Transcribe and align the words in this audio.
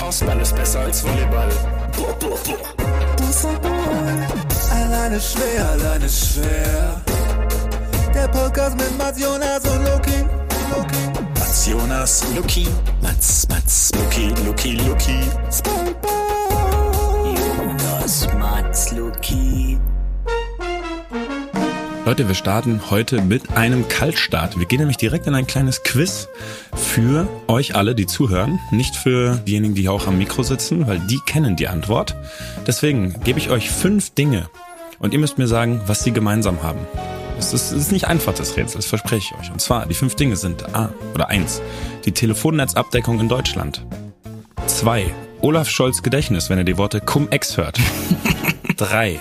Faustball 0.00 0.40
ist 0.40 0.56
besser 0.56 0.80
als 0.80 1.02
Volleyball. 1.02 1.50
Boah, 1.94 2.14
boah, 2.18 2.38
boah. 2.42 2.56
Alleine 4.74 5.20
schwer, 5.20 5.68
alleine 5.72 6.08
schwer. 6.08 7.02
Der 8.14 8.26
Podcast 8.28 8.78
mit 8.78 8.96
Mats 8.96 9.20
Jonas 9.20 9.62
und 9.66 9.84
Loki. 9.84 10.24
Loki. 10.70 11.20
Mats 11.38 11.66
Jonas, 11.66 12.24
Luki. 12.34 12.66
Mats, 13.02 13.46
Mats, 13.50 13.92
Luki, 13.94 14.32
Luki, 14.46 14.72
Luki. 14.76 15.20
Jonas, 17.36 18.26
Mats, 18.38 18.92
Luki. 18.92 19.69
Leute, 22.06 22.26
wir 22.26 22.34
starten 22.34 22.80
heute 22.90 23.20
mit 23.20 23.52
einem 23.52 23.86
Kaltstart. 23.86 24.58
Wir 24.58 24.64
gehen 24.66 24.78
nämlich 24.78 24.96
direkt 24.96 25.26
in 25.26 25.34
ein 25.34 25.46
kleines 25.46 25.82
Quiz 25.82 26.28
für 26.74 27.28
euch 27.46 27.76
alle, 27.76 27.94
die 27.94 28.06
zuhören. 28.06 28.58
Nicht 28.70 28.96
für 28.96 29.36
diejenigen, 29.36 29.74
die 29.74 29.88
auch 29.88 30.06
am 30.06 30.16
Mikro 30.16 30.42
sitzen, 30.42 30.86
weil 30.86 30.98
die 30.98 31.20
kennen 31.26 31.56
die 31.56 31.68
Antwort. 31.68 32.16
Deswegen 32.66 33.20
gebe 33.22 33.38
ich 33.38 33.50
euch 33.50 33.70
fünf 33.70 34.10
Dinge 34.10 34.48
und 34.98 35.12
ihr 35.12 35.18
müsst 35.18 35.36
mir 35.36 35.46
sagen, 35.46 35.82
was 35.86 36.02
sie 36.02 36.12
gemeinsam 36.12 36.62
haben. 36.62 36.80
Es 37.38 37.52
ist, 37.52 37.70
es 37.70 37.82
ist 37.82 37.92
nicht 37.92 38.06
einfach, 38.06 38.34
das 38.34 38.56
Rätsel, 38.56 38.78
das 38.78 38.86
verspreche 38.86 39.34
ich 39.34 39.38
euch. 39.38 39.52
Und 39.52 39.60
zwar, 39.60 39.86
die 39.86 39.94
fünf 39.94 40.14
Dinge 40.14 40.36
sind 40.36 40.74
A 40.74 40.92
oder 41.14 41.28
eins: 41.28 41.60
die 42.06 42.12
Telefonnetzabdeckung 42.12 43.20
in 43.20 43.28
Deutschland. 43.28 43.84
Zwei, 44.66 45.14
Olaf 45.42 45.68
Scholz 45.68 46.02
Gedächtnis, 46.02 46.48
wenn 46.48 46.58
er 46.58 46.64
die 46.64 46.78
Worte 46.78 47.00
Cum-Ex 47.00 47.58
hört. 47.58 47.78
Drei, 48.76 49.20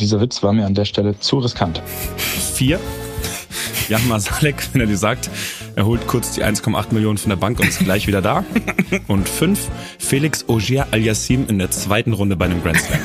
Dieser 0.00 0.20
Witz 0.20 0.42
war 0.42 0.52
mir 0.54 0.64
an 0.64 0.74
der 0.74 0.86
Stelle 0.86 1.18
zu 1.18 1.38
riskant. 1.38 1.82
Vier, 2.16 2.80
Jan 3.88 4.06
Masalek, 4.08 4.56
wenn 4.72 4.80
er 4.80 4.86
dir 4.86 4.96
sagt, 4.96 5.28
er 5.76 5.84
holt 5.84 6.06
kurz 6.06 6.32
die 6.32 6.42
1,8 6.42 6.94
Millionen 6.94 7.18
von 7.18 7.28
der 7.28 7.36
Bank 7.36 7.60
und 7.60 7.68
ist 7.68 7.80
gleich 7.80 8.06
wieder 8.06 8.22
da. 8.22 8.44
Und 9.08 9.28
fünf, 9.28 9.68
Felix 9.98 10.48
Auger 10.48 10.86
Aliassim 10.90 11.46
in 11.48 11.58
der 11.58 11.70
zweiten 11.70 12.12
Runde 12.12 12.36
bei 12.36 12.46
einem 12.46 12.62
Grand 12.62 12.78
Slam. 12.78 13.00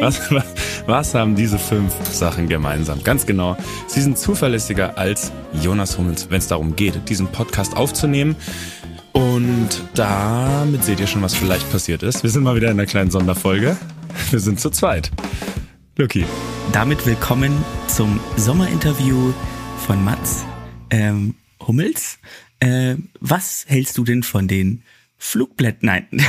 Was, 0.00 0.30
was, 0.32 0.44
was 0.86 1.14
haben 1.14 1.36
diese 1.36 1.58
fünf 1.58 1.92
Sachen 2.10 2.48
gemeinsam? 2.48 3.02
Ganz 3.04 3.26
genau, 3.26 3.56
sie 3.86 4.00
sind 4.00 4.18
zuverlässiger 4.18 4.96
als 4.96 5.30
Jonas 5.60 5.98
Hummels, 5.98 6.30
wenn 6.30 6.38
es 6.38 6.48
darum 6.48 6.74
geht, 6.74 7.08
diesen 7.08 7.26
Podcast 7.28 7.76
aufzunehmen. 7.76 8.34
Und 9.12 9.68
damit 9.94 10.84
seht 10.84 11.00
ihr 11.00 11.06
schon, 11.06 11.22
was 11.22 11.34
vielleicht 11.34 11.70
passiert 11.70 12.02
ist. 12.02 12.22
Wir 12.22 12.30
sind 12.30 12.44
mal 12.44 12.56
wieder 12.56 12.70
in 12.70 12.78
einer 12.78 12.86
kleinen 12.86 13.10
Sonderfolge. 13.10 13.76
Wir 14.30 14.40
sind 14.40 14.60
zu 14.60 14.70
zweit. 14.70 15.10
Lucky. 15.96 16.24
Damit 16.72 17.06
willkommen 17.06 17.64
zum 17.86 18.20
Sommerinterview 18.36 19.32
von 19.86 20.04
Mats 20.04 20.44
ähm, 20.90 21.34
Hummels. 21.66 22.18
Äh, 22.60 22.96
was 23.20 23.64
hältst 23.68 23.96
du 23.98 24.04
denn 24.04 24.22
von 24.22 24.48
den 24.48 24.82
Flugblättern? 25.16 25.78
Nein. 25.82 26.06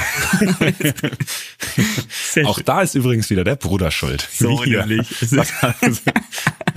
Auch 2.46 2.56
schön. 2.56 2.66
da 2.66 2.82
ist 2.82 2.96
übrigens 2.96 3.30
wieder 3.30 3.44
der 3.44 3.56
Bruder 3.56 3.92
schuld. 3.92 4.28
So 4.32 4.64
nämlich. 4.64 5.10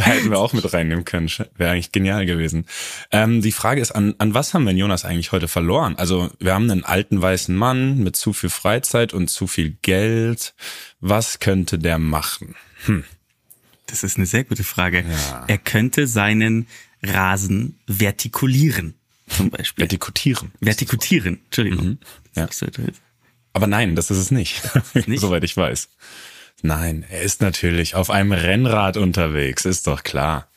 Hätten 0.06 0.30
wir 0.30 0.38
auch 0.38 0.52
mit 0.52 0.72
reinnehmen 0.72 1.04
können. 1.04 1.30
Wäre 1.56 1.72
eigentlich 1.72 1.92
genial 1.92 2.26
gewesen. 2.26 2.66
Ähm, 3.10 3.40
die 3.42 3.52
Frage 3.52 3.80
ist, 3.80 3.92
an, 3.92 4.14
an 4.18 4.34
was 4.34 4.54
haben 4.54 4.64
wir 4.64 4.70
in 4.72 4.78
Jonas 4.78 5.04
eigentlich 5.04 5.32
heute 5.32 5.48
verloren? 5.48 5.96
Also 5.96 6.30
wir 6.38 6.54
haben 6.54 6.70
einen 6.70 6.84
alten 6.84 7.20
weißen 7.20 7.54
Mann 7.54 7.98
mit 7.98 8.16
zu 8.16 8.32
viel 8.32 8.50
Freizeit 8.50 9.12
und 9.12 9.28
zu 9.28 9.46
viel 9.46 9.76
Geld. 9.82 10.54
Was 11.00 11.38
könnte 11.38 11.78
der 11.78 11.98
machen? 11.98 12.54
Das 13.86 14.02
ist 14.02 14.16
eine 14.16 14.26
sehr 14.26 14.44
gute 14.44 14.64
Frage. 14.64 15.04
Ja. 15.08 15.44
Er 15.46 15.58
könnte 15.58 16.06
seinen 16.06 16.66
Rasen 17.02 17.78
vertikulieren, 17.88 18.94
zum 19.28 19.50
Beispiel. 19.50 19.82
Vertikutieren. 19.82 20.52
Vertikutieren, 20.60 21.40
Entschuldigung. 21.44 21.86
Mhm. 21.86 21.98
Ja. 22.34 22.48
Aber 23.52 23.66
nein, 23.66 23.94
das 23.96 24.10
ist 24.10 24.18
es 24.18 24.30
nicht. 24.30 24.62
Nicht? 25.06 25.20
Soweit 25.20 25.44
ich 25.44 25.56
weiß. 25.56 25.88
Nein, 26.62 27.04
er 27.08 27.22
ist 27.22 27.40
natürlich 27.40 27.94
auf 27.94 28.10
einem 28.10 28.32
Rennrad 28.32 28.96
unterwegs, 28.96 29.64
ist 29.64 29.86
doch 29.86 30.02
klar. 30.02 30.48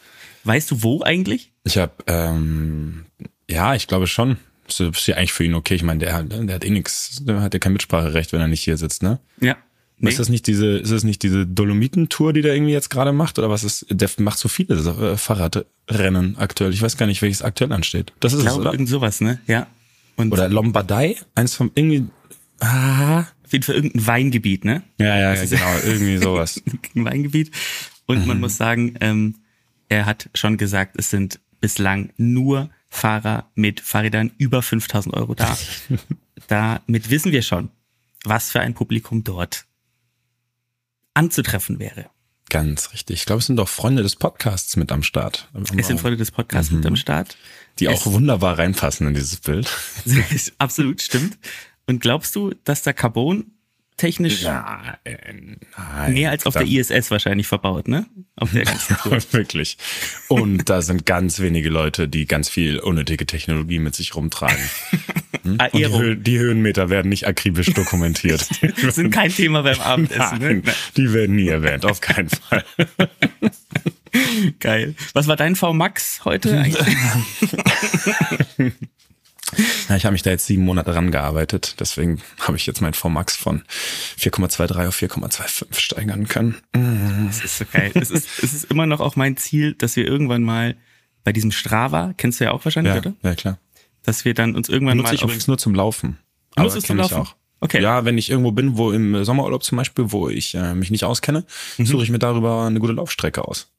Weißt 0.43 0.69
du 0.69 0.83
wo 0.83 1.01
eigentlich? 1.01 1.51
Ich 1.63 1.77
habe, 1.77 1.93
ähm, 2.07 3.05
ja, 3.49 3.73
ich 3.75 3.87
glaube 3.87 4.07
schon. 4.07 4.37
Das 4.67 4.79
ist 4.79 5.07
ja 5.07 5.15
eigentlich 5.15 5.33
für 5.33 5.43
ihn 5.43 5.53
okay. 5.53 5.75
Ich 5.75 5.83
meine, 5.83 5.99
der, 5.99 6.23
der 6.23 6.55
hat 6.55 6.65
eh 6.65 6.69
nix, 6.69 7.21
der 7.23 7.41
hat 7.41 7.53
ja 7.53 7.59
kein 7.59 7.73
Mitspracherecht, 7.73 8.33
wenn 8.33 8.41
er 8.41 8.47
nicht 8.47 8.63
hier 8.63 8.77
sitzt, 8.77 9.03
ne? 9.03 9.19
Ja. 9.39 9.57
Nee. 9.97 10.09
Ist 10.09 10.19
das 10.19 10.29
nicht 10.29 10.45
diese, 10.47 10.77
ist 10.77 10.91
das 10.91 11.03
nicht 11.03 11.23
diese 11.23 11.45
Dolomiten-Tour, 11.45 12.33
die 12.33 12.41
der 12.41 12.53
irgendwie 12.53 12.73
jetzt 12.73 12.89
gerade 12.89 13.13
macht? 13.13 13.39
Oder 13.39 13.49
was 13.49 13.63
ist, 13.63 13.85
der 13.89 14.09
macht 14.17 14.37
so 14.37 14.49
viele 14.49 14.75
äh, 14.75 15.17
Fahrradrennen 15.17 16.37
aktuell. 16.37 16.73
Ich 16.73 16.81
weiß 16.81 16.97
gar 16.97 17.05
nicht, 17.05 17.21
welches 17.21 17.41
aktuell 17.41 17.71
ansteht. 17.71 18.11
Das 18.19 18.33
ist 18.33 18.39
ich 18.39 18.45
es, 18.45 18.51
glaube, 18.51 18.61
oder? 18.61 18.73
irgend 18.73 18.89
sowas, 18.89 19.21
ne? 19.21 19.39
Ja. 19.47 19.67
Und 20.17 20.31
Oder 20.33 20.49
Lombardei? 20.49 21.15
Eins 21.33 21.55
vom, 21.55 21.71
irgendwie, 21.75 22.07
ah, 22.59 23.25
auf 23.45 23.51
jeden 23.53 23.63
Fall 23.63 23.75
irgendein 23.75 24.07
Weingebiet, 24.07 24.65
ne? 24.65 24.83
ja, 24.99 25.17
ja, 25.17 25.33
ja 25.35 25.45
genau, 25.45 25.77
irgendwie 25.85 26.17
sowas. 26.23 26.61
Ein 26.95 27.05
Weingebiet. 27.05 27.51
Und 28.05 28.21
Mhm. 28.21 28.27
man 28.27 28.39
muss 28.39 28.57
sagen, 28.57 28.95
ähm, 29.01 29.35
er 29.89 30.05
hat 30.05 30.29
schon 30.35 30.57
gesagt, 30.57 30.95
es 30.97 31.09
sind 31.09 31.39
bislang 31.61 32.11
nur 32.17 32.69
Fahrer 32.89 33.49
mit 33.55 33.79
Fahrrädern 33.81 34.31
über 34.37 34.61
5000 34.61 35.13
Euro 35.15 35.33
da. 35.35 35.57
Damit 36.47 37.09
wissen 37.09 37.31
wir 37.31 37.41
schon, 37.41 37.69
was 38.23 38.51
für 38.51 38.59
ein 38.61 38.73
Publikum 38.73 39.23
dort 39.23 39.65
anzutreffen 41.13 41.79
wäre. 41.79 42.05
Ganz 42.49 42.93
richtig. 42.93 43.15
Ich 43.21 43.25
glaube, 43.25 43.39
es 43.39 43.47
sind 43.47 43.55
doch 43.57 43.67
Freunde 43.69 44.03
des 44.03 44.15
Podcasts 44.15 44.75
mit 44.75 44.91
am 44.91 45.01
Start. 45.03 45.49
Es 45.77 45.87
sind 45.87 45.99
Freunde 45.99 46.17
des 46.17 46.31
Podcasts 46.31 46.71
mit 46.71 46.85
am 46.85 46.95
Start. 46.95 47.37
die 47.79 47.87
es- 47.87 47.93
auch 47.93 48.05
wunderbar 48.05 48.57
reinpassen 48.59 49.07
in 49.07 49.13
dieses 49.13 49.37
Bild. 49.37 49.69
Absolut, 50.59 51.01
stimmt. 51.01 51.37
Und 51.87 52.01
glaubst 52.01 52.35
du, 52.35 52.53
dass 52.63 52.81
da 52.81 52.93
Carbon 52.93 53.51
technisch 53.97 54.43
Nein, 54.43 55.57
nein. 55.77 56.13
mehr 56.13 56.31
als 56.31 56.45
auf 56.45 56.53
der 56.53 56.63
ISS 56.67 57.11
wahrscheinlich 57.11 57.47
verbaut, 57.47 57.87
ne? 57.87 58.05
Auf 58.35 58.51
der 58.51 58.65
ganzen 58.65 58.97
Tour. 59.01 59.17
Wirklich. 59.31 59.77
Und 60.27 60.69
da 60.69 60.81
sind 60.81 61.05
ganz 61.05 61.39
wenige 61.39 61.69
Leute, 61.69 62.07
die 62.07 62.25
ganz 62.25 62.49
viel 62.49 62.79
unnötige 62.79 63.25
Technologie 63.25 63.79
mit 63.79 63.95
sich 63.95 64.15
rumtragen. 64.15 64.57
Und 65.43 65.61
die, 65.73 65.85
Hö 65.87 66.15
die 66.15 66.39
Höhenmeter 66.39 66.89
werden 66.89 67.09
nicht 67.09 67.27
akribisch 67.27 67.71
dokumentiert. 67.73 68.41
sind 68.89 69.11
kein 69.11 69.31
Thema 69.31 69.61
beim 69.61 69.79
Abendessen, 69.79 70.39
ne? 70.39 70.55
Nein, 70.55 70.63
die 70.97 71.13
werden 71.13 71.35
nie 71.35 71.47
erwähnt, 71.47 71.85
auf 71.85 72.01
keinen 72.01 72.29
Fall. 72.29 72.65
Geil. 74.59 74.95
Was 75.13 75.27
war 75.27 75.35
dein 75.35 75.55
V-Max 75.55 76.25
heute 76.25 76.59
eigentlich? 76.59 76.97
Ja, 79.89 79.95
ich 79.95 80.05
habe 80.05 80.13
mich 80.13 80.23
da 80.23 80.31
jetzt 80.31 80.47
sieben 80.47 80.65
Monate 80.65 80.95
rangearbeitet, 80.95 81.75
deswegen 81.79 82.21
habe 82.39 82.57
ich 82.57 82.65
jetzt 82.65 82.81
mein 82.81 82.93
VMAX 82.93 83.35
von 83.37 83.63
4,23 84.19 84.87
auf 84.87 84.97
4,25 84.99 85.79
steigern 85.79 86.27
können. 86.27 86.55
Das 87.27 87.43
ist 87.43 87.59
so 87.59 87.65
geil. 87.71 87.91
Es 87.93 88.09
ist, 88.11 88.27
es 88.41 88.53
ist 88.53 88.65
immer 88.71 88.85
noch 88.87 88.99
auch 89.01 89.15
mein 89.15 89.37
Ziel, 89.37 89.73
dass 89.73 89.95
wir 89.95 90.05
irgendwann 90.05 90.41
mal 90.43 90.75
bei 91.23 91.31
diesem 91.31 91.51
Strava, 91.51 92.13
kennst 92.17 92.39
du 92.39 92.45
ja 92.45 92.51
auch 92.51 92.65
wahrscheinlich, 92.65 92.93
Ja, 92.93 92.99
oder? 92.99 93.13
ja 93.23 93.35
klar. 93.35 93.59
Dass 94.03 94.25
wir 94.25 94.33
dann 94.33 94.55
uns 94.55 94.67
irgendwann 94.69 94.97
Nutze 94.97 95.09
mal 95.09 95.15
ich 95.15 95.21
auf, 95.23 95.29
übrigens 95.29 95.47
nur 95.47 95.57
zum 95.57 95.75
Laufen. 95.75 96.17
Nutzt 96.57 96.75
es 96.77 96.83
zum 96.85 96.97
kenn 96.97 97.05
ich 97.05 97.11
Laufen? 97.11 97.31
Okay. 97.61 97.81
Ja, 97.81 98.03
wenn 98.05 98.17
ich 98.17 98.29
irgendwo 98.29 98.51
bin, 98.51 98.77
wo 98.77 98.91
im 98.91 99.23
Sommerurlaub 99.23 99.63
zum 99.63 99.77
Beispiel, 99.77 100.11
wo 100.11 100.29
ich 100.29 100.53
äh, 100.55 100.75
mich 100.75 100.91
nicht 100.91 101.03
auskenne, 101.05 101.45
Mhm. 101.77 101.85
suche 101.85 102.03
ich 102.03 102.09
mir 102.09 102.19
darüber 102.19 102.65
eine 102.65 102.79
gute 102.79 102.93
Laufstrecke 102.93 103.47
aus. 103.47 103.71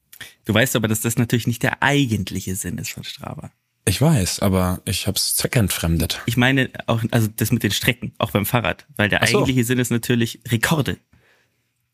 Du 0.45 0.55
weißt 0.55 0.75
aber, 0.77 0.89
dass 0.89 1.01
das 1.03 1.17
natürlich 1.19 1.47
nicht 1.47 1.63
der 1.63 1.83
eigentliche 1.83 2.57
Sinn 2.57 2.79
ist 2.79 2.91
von 2.93 3.05
Strava. 3.05 3.51
Ich 3.89 4.01
weiß, 4.01 4.41
aber 4.41 4.83
ich 4.85 5.07
habe 5.07 5.17
es 5.17 5.37
zweckentfremdet. 5.37 6.21
Ich 6.27 6.37
meine 6.37 6.71
auch, 6.87 7.03
also 7.13 7.29
das 7.35 7.53
mit 7.53 7.63
den 7.63 7.71
Strecken, 7.71 8.13
auch 8.19 8.33
beim 8.33 8.45
Fahrrad, 8.45 8.85
weil 8.97 9.09
der 9.09 9.25
so. 9.25 9.39
eigentliche 9.39 9.65
Sinn 9.65 9.79
ist 9.79 9.91
natürlich, 9.91 10.41
Rekorde 10.49 10.99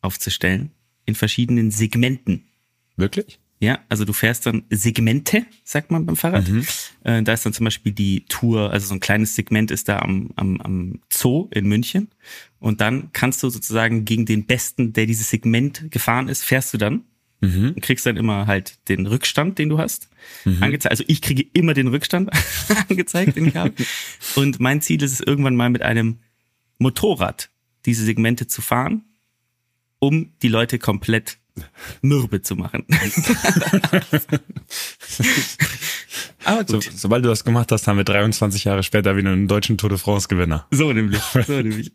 aufzustellen 0.01 0.73
in 1.05 1.15
verschiedenen 1.15 1.71
Segmenten. 1.71 2.47
Wirklich? 2.97 3.39
Ja, 3.61 3.79
also 3.89 4.05
du 4.05 4.13
fährst 4.13 4.47
dann 4.47 4.65
Segmente, 4.71 5.47
sagt 5.63 5.93
man 5.93 6.05
beim 6.05 6.17
Fahrrad. 6.17 6.49
Mhm. 6.49 6.67
Äh, 7.05 7.23
da 7.23 7.33
ist 7.33 7.47
dann 7.47 7.53
zum 7.53 7.65
Beispiel 7.65 7.93
die 7.93 8.25
Tour, 8.25 8.73
also 8.73 8.89
so 8.89 8.95
ein 8.95 9.01
kleines 9.01 9.37
Segment 9.37 9.71
ist 9.71 9.89
da 9.89 10.01
am, 10.01 10.31
am, 10.35 10.61
am 10.61 11.01
Zoo 11.13 11.49
in 11.53 11.69
München. 11.69 12.09
Und 12.59 12.81
dann 12.81 13.13
kannst 13.13 13.41
du 13.43 13.51
sozusagen 13.51 14.05
gegen 14.05 14.27
den 14.27 14.47
Besten, 14.47 14.93
der 14.95 15.07
dieses 15.07 15.31
Segment 15.31 15.93
gefahren 15.93 16.29
ist, 16.29 16.43
fährst 16.43 16.75
du 16.75 16.79
dann. 16.79 17.05
Mhm. 17.43 17.73
Und 17.75 17.81
kriegst 17.83 18.07
dann 18.07 18.17
immer 18.17 18.47
halt 18.47 18.79
den 18.89 19.07
Rückstand, 19.07 19.59
den 19.59 19.69
du 19.69 19.79
hast, 19.79 20.09
angezeigt. 20.61 20.93
Also 20.93 21.05
ich 21.09 21.21
kriege 21.21 21.45
immer 21.53 21.75
den 21.75 21.89
Rückstand 21.89 22.31
angezeigt, 22.89 23.37
den 23.37 23.49
ich 23.49 23.57
habe. 23.57 23.75
Und 24.37 24.61
mein 24.61 24.81
Ziel 24.81 25.03
ist 25.03 25.13
es 25.13 25.21
irgendwann 25.21 25.57
mal 25.57 25.69
mit 25.69 25.83
einem 25.83 26.21
Motorrad 26.79 27.51
diese 27.85 28.05
Segmente 28.05 28.47
zu 28.47 28.63
fahren, 28.63 29.03
um 29.99 30.31
die 30.43 30.49
Leute 30.49 30.79
komplett 30.79 31.39
mürbe 32.01 32.41
zu 32.43 32.57
machen. 32.57 32.87
Aber 36.45 36.65
So, 36.67 36.75
gut. 36.79 36.91
sobald 36.95 37.25
du 37.25 37.29
das 37.29 37.45
gemacht 37.45 37.71
hast, 37.73 37.87
haben 37.87 37.97
wir 37.99 38.05
23 38.05 38.65
Jahre 38.65 38.83
später 38.83 39.17
wieder 39.17 39.31
einen 39.31 39.49
deutschen 39.49 39.79
Tour 39.79 39.91
de 39.91 39.99
France 39.99 40.29
Gewinner. 40.29 40.67
So 40.71 40.93
nämlich. 40.93 41.21
So 41.21 41.53
nämlich. 41.63 41.93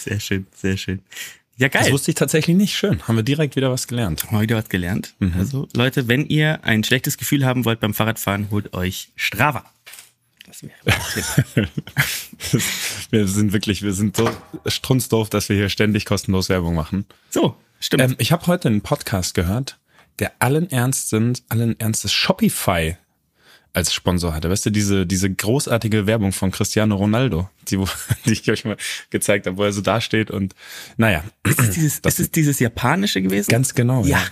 sehr 0.00 0.20
schön, 0.20 0.46
sehr 0.54 0.76
schön. 0.76 1.00
Ja, 1.58 1.68
Das 1.68 1.84
geil. 1.84 1.92
wusste 1.92 2.10
ich 2.10 2.14
tatsächlich 2.14 2.56
nicht. 2.56 2.74
Schön. 2.76 3.02
Haben 3.06 3.16
wir 3.16 3.22
direkt 3.24 3.56
wieder 3.56 3.70
was 3.70 3.88
gelernt. 3.88 4.24
Haben 4.24 4.36
wir 4.36 4.42
wieder 4.42 4.56
was 4.56 4.68
gelernt. 4.68 5.14
Mhm. 5.18 5.34
Also, 5.36 5.68
Leute, 5.74 6.06
wenn 6.08 6.24
ihr 6.26 6.64
ein 6.64 6.84
schlechtes 6.84 7.18
Gefühl 7.18 7.44
haben 7.44 7.64
wollt 7.64 7.80
beim 7.80 7.94
Fahrradfahren, 7.94 8.48
holt 8.50 8.74
euch 8.74 9.10
Strava. 9.16 9.64
Das 10.46 10.62
wäre 10.62 11.68
wir 13.10 13.28
sind 13.28 13.52
wirklich, 13.52 13.82
wir 13.82 13.92
sind 13.92 14.16
so 14.16 14.30
strunzdoof, 14.66 15.28
dass 15.28 15.48
wir 15.48 15.56
hier 15.56 15.68
ständig 15.68 16.06
kostenlos 16.06 16.48
Werbung 16.48 16.74
machen. 16.74 17.04
So, 17.28 17.54
stimmt. 17.80 18.02
Ähm, 18.04 18.14
ich 18.18 18.32
habe 18.32 18.46
heute 18.46 18.68
einen 18.68 18.80
Podcast 18.80 19.34
gehört, 19.34 19.78
der 20.20 20.32
allen 20.38 20.70
Ernstens, 20.70 21.44
allen 21.48 21.78
Ernstes 21.78 22.12
Shopify 22.12 22.96
als 23.72 23.92
Sponsor 23.92 24.34
hatte. 24.34 24.50
Weißt 24.50 24.66
du, 24.66 24.70
diese, 24.70 25.06
diese 25.06 25.32
großartige 25.32 26.06
Werbung 26.06 26.32
von 26.32 26.50
Cristiano 26.50 26.96
Ronaldo, 26.96 27.48
die, 27.68 27.78
die 28.26 28.32
ich 28.32 28.50
euch 28.50 28.64
mal 28.64 28.76
gezeigt 29.10 29.46
habe, 29.46 29.56
wo 29.56 29.64
er 29.64 29.72
so 29.72 29.80
dasteht 29.80 30.30
und 30.30 30.54
naja. 30.96 31.24
ist, 31.44 31.60
es 31.60 31.70
dieses, 31.70 31.98
ist 32.00 32.20
es 32.20 32.30
dieses 32.30 32.58
japanische 32.58 33.22
gewesen? 33.22 33.50
Ganz 33.50 33.74
genau. 33.74 34.04
Ja. 34.04 34.22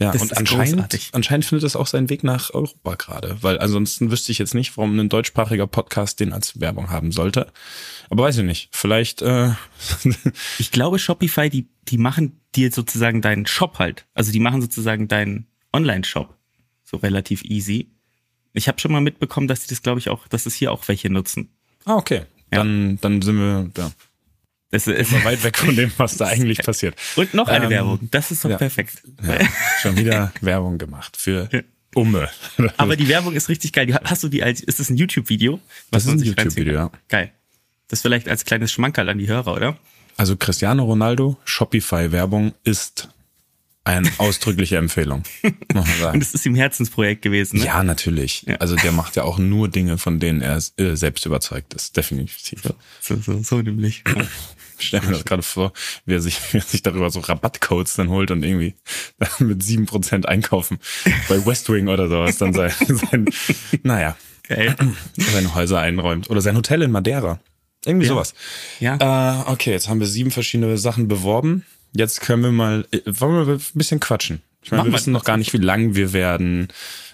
Ja, 0.00 0.10
Das 0.10 0.22
und 0.22 0.36
anscheinend, 0.36 0.74
großartig. 0.74 1.10
anscheinend 1.12 1.44
findet 1.44 1.64
es 1.64 1.76
auch 1.76 1.86
seinen 1.86 2.10
Weg 2.10 2.24
nach 2.24 2.52
Europa 2.52 2.96
gerade, 2.96 3.36
weil 3.42 3.60
ansonsten 3.60 4.10
wüsste 4.10 4.32
ich 4.32 4.38
jetzt 4.38 4.52
nicht, 4.52 4.76
warum 4.76 4.98
ein 4.98 5.08
deutschsprachiger 5.08 5.68
Podcast 5.68 6.18
den 6.18 6.32
als 6.32 6.58
Werbung 6.58 6.90
haben 6.90 7.12
sollte. 7.12 7.52
Aber 8.10 8.24
weiß 8.24 8.38
ich 8.38 8.44
nicht. 8.44 8.70
Vielleicht, 8.72 9.22
äh, 9.22 9.52
Ich 10.58 10.72
glaube, 10.72 10.98
Shopify, 10.98 11.48
die, 11.48 11.68
die 11.86 11.98
machen 11.98 12.40
dir 12.56 12.72
sozusagen 12.72 13.22
deinen 13.22 13.46
Shop 13.46 13.78
halt. 13.78 14.04
Also 14.14 14.32
die 14.32 14.40
machen 14.40 14.62
sozusagen 14.62 15.06
deinen 15.06 15.46
Online-Shop 15.72 16.36
so 16.84 16.98
relativ 16.98 17.44
easy. 17.44 17.90
Ich 18.54 18.68
habe 18.68 18.80
schon 18.80 18.92
mal 18.92 19.00
mitbekommen, 19.00 19.48
dass 19.48 19.60
die 19.60 19.68
das, 19.68 19.82
glaube 19.82 19.98
ich, 19.98 20.08
auch, 20.08 20.26
dass 20.28 20.46
es 20.46 20.54
hier 20.54 20.72
auch 20.72 20.86
welche 20.88 21.10
nutzen. 21.10 21.50
ah, 21.84 21.96
okay. 21.96 22.22
Ja. 22.52 22.58
Dann, 22.58 22.98
dann 23.00 23.20
sind 23.20 23.36
wir 23.38 23.70
ja, 23.76 23.90
Das 24.70 24.86
ist, 24.86 25.10
mal 25.12 25.24
weit 25.24 25.42
weg 25.42 25.58
von 25.58 25.74
dem, 25.74 25.90
was 25.96 26.16
da 26.16 26.26
eigentlich 26.26 26.58
passiert. 26.64 26.94
und 27.16 27.34
noch 27.34 27.48
eine 27.48 27.64
Ähm, 27.64 27.70
Werbung. 27.70 28.08
Das 28.10 28.30
ist 28.30 28.44
doch 28.44 28.50
ja. 28.50 28.56
perfekt. 28.56 29.02
Ja, 29.22 29.38
schon 29.82 29.96
wieder 29.96 30.32
Werbung 30.40 30.78
gemacht 30.78 31.16
für 31.16 31.48
Umme. 31.94 32.28
Aber 32.76 32.96
die 32.96 33.08
Werbung 33.08 33.34
ist 33.34 33.48
richtig 33.48 33.72
geil. 33.72 33.92
Hast 34.04 34.22
du 34.22 34.28
die 34.28 34.42
als, 34.42 34.60
ist 34.60 34.78
das 34.80 34.88
ein 34.90 34.96
YouTube-Video? 34.96 35.60
Das 35.90 36.06
ist 36.06 36.12
ein 36.12 36.18
YouTube-Video, 36.20 36.90
kann? 36.90 37.00
Geil. 37.08 37.32
Das 37.88 38.02
vielleicht 38.02 38.28
als 38.28 38.44
kleines 38.44 38.70
Schmankerl 38.72 39.08
an 39.08 39.18
die 39.18 39.28
Hörer, 39.28 39.54
oder? 39.54 39.76
Also 40.16 40.36
Cristiano 40.36 40.84
Ronaldo, 40.84 41.36
Shopify-Werbung 41.44 42.54
ist 42.62 43.08
eine 43.84 44.10
ausdrückliche 44.18 44.78
Empfehlung, 44.78 45.24
muss 45.74 45.86
man 46.00 46.12
Und 46.14 46.20
das 46.20 46.32
ist 46.34 46.46
ihm 46.46 46.54
Herzensprojekt 46.54 47.22
gewesen. 47.22 47.58
Ne? 47.58 47.66
Ja, 47.66 47.82
natürlich. 47.84 48.46
Also 48.58 48.76
der 48.76 48.92
macht 48.92 49.16
ja 49.16 49.24
auch 49.24 49.38
nur 49.38 49.68
Dinge, 49.68 49.98
von 49.98 50.20
denen 50.20 50.40
er 50.40 50.56
äh, 50.78 50.94
selbst 50.96 51.26
überzeugt 51.26 51.74
ist. 51.74 51.96
Definitiv. 51.96 52.62
So, 53.00 53.16
so, 53.16 53.42
so 53.42 53.60
nämlich. 53.62 54.02
Ich 54.76 54.88
stell 54.88 55.02
mir 55.02 55.12
das 55.12 55.24
gerade 55.24 55.44
vor, 55.44 55.72
wie 56.04 56.14
er 56.14 56.20
sich, 56.20 56.36
wie 56.52 56.56
er 56.58 56.62
sich 56.64 56.82
darüber 56.82 57.08
so 57.08 57.20
Rabattcodes 57.20 57.94
dann 57.94 58.08
holt 58.08 58.32
und 58.32 58.42
irgendwie 58.42 58.74
mit 59.38 59.62
sieben 59.62 59.86
Prozent 59.86 60.26
einkaufen 60.26 60.80
bei 61.28 61.46
Westwing 61.46 61.86
oder 61.86 62.08
sowas 62.08 62.38
dann 62.38 62.52
sein, 62.52 62.72
sein 62.88 63.26
naja, 63.84 64.16
Geil. 64.48 64.74
seine 65.16 65.54
Häuser 65.54 65.78
einräumt. 65.78 66.28
Oder 66.28 66.40
sein 66.40 66.56
Hotel 66.56 66.82
in 66.82 66.90
Madeira. 66.90 67.38
Irgendwie 67.86 68.06
Ja. 68.06 68.14
sowas. 68.14 68.34
Ja. 68.80 69.44
Äh, 69.46 69.50
okay, 69.52 69.70
jetzt 69.70 69.88
haben 69.88 70.00
wir 70.00 70.08
sieben 70.08 70.32
verschiedene 70.32 70.76
Sachen 70.76 71.06
beworben. 71.06 71.64
Jetzt 71.96 72.20
können 72.20 72.42
wir 72.42 72.52
mal, 72.52 72.86
äh, 72.90 73.00
wollen 73.06 73.46
wir 73.46 73.54
ein 73.54 73.60
bisschen 73.74 74.00
quatschen. 74.00 74.42
Ich 74.62 74.70
meine, 74.70 74.84
wir 74.84 74.92
wissen 74.92 75.12
noch 75.12 75.24
gar 75.24 75.36
nicht, 75.36 75.52
wie 75.52 75.58
lang 75.58 75.94
wir 75.94 76.12
werden, 76.12 76.68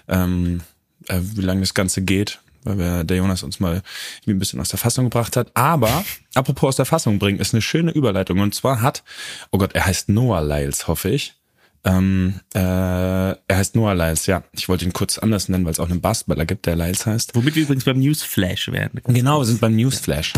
ähm, 0.07 0.61
äh, 1.07 1.19
wie 1.21 1.41
lange 1.41 1.61
das 1.61 1.73
Ganze 1.73 2.01
geht, 2.01 2.39
weil 2.63 2.77
wir, 2.77 3.03
der 3.03 3.17
Jonas 3.17 3.43
uns 3.43 3.59
mal 3.59 3.83
ein 4.25 4.39
bisschen 4.39 4.59
aus 4.59 4.69
der 4.69 4.79
Fassung 4.79 5.05
gebracht 5.05 5.35
hat. 5.35 5.51
Aber, 5.53 6.03
apropos 6.33 6.69
aus 6.69 6.75
der 6.77 6.85
Fassung 6.85 7.19
bringen, 7.19 7.39
ist 7.39 7.53
eine 7.53 7.61
schöne 7.61 7.91
Überleitung. 7.91 8.39
Und 8.39 8.55
zwar 8.55 8.81
hat, 8.81 9.03
oh 9.51 9.57
Gott, 9.57 9.75
er 9.75 9.85
heißt 9.85 10.09
Noah 10.09 10.41
Lyles, 10.41 10.87
hoffe 10.87 11.09
ich. 11.09 11.35
Ähm, 11.83 12.39
äh, 12.53 12.59
er 12.59 13.37
heißt 13.49 13.75
Noah 13.75 13.93
Lyles, 13.93 14.27
ja. 14.27 14.43
Ich 14.53 14.69
wollte 14.69 14.85
ihn 14.85 14.93
kurz 14.93 15.17
anders 15.17 15.49
nennen, 15.49 15.65
weil 15.65 15.71
es 15.71 15.79
auch 15.79 15.89
einen 15.89 16.01
Basketballer 16.01 16.45
gibt, 16.45 16.65
der 16.65 16.75
Lyles 16.75 17.05
heißt. 17.05 17.35
Womit 17.35 17.55
wir 17.55 17.63
übrigens 17.63 17.83
beim 17.83 17.99
Newsflash 17.99 18.71
werden. 18.71 19.01
Genau, 19.05 19.39
wir 19.39 19.45
sind 19.45 19.59
beim 19.59 19.75
Newsflash. 19.75 20.33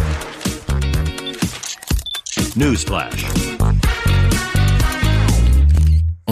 Newsflash. 2.56 3.26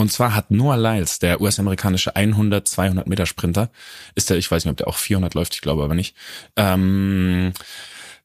Und 0.02 0.10
zwar 0.10 0.34
hat 0.34 0.50
Noah 0.50 0.76
Lyles, 0.76 1.20
der 1.20 1.40
US-amerikanische 1.40 2.16
100, 2.16 2.66
200 2.66 3.06
Meter 3.06 3.24
Sprinter, 3.24 3.70
ist 4.16 4.30
der, 4.30 4.36
ich 4.36 4.50
weiß 4.50 4.64
nicht, 4.64 4.72
ob 4.72 4.76
der 4.76 4.88
auch 4.88 4.96
400 4.96 5.34
läuft, 5.34 5.54
ich 5.54 5.60
glaube 5.60 5.84
aber 5.84 5.94
nicht, 5.94 6.16
ähm, 6.56 7.52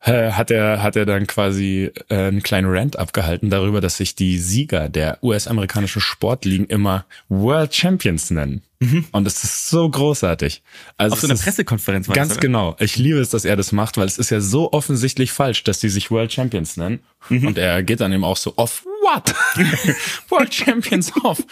äh, 0.01 0.31
hat 0.31 0.49
er 0.49 0.81
hat 0.81 0.95
er 0.95 1.05
dann 1.05 1.27
quasi 1.27 1.91
äh, 2.09 2.15
einen 2.15 2.41
kleinen 2.41 2.67
Rant 2.67 2.97
abgehalten 2.97 3.51
darüber, 3.51 3.79
dass 3.79 3.97
sich 3.97 4.15
die 4.15 4.39
Sieger 4.39 4.89
der 4.89 5.23
US-amerikanischen 5.23 6.01
Sportligen 6.01 6.65
immer 6.65 7.05
World 7.29 7.75
Champions 7.75 8.31
nennen. 8.31 8.63
Und 9.11 9.23
das 9.25 9.43
ist 9.43 9.69
so 9.69 9.89
großartig. 9.89 10.63
Also 10.97 11.13
Auf 11.13 11.21
so 11.21 11.27
einer 11.27 11.37
Pressekonferenz 11.37 12.07
war 12.07 12.15
Ganz 12.15 12.29
das, 12.29 12.39
genau. 12.39 12.75
Ich 12.79 12.97
liebe 12.97 13.19
es, 13.19 13.29
dass 13.29 13.45
er 13.45 13.55
das 13.55 13.71
macht, 13.71 13.97
weil 13.97 14.05
es 14.07 14.17
ist 14.17 14.31
ja 14.31 14.39
so 14.39 14.71
offensichtlich 14.71 15.31
falsch, 15.31 15.63
dass 15.63 15.79
die 15.79 15.89
sich 15.89 16.09
World 16.09 16.31
Champions 16.31 16.77
nennen. 16.77 16.99
Mhm. 17.29 17.47
Und 17.47 17.57
er 17.57 17.83
geht 17.83 18.01
dann 18.01 18.13
eben 18.13 18.23
auch 18.23 18.37
so 18.37 18.53
off 18.55 18.83
what? 19.07 19.33
World 20.29 20.53
Champions 20.53 21.11
off 21.23 21.43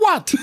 what? 0.00 0.36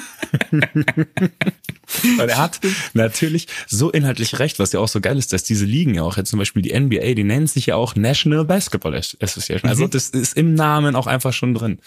Weil 2.18 2.30
er 2.30 2.38
hat 2.38 2.60
natürlich 2.94 3.48
so 3.68 3.92
inhaltlich 3.92 4.40
recht, 4.40 4.60
was 4.60 4.72
ja 4.74 4.80
auch 4.80 4.88
so 4.88 5.02
geil 5.02 5.18
ist, 5.18 5.34
dass 5.34 5.44
diese 5.44 5.66
Ligen 5.66 5.96
ja 5.96 6.04
auch 6.04 6.18
jetzt 6.18 6.30
zum 6.30 6.40
Beispiel 6.40 6.62
die 6.62 6.78
NBA, 6.78 7.14
die 7.14 7.24
nennen 7.24 7.48
sich 7.48 7.68
ja 7.68 7.76
auch 7.76 7.96
National 7.96 8.46
Basketball 8.46 8.96
Association. 8.96 9.70
Also 9.70 9.88
das 9.88 10.10
ist 10.10 10.36
im 10.36 10.56
Namen 10.56 10.96
auch 10.96 11.08
einfach 11.08 11.34
schon 11.34 11.54
drin. 11.54 11.80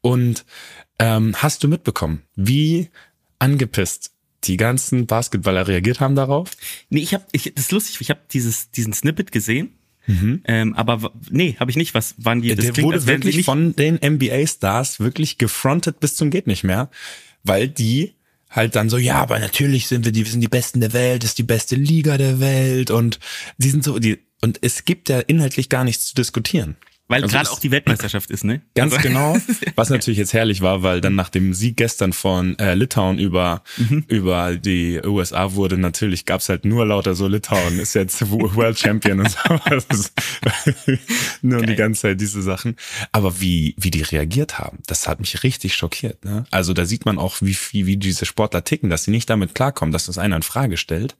Und 0.00 0.44
ähm, 0.98 1.34
hast 1.36 1.64
du 1.64 1.68
mitbekommen, 1.68 2.22
wie 2.34 2.90
angepisst 3.38 4.12
die 4.44 4.56
ganzen 4.56 5.06
Basketballer 5.06 5.66
reagiert 5.66 6.00
haben 6.00 6.14
darauf? 6.14 6.52
Nee, 6.90 7.00
ich 7.00 7.14
habe, 7.14 7.24
ich, 7.32 7.52
das 7.54 7.64
ist 7.64 7.72
lustig, 7.72 8.00
ich 8.00 8.10
habe 8.10 8.20
dieses, 8.30 8.70
diesen 8.70 8.92
Snippet 8.92 9.32
gesehen, 9.32 9.77
ähm, 10.46 10.74
aber 10.74 11.12
nee, 11.30 11.56
habe 11.60 11.70
ich 11.70 11.76
nicht. 11.76 11.94
Was 11.94 12.14
waren 12.18 12.40
die? 12.40 12.54
Das 12.54 12.64
der 12.64 12.72
klingt, 12.72 12.86
wurde 12.86 13.06
wirklich 13.06 13.44
von 13.44 13.76
den 13.76 13.96
NBA-Stars 13.96 15.00
wirklich 15.00 15.38
gefrontet 15.38 16.00
bis 16.00 16.16
zum 16.16 16.30
geht 16.30 16.46
nicht 16.46 16.64
mehr, 16.64 16.90
weil 17.44 17.68
die 17.68 18.14
halt 18.50 18.76
dann 18.76 18.88
so, 18.88 18.96
ja, 18.96 19.16
aber 19.16 19.38
natürlich 19.38 19.86
sind 19.86 20.04
wir 20.04 20.12
die, 20.12 20.24
wir 20.24 20.30
sind 20.30 20.40
die 20.40 20.48
Besten 20.48 20.80
der 20.80 20.92
Welt, 20.92 21.24
ist 21.24 21.38
die 21.38 21.42
beste 21.42 21.76
Liga 21.76 22.16
der 22.16 22.40
Welt 22.40 22.90
und 22.90 23.20
die 23.58 23.68
sind 23.68 23.84
so, 23.84 23.98
die, 23.98 24.18
und 24.40 24.58
es 24.62 24.84
gibt 24.84 25.08
ja 25.08 25.20
inhaltlich 25.20 25.68
gar 25.68 25.84
nichts 25.84 26.06
zu 26.06 26.14
diskutieren. 26.14 26.76
Weil 27.08 27.22
also 27.22 27.34
gerade 27.34 27.50
auch 27.50 27.58
die 27.58 27.70
Weltmeisterschaft 27.70 28.30
ist, 28.30 28.44
ne? 28.44 28.60
Ganz 28.74 28.92
Also- 28.94 29.08
genau. 29.08 29.36
Was 29.76 29.90
natürlich 29.90 30.18
jetzt 30.18 30.32
herrlich 30.32 30.60
war, 30.60 30.82
weil 30.82 31.00
dann 31.00 31.14
nach 31.14 31.28
dem 31.30 31.54
Sieg 31.54 31.76
gestern 31.76 32.12
von 32.12 32.58
äh, 32.58 32.74
Litauen 32.74 33.18
über 33.18 33.62
über 34.06 34.54
die 34.56 35.00
USA 35.04 35.54
wurde, 35.54 35.78
natürlich 35.78 36.24
gab's 36.26 36.48
halt 36.48 36.64
nur 36.64 36.86
lauter 36.86 37.14
so 37.14 37.26
Litauen 37.28 37.78
ist 37.78 37.94
jetzt 37.94 38.30
World 38.30 38.78
Champion 38.78 39.20
und 39.20 39.30
so. 39.30 39.38
Ist 39.90 40.12
nur 41.42 41.60
die 41.60 41.66
Geil. 41.68 41.76
ganze 41.76 42.02
Zeit 42.02 42.20
diese 42.20 42.42
Sachen. 42.42 42.76
Aber 43.12 43.40
wie 43.40 43.74
wie 43.78 43.90
die 43.90 44.02
reagiert 44.02 44.58
haben, 44.58 44.78
das 44.86 45.08
hat 45.08 45.20
mich 45.20 45.42
richtig 45.42 45.74
schockiert. 45.74 46.24
Ne? 46.24 46.44
Also 46.50 46.72
da 46.74 46.84
sieht 46.84 47.04
man 47.06 47.18
auch, 47.18 47.36
wie 47.40 47.56
wie, 47.72 47.86
wie 47.86 47.96
diese 47.96 48.26
Sportler 48.26 48.64
ticken, 48.64 48.90
dass 48.90 49.04
sie 49.04 49.10
nicht 49.10 49.30
damit 49.30 49.54
klarkommen, 49.54 49.92
dass 49.92 50.06
das 50.06 50.18
einer 50.18 50.36
in 50.36 50.42
Frage 50.42 50.76
stellt. 50.76 51.16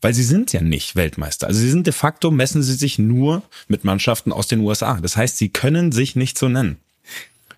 Weil 0.00 0.14
sie 0.14 0.22
sind 0.22 0.52
ja 0.52 0.60
nicht 0.60 0.94
Weltmeister. 0.96 1.48
Also 1.48 1.60
sie 1.60 1.70
sind 1.70 1.86
de 1.86 1.92
facto, 1.92 2.30
messen 2.30 2.62
sie 2.62 2.74
sich 2.74 2.98
nur 2.98 3.42
mit 3.66 3.84
Mannschaften 3.84 4.32
aus 4.32 4.46
den 4.46 4.60
USA. 4.60 5.00
Das 5.00 5.16
heißt, 5.16 5.38
sie 5.38 5.48
können 5.48 5.90
sich 5.90 6.14
nicht 6.14 6.38
so 6.38 6.48
nennen. 6.48 6.78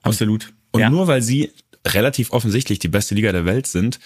Absolut. 0.03 0.53
Und 0.71 0.81
ja. 0.81 0.91
nur 0.91 1.07
weil 1.07 1.21
sie 1.23 1.53
relativ 1.87 2.31
offensichtlich 2.33 2.79
die 2.79 2.89
beste 2.89 3.15
Liga 3.15 3.33
der 3.33 3.45
Welt 3.45 3.67
sind, 3.67 4.01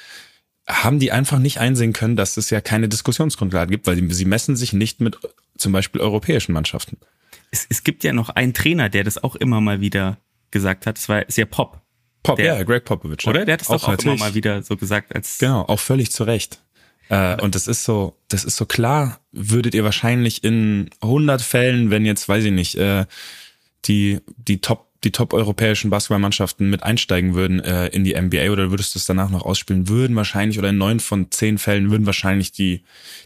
haben 0.67 0.99
die 0.99 1.13
einfach 1.13 1.39
nicht 1.39 1.59
einsehen 1.59 1.93
können, 1.93 2.17
dass 2.17 2.37
es 2.37 2.51
ja 2.51 2.61
keine 2.61 2.89
Diskussionsgrundlage 2.89 3.71
gibt, 3.71 3.87
weil 3.87 4.13
sie, 4.13 4.25
messen 4.25 4.57
sich 4.57 4.73
nicht 4.73 5.01
mit 5.01 5.19
zum 5.57 5.73
Beispiel 5.73 6.01
europäischen 6.01 6.53
Mannschaften. 6.53 6.97
es, 7.51 7.67
es 7.69 7.85
gibt 7.85 8.03
ja 8.03 8.13
noch 8.13 8.31
einen 8.31 8.55
Trainer, 8.55 8.89
der 8.89 9.05
das 9.05 9.23
auch 9.23 9.37
immer 9.37 9.61
mal 9.61 9.81
wieder 9.81 10.19
gesagt 10.51 10.87
hat. 10.87 10.97
Das 10.97 11.09
war 11.09 11.25
sehr 11.29 11.47
Pop, 11.47 11.83
Pop, 12.23 12.37
Der- 12.37 12.57
ja, 12.57 12.63
Greg 12.63 12.85
Popovich. 12.85 13.27
oder? 13.27 13.45
Der 13.45 13.55
hat 13.55 13.63
es 13.63 13.69
doch 13.69 13.87
auch 13.87 13.99
immer 13.99 14.17
mal 14.17 14.35
wieder 14.35 14.63
so 14.63 14.77
gesagt 14.77 15.15
als 15.15 15.39
Genau, 15.39 15.63
auch 15.63 15.79
völlig 15.81 16.11
zu 16.11 16.25
Recht. 16.25 16.63
Äh, 17.09 17.41
und 17.41 17.55
das 17.55 17.67
ist 17.67 17.85
so, 17.85 18.17
das 18.29 18.45
ist 18.45 18.57
so 18.57 18.67
klar, 18.67 19.21
würdet 19.33 19.75
ihr 19.75 19.85
wahrscheinlich 19.85 20.45
in 20.45 20.91
100 21.01 21.43
Fällen, 21.43 21.91
wenn 21.91 22.05
jetzt, 22.05 22.29
weiß 22.29 22.45
ich 22.45 22.53
nicht, 22.53 22.77
äh, 22.77 23.07
die, 23.85 24.21
die 24.37 24.61
Top, 24.61 24.89
die 25.05 25.13
top 25.13 25.35
europäischen 25.35 25.91
Basketballmannschaften 25.91 26.71
mit 26.71 26.83
einsteigen 26.83 27.35
würden 27.35 27.61
äh, 27.61 27.89
in 27.89 28.05
die 28.05 28.19
NBA 28.19 28.51
oder 28.51 28.71
würdest 28.71 28.95
du 28.95 28.99
es 28.99 29.05
danach 29.05 29.29
noch 29.29 29.45
ausspielen, 29.45 29.89
würden 29.89 30.17
wahrscheinlich 30.17 30.59
oder 30.59 30.71
in 30.71 30.79
neun 30.79 30.99
von 30.99 31.31
zehn 31.31 31.59
Fällen 31.59 31.91
würden 31.91 32.07
wahrscheinlich 32.07 32.53
die, 32.53 32.83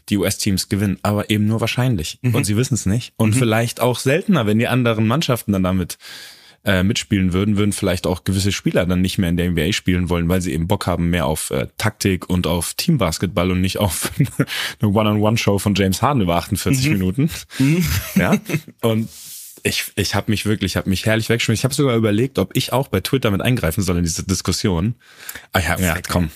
die 0.09 0.17
US-Teams 0.17 0.67
gewinnen, 0.67 0.99
aber 1.03 1.29
eben 1.29 1.45
nur 1.45 1.61
wahrscheinlich. 1.61 2.19
Und 2.21 2.43
sie 2.43 2.57
wissen 2.57 2.73
es 2.73 2.85
nicht. 2.85 3.13
Und 3.15 3.33
vielleicht 3.33 3.79
auch 3.79 3.97
seltener, 3.97 4.45
wenn 4.45 4.59
die 4.59 4.67
anderen 4.67 5.07
Mannschaften 5.07 5.53
dann 5.53 5.63
damit 5.63 5.97
äh, 6.65 6.83
mitspielen 6.83 7.33
würden, 7.33 7.57
würden 7.57 7.71
vielleicht 7.71 8.05
auch 8.05 8.23
gewisse 8.23 8.51
Spieler 8.51 8.85
dann 8.85 9.01
nicht 9.01 9.17
mehr 9.17 9.29
in 9.29 9.37
der 9.37 9.49
NBA 9.51 9.71
spielen 9.73 10.09
wollen, 10.09 10.27
weil 10.29 10.41
sie 10.41 10.53
eben 10.53 10.67
Bock 10.67 10.87
haben 10.87 11.09
mehr 11.09 11.25
auf 11.25 11.51
äh, 11.51 11.67
Taktik 11.77 12.29
und 12.29 12.47
auf 12.47 12.73
Teambasketball 12.73 13.51
und 13.51 13.61
nicht 13.61 13.77
auf 13.77 14.11
eine 14.81 14.91
One-on-One-Show 14.91 15.59
von 15.59 15.75
James 15.75 16.01
Harden 16.01 16.21
über 16.21 16.35
48 16.35 16.89
Minuten. 16.91 17.29
Ja. 18.15 18.37
Und 18.81 19.09
ich, 19.63 19.91
ich 19.95 20.15
habe 20.15 20.31
mich 20.31 20.45
wirklich, 20.45 20.73
ich 20.73 20.77
habe 20.77 20.89
mich 20.89 21.05
herrlich 21.05 21.29
weggeschmissen. 21.29 21.59
Ich 21.59 21.63
habe 21.63 21.73
sogar 21.73 21.95
überlegt, 21.95 22.39
ob 22.39 22.55
ich 22.55 22.71
auch 22.73 22.87
bei 22.87 23.01
Twitter 23.01 23.31
mit 23.31 23.41
eingreifen 23.41 23.83
soll 23.83 23.97
in 23.97 24.03
diese 24.03 24.23
Diskussion. 24.23 24.95
Aber 25.51 25.63
ich 25.63 25.69
habe 25.69 25.81
mir 25.81 25.89
gedacht, 25.89 26.09
komm, 26.09 26.29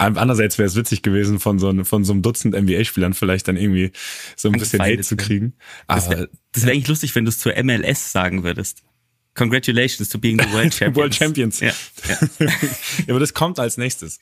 Andererseits 0.00 0.58
wäre 0.58 0.68
es 0.68 0.76
witzig 0.76 1.02
gewesen, 1.02 1.40
von 1.40 1.58
so, 1.58 1.68
einem- 1.68 1.84
von 1.84 2.04
so 2.04 2.12
einem 2.12 2.22
Dutzend 2.22 2.54
NBA-Spielern 2.54 3.14
vielleicht 3.14 3.48
dann 3.48 3.56
irgendwie 3.56 3.90
so 4.36 4.48
ein 4.48 4.52
bisschen 4.52 4.80
Hate 4.80 5.00
zu 5.00 5.16
kriegen. 5.16 5.54
Das 5.88 6.06
Aber 6.06 6.18
wäre 6.18 6.28
wär 6.54 6.72
eigentlich 6.72 6.86
lustig, 6.86 7.16
wenn 7.16 7.24
du 7.24 7.30
es 7.30 7.40
zur 7.40 7.56
MLS 7.64 8.12
sagen 8.12 8.44
würdest. 8.44 8.84
Congratulations 9.38 10.08
to 10.08 10.18
being 10.18 10.36
the 10.38 10.52
World 10.52 10.72
Champions. 10.74 10.96
World 10.96 11.14
Champions. 11.14 11.60
Ja, 11.60 11.72
ja. 12.08 12.18
ja, 12.46 12.50
aber 13.08 13.20
das 13.20 13.32
kommt 13.34 13.60
als 13.60 13.78
nächstes. 13.78 14.18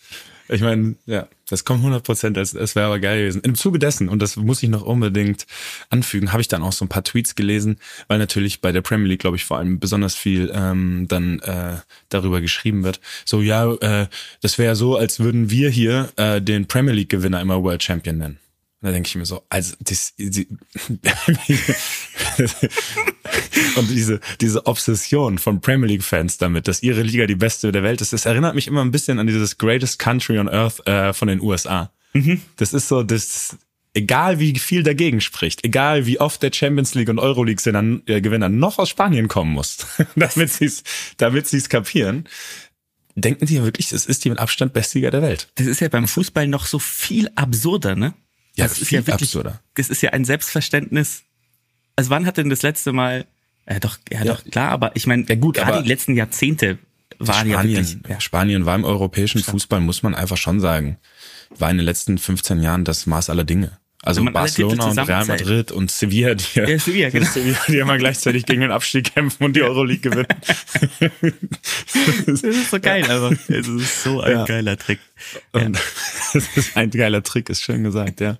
Ich 0.48 0.60
meine, 0.60 0.94
ja, 1.06 1.26
das 1.48 1.64
kommt 1.64 1.80
100 1.80 2.04
Prozent. 2.04 2.36
Das, 2.36 2.52
das 2.52 2.76
wäre 2.76 2.86
aber 2.86 3.00
geil 3.00 3.20
gewesen. 3.20 3.40
Im 3.42 3.54
Zuge 3.54 3.78
dessen, 3.78 4.08
und 4.08 4.20
das 4.20 4.36
muss 4.36 4.62
ich 4.62 4.68
noch 4.68 4.82
unbedingt 4.82 5.46
anfügen, 5.88 6.32
habe 6.32 6.42
ich 6.42 6.48
dann 6.48 6.62
auch 6.62 6.72
so 6.72 6.84
ein 6.84 6.88
paar 6.88 7.02
Tweets 7.02 7.34
gelesen, 7.34 7.78
weil 8.08 8.18
natürlich 8.18 8.60
bei 8.60 8.72
der 8.72 8.82
Premier 8.82 9.08
League, 9.08 9.20
glaube 9.20 9.36
ich, 9.36 9.44
vor 9.44 9.56
allem 9.56 9.80
besonders 9.80 10.14
viel 10.14 10.52
ähm, 10.54 11.06
dann 11.08 11.40
äh, 11.40 11.78
darüber 12.10 12.40
geschrieben 12.42 12.84
wird. 12.84 13.00
So, 13.24 13.40
ja, 13.40 13.72
äh, 13.72 14.06
das 14.42 14.58
wäre 14.58 14.76
so, 14.76 14.96
als 14.96 15.18
würden 15.18 15.50
wir 15.50 15.70
hier 15.70 16.10
äh, 16.16 16.42
den 16.42 16.66
Premier 16.66 16.92
League-Gewinner 16.92 17.40
immer 17.40 17.62
World 17.62 17.82
Champion 17.82 18.18
nennen. 18.18 18.38
Da 18.86 18.92
denke 18.92 19.08
ich 19.08 19.16
mir 19.16 19.26
so, 19.26 19.42
also 19.48 19.74
das, 19.80 20.14
die, 20.16 20.46
und 23.74 23.90
diese 23.90 24.20
diese 24.40 24.64
Obsession 24.64 25.38
von 25.38 25.60
Premier 25.60 25.88
League 25.88 26.04
Fans 26.04 26.38
damit, 26.38 26.68
dass 26.68 26.84
ihre 26.84 27.02
Liga 27.02 27.26
die 27.26 27.34
beste 27.34 27.72
der 27.72 27.82
Welt 27.82 28.00
ist, 28.00 28.12
das 28.12 28.26
erinnert 28.26 28.54
mich 28.54 28.68
immer 28.68 28.82
ein 28.82 28.92
bisschen 28.92 29.18
an 29.18 29.26
dieses 29.26 29.58
Greatest 29.58 29.98
Country 29.98 30.38
on 30.38 30.48
Earth 30.48 30.86
äh, 30.86 31.12
von 31.12 31.26
den 31.26 31.40
USA. 31.40 31.90
Das 32.58 32.72
ist 32.72 32.86
so, 32.86 33.02
das 33.02 33.58
egal 33.92 34.38
wie 34.38 34.56
viel 34.56 34.84
dagegen 34.84 35.20
spricht, 35.20 35.64
egal 35.64 36.06
wie 36.06 36.20
oft 36.20 36.40
der 36.40 36.52
Champions 36.52 36.94
League 36.94 37.08
und 37.08 37.18
Euroleague 37.18 37.60
Gewinner 37.60 38.00
äh, 38.06 38.20
Gewinner 38.20 38.48
noch 38.48 38.78
aus 38.78 38.90
Spanien 38.90 39.26
kommen 39.26 39.50
muss, 39.50 39.78
damit 40.14 40.52
sie 40.52 40.66
es 40.66 40.84
damit 41.16 41.48
sie 41.48 41.56
es 41.56 41.68
kapieren. 41.68 42.28
Denken 43.16 43.46
die 43.46 43.64
wirklich, 43.64 43.88
das 43.88 44.06
ist 44.06 44.24
die 44.24 44.30
mit 44.30 44.38
Abstand 44.38 44.74
beste 44.74 44.98
Liga 44.98 45.10
der 45.10 45.22
Welt? 45.22 45.48
Das 45.56 45.66
ist 45.66 45.80
ja 45.80 45.88
beim 45.88 46.06
Fußball 46.06 46.46
noch 46.46 46.66
so 46.66 46.78
viel 46.78 47.28
absurder, 47.34 47.96
ne? 47.96 48.14
Ja, 48.56 48.66
das 48.66 48.80
ist 48.80 48.90
ja 48.90 49.06
wirklich, 49.06 49.28
absurder. 49.28 49.60
Das 49.74 49.90
ist 49.90 50.02
ja 50.02 50.10
ein 50.10 50.24
Selbstverständnis. 50.24 51.22
Also 51.94 52.10
wann 52.10 52.26
hat 52.26 52.36
denn 52.36 52.50
das 52.50 52.62
letzte 52.62 52.92
Mal, 52.92 53.26
ja 53.68 53.78
doch, 53.80 53.98
ja, 54.10 54.24
Ja. 54.24 54.34
doch, 54.34 54.44
klar, 54.44 54.70
aber 54.70 54.94
ich 54.94 55.06
meine, 55.06 55.24
Ja, 55.28 55.34
gut, 55.34 55.56
gerade 55.56 55.82
die 55.82 55.88
letzten 55.88 56.16
Jahrzehnte 56.16 56.78
waren 57.18 57.48
ja 57.48 57.54
Spanien, 57.58 57.86
wirklich, 57.86 58.10
ja, 58.10 58.20
Spanien 58.20 58.66
war 58.66 58.74
im 58.74 58.84
europäischen 58.84 59.42
Fußball, 59.42 59.80
muss 59.80 60.02
man 60.02 60.14
einfach 60.14 60.36
schon 60.36 60.60
sagen, 60.60 60.98
war 61.58 61.70
in 61.70 61.78
den 61.78 61.86
letzten 61.86 62.18
15 62.18 62.60
Jahren 62.62 62.84
das 62.84 63.06
Maß 63.06 63.30
aller 63.30 63.44
Dinge. 63.44 63.78
Also 64.06 64.24
Barcelona 64.24 64.84
und 64.90 64.98
Real. 65.00 65.26
Madrid 65.26 65.72
und 65.72 65.90
Sevilla, 65.90 66.34
die, 66.34 66.44
Ja, 66.54 66.78
Sevilla, 66.78 67.10
genau. 67.10 67.26
Sevilla, 67.30 67.58
die 67.66 67.78
immer 67.78 67.98
gleichzeitig 67.98 68.46
gegen 68.46 68.60
den 68.60 68.70
Abstieg 68.70 69.12
kämpfen 69.14 69.42
und 69.44 69.56
die 69.56 69.62
Euroleague 69.62 70.10
gewinnen. 70.10 70.28
das 72.26 72.42
ist 72.42 72.70
so 72.70 72.78
geil, 72.80 73.04
aber 73.10 73.32
es 73.48 73.66
ist 73.68 74.02
so 74.04 74.20
ein 74.20 74.32
Ja. 74.32 74.44
geiler 74.44 74.76
Trick. 74.76 75.00
Und 75.52 75.76
das 76.32 76.46
ist 76.56 76.76
ein 76.76 76.90
geiler 76.90 77.22
Trick, 77.22 77.48
ist 77.50 77.62
schön 77.62 77.82
gesagt, 77.84 78.20
ja. 78.20 78.38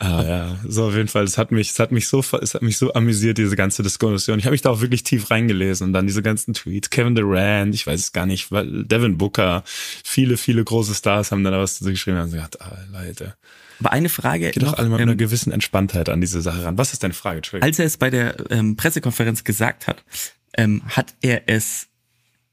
Ah, 0.00 0.22
ja, 0.22 0.56
so 0.64 0.86
auf 0.86 0.94
jeden 0.94 1.08
Fall. 1.08 1.24
Es 1.24 1.38
hat 1.38 1.50
mich, 1.50 1.70
es 1.70 1.78
hat 1.80 1.90
mich 1.90 2.06
so, 2.06 2.20
es 2.40 2.54
hat 2.54 2.62
mich 2.62 2.76
so 2.76 2.92
amüsiert, 2.94 3.36
diese 3.38 3.56
ganze 3.56 3.82
Diskussion. 3.82 4.38
Ich 4.38 4.44
habe 4.44 4.52
mich 4.52 4.62
da 4.62 4.70
auch 4.70 4.80
wirklich 4.80 5.02
tief 5.02 5.28
reingelesen 5.30 5.88
und 5.88 5.92
dann 5.92 6.06
diese 6.06 6.22
ganzen 6.22 6.54
Tweets. 6.54 6.90
Kevin 6.90 7.16
Durant, 7.16 7.74
ich 7.74 7.84
weiß 7.86 7.98
es 7.98 8.12
gar 8.12 8.24
nicht, 8.26 8.52
weil 8.52 8.84
Devin 8.84 9.18
Booker, 9.18 9.64
viele, 10.04 10.36
viele 10.36 10.62
große 10.62 10.94
Stars 10.94 11.32
haben 11.32 11.42
dann 11.42 11.52
da 11.52 11.58
was 11.58 11.78
dazu 11.80 11.90
geschrieben 11.90 12.18
und 12.18 12.22
haben 12.24 12.30
gesagt, 12.32 12.60
ah, 12.60 12.78
Leute, 12.92 13.34
Aber 13.80 13.92
eine 13.92 14.08
Frage 14.08 14.50
geht 14.50 14.62
doch 14.62 14.74
alle 14.74 14.88
mit 14.88 15.00
einer 15.00 15.12
ähm, 15.12 15.18
gewissen 15.18 15.52
Entspanntheit 15.52 16.08
an 16.08 16.20
diese 16.20 16.40
Sache 16.40 16.64
ran. 16.64 16.78
Was 16.78 16.92
ist 16.92 17.02
deine 17.02 17.14
Frage, 17.14 17.38
Entschuldigung? 17.38 17.68
als 17.68 17.78
er 17.78 17.84
es 17.86 17.96
bei 17.96 18.10
der 18.10 18.50
ähm, 18.50 18.76
Pressekonferenz 18.76 19.44
gesagt 19.44 19.86
hat, 19.86 20.04
ähm, 20.56 20.82
hat 20.86 21.14
er 21.20 21.48
es, 21.48 21.88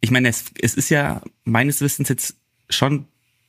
ich 0.01 0.11
meine, 0.11 0.29
es, 0.29 0.45
es 0.61 0.75
ist 0.75 0.89
ja 0.89 1.21
meines 1.43 1.81
Wissens 1.81 2.09
jetzt 2.09 2.35
schon 2.69 3.07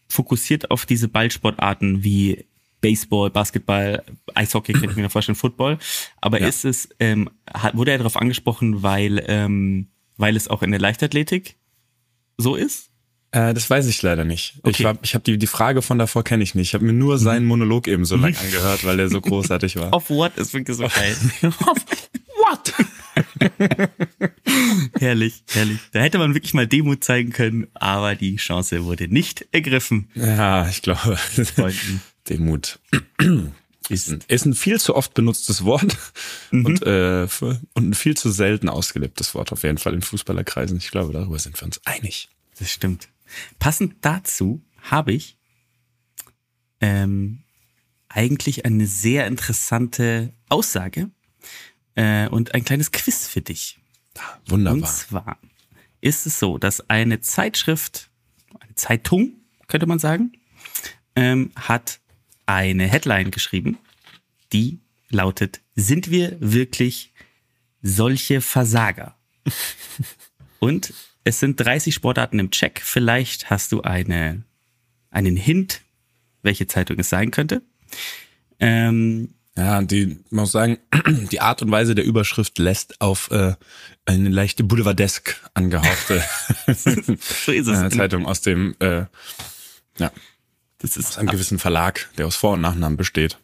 fokussiert 0.09 0.71
auf 0.71 0.87
diese 0.87 1.09
Ballsportarten 1.09 2.03
wie 2.05 2.47
Baseball, 2.81 3.31
Basketball, 3.31 4.05
Eishockey, 4.35 4.73
könnte 4.73 4.91
ich 4.91 4.97
mir 4.97 5.03
noch 5.03 5.11
vorstellen, 5.11 5.37
Football. 5.37 5.79
Aber 6.21 6.41
Ja. 6.41 6.47
ist 6.47 6.65
es, 6.65 6.89
ähm, 7.01 7.31
hat, 7.53 7.77
wurde 7.77 7.91
er 7.91 7.99
darauf 7.99 8.17
angesprochen, 8.17 8.83
weil, 8.83 9.25
ähm, 9.27 9.89
weil 10.17 10.37
es 10.37 10.49
auch 10.49 10.63
in 10.63 10.71
der 10.71 10.81
Leichtathletik 10.81 11.57
so 12.39 12.55
ist? 12.55 12.91
Äh, 13.37 13.53
das 13.53 13.69
weiß 13.69 13.87
ich 13.87 14.01
leider 14.01 14.25
nicht. 14.25 14.55
Ich, 14.59 14.65
Okay. 14.65 14.85
war, 14.85 14.99
ich 15.03 15.15
habe 15.15 15.23
die, 15.25 15.37
die 15.37 15.47
Frage 15.47 15.83
von 15.83 15.99
davor 15.99 16.25
kenne 16.25 16.43
ich 16.43 16.55
nicht. 16.55 16.69
Ich 16.69 16.75
habe 16.75 16.85
mir 16.87 16.95
nur 16.95 17.19
seinen 17.19 17.45
Monolog 17.45 17.87
eben 17.87 18.07
so 18.07 18.17
lang 18.17 18.35
angehört, 18.43 18.85
weil 18.85 18.97
der 18.97 19.11
so 19.11 19.21
großartig 19.21 19.77
war. 19.77 19.93
Auf 19.93 20.09
what 20.09 20.37
ist 20.39 20.55
wirklich 20.55 20.77
so 20.77 20.85
geil. 20.89 21.17
what? 21.43 22.75
herrlich, 24.99 25.43
herrlich. 25.53 25.79
Da 25.93 26.01
hätte 26.01 26.19
man 26.19 26.35
wirklich 26.35 26.55
mal 26.55 26.67
Demut 26.67 27.05
zeigen 27.05 27.31
können, 27.33 27.67
aber 27.75 28.15
die 28.15 28.37
Chance 28.37 28.85
wurde 28.85 29.09
nicht 29.09 29.47
ergriffen. 29.53 30.09
Ja, 30.15 30.67
ich 30.69 30.81
glaube. 30.83 31.17
Freunden. 31.17 32.01
Demut. 32.29 32.79
Ist 33.89 34.09
ein, 34.11 34.19
ist 34.27 34.45
ein 34.47 34.55
viel 34.55 34.81
zu 34.81 34.97
oft 34.97 35.15
benutztes 35.15 35.63
Wort 35.65 35.97
und, 36.51 36.83
äh, 36.85 37.29
für- 37.29 37.61
und 37.75 37.91
ein 37.91 37.95
viel 37.95 38.17
zu 38.17 38.33
selten 38.33 38.69
ausgelebtes 38.69 39.33
Wort 39.37 39.53
auf 39.53 39.63
jeden 39.63 39.79
Fall 39.79 39.95
in 39.95 40.03
Fußballerkreisen. 40.03 40.77
Ich 40.79 40.91
glaube, 40.91 41.13
darüber 41.13 41.39
sind 41.39 41.57
wir 41.61 41.67
uns 41.67 41.81
einig. 41.85 42.29
Das 42.59 42.69
stimmt. 42.69 43.07
Passend 43.59 43.97
dazu 44.03 44.65
habe 44.83 45.13
ich 45.13 45.39
ähm, 46.81 47.43
eigentlich 48.09 48.65
eine 48.65 48.87
sehr 48.87 49.27
interessante 49.27 50.33
Aussage 50.49 51.11
äh, 51.95 52.29
und 52.29 52.55
ein 52.55 52.65
kleines 52.65 52.93
Quiz 52.93 53.27
für 53.27 53.41
dich. 53.43 53.79
Und 54.51 54.65
Wunderbar. 54.65 54.89
zwar 54.89 55.39
ist 56.01 56.27
es 56.27 56.39
so, 56.39 56.59
dass 56.59 56.89
eine 56.89 57.21
Zeitschrift, 57.21 58.11
eine 58.61 58.75
Zeitung, 58.75 59.35
könnte 59.67 59.87
man 59.87 59.99
sagen, 59.99 60.33
ähm, 61.15 61.51
hat 61.57 62.01
eine 62.47 62.87
Headline 62.87 63.31
geschrieben, 63.31 63.79
die 64.53 64.81
lautet, 65.09 65.61
sind 65.75 66.11
wir 66.11 66.37
wirklich 66.41 67.13
solche 67.83 68.41
Versager? 68.41 69.17
Und 70.59 70.95
es 71.27 71.41
sind 71.41 71.59
30 71.59 71.93
Sportarten 71.93 72.39
im 72.39 72.51
Check. 72.53 72.81
Vielleicht 72.83 73.51
hast 73.51 73.73
du 73.73 73.83
eine, 73.83 74.45
einen 75.11 75.37
Hint, 75.37 75.81
welche 76.43 76.69
Zeitung 76.69 77.01
es 77.01 77.11
sein 77.11 77.33
könnte. 77.33 77.63
Ähm, 78.61 79.35
Ja, 79.57 79.83
die 79.83 80.21
man 80.31 80.43
muss 80.43 80.53
sagen, 80.53 80.79
die 81.33 81.41
Art 81.41 81.63
und 81.63 81.71
Weise 81.73 81.97
der 81.97 82.05
Überschrift 82.05 82.61
lässt 82.61 83.01
auf 83.01 83.33
äh, 83.33 83.55
eine 84.05 84.29
leichte 84.29 84.63
Boulevardesk 84.63 85.43
angehauchte 85.53 86.23
so 86.69 87.51
ist 87.51 87.67
es. 87.67 87.81
äh, 87.83 87.91
Zeitung 87.91 88.25
aus 88.25 88.43
dem 88.43 88.77
äh, 88.79 89.07
ja, 89.99 90.13
Das 90.79 90.97
ist, 90.97 91.09
aus 91.09 91.19
einem 91.19 91.31
gewissen 91.31 91.59
Verlag, 91.59 92.09
der 92.19 92.29
aus 92.29 92.37
Vor- 92.37 92.53
und 92.53 92.61
Nachnamen 92.61 92.97
besteht. 92.97 93.37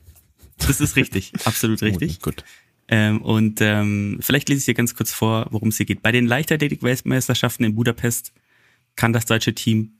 das 0.58 0.80
ist 0.80 0.94
richtig, 0.94 1.32
absolut 1.44 1.82
richtig. 1.82 2.20
Gut. 2.20 2.44
Ähm, 2.88 3.22
und 3.22 3.60
ähm, 3.60 4.18
vielleicht 4.20 4.48
lese 4.48 4.60
ich 4.60 4.64
dir 4.66 4.74
ganz 4.74 4.94
kurz 4.94 5.12
vor, 5.12 5.46
worum 5.50 5.68
es 5.68 5.76
hier 5.76 5.86
geht. 5.86 6.02
Bei 6.02 6.12
den 6.12 6.26
Leichtathletik-Weltmeisterschaften 6.26 7.64
in 7.64 7.74
Budapest 7.74 8.32
kann 8.96 9.12
das 9.12 9.24
deutsche 9.24 9.54
Team 9.54 9.92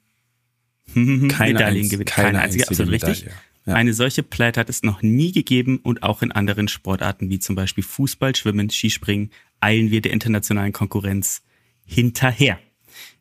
Keine 0.95 1.29
Medaillen 1.29 1.89
gewinnen. 1.89 2.05
keine 2.05 2.27
Keine 2.29 2.41
einzige, 2.41 2.65
einzige 2.65 2.69
absolut 2.69 2.93
richtig. 2.93 3.33
Ja. 3.65 3.75
Eine 3.75 3.95
solche 3.95 4.25
Pleite 4.25 4.59
hat 4.59 4.69
es 4.69 4.83
noch 4.83 5.03
nie 5.03 5.31
gegeben 5.31 5.79
und 5.79 6.03
auch 6.03 6.23
in 6.23 6.33
anderen 6.33 6.67
Sportarten 6.67 7.31
wie 7.31 7.39
zum 7.39 7.55
Beispiel 7.55 7.85
Fußball, 7.85 8.35
Schwimmen, 8.35 8.71
Skispringen 8.71 9.31
eilen 9.61 9.91
wir 9.91 10.01
der 10.01 10.13
internationalen 10.13 10.73
Konkurrenz 10.73 11.43
hinterher. 11.85 12.59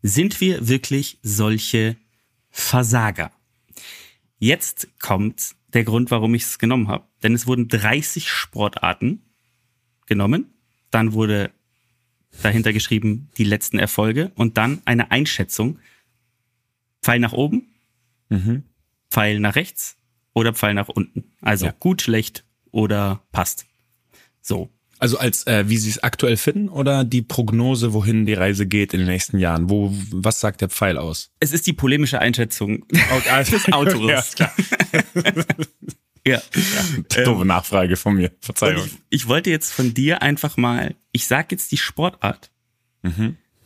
Sind 0.01 0.41
wir 0.41 0.67
wirklich 0.67 1.19
solche 1.21 1.95
Versager? 2.49 3.31
Jetzt 4.39 4.87
kommt 4.99 5.55
der 5.73 5.83
Grund, 5.83 6.09
warum 6.09 6.33
ich 6.33 6.43
es 6.43 6.57
genommen 6.57 6.87
habe. 6.87 7.05
Denn 7.21 7.33
es 7.35 7.45
wurden 7.45 7.67
30 7.67 8.27
Sportarten 8.27 9.21
genommen. 10.11 10.45
Dann 10.91 11.13
wurde 11.13 11.51
dahinter 12.43 12.73
geschrieben 12.73 13.29
die 13.37 13.45
letzten 13.45 13.79
Erfolge 13.79 14.31
und 14.35 14.57
dann 14.57 14.81
eine 14.83 15.09
Einschätzung. 15.11 15.79
Pfeil 17.01 17.19
nach 17.19 17.31
oben, 17.33 17.63
Pfeil 19.09 19.39
nach 19.39 19.55
rechts 19.55 19.95
oder 20.33 20.53
Pfeil 20.53 20.73
nach 20.73 20.89
unten. 20.89 21.23
Also 21.41 21.67
Ja. 21.67 21.73
gut, 21.79 22.01
schlecht 22.01 22.43
oder 22.71 23.21
passt. 23.31 23.65
So. 24.41 24.69
Also 24.99 25.17
als 25.17 25.47
äh, 25.47 25.67
wie 25.67 25.77
Sie 25.77 25.89
es 25.89 26.03
aktuell 26.03 26.37
finden 26.37 26.69
oder 26.69 27.03
die 27.03 27.23
Prognose, 27.23 27.91
wohin 27.93 28.25
die 28.27 28.35
Reise 28.35 28.67
geht 28.67 28.93
in 28.93 28.99
den 28.99 29.07
nächsten 29.09 29.39
Jahren? 29.39 29.67
Wo 29.69 29.91
was 30.11 30.39
sagt 30.39 30.61
der 30.61 30.69
Pfeil 30.69 30.97
aus? 30.99 31.31
Es 31.39 31.53
ist 31.53 31.65
die 31.65 31.73
polemische 31.73 32.19
Einschätzung 32.19 32.85
des 33.51 33.71
Autors. 33.73 34.35
Ja, 34.37 34.51
klar. 36.25 36.41
ja. 37.15 37.23
Doofe 37.23 37.45
Nachfrage 37.45 37.95
von 37.95 38.15
mir. 38.15 38.31
Verzeihung. 38.39 38.85
ich, 38.85 38.97
ich 39.09 39.27
wollte 39.27 39.49
jetzt 39.49 39.71
von 39.71 39.93
dir 39.93 40.21
einfach 40.21 40.57
mal, 40.57 40.95
ich 41.11 41.27
sag 41.27 41.51
jetzt 41.51 41.71
die 41.71 41.77
Sportart 41.77 42.51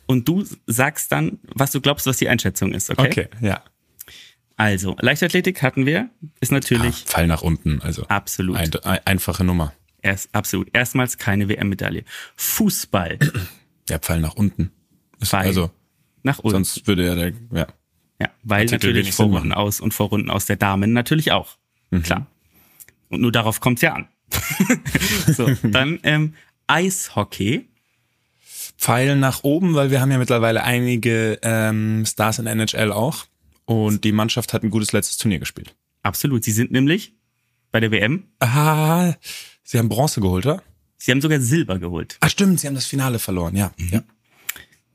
und 0.06 0.28
du 0.28 0.44
sagst 0.66 1.12
dann, 1.12 1.38
was 1.54 1.72
du 1.72 1.80
glaubst, 1.80 2.06
was 2.06 2.16
die 2.16 2.28
Einschätzung 2.28 2.72
ist, 2.72 2.90
okay? 2.90 3.06
Okay, 3.06 3.28
ja. 3.40 3.62
Also, 4.56 4.96
Leichtathletik 4.98 5.62
hatten 5.62 5.84
wir, 5.84 6.08
ist 6.40 6.50
natürlich 6.50 7.04
Ah, 7.06 7.10
Pfeil 7.10 7.26
nach 7.26 7.42
unten, 7.42 7.82
also 7.82 8.06
absolut. 8.06 8.56
ein, 8.56 8.74
ein, 8.84 9.00
einfache 9.04 9.44
Nummer. 9.44 9.74
Erst, 10.00 10.34
absolut. 10.34 10.70
Erstmals 10.72 11.18
keine 11.18 11.48
WM-Medaille. 11.48 12.04
Fußball 12.36 13.18
Ja, 13.88 13.98
Pfeil 13.98 14.20
nach 14.20 14.34
unten. 14.34 14.72
Ist, 15.20 15.30
Pfeil. 15.30 15.46
also 15.46 15.70
nach 16.22 16.38
unten. 16.38 16.64
sonst 16.64 16.86
würde 16.86 17.06
ja 17.06 17.14
der 17.14 17.32
ja. 17.52 17.66
Ja, 18.18 18.30
weil 18.42 18.62
Artikel 18.62 18.92
natürlich 18.92 19.12
Vorrunden 19.12 19.52
aus 19.52 19.80
und 19.80 19.92
Vorrunden 19.92 20.30
aus 20.30 20.46
der 20.46 20.56
Damen 20.56 20.92
natürlich 20.94 21.32
auch. 21.32 21.58
Mhm. 21.90 22.02
Klar. 22.02 22.26
Und 23.08 23.20
nur 23.20 23.32
darauf 23.32 23.60
kommt's 23.60 23.82
ja 23.82 23.94
an. 23.94 24.08
so, 25.26 25.48
dann 25.62 26.00
ähm, 26.02 26.34
Eishockey. 26.66 27.68
Pfeil 28.78 29.16
nach 29.16 29.42
oben, 29.42 29.74
weil 29.74 29.90
wir 29.90 30.00
haben 30.00 30.10
ja 30.10 30.18
mittlerweile 30.18 30.62
einige 30.62 31.38
ähm, 31.42 32.04
Stars 32.04 32.38
in 32.38 32.46
NHL 32.46 32.92
auch. 32.92 33.24
Und 33.64 34.04
die 34.04 34.12
Mannschaft 34.12 34.52
hat 34.52 34.62
ein 34.62 34.70
gutes 34.70 34.92
letztes 34.92 35.16
Turnier 35.18 35.38
gespielt. 35.38 35.74
Absolut. 36.02 36.44
Sie 36.44 36.52
sind 36.52 36.70
nämlich 36.70 37.14
bei 37.72 37.80
der 37.80 37.90
WM. 37.90 38.24
Ah, 38.38 39.14
sie 39.64 39.78
haben 39.78 39.88
Bronze 39.88 40.20
geholt, 40.20 40.46
oder? 40.46 40.62
Sie 40.98 41.10
haben 41.10 41.20
sogar 41.20 41.40
Silber 41.40 41.78
geholt. 41.78 42.16
Ah, 42.20 42.28
stimmt, 42.28 42.60
sie 42.60 42.66
haben 42.66 42.74
das 42.74 42.86
Finale 42.86 43.18
verloren, 43.18 43.56
ja. 43.56 43.72
Ja, 43.76 44.02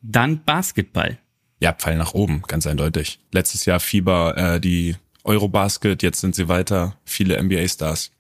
Dann 0.02 0.44
Basketball. 0.44 1.18
ja 1.60 1.74
Pfeil 1.74 1.98
nach 1.98 2.14
oben, 2.14 2.42
ganz 2.48 2.66
eindeutig. 2.66 3.20
Letztes 3.32 3.66
Jahr 3.66 3.80
Fieber, 3.80 4.38
äh, 4.38 4.60
die 4.62 4.96
Eurobasket, 5.24 6.04
jetzt 6.04 6.22
sind 6.22 6.36
sie 6.36 6.48
weiter, 6.48 6.98
viele 7.06 7.42
NBA-Stars. 7.42 8.12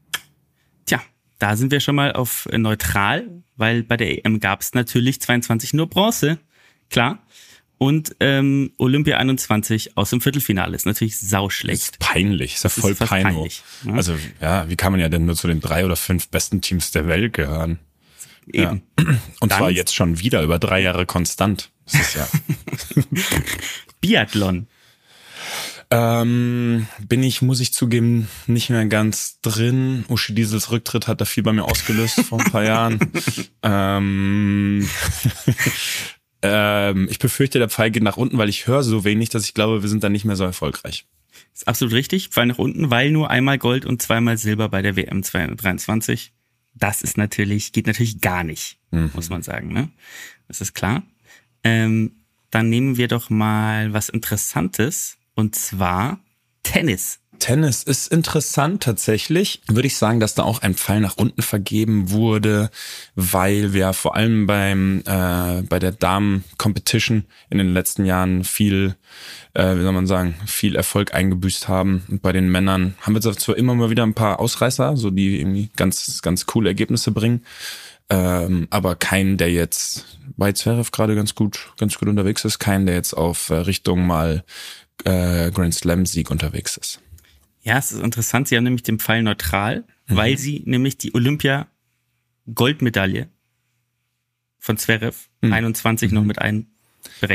Tja, 0.85 1.01
da 1.39 1.55
sind 1.55 1.71
wir 1.71 1.79
schon 1.79 1.95
mal 1.95 2.13
auf 2.13 2.47
äh, 2.51 2.57
neutral, 2.57 3.27
weil 3.55 3.83
bei 3.83 3.97
der 3.97 4.25
EM 4.25 4.39
gab's 4.39 4.73
natürlich 4.73 5.21
22 5.21 5.73
nur 5.73 5.89
Bronze. 5.89 6.37
Klar. 6.89 7.19
Und 7.77 8.15
ähm, 8.19 8.73
Olympia 8.77 9.17
21 9.17 9.97
aus 9.97 10.11
dem 10.11 10.21
Viertelfinale 10.21 10.75
ist 10.75 10.85
natürlich 10.85 11.17
sauschlecht. 11.19 11.97
Peinlich, 11.97 12.53
ist 12.53 12.63
ja 12.63 12.67
ist 12.67 12.79
voll 12.79 12.93
fast 12.93 13.09
peinlich. 13.09 13.63
ne? 13.83 13.93
Also, 13.93 14.15
ja, 14.39 14.69
wie 14.69 14.75
kann 14.75 14.91
man 14.91 15.01
ja 15.01 15.09
denn 15.09 15.25
nur 15.25 15.35
zu 15.35 15.47
den 15.47 15.61
drei 15.61 15.83
oder 15.83 15.95
fünf 15.95 16.27
besten 16.27 16.61
Teams 16.61 16.91
der 16.91 17.07
Welt 17.07 17.33
gehören? 17.33 17.79
Eben. 18.53 18.83
Und 19.39 19.51
Dann- 19.51 19.57
zwar 19.57 19.71
jetzt 19.71 19.95
schon 19.95 20.19
wieder 20.19 20.43
über 20.43 20.59
drei 20.59 20.79
Jahre 20.81 21.07
konstant. 21.07 21.71
Das 21.85 21.95
ist 21.95 22.15
ja. 22.15 22.27
Biathlon. 24.01 24.67
Ähm, 25.91 26.87
bin 27.05 27.21
ich, 27.21 27.41
muss 27.41 27.59
ich 27.59 27.73
zugeben, 27.73 28.29
nicht 28.47 28.69
mehr 28.69 28.85
ganz 28.85 29.41
drin. 29.41 30.05
Uschi 30.07 30.33
Diesels 30.33 30.71
Rücktritt 30.71 31.07
hat 31.07 31.19
da 31.19 31.25
viel 31.25 31.43
bei 31.43 31.51
mir 31.51 31.65
ausgelöst 31.65 32.21
vor 32.21 32.39
ein 32.39 32.51
paar 32.51 32.63
Jahren. 32.63 32.99
Ähm, 33.63 34.89
ähm, 36.41 37.07
ich 37.11 37.19
befürchte, 37.19 37.59
der 37.59 37.69
Pfeil 37.69 37.91
geht 37.91 38.01
nach 38.01 38.17
unten, 38.17 38.39
weil 38.39 38.49
ich 38.49 38.65
höre 38.65 38.81
so 38.81 39.03
wenig, 39.03 39.29
dass 39.29 39.45
ich 39.45 39.53
glaube, 39.53 39.83
wir 39.83 39.89
sind 39.89 40.03
dann 40.03 40.13
nicht 40.13 40.25
mehr 40.25 40.35
so 40.35 40.43
erfolgreich. 40.43 41.05
Ist 41.53 41.67
absolut 41.67 41.93
richtig. 41.93 42.29
Fall 42.29 42.47
nach 42.47 42.57
unten, 42.57 42.89
weil 42.89 43.11
nur 43.11 43.29
einmal 43.29 43.59
Gold 43.59 43.85
und 43.85 44.01
zweimal 44.01 44.39
Silber 44.39 44.67
bei 44.67 44.81
der 44.81 44.95
WM 44.95 45.21
2023. 45.21 46.33
Das 46.73 47.03
ist 47.03 47.17
natürlich, 47.17 47.71
geht 47.71 47.85
natürlich 47.85 48.19
gar 48.19 48.43
nicht, 48.43 48.79
muss 48.89 49.29
man 49.29 49.43
sagen. 49.43 49.71
Ne? 49.71 49.89
Das 50.47 50.59
ist 50.59 50.73
klar. 50.73 51.03
Ähm, 51.63 52.23
dann 52.49 52.69
nehmen 52.69 52.97
wir 52.97 53.07
doch 53.07 53.29
mal 53.29 53.93
was 53.93 54.09
Interessantes 54.09 55.19
und 55.41 55.55
zwar 55.55 56.19
Tennis. 56.61 57.17
Tennis 57.39 57.81
ist 57.81 58.11
interessant 58.11 58.83
tatsächlich. 58.83 59.63
Würde 59.67 59.87
ich 59.87 59.97
sagen, 59.97 60.19
dass 60.19 60.35
da 60.35 60.43
auch 60.43 60.61
ein 60.61 60.75
Pfeil 60.75 60.99
nach 60.99 61.17
unten 61.17 61.41
vergeben 61.41 62.11
wurde, 62.11 62.69
weil 63.15 63.73
wir 63.73 63.91
vor 63.93 64.15
allem 64.15 64.45
beim 64.45 64.99
äh, 65.07 65.63
bei 65.63 65.79
der 65.79 65.93
Damen 65.93 66.43
Competition 66.59 67.25
in 67.49 67.57
den 67.57 67.73
letzten 67.73 68.05
Jahren 68.05 68.43
viel, 68.43 68.95
äh, 69.55 69.75
wie 69.77 69.81
soll 69.81 69.93
man 69.93 70.05
sagen, 70.05 70.35
viel 70.45 70.75
Erfolg 70.75 71.15
eingebüßt 71.15 71.67
haben. 71.67 72.03
Und 72.07 72.21
bei 72.21 72.33
den 72.33 72.51
Männern 72.51 72.93
haben 73.01 73.15
wir 73.15 73.21
zwar 73.21 73.57
immer 73.57 73.73
mal 73.73 73.89
wieder 73.89 74.03
ein 74.03 74.13
paar 74.13 74.39
Ausreißer, 74.39 74.95
so 74.95 75.09
die 75.09 75.39
irgendwie 75.39 75.71
ganz 75.75 76.21
ganz 76.21 76.45
coole 76.45 76.69
Ergebnisse 76.69 77.11
bringen. 77.11 77.43
Ähm, 78.11 78.67
aber 78.69 78.95
keinen, 78.95 79.37
der 79.37 79.51
jetzt 79.51 80.19
bei 80.35 80.51
Zverev 80.51 80.91
gerade 80.91 81.15
ganz 81.15 81.33
gut, 81.33 81.71
ganz 81.77 81.97
gut 81.97 82.09
unterwegs 82.09 82.43
ist, 82.43 82.59
keinen, 82.59 82.85
der 82.85 82.95
jetzt 82.95 83.13
auf 83.13 83.49
äh, 83.49 83.55
Richtung 83.55 84.05
mal 84.05 84.43
äh, 85.05 85.51
Grand 85.51 85.73
Slam 85.73 86.05
Sieg 86.05 86.31
unterwegs 86.31 86.77
ist. 86.77 87.01
Ja, 87.61 87.77
es 87.77 87.91
ist 87.91 88.01
interessant. 88.01 88.47
Sie 88.47 88.57
haben 88.57 88.63
nämlich 88.63 88.83
den 88.83 88.99
Pfeil 88.99 89.23
neutral, 89.23 89.83
weil 90.07 90.37
sie 90.37 90.63
nämlich 90.65 90.97
die 90.97 91.13
Olympia 91.13 91.67
Goldmedaille 92.53 93.29
von 94.59 94.77
Zverev 94.77 95.29
21 95.41 96.11
noch 96.11 96.23
mit 96.23 96.39
einberechnen. 96.39 96.67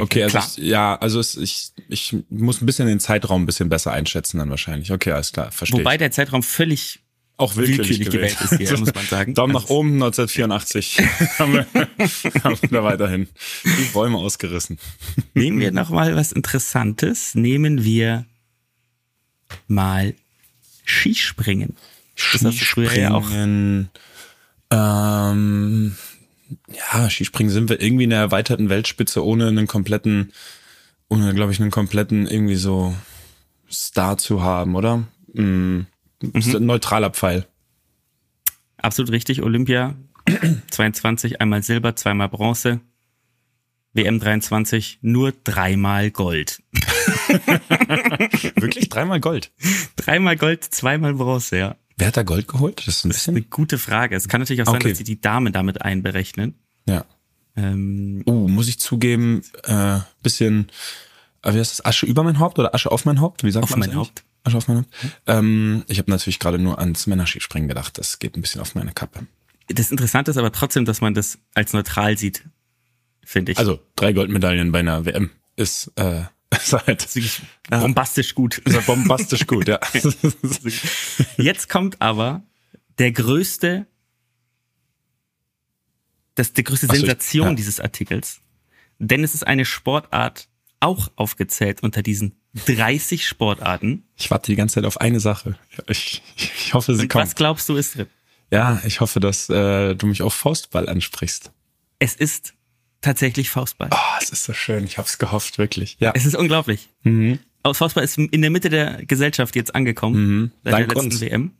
Okay, 0.02 0.24
also 0.24 0.38
ich, 0.38 0.56
ja, 0.58 0.96
also 0.96 1.20
es, 1.20 1.36
ich, 1.36 1.72
ich 1.88 2.16
muss 2.28 2.60
ein 2.60 2.66
bisschen 2.66 2.86
den 2.86 3.00
Zeitraum 3.00 3.42
ein 3.42 3.46
bisschen 3.46 3.68
besser 3.68 3.92
einschätzen 3.92 4.38
dann 4.38 4.50
wahrscheinlich. 4.50 4.92
Okay, 4.92 5.12
alles 5.12 5.32
klar, 5.32 5.50
verstehe. 5.52 5.80
Wobei 5.80 5.94
ich. 5.94 5.98
der 5.98 6.10
Zeitraum 6.10 6.42
völlig 6.42 7.00
auch 7.38 7.56
willkürlich, 7.56 7.98
willkürlich 7.98 8.10
gewählt 8.10 8.38
gewählt 8.38 8.62
ist 8.62 8.70
hier, 8.70 8.78
muss 8.78 8.94
man 8.94 9.06
sagen. 9.06 9.34
Daumen 9.34 9.52
nach 9.52 9.62
Also- 9.62 9.74
oben, 9.74 9.92
1984 10.02 10.98
haben 11.38 11.52
wir, 11.54 11.66
haben 12.44 12.58
wir 12.62 12.68
da 12.70 12.84
weiterhin 12.84 13.28
die 13.64 13.84
Bäume 13.92 14.16
ausgerissen. 14.18 14.78
Nehmen 15.34 15.60
wir 15.60 15.70
noch 15.72 15.90
mal 15.90 16.16
was 16.16 16.32
Interessantes. 16.32 17.34
Nehmen 17.34 17.84
wir 17.84 18.24
mal 19.68 20.14
Skispringen. 20.84 21.76
Früher 22.14 22.92
ja 22.96 23.10
auch. 23.12 23.22
Skispringen, 23.24 23.90
ähm, 24.70 25.96
ja, 26.72 27.10
Skispringen 27.10 27.52
sind 27.52 27.68
wir 27.68 27.80
irgendwie 27.80 28.04
in 28.04 28.10
der 28.10 28.20
erweiterten 28.20 28.68
Weltspitze 28.68 29.24
ohne 29.24 29.48
einen 29.48 29.66
kompletten, 29.66 30.32
ohne, 31.08 31.34
glaube 31.34 31.52
ich, 31.52 31.60
einen 31.60 31.70
kompletten 31.70 32.26
irgendwie 32.26 32.56
so 32.56 32.94
Star 33.70 34.16
zu 34.16 34.42
haben, 34.42 34.74
oder? 34.74 35.04
Mm, 35.34 35.80
ist 36.20 36.54
ein 36.54 36.66
neutraler 36.66 37.10
Pfeil. 37.10 37.46
Absolut 38.78 39.10
richtig. 39.12 39.42
Olympia 39.42 39.94
22, 40.70 41.40
einmal 41.40 41.62
Silber, 41.62 41.96
zweimal 41.96 42.28
Bronze. 42.28 42.80
WM 43.92 44.20
23, 44.20 44.98
nur 45.00 45.32
dreimal 45.44 46.10
Gold. 46.10 46.62
Wirklich 48.56 48.88
dreimal 48.90 49.20
Gold. 49.20 49.52
Dreimal 49.96 50.36
Gold, 50.36 50.64
zweimal 50.64 51.14
Bronze, 51.14 51.56
ja. 51.56 51.76
Wer 51.96 52.08
hat 52.08 52.16
da 52.18 52.22
Gold 52.22 52.46
geholt? 52.46 52.78
Das 52.86 52.88
ist 52.96 53.04
ein 53.04 53.08
Das 53.08 53.18
ist 53.22 53.28
eine 53.28 53.40
gute 53.42 53.78
Frage. 53.78 54.14
Es 54.16 54.28
kann 54.28 54.40
natürlich 54.40 54.60
auch 54.62 54.66
sein, 54.66 54.76
Okay. 54.76 54.90
dass 54.90 54.98
sie 54.98 55.04
die 55.04 55.20
Dame 55.20 55.50
damit 55.50 55.80
einberechnen. 55.80 56.54
Ja. 56.86 57.06
Ähm, 57.56 58.22
Uh, 58.26 58.48
muss 58.48 58.68
ich 58.68 58.78
zugeben, 58.78 59.40
äh, 59.64 60.00
bisschen, 60.22 60.66
wie 61.44 61.58
heißt 61.58 61.78
das? 61.78 61.84
Asche 61.84 62.06
über 62.06 62.22
mein 62.24 62.38
Haupt 62.38 62.58
oder 62.58 62.74
Asche 62.74 62.90
auf 62.90 63.04
mein 63.04 63.20
Haupt? 63.20 63.44
Wie 63.44 63.50
sagt 63.50 63.64
Auf 63.64 63.70
man 63.70 63.80
das 63.80 63.88
mein 63.88 63.96
eigentlich? 63.96 64.08
Haupt. 64.08 64.24
Asche 64.44 64.56
auf 64.56 64.68
mein 64.68 64.78
Haupt. 64.78 64.88
Ähm, 65.26 65.84
ich 65.88 65.98
habe 65.98 66.10
natürlich 66.10 66.38
gerade 66.38 66.58
nur 66.58 66.78
ans 66.78 67.06
Männerskispringen 67.06 67.68
gedacht. 67.68 67.98
Das 67.98 68.18
geht 68.18 68.36
ein 68.36 68.40
bisschen 68.42 68.60
auf 68.60 68.74
meine 68.74 68.92
Kappe. 68.92 69.26
das 69.68 69.90
Interessante 69.90 70.30
ist 70.30 70.36
aber 70.36 70.52
trotzdem, 70.52 70.84
dass 70.84 71.00
man 71.00 71.14
das 71.14 71.38
als 71.54 71.72
neutral 71.72 72.16
sieht, 72.18 72.44
finde 73.24 73.52
ich. 73.52 73.58
Also 73.58 73.80
drei 73.96 74.12
Goldmedaillen 74.12 74.72
bei 74.72 74.80
einer 74.80 75.04
WM 75.04 75.30
ist, 75.56 75.92
äh, 75.96 76.22
ist 76.52 76.72
halt, 76.72 77.04
Das 77.04 77.40
bombastisch 77.80 78.34
gut. 78.34 78.58
ist 78.64 78.74
halt 78.74 78.86
bombastisch 78.86 79.46
gut, 79.46 79.68
ja. 79.68 79.78
Jetzt 81.36 81.68
kommt 81.68 82.00
aber 82.00 82.42
der 82.98 83.12
größte, 83.12 83.86
das 86.34 86.52
die 86.52 86.64
größte 86.64 86.86
so, 86.86 86.92
ich- 86.92 87.00
Sensation 87.00 87.48
ja. 87.48 87.54
dieses 87.54 87.80
Artikels. 87.80 88.40
Denn 88.98 89.22
es 89.24 89.34
ist 89.34 89.46
eine 89.46 89.64
Sportart 89.64 90.48
auch 90.86 91.08
aufgezählt 91.16 91.82
unter 91.82 92.02
diesen 92.02 92.34
30 92.66 93.26
Sportarten. 93.26 94.04
Ich 94.16 94.30
warte 94.30 94.50
die 94.52 94.56
ganze 94.56 94.76
Zeit 94.76 94.84
auf 94.84 95.00
eine 95.00 95.20
Sache. 95.20 95.56
Ich, 95.88 96.22
ich 96.36 96.74
hoffe, 96.74 96.94
sie 96.94 97.02
Und 97.02 97.08
kommt. 97.08 97.26
was 97.26 97.34
glaubst 97.34 97.68
du 97.68 97.76
ist 97.76 97.96
drin? 97.96 98.06
Ja, 98.50 98.80
ich 98.86 99.00
hoffe, 99.00 99.20
dass 99.20 99.50
äh, 99.50 99.94
du 99.94 100.06
mich 100.06 100.22
auf 100.22 100.32
Faustball 100.32 100.88
ansprichst. 100.88 101.50
Es 101.98 102.14
ist 102.14 102.54
tatsächlich 103.02 103.50
Faustball. 103.50 103.90
Oh, 103.92 103.96
es 104.22 104.30
ist 104.30 104.44
so 104.44 104.52
schön. 104.52 104.84
Ich 104.84 104.96
hab's 104.98 105.18
gehofft, 105.18 105.58
wirklich. 105.58 105.96
Ja. 106.00 106.12
Es 106.14 106.24
ist 106.24 106.36
unglaublich. 106.36 106.88
Mhm. 107.02 107.40
Aus 107.62 107.78
Faustball 107.78 108.04
ist 108.04 108.16
in 108.16 108.40
der 108.42 108.50
Mitte 108.50 108.70
der 108.70 109.04
Gesellschaft 109.04 109.56
jetzt 109.56 109.74
angekommen, 109.74 110.26
Mhm. 110.42 110.50
seit 110.64 110.72
Dank 110.74 110.88
der 110.88 110.94
letzten 111.02 111.12
uns. 111.12 111.20
WM. 111.20 111.50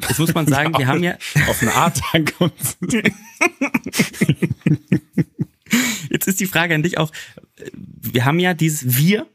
Jetzt 0.00 0.18
muss 0.20 0.32
man 0.32 0.46
sagen, 0.46 0.78
wir 0.78 0.86
haben 0.86 1.02
ja, 1.02 1.16
auf 1.48 1.60
eine 1.60 1.74
Art 1.74 2.00
dank 2.12 2.32
uns. 2.38 2.76
jetzt 6.10 6.26
ist 6.28 6.40
die 6.40 6.46
Frage 6.46 6.74
an 6.74 6.82
dich 6.82 6.98
auch, 6.98 7.12
wir 7.74 8.24
haben 8.24 8.38
ja 8.38 8.54
dieses, 8.54 8.96
wir 8.96 9.26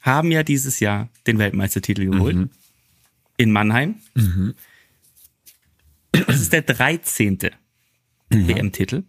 haben 0.00 0.30
ja 0.32 0.42
dieses 0.42 0.80
Jahr 0.80 1.08
den 1.26 1.38
Weltmeistertitel 1.38 2.10
geholt. 2.10 2.36
Mhm. 2.36 2.50
In 3.36 3.52
Mannheim. 3.52 3.96
Das 6.12 6.40
ist 6.40 6.52
der 6.52 6.62
13. 6.62 7.38
WM-Titel. 8.28 9.04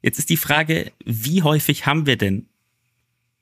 Jetzt 0.00 0.18
ist 0.18 0.30
die 0.30 0.36
Frage, 0.36 0.92
wie 1.04 1.42
häufig 1.42 1.86
haben 1.86 2.06
wir 2.06 2.16
denn, 2.16 2.46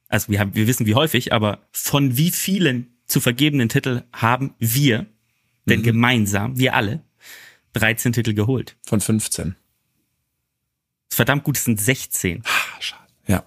also 0.08 0.30
wir, 0.30 0.40
haben, 0.40 0.54
wir 0.54 0.66
wissen 0.66 0.86
wie 0.86 0.94
häufig, 0.94 1.32
aber 1.32 1.66
von 1.72 2.16
wie 2.16 2.30
vielen 2.30 2.88
zu 3.06 3.20
vergebenen 3.20 3.68
Titel 3.68 4.02
haben 4.12 4.54
wir 4.58 5.06
denn 5.66 5.82
gemeinsam, 5.82 6.58
wir 6.58 6.74
alle, 6.74 7.02
13 7.74 8.12
Titel 8.12 8.34
geholt? 8.34 8.76
Von 8.86 9.00
15. 9.00 9.54
Verdammt 11.10 11.44
gut, 11.44 11.56
es 11.56 11.64
sind 11.64 11.80
16. 11.80 12.42
Ah, 12.44 12.80
schade. 12.80 13.02
Ja. 13.26 13.44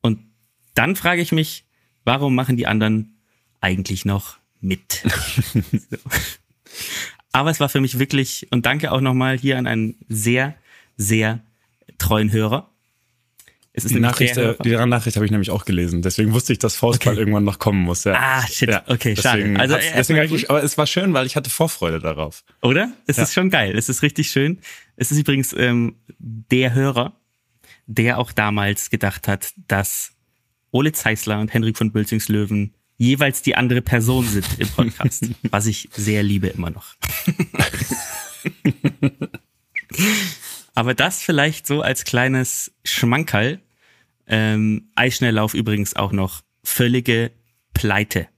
Und 0.00 0.20
dann 0.74 0.96
frage 0.96 1.20
ich 1.20 1.32
mich, 1.32 1.64
warum 2.04 2.34
machen 2.34 2.56
die 2.56 2.66
anderen 2.66 3.18
eigentlich 3.60 4.04
noch 4.04 4.38
mit? 4.60 5.02
so. 5.52 5.96
Aber 7.32 7.50
es 7.50 7.60
war 7.60 7.68
für 7.68 7.80
mich 7.80 7.98
wirklich, 7.98 8.46
und 8.50 8.66
danke 8.66 8.92
auch 8.92 9.00
nochmal 9.00 9.38
hier 9.38 9.58
an 9.58 9.66
einen 9.66 9.96
sehr, 10.08 10.54
sehr 10.96 11.40
treuen 11.98 12.30
Hörer. 12.30 12.71
Es 13.74 13.86
ist 13.86 13.94
Die 13.94 14.00
Nachricht, 14.00 14.36
äh, 14.36 14.54
die 14.62 14.76
Nachricht 14.76 15.16
habe 15.16 15.24
ich 15.24 15.32
nämlich 15.32 15.50
auch 15.50 15.64
gelesen. 15.64 16.02
Deswegen 16.02 16.34
wusste 16.34 16.52
ich, 16.52 16.58
dass 16.58 16.76
Faustball 16.76 17.14
Okay. 17.14 17.20
irgendwann 17.20 17.44
noch 17.44 17.58
kommen 17.58 17.80
muss. 17.82 18.04
Ja. 18.04 18.14
Ah, 18.20 18.46
shit. 18.46 18.68
Okay, 18.86 19.16
schade. 19.16 19.38
deswegen 19.38 19.56
Also, 19.58 19.74
hat's- 19.76 19.86
äh, 19.86 19.92
deswegen 19.96 20.46
aber 20.50 20.62
es 20.62 20.76
war 20.76 20.86
schön, 20.86 21.14
weil 21.14 21.24
ich 21.26 21.36
hatte 21.36 21.48
Vorfreude 21.48 21.98
darauf. 21.98 22.44
Oder? 22.60 22.92
Es 23.06 23.16
ist 23.16 23.32
schon 23.32 23.48
geil. 23.48 23.74
Es 23.76 23.88
ist 23.88 24.02
richtig 24.02 24.30
schön. 24.30 24.58
Es 24.96 25.10
ist 25.10 25.18
übrigens 25.18 25.54
ähm, 25.56 25.96
der 26.18 26.74
Hörer, 26.74 27.16
der 27.86 28.18
auch 28.18 28.32
damals 28.32 28.90
gedacht 28.90 29.26
hat, 29.26 29.54
dass 29.68 30.12
Ole 30.70 30.92
Zeisler 30.92 31.40
und 31.40 31.52
Henrik 31.54 31.78
von 31.78 31.92
Bülzingslöwen 31.92 32.74
jeweils 32.98 33.40
die 33.40 33.56
andere 33.56 33.80
Person 33.80 34.26
sind 34.26 34.46
im 34.58 34.68
Podcast. 34.68 35.24
was 35.50 35.64
ich 35.66 35.88
sehr 35.92 36.22
liebe 36.22 36.48
immer 36.48 36.68
noch. 36.70 36.94
Aber 40.74 40.94
das 40.94 41.22
vielleicht 41.22 41.66
so 41.66 41.82
als 41.82 42.04
kleines 42.04 42.72
Schmankerl. 42.84 43.60
Ähm, 44.26 44.88
Eisschnelllauf 44.94 45.54
übrigens 45.54 45.94
auch 45.96 46.12
noch 46.12 46.42
völlige 46.64 47.32
Pleite. 47.74 48.28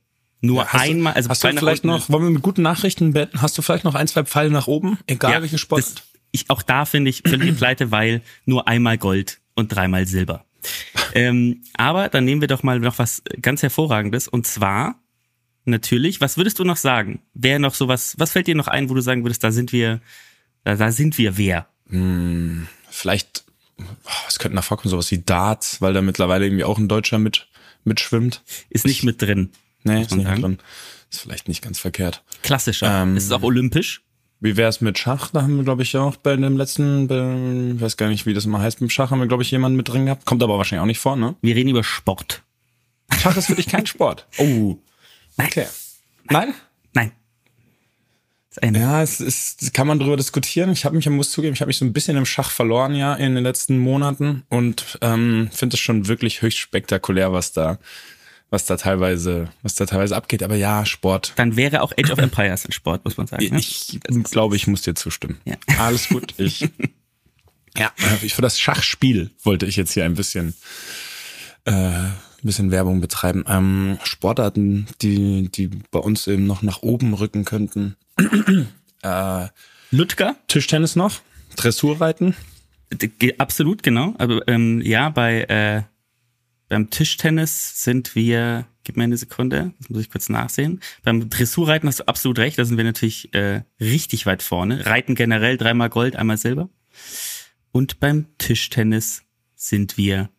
Nur 0.41 0.65
du- 0.65 0.79
einmal, 0.79 1.13
also 1.15 1.29
hast 1.31 1.45
du 1.45 1.49
vielleicht 1.57 1.85
noch, 1.85 2.09
wollen 2.11 2.25
wir 2.25 2.31
mit 2.31 2.43
guten 2.43 2.63
Nachrichten 2.63 3.13
beenden? 3.13 3.41
Hast 3.41 3.57
du 3.57 3.63
vielleicht 3.63 3.85
noch 3.85 3.95
ein, 3.95 4.07
zwei 4.09 4.25
Pfeile 4.25 4.51
nach 4.51 4.67
oben? 4.67 4.99
Egal 5.07 5.33
Ja, 5.33 5.41
welchen 5.43 5.59
Sport. 5.59 5.83
das- 5.83 5.95
Ich, 6.33 6.51
auch 6.51 6.63
da 6.63 6.85
finde 6.85 7.11
ich 7.11 7.23
völlige 7.27 7.53
Pleite, 7.55 7.91
weil 7.91 8.23
nur 8.45 8.67
einmal 8.67 8.99
Gold 8.99 9.41
und 9.55 9.69
dreimal 9.69 10.07
Silber. 10.07 10.45
Ähm, 11.15 11.63
aber 11.75 12.09
dann 12.09 12.25
nehmen 12.25 12.41
wir 12.41 12.49
doch 12.49 12.63
mal 12.63 12.81
noch 12.81 12.99
was 12.99 13.23
ganz 13.41 13.63
Hervorragendes 13.63 14.27
und 14.27 14.47
zwar 14.47 15.01
natürlich, 15.65 16.21
was 16.21 16.37
würdest 16.37 16.59
du 16.59 16.65
noch 16.65 16.77
sagen? 16.77 17.23
Wer 17.35 17.59
noch 17.59 17.75
sowas, 17.75 18.15
was 18.19 18.33
fällt 18.33 18.47
dir 18.49 18.55
noch 18.57 18.69
ein, 18.69 18.91
wo 18.91 18.95
du 18.95 19.01
sagen 19.01 19.25
würdest, 19.25 19.45
da 19.45 19.53
sind 19.53 19.73
wir, 19.73 20.01
da, 20.65 20.75
da 20.77 20.91
sind 20.91 21.17
wir 21.19 21.37
wer? 21.37 21.69
Vielleicht, 22.91 23.45
oh, 23.79 24.11
es 24.29 24.39
könnte 24.39 24.57
nach 24.57 24.65
vorkommen, 24.65 24.91
sowas 24.91 25.11
wie 25.11 25.19
Darts, 25.19 25.81
weil 25.81 25.93
da 25.93 26.03
mittlerweile 26.03 26.47
irgendwie 26.47 26.65
auch 26.65 26.79
ein 26.79 26.89
Deutscher 26.89 27.19
mit, 27.19 27.49
mitschwimmt. 27.85 28.43
Ist 28.71 28.87
nicht 28.87 29.03
mit 29.05 29.21
drin. 29.21 29.51
Nee, 29.83 30.03
ist 30.03 30.15
nicht 30.15 30.27
sagen. 30.27 30.43
drin. 30.43 30.59
Ist 31.11 31.21
vielleicht 31.21 31.49
nicht 31.49 31.63
ganz 31.63 31.79
verkehrt. 31.79 32.23
Klassischer. 32.43 33.03
Ähm, 33.03 33.17
ist 33.17 33.25
es 33.25 33.33
auch 33.33 33.43
olympisch? 33.43 34.03
Wie 34.41 34.57
wär's 34.57 34.81
mit 34.81 34.99
Schach? 34.99 35.31
Da 35.31 35.43
haben 35.43 35.57
wir, 35.57 35.65
glaube 35.65 35.83
ich, 35.83 35.97
auch 35.97 36.17
bei 36.17 36.37
dem 36.37 36.57
letzten, 36.57 37.09
bei, 37.09 37.75
ich 37.75 37.81
weiß 37.81 37.97
gar 37.97 38.09
nicht, 38.09 38.27
wie 38.27 38.35
das 38.35 38.45
immer 38.45 38.61
heißt, 38.61 38.81
beim 38.81 38.91
Schach 38.91 39.11
haben 39.11 39.21
wir, 39.21 39.27
glaube 39.27 39.43
ich, 39.43 39.51
jemanden 39.51 39.77
mit 39.77 39.89
drin 39.89 40.05
gehabt. 40.07 40.27
Kommt 40.27 40.43
aber 40.43 40.59
wahrscheinlich 40.59 40.83
auch 40.83 40.87
nicht 40.87 40.99
vor, 40.99 41.17
ne? 41.17 41.35
Wir 41.41 41.55
reden 41.55 41.71
über 41.71 41.85
Sport. 41.85 42.43
Schach 43.19 43.37
ist 43.37 43.47
für 43.47 43.55
dich 43.55 43.69
kein 43.69 43.87
Sport. 43.87 44.27
Oh. 44.39 44.77
Okay. 45.37 45.67
Nein? 46.31 46.55
Nein. 46.93 47.13
Das 48.44 48.44
ist 48.44 48.44
eine 48.44 48.44
Ja, 48.63 49.03
es 49.03 49.21
ist, 49.21 49.75
kann 49.75 49.87
man 49.87 49.99
drüber 49.99 50.17
diskutieren. 50.17 50.71
Ich 50.71 50.85
habe 50.85 50.95
mich, 50.95 51.07
ich 51.07 51.13
muss 51.13 51.31
zugeben, 51.31 51.55
ich 51.55 51.61
habe 51.61 51.69
mich 51.69 51.79
so 51.79 51.85
ein 51.85 51.93
bisschen 51.93 52.17
im 52.17 52.27
Schach 52.27 52.51
verloren, 52.51 52.95
ja, 52.95 53.15
in 53.15 53.35
den 53.35 53.43
letzten 53.43 53.79
Monaten 53.79 54.45
und 54.49 54.99
ähm, 55.01 55.51
finde 55.53 55.75
es 55.75 55.81
schon 55.81 56.07
wirklich 56.07 56.43
höchst 56.43 56.59
spektakulär, 56.59 57.33
was 57.33 57.53
da, 57.53 57.79
was 58.51 58.65
da 58.67 58.77
teilweise, 58.77 59.51
was 59.63 59.75
da 59.75 59.87
teilweise 59.87 60.15
abgeht. 60.17 60.43
Aber 60.43 60.55
ja, 60.55 60.87
Sport. 60.87 61.33
Dann 61.37 61.57
wäre 61.57 61.83
auch 61.83 61.93
Age 61.99 62.11
of 62.11 62.19
Empires 62.19 62.65
ein 62.65 62.73
Sport, 62.73 63.05
muss 63.05 63.17
man 63.17 63.27
sagen. 63.27 63.45
ne? 63.45 63.59
Ich 63.59 63.99
glaube, 64.31 64.55
ich 64.57 64.67
muss 64.67 64.83
dir 64.83 64.95
zustimmen. 64.95 65.41
Ja. 65.45 65.57
Alles 65.79 66.09
gut. 66.09 66.35
Ich, 66.37 66.61
ja, 67.77 67.93
ich 68.23 68.35
für 68.35 68.43
das 68.43 68.61
Schachspiel 68.61 69.31
wollte 69.43 69.67
ich 69.67 69.77
jetzt 69.77 69.93
hier 69.93 70.05
ein 70.05 70.15
bisschen, 70.15 70.55
äh, 71.65 72.05
bisschen 72.47 72.71
Werbung 72.71 73.01
betreiben. 73.01 73.45
Ähm, 73.49 73.99
Sportarten, 74.03 74.87
die, 75.03 75.51
die 75.51 75.69
bei 75.91 75.99
uns 75.99 76.27
eben 76.27 76.47
noch 76.47 76.63
nach 76.63 76.83
oben 76.83 77.15
rücken 77.15 77.45
könnten. 77.45 77.97
äh, 79.03 79.49
Lütger? 79.91 80.37
Tischtennis 80.49 80.97
noch, 80.97 81.21
Dressurreiten. 81.57 82.35
Absolut, 83.39 83.83
genau. 83.83 84.15
Aber 84.19 84.47
ähm, 84.47 84.81
ja, 84.83 85.09
bei 85.09 85.43
äh, 85.45 85.83
beim 86.69 86.91
Tischtennis 86.91 87.83
sind 87.83 88.15
wir, 88.15 88.67
gib 88.85 88.97
mir 88.97 89.05
eine 89.05 89.17
Sekunde, 89.17 89.73
das 89.79 89.91
muss 89.91 90.01
ich 90.01 90.11
kurz 90.11 90.29
nachsehen. 90.29 90.81
Beim 91.03 91.29
Dressurreiten 91.29 91.87
hast 91.87 92.01
du 92.01 92.09
absolut 92.09 92.39
recht, 92.39 92.59
da 92.59 92.65
sind 92.65 92.79
wir 92.79 92.85
natürlich 92.85 93.35
äh, 93.35 93.63
richtig 93.81 94.27
weit 94.27 94.43
vorne. 94.43 94.85
Reiten 94.87 95.15
generell 95.15 95.57
dreimal 95.57 95.91
Gold, 95.91 96.17
einmal 96.17 96.39
Silber. 96.39 96.71
Und 97.71 98.01
beim 98.01 98.27
Tischtennis 98.39 99.23
sind 99.55 99.97
wir 99.97 100.31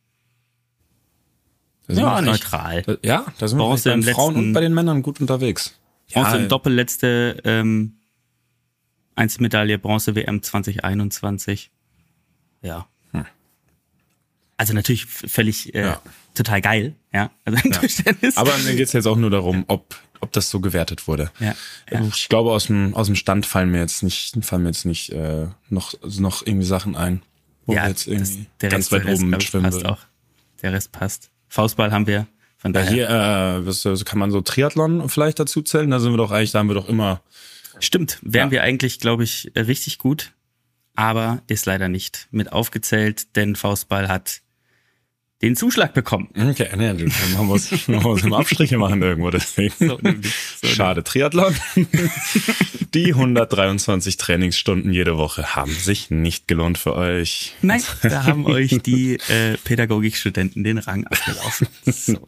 Da 1.88 1.93
ja, 1.93 2.00
wir 2.02 2.13
eigentlich- 2.13 2.26
neutral. 2.41 2.82
Da- 2.84 2.98
Ja, 3.04 3.26
da 3.38 3.48
sind 3.48 3.58
wir 3.60 3.63
Bronze 3.65 3.89
bei 3.89 3.95
den 3.95 4.04
Frauen 4.04 4.34
letzten- 4.36 4.48
und 4.48 4.54
bei 4.54 4.62
den 4.62 4.74
Männern 4.74 5.02
gut 5.04 5.19
unterwegs. 5.21 5.78
Bronze 6.13 6.32
Ja, 6.38 6.43
im 6.43 6.50
Doppelletzte 6.50 7.41
ähm, 7.45 7.98
Einzelmedaille 9.15 9.78
Bronze 9.78 10.15
WM 10.15 10.41
2021. 10.41 11.71
Ja. 12.62 12.88
Also 14.58 14.74
natürlich 14.74 15.06
völlig 15.06 15.76
äh, 15.76 15.82
Ja. 15.82 16.02
total 16.34 16.62
geil, 16.62 16.95
ja. 17.13 17.30
Also 17.43 17.60
Tischtennis. 17.82 18.38
Aber 18.38 18.58
mir 18.60 18.74
geht's 18.76 18.93
jetzt 18.93 19.06
auch 19.06 19.17
nur 19.17 19.30
darum, 19.30 19.65
ob, 19.67 19.95
ob 20.21 20.32
das 20.32 20.50
so 20.50 20.62
gewertet 20.62 21.10
wurde. 21.10 21.30
Ja, 21.41 21.48
ja. 21.48 21.56
Also 21.98 22.08
Ich 22.15 22.30
glaube, 22.30 22.52
aus 22.52 22.67
dem, 22.67 22.95
aus 22.95 23.08
dem 23.08 23.17
Stand 23.17 23.45
fallen 23.45 23.69
mir 23.71 23.80
jetzt 23.80 24.02
nicht, 24.02 24.34
fallen 24.45 24.63
mir 24.63 24.69
jetzt 24.69 24.86
nicht 24.86 25.10
äh, 25.12 25.48
noch, 25.69 25.93
noch 26.19 26.45
irgendwie 26.48 26.65
Sachen 26.65 26.95
ein, 26.95 27.21
wo 27.65 27.74
wir 27.74 27.86
jetzt 27.86 28.08
irgendwie 28.08 28.45
der 28.62 28.69
ganz 28.69 28.86
Rest, 28.86 28.91
weit 28.93 29.06
Rest, 29.06 29.21
oben 29.21 29.30
mitschwimmen 29.32 29.65
passt 29.69 29.84
würden. 29.84 29.89
auch. 29.93 30.00
Der 30.62 30.71
Rest 30.71 30.91
passt. 30.93 31.30
Faustball 31.56 31.94
haben 31.94 32.06
wir. 32.06 32.28
Von 32.58 32.74
Ja, 32.74 32.82
daher. 32.82 32.91
hier, 32.91 33.10
äh, 33.10 33.65
was, 33.65 33.86
was 33.86 34.04
kann 34.04 34.20
man 34.20 34.30
so 34.30 34.41
Triathlon 34.41 35.08
vielleicht 35.08 35.39
dazu 35.39 35.62
zählen? 35.62 35.89
Da 35.89 36.02
sind 36.02 36.12
wir 36.12 36.18
doch 36.18 36.32
eigentlich, 36.32 36.52
da 36.52 36.60
haben 36.60 36.68
wir 36.68 36.74
doch 36.76 36.89
immer. 36.89 37.22
Stimmt, 37.80 38.20
wären 38.24 38.50
Ja. 38.50 38.52
wir 38.52 38.63
eigentlich, 38.63 39.00
glaube 39.00 39.24
ich, 39.24 39.56
äh, 39.56 39.62
richtig 39.62 39.98
gut. 39.98 40.34
Aber 40.96 41.41
ist 41.48 41.65
leider 41.65 41.88
nicht 41.88 42.28
mit 42.32 42.52
aufgezählt, 42.52 43.36
denn 43.38 43.56
Faustball 43.56 44.10
hat 44.10 44.41
den 45.46 45.56
Zuschlag 45.56 45.94
bekommen. 45.94 46.30
Okay, 46.36 46.76
ne, 46.76 46.96
du, 46.96 47.06
man 47.36 47.46
muss, 47.46 47.88
man 47.88 48.02
muss 48.02 48.24
immer 48.24 48.40
Abstriche 48.40 48.78
machen 48.78 49.02
irgendwo, 49.02 49.30
deswegen. 49.30 49.74
So 49.78 50.00
so 50.62 50.68
Schade, 50.68 51.04
Triathlon. 51.04 51.56
Die 52.96 53.14
123 53.14 54.18
Trainingsstunden 54.18 54.92
jede 54.92 55.18
Woche 55.18 55.56
haben 55.56 55.72
sich 55.72 56.10
nicht 56.10 56.48
gelohnt 56.48 56.78
für 56.80 56.96
euch. 56.96 57.54
Nein, 57.62 57.82
da 58.02 58.24
haben 58.24 58.46
euch 58.46 58.80
die 58.84 59.16
äh, 59.30 59.58
Pädagogikstudenten 59.64 60.64
den 60.64 60.78
Rang 60.78 61.06
abgelaufen. 61.06 61.68
So. 61.86 62.28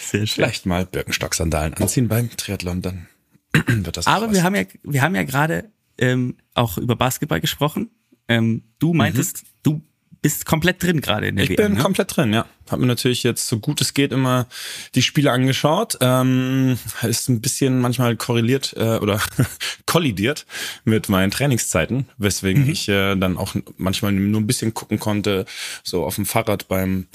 Sehr 0.00 0.26
schön. 0.26 0.28
Vielleicht 0.28 0.64
mal 0.64 0.86
Birkenstock-Sandalen 0.86 1.74
anziehen 1.74 2.08
beim 2.08 2.30
Triathlon, 2.36 2.82
dann 2.82 3.06
wird 3.66 3.96
das 3.96 4.06
Aber 4.06 4.32
wir 4.32 4.44
haben 4.44 4.54
ja, 4.54 4.64
wir 4.82 5.02
haben 5.02 5.14
ja 5.14 5.24
gerade 5.24 5.70
ähm, 5.98 6.36
auch 6.54 6.78
über 6.78 6.96
Basketball 6.96 7.40
gesprochen. 7.40 7.90
Ähm, 8.28 8.62
du 8.78 8.94
meintest, 8.94 9.44
du 9.62 9.82
bist 10.22 10.44
komplett 10.46 10.82
drin 10.82 11.00
gerade 11.00 11.28
in 11.28 11.36
der 11.36 11.44
Ich 11.44 11.50
WM. 11.50 11.56
bin 11.56 11.72
ne? 11.74 11.80
komplett 11.80 12.16
drin, 12.16 12.32
ja. 12.32 12.46
Hab 12.70 12.78
mir 12.78 12.86
natürlich 12.86 13.22
jetzt 13.24 13.48
so 13.48 13.58
gut 13.58 13.80
es 13.80 13.94
geht 13.94 14.12
immer 14.12 14.46
die 14.94 15.02
Spiele 15.02 15.32
angeschaut. 15.32 15.98
Ähm, 16.00 16.78
ist 17.02 17.28
ein 17.28 17.40
bisschen 17.40 17.80
manchmal 17.80 18.16
korreliert 18.16 18.74
äh, 18.76 18.98
oder 18.98 19.20
kollidiert 19.86 20.46
mit 20.84 21.08
meinen 21.08 21.30
Trainingszeiten, 21.30 22.06
weswegen 22.18 22.68
ich 22.68 22.88
äh, 22.88 23.16
dann 23.16 23.36
auch 23.38 23.54
manchmal 23.76 24.12
nur 24.12 24.40
ein 24.40 24.46
bisschen 24.46 24.72
gucken 24.74 25.00
konnte, 25.00 25.46
so 25.82 26.04
auf 26.04 26.14
dem 26.14 26.26
Fahrrad 26.26 26.68
beim 26.68 27.06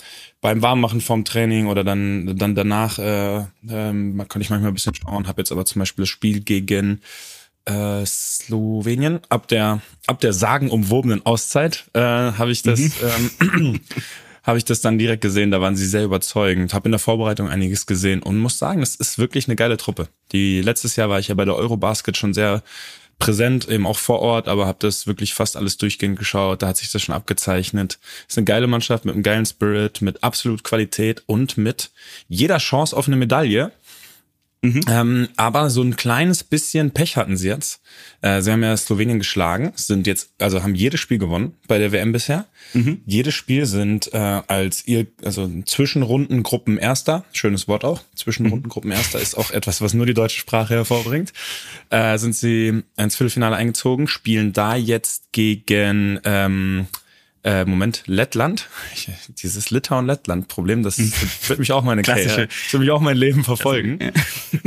beim 0.41 0.61
Warmmachen 0.61 1.01
vorm 1.01 1.25
Training 1.25 1.67
oder 1.67 1.83
dann 1.83 2.37
dann 2.37 2.53
danach 2.53 2.99
äh, 2.99 3.45
ähm, 3.69 4.17
konnte 4.17 4.41
ich 4.41 4.49
manchmal 4.49 4.71
ein 4.71 4.75
bisschen 4.75 4.93
schauen. 4.95 5.27
Habe 5.27 5.41
jetzt 5.41 5.51
aber 5.51 5.65
zum 5.65 5.79
Beispiel 5.79 6.03
das 6.03 6.09
Spiel 6.09 6.41
gegen 6.41 7.01
äh, 7.65 8.05
Slowenien 8.05 9.19
ab 9.29 9.47
der 9.47 9.81
ab 10.07 10.19
der 10.21 10.33
sagenumwobenen 10.33 11.25
Auszeit 11.25 11.85
äh, 11.93 11.99
habe 11.99 12.51
ich 12.51 12.61
das 12.61 12.79
ähm, 12.79 13.81
habe 14.45 14.57
ich 14.57 14.65
das 14.65 14.81
dann 14.81 14.99
direkt 14.99 15.21
gesehen. 15.21 15.51
Da 15.51 15.59
waren 15.59 15.75
sie 15.75 15.87
sehr 15.87 16.03
überzeugend. 16.03 16.73
Habe 16.73 16.87
in 16.87 16.91
der 16.91 16.99
Vorbereitung 16.99 17.49
einiges 17.49 17.87
gesehen 17.87 18.21
und 18.21 18.37
muss 18.37 18.59
sagen, 18.59 18.81
es 18.81 18.95
ist 18.95 19.17
wirklich 19.17 19.47
eine 19.47 19.55
geile 19.55 19.77
Truppe. 19.77 20.07
Die 20.31 20.61
letztes 20.61 20.95
Jahr 20.95 21.09
war 21.09 21.19
ich 21.19 21.29
ja 21.29 21.35
bei 21.35 21.45
der 21.45 21.55
Eurobasket 21.55 22.15
schon 22.15 22.33
sehr 22.33 22.61
präsent, 23.17 23.69
eben 23.69 23.87
auch 23.87 23.97
vor 23.97 24.19
Ort, 24.19 24.47
aber 24.47 24.67
habe 24.67 24.77
das 24.81 25.07
wirklich 25.07 25.33
fast 25.33 25.55
alles 25.57 25.77
durchgehend 25.77 26.19
geschaut. 26.19 26.61
Da 26.61 26.67
hat 26.67 26.77
sich 26.77 26.91
das 26.91 27.01
schon 27.01 27.15
abgezeichnet. 27.15 27.97
ist 28.27 28.37
eine 28.37 28.45
geile 28.45 28.67
Mannschaft 28.67 29.05
mit 29.05 29.15
einem 29.15 29.23
geilen 29.23 29.45
Spirit, 29.45 30.01
mit 30.01 30.23
absolut 30.23 30.63
Qualität 30.63 31.23
und 31.25 31.57
mit 31.57 31.91
jeder 32.27 32.57
Chance 32.57 32.95
auf 32.95 33.07
eine 33.07 33.15
Medaille. 33.15 33.71
Ähm, 34.89 35.27
aber 35.37 35.69
so 35.69 35.81
ein 35.81 35.95
kleines 35.95 36.43
bisschen 36.43 36.91
Pech 36.91 37.17
hatten 37.17 37.37
sie 37.37 37.47
jetzt. 37.47 37.81
Äh, 38.21 38.41
sie 38.41 38.51
haben 38.51 38.63
ja 38.63 38.75
Slowenien 38.75 39.19
geschlagen, 39.19 39.71
sind 39.75 40.07
jetzt, 40.07 40.31
also 40.39 40.63
haben 40.63 40.75
jedes 40.75 40.99
Spiel 40.99 41.17
gewonnen 41.17 41.55
bei 41.67 41.77
der 41.77 41.91
WM 41.91 42.11
bisher. 42.11 42.45
Jedes 43.05 43.33
Spiel 43.33 43.65
sind 43.65 44.13
äh, 44.13 44.17
als 44.17 44.87
ihr, 44.87 45.07
also 45.23 45.49
Zwischenrundengruppen 45.65 46.77
Erster, 46.77 47.25
schönes 47.31 47.67
Wort 47.67 47.83
auch. 47.83 48.01
Zwischenrundengruppen 48.15 48.91
Erster 48.91 49.19
ist 49.19 49.37
auch 49.37 49.51
etwas, 49.51 49.81
was 49.81 49.93
nur 49.93 50.05
die 50.05 50.13
deutsche 50.13 50.39
Sprache 50.39 50.73
hervorbringt. 50.73 51.31
Äh, 51.89 52.17
sind 52.17 52.35
sie 52.35 52.83
ins 52.97 53.15
Viertelfinale 53.15 53.55
eingezogen, 53.55 54.07
spielen 54.07 54.51
da 54.51 54.75
jetzt 54.75 55.31
gegen 55.31 56.19
ähm, 56.23 56.87
äh, 57.45 57.63
Moment, 57.63 58.03
Lettland. 58.07 58.67
Ich, 58.93 59.07
dieses 59.41 59.69
Litauen-Lettland-Problem, 59.69 60.81
das 60.81 60.97
wird 61.47 61.59
mich 61.59 61.71
auch 61.71 61.83
meine 61.83 62.01
Klassische. 62.01 62.47
Das 62.47 62.73
wird 62.73 62.81
mich 62.81 62.89
auch 62.89 63.01
mein 63.01 63.15
Leben 63.15 63.43
verfolgen. 63.43 63.99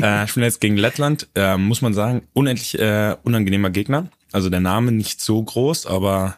äh, 0.00 0.24
ich 0.24 0.34
bin 0.34 0.44
jetzt 0.44 0.60
gegen 0.60 0.76
Lettland, 0.76 1.26
äh, 1.34 1.56
muss 1.56 1.82
man 1.82 1.92
sagen, 1.92 2.22
unendlich 2.34 2.78
äh, 2.78 3.16
unangenehmer 3.24 3.70
Gegner. 3.70 4.08
Also 4.30 4.48
der 4.48 4.60
Name 4.60 4.92
nicht 4.92 5.20
so 5.20 5.42
groß, 5.42 5.86
aber 5.86 6.36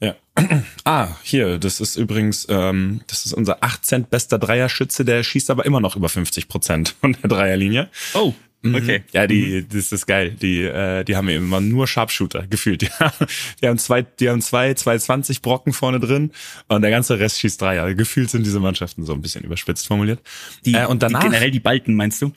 ja. 0.00 0.14
Ah, 0.84 1.08
hier, 1.22 1.58
das 1.58 1.80
ist 1.80 1.96
übrigens, 1.96 2.46
ähm, 2.50 3.00
das 3.06 3.26
ist 3.26 3.32
unser 3.32 3.62
18. 3.62 4.04
bester 4.04 4.38
Dreierschütze, 4.38 5.04
der 5.04 5.22
schießt 5.22 5.50
aber 5.50 5.64
immer 5.64 5.80
noch 5.80 5.96
über 5.96 6.08
50 6.08 6.48
Prozent 6.48 6.96
von 7.00 7.14
der 7.14 7.28
Dreierlinie. 7.28 7.88
Oh, 8.14 8.34
okay. 8.64 9.02
Ja, 9.12 9.26
die, 9.26 9.66
das 9.68 9.92
ist 9.92 10.06
geil. 10.06 10.30
Die, 10.40 10.62
äh, 10.62 11.04
die 11.04 11.16
haben 11.16 11.28
eben 11.28 11.44
immer 11.44 11.60
nur 11.60 11.86
Sharpshooter 11.86 12.46
gefühlt. 12.50 12.82
Die, 12.82 12.88
haben- 12.88 13.26
die 13.62 13.68
haben 13.68 13.78
zwei, 13.78 14.02
die 14.02 14.28
haben 14.28 14.40
zwei, 14.40 14.74
zwei 14.74 14.98
20 14.98 15.42
Brocken 15.42 15.72
vorne 15.72 16.00
drin 16.00 16.32
und 16.68 16.82
der 16.82 16.90
ganze 16.90 17.18
Rest 17.18 17.38
schießt 17.40 17.60
Dreier. 17.60 17.94
Gefühlt 17.94 18.30
sind 18.30 18.44
diese 18.44 18.60
Mannschaften 18.60 19.04
so 19.04 19.12
ein 19.12 19.22
bisschen 19.22 19.44
überspitzt 19.44 19.86
formuliert. 19.86 20.20
Die, 20.64 20.74
äh, 20.74 20.86
und 20.86 21.02
danach 21.02 21.20
die, 21.20 21.26
generell 21.26 21.50
die 21.50 21.60
Balken, 21.60 21.94
meinst 21.94 22.20
du? 22.22 22.32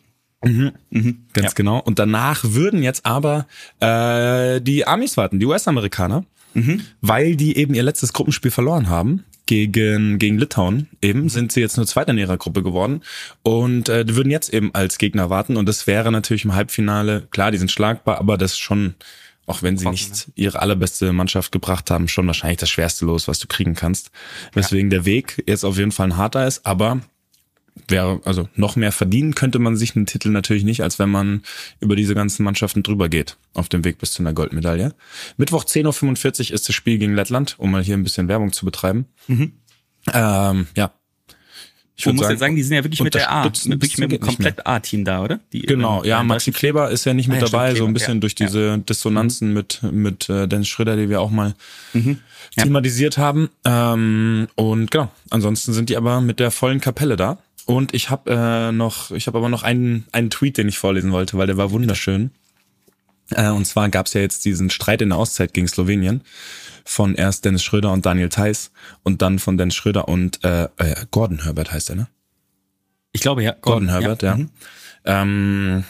Ganz 1.33 1.53
genau. 1.55 1.79
Und 1.79 1.99
danach 1.99 2.43
würden 2.43 2.81
jetzt 2.81 3.05
aber 3.05 3.47
äh, 3.79 4.59
die 4.61 4.87
Amis 4.87 5.15
warten, 5.17 5.39
die 5.39 5.45
US-Amerikaner, 5.45 6.25
weil 7.01 7.35
die 7.35 7.55
eben 7.57 7.73
ihr 7.75 7.83
letztes 7.83 8.11
Gruppenspiel 8.11 8.51
verloren 8.51 8.89
haben. 8.89 9.23
Gegen, 9.45 10.17
gegen 10.17 10.37
Litauen. 10.37 10.87
Eben 11.01 11.27
sind 11.27 11.51
sie 11.51 11.59
jetzt 11.59 11.75
nur 11.75 11.85
Zweiter 11.85 12.11
in 12.11 12.17
ihrer 12.17 12.37
Gruppe 12.37 12.63
geworden. 12.63 13.01
Und 13.43 13.89
äh, 13.89 14.05
die 14.05 14.15
würden 14.15 14.31
jetzt 14.31 14.53
eben 14.53 14.73
als 14.73 14.97
Gegner 14.97 15.29
warten. 15.29 15.57
Und 15.57 15.67
das 15.67 15.87
wäre 15.87 16.11
natürlich 16.11 16.45
im 16.45 16.55
Halbfinale, 16.55 17.27
klar, 17.31 17.51
die 17.51 17.57
sind 17.57 17.71
schlagbar, 17.71 18.19
aber 18.19 18.37
das 18.37 18.51
ist 18.51 18.59
schon, 18.59 18.95
auch 19.47 19.61
wenn 19.61 19.77
sie 19.77 19.89
nicht 19.89 20.31
ihre 20.35 20.61
allerbeste 20.61 21.11
Mannschaft 21.11 21.51
gebracht 21.51 21.91
haben, 21.91 22.07
schon 22.07 22.27
wahrscheinlich 22.27 22.59
das 22.59 22.69
schwerste 22.69 23.05
Los, 23.05 23.27
was 23.27 23.39
du 23.39 23.47
kriegen 23.47 23.75
kannst. 23.75 24.11
Weswegen 24.53 24.89
der 24.89 25.05
Weg 25.05 25.43
jetzt 25.47 25.65
auf 25.65 25.77
jeden 25.77 25.91
Fall 25.91 26.07
ein 26.07 26.17
harter 26.17 26.47
ist, 26.47 26.65
aber 26.65 27.01
wäre, 27.87 28.21
also 28.25 28.47
noch 28.55 28.75
mehr 28.75 28.91
verdienen 28.91 29.35
könnte 29.35 29.59
man 29.59 29.75
sich 29.75 29.95
einen 29.95 30.05
Titel 30.05 30.29
natürlich 30.29 30.63
nicht, 30.63 30.81
als 30.83 30.99
wenn 30.99 31.09
man 31.09 31.43
über 31.79 31.95
diese 31.95 32.15
ganzen 32.15 32.43
Mannschaften 32.43 32.83
drüber 32.83 33.09
geht, 33.09 33.37
auf 33.53 33.69
dem 33.69 33.83
Weg 33.83 33.97
bis 33.97 34.11
zu 34.11 34.23
einer 34.23 34.33
Goldmedaille. 34.33 34.93
Mittwoch 35.37 35.65
10.45 35.65 36.49
Uhr 36.49 36.55
ist 36.55 36.67
das 36.67 36.75
Spiel 36.75 36.97
gegen 36.97 37.15
Lettland, 37.15 37.55
um 37.57 37.71
mal 37.71 37.83
hier 37.83 37.95
ein 37.95 38.03
bisschen 38.03 38.27
Werbung 38.27 38.51
zu 38.51 38.65
betreiben. 38.65 39.05
Ähm, 40.13 40.67
ja. 40.75 40.91
Ich 41.95 42.13
muss 42.13 42.29
ja 42.29 42.35
sagen, 42.35 42.55
die 42.55 42.63
sind 42.63 42.75
ja 42.75 42.83
wirklich 42.83 43.01
mit 43.01 43.13
der 43.13 43.31
A, 43.31 43.43
wirklich 43.43 43.97
mit 43.97 44.11
dem 44.11 44.19
komplett 44.19 44.65
A-Team 44.65 45.05
da, 45.05 45.23
oder? 45.23 45.39
Die, 45.53 45.61
Genau, 45.61 46.01
ähm, 46.01 46.09
ja, 46.09 46.23
Maxi 46.23 46.51
Kleber 46.51 46.89
ist 46.89 47.05
ja 47.05 47.13
nicht 47.13 47.27
mit 47.27 47.37
Ah 47.37 47.41
ja, 47.41 47.47
stimmt, 47.47 47.53
dabei, 47.53 47.69
so 47.69 47.75
Kleber, 47.75 47.87
ein 47.87 47.93
bisschen 47.93 48.13
ja, 48.15 48.19
durch 48.19 48.35
diese 48.35 48.77
Dissonanzen 48.79 49.53
mit, 49.53 49.83
mit 49.83 50.29
äh, 50.29 50.47
Dennis 50.47 50.67
Schröder, 50.67 50.95
die 50.95 51.09
wir 51.09 51.21
auch 51.21 51.29
mal 51.29 51.53
thematisiert 52.55 53.17
haben. 53.17 53.49
Ähm, 53.65 54.47
und 54.55 54.89
genau, 54.89 55.11
ansonsten 55.29 55.73
sind 55.73 55.89
die 55.89 55.97
aber 55.97 56.21
mit 56.21 56.39
der 56.39 56.51
vollen 56.51 56.81
Kapelle 56.81 57.17
da. 57.17 57.37
Und 57.65 57.93
ich 57.93 58.09
habe 58.09 58.31
äh, 58.31 58.71
noch, 58.71 59.11
ich 59.11 59.27
habe 59.27 59.37
aber 59.37 59.49
noch 59.49 59.63
einen, 59.63 60.05
einen 60.11 60.29
Tweet, 60.29 60.57
den 60.57 60.67
ich 60.67 60.77
vorlesen 60.77 61.11
wollte, 61.11 61.37
weil 61.37 61.47
der 61.47 61.57
war 61.57 61.71
wunderschön. 61.71 62.31
Äh, 63.31 63.49
und 63.49 63.65
zwar 63.65 63.89
gab 63.89 64.07
es 64.07 64.13
ja 64.13 64.21
jetzt 64.21 64.45
diesen 64.45 64.69
Streit 64.69 65.01
in 65.01 65.09
der 65.09 65.17
Auszeit 65.17 65.53
gegen 65.53 65.67
Slowenien 65.67 66.21
von 66.83 67.15
erst 67.15 67.45
Dennis 67.45 67.63
Schröder 67.63 67.91
und 67.91 68.05
Daniel 68.05 68.29
Theiss 68.29 68.71
und 69.03 69.21
dann 69.21 69.39
von 69.39 69.57
Dennis 69.57 69.75
Schröder 69.75 70.07
und 70.07 70.43
äh, 70.43 70.63
äh, 70.77 71.05
Gordon 71.11 71.43
Herbert 71.43 71.71
heißt 71.71 71.91
er, 71.91 71.95
ne? 71.95 72.07
Ich 73.11 73.21
glaube, 73.21 73.43
ja. 73.43 73.55
Gordon 73.61 73.89
Herbert, 73.89 74.23
ja. 74.23 74.35
Mhm. 74.35 74.49
Ähm, 75.03 75.83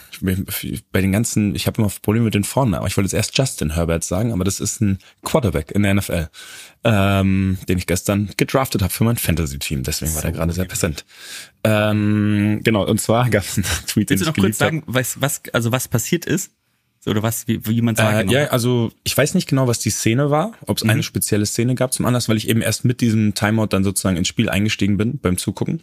bei 0.90 1.02
den 1.02 1.12
ganzen, 1.12 1.54
ich 1.54 1.66
habe 1.66 1.82
immer 1.82 1.92
Probleme 2.00 2.24
mit 2.24 2.34
den 2.34 2.44
Vornamen. 2.44 2.86
Ich 2.86 2.96
wollte 2.96 3.06
jetzt 3.06 3.14
erst 3.14 3.36
Justin 3.36 3.74
Herbert 3.74 4.04
sagen, 4.04 4.32
aber 4.32 4.44
das 4.44 4.58
ist 4.58 4.80
ein 4.80 4.98
Quarterback 5.22 5.70
in 5.70 5.82
der 5.82 5.94
NFL, 5.94 6.28
ähm, 6.84 7.58
den 7.68 7.76
ich 7.76 7.86
gestern 7.86 8.30
gedraftet 8.38 8.82
habe 8.82 8.92
für 8.92 9.04
mein 9.04 9.18
Fantasy-Team. 9.18 9.82
Deswegen 9.82 10.14
war 10.14 10.22
der 10.22 10.32
gerade 10.32 10.52
sehr 10.54 10.64
präsent. 10.64 11.04
Ähm, 11.62 12.60
genau, 12.64 12.86
und 12.86 13.00
zwar 13.00 13.28
gab 13.28 13.42
es 13.42 13.58
einen 13.58 13.64
Tweet, 13.86 14.08
den 14.08 14.18
Willst 14.18 14.26
du 14.26 14.30
ich 14.30 14.36
noch 14.36 14.42
kurz 14.42 14.58
sagen, 14.58 14.82
was, 14.86 15.20
was, 15.20 15.42
also 15.52 15.72
was 15.72 15.88
passiert 15.88 16.24
ist? 16.24 16.52
So, 17.00 17.10
Oder 17.10 17.22
was, 17.22 17.48
wie, 17.48 17.66
wie 17.66 17.82
man 17.82 17.94
Äh, 17.96 17.98
sagen 17.98 18.30
ja, 18.30 18.46
also 18.46 18.92
ich 19.02 19.16
weiß 19.16 19.34
nicht 19.34 19.48
genau, 19.48 19.66
was 19.66 19.80
die 19.80 19.90
Szene 19.90 20.30
war, 20.30 20.52
ob 20.66 20.78
es 20.78 20.84
eine 20.84 21.02
spezielle 21.02 21.44
Szene 21.44 21.74
gab 21.74 21.92
zum 21.92 22.06
Anlass, 22.06 22.28
weil 22.28 22.36
ich 22.36 22.48
eben 22.48 22.62
erst 22.62 22.84
mit 22.84 23.00
diesem 23.00 23.34
Timeout 23.34 23.66
dann 23.66 23.84
sozusagen 23.84 24.16
ins 24.16 24.28
Spiel 24.28 24.48
eingestiegen 24.48 24.96
bin 24.96 25.18
beim 25.18 25.36
Zugucken. 25.36 25.82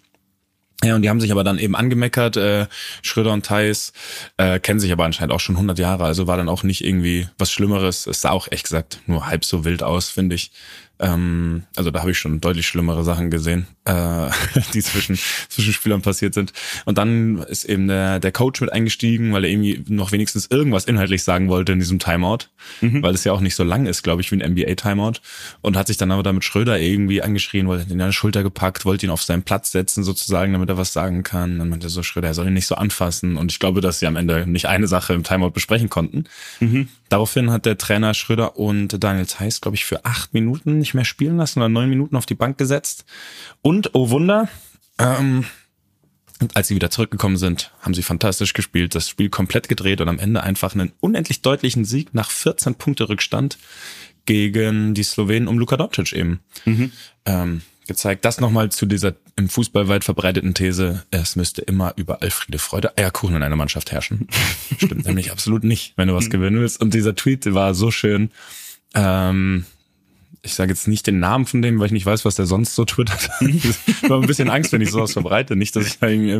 Ja, 0.84 0.96
und 0.96 1.02
die 1.02 1.10
haben 1.10 1.20
sich 1.20 1.32
aber 1.32 1.44
dann 1.44 1.60
eben 1.60 1.76
angemeckert, 1.76 2.38
äh, 2.38 2.68
Schröder 3.02 3.34
und 3.34 3.46
Theis 3.46 3.92
äh, 4.38 4.60
kennen 4.60 4.80
sich 4.80 4.94
aber 4.94 5.04
anscheinend 5.04 5.34
auch 5.34 5.42
schon 5.42 5.56
100 5.56 5.78
Jahre, 5.78 6.06
also 6.06 6.26
war 6.26 6.38
dann 6.38 6.48
auch 6.48 6.64
nicht 6.64 6.86
irgendwie 6.86 7.28
was 7.38 7.52
Schlimmeres. 7.52 8.08
Es 8.08 8.22
sah 8.22 8.30
auch 8.30 8.48
echt 8.50 8.64
gesagt 8.64 9.02
nur 9.06 9.28
halb 9.28 9.44
so 9.44 9.66
wild 9.66 9.84
aus, 9.84 10.10
finde 10.10 10.36
ich. 10.36 10.52
Ähm, 11.00 11.64
also 11.76 11.92
da 11.92 12.00
habe 12.00 12.12
ich 12.12 12.18
schon 12.18 12.40
deutlich 12.40 12.68
schlimmere 12.68 13.04
Sachen 13.04 13.30
gesehen, 13.30 13.68
äh, 13.90 14.30
die 14.74 14.82
zwischen, 14.82 15.18
zwischen 15.50 15.74
Spielern 15.74 16.02
passiert 16.02 16.34
sind. 16.34 16.54
Und 16.86 16.98
dann 16.98 17.40
ist 17.40 17.66
eben 17.66 17.88
der, 17.88 18.20
der 18.20 18.32
Coach 18.32 18.62
mit 18.62 18.72
eingestiegen, 18.72 19.34
weil 19.34 19.44
er 19.44 19.50
irgendwie 19.50 19.84
noch 19.88 20.12
wenigstens 20.12 20.48
irgendwas 20.50 20.86
inhaltlich 20.86 21.24
sagen 21.24 21.50
wollte 21.50 21.72
in 21.72 21.80
diesem 21.80 22.00
Timeout, 22.00 22.46
weil 22.82 23.16
es 23.16 23.24
ja 23.24 23.34
auch 23.34 23.42
nicht 23.42 23.56
so 23.56 23.64
lang 23.64 23.86
ist, 23.86 24.04
glaube 24.04 24.22
ich, 24.22 24.32
wie 24.32 24.42
ein 24.42 24.52
NBA-Timeout. 24.52 25.20
Und 25.62 25.76
hat 25.76 25.88
sich 25.88 25.98
dann 25.98 26.12
aber 26.12 26.24
damit 26.24 26.44
Schröder 26.44 26.80
irgendwie 26.80 27.22
angeschrien, 27.22 27.68
wollte 27.68 27.92
ihn 27.92 28.02
an 28.02 28.10
die 28.10 28.14
Schulter 28.14 28.44
gepackt, 28.44 28.86
wollte 28.86 29.06
ihn 29.06 29.12
auf 29.12 29.24
seinen 29.24 29.44
Platz 29.44 29.72
setzen 29.72 30.04
sozusagen, 30.04 30.54
damit 30.54 30.70
er 30.70 30.78
was 30.78 30.94
sagen 30.94 31.24
kann. 31.24 31.60
Dann 31.60 31.70
meinte 31.70 31.90
so 31.90 32.04
Schröder, 32.04 32.28
er 32.28 32.34
soll 32.34 32.48
ihn 32.48 32.54
nicht 32.54 32.68
so 32.68 32.76
anfassen. 32.76 33.38
Und 33.38 33.52
ich 33.52 33.60
glaube, 33.60 33.82
dass 33.82 34.00
sie 34.00 34.08
am 34.08 34.16
Ende 34.16 34.46
nicht 34.48 34.68
eine 34.68 34.88
Sache 34.88 35.14
im 35.14 35.24
Timeout 35.24 35.52
besprechen 35.52 35.90
konnten. 35.90 36.26
Daraufhin 37.10 37.50
hat 37.52 37.66
der 37.66 37.78
Trainer 37.78 38.14
Schröder 38.14 38.58
und 38.58 39.04
Daniel 39.04 39.26
Theiss, 39.26 39.62
glaube 39.62 39.76
ich, 39.76 39.86
für 39.86 40.06
acht 40.06 40.34
Minuten 40.34 40.78
nicht 40.78 40.94
mehr 40.94 41.06
spielen 41.06 41.38
lassen 41.38 41.60
oder 41.60 41.70
neun 41.70 41.90
Minuten 41.90 42.16
auf 42.16 42.28
die 42.28 42.36
Bank 42.36 42.60
gesetzt. 42.60 43.06
Und, 43.62 43.79
oh 43.94 44.10
Wunder, 44.10 44.50
ähm, 44.98 45.46
und 46.42 46.56
als 46.56 46.70
sie 46.70 46.76
wieder 46.76 46.90
zurückgekommen 46.90 47.38
sind, 47.38 47.72
haben 47.82 47.94
sie 47.94 48.04
fantastisch 48.04 48.54
gespielt, 48.54 48.96
das 48.96 49.10
Spiel 49.10 49.30
komplett 49.30 49.68
gedreht 49.68 50.00
und 50.00 50.08
am 50.08 50.20
Ende 50.20 50.42
einfach 50.42 50.74
einen 50.74 50.94
unendlich 51.02 51.42
deutlichen 51.42 51.84
Sieg 51.84 52.14
nach 52.14 52.32
14 52.32 52.76
Punkte 52.76 53.10
Rückstand 53.10 53.58
gegen 54.26 54.94
die 54.94 55.04
Slowenen 55.04 55.48
um 55.48 55.60
Luka 55.60 55.76
Doncic 55.76 56.14
eben 56.14 56.40
ähm, 57.26 57.62
gezeigt. 57.88 58.24
Das 58.24 58.40
nochmal 58.40 58.72
zu 58.72 58.86
dieser 58.86 59.16
im 59.36 59.50
Fußball 59.50 59.90
weit 59.90 60.06
verbreiteten 60.06 60.54
These, 60.54 61.04
es 61.12 61.36
müsste 61.36 61.62
immer 61.62 61.94
überall 61.98 62.30
Friede, 62.30 62.58
Freude, 62.58 62.98
Eierkuchen 62.98 63.36
in 63.36 63.44
einer 63.44 63.58
Mannschaft 63.58 63.92
herrschen. 63.92 64.28
Stimmt 64.78 65.06
nämlich 65.06 65.32
absolut 65.32 65.66
nicht, 65.66 65.94
wenn 65.98 66.08
du 66.08 66.16
was 66.16 66.30
gewinnen 66.30 66.62
willst. 66.62 66.80
Und 66.80 66.94
dieser 66.94 67.16
Tweet 67.16 67.54
war 67.54 67.74
so 67.74 67.92
schön. 67.92 68.32
Ähm, 68.94 69.66
ich 70.42 70.54
sage 70.54 70.72
jetzt 70.72 70.88
nicht 70.88 71.06
den 71.08 71.20
Namen 71.20 71.46
von 71.46 71.62
dem, 71.62 71.80
weil 71.80 71.88
ich 71.88 71.92
nicht 71.92 72.06
weiß, 72.06 72.24
was 72.24 72.36
der 72.36 72.46
sonst 72.46 72.76
so 72.76 72.86
twittert. 72.86 73.30
ich 73.42 73.64
habe 74.04 74.16
ein 74.16 74.28
bisschen 74.28 74.50
Angst, 74.50 74.72
wenn 74.72 74.82
ich 74.82 74.92
sowas 74.92 75.14
verbreite. 75.14 75.56
Nicht, 75.56 75.76
dass 75.76 75.86
ich 75.86 76.00
da 76.00 76.08
irgendwie 76.08 76.32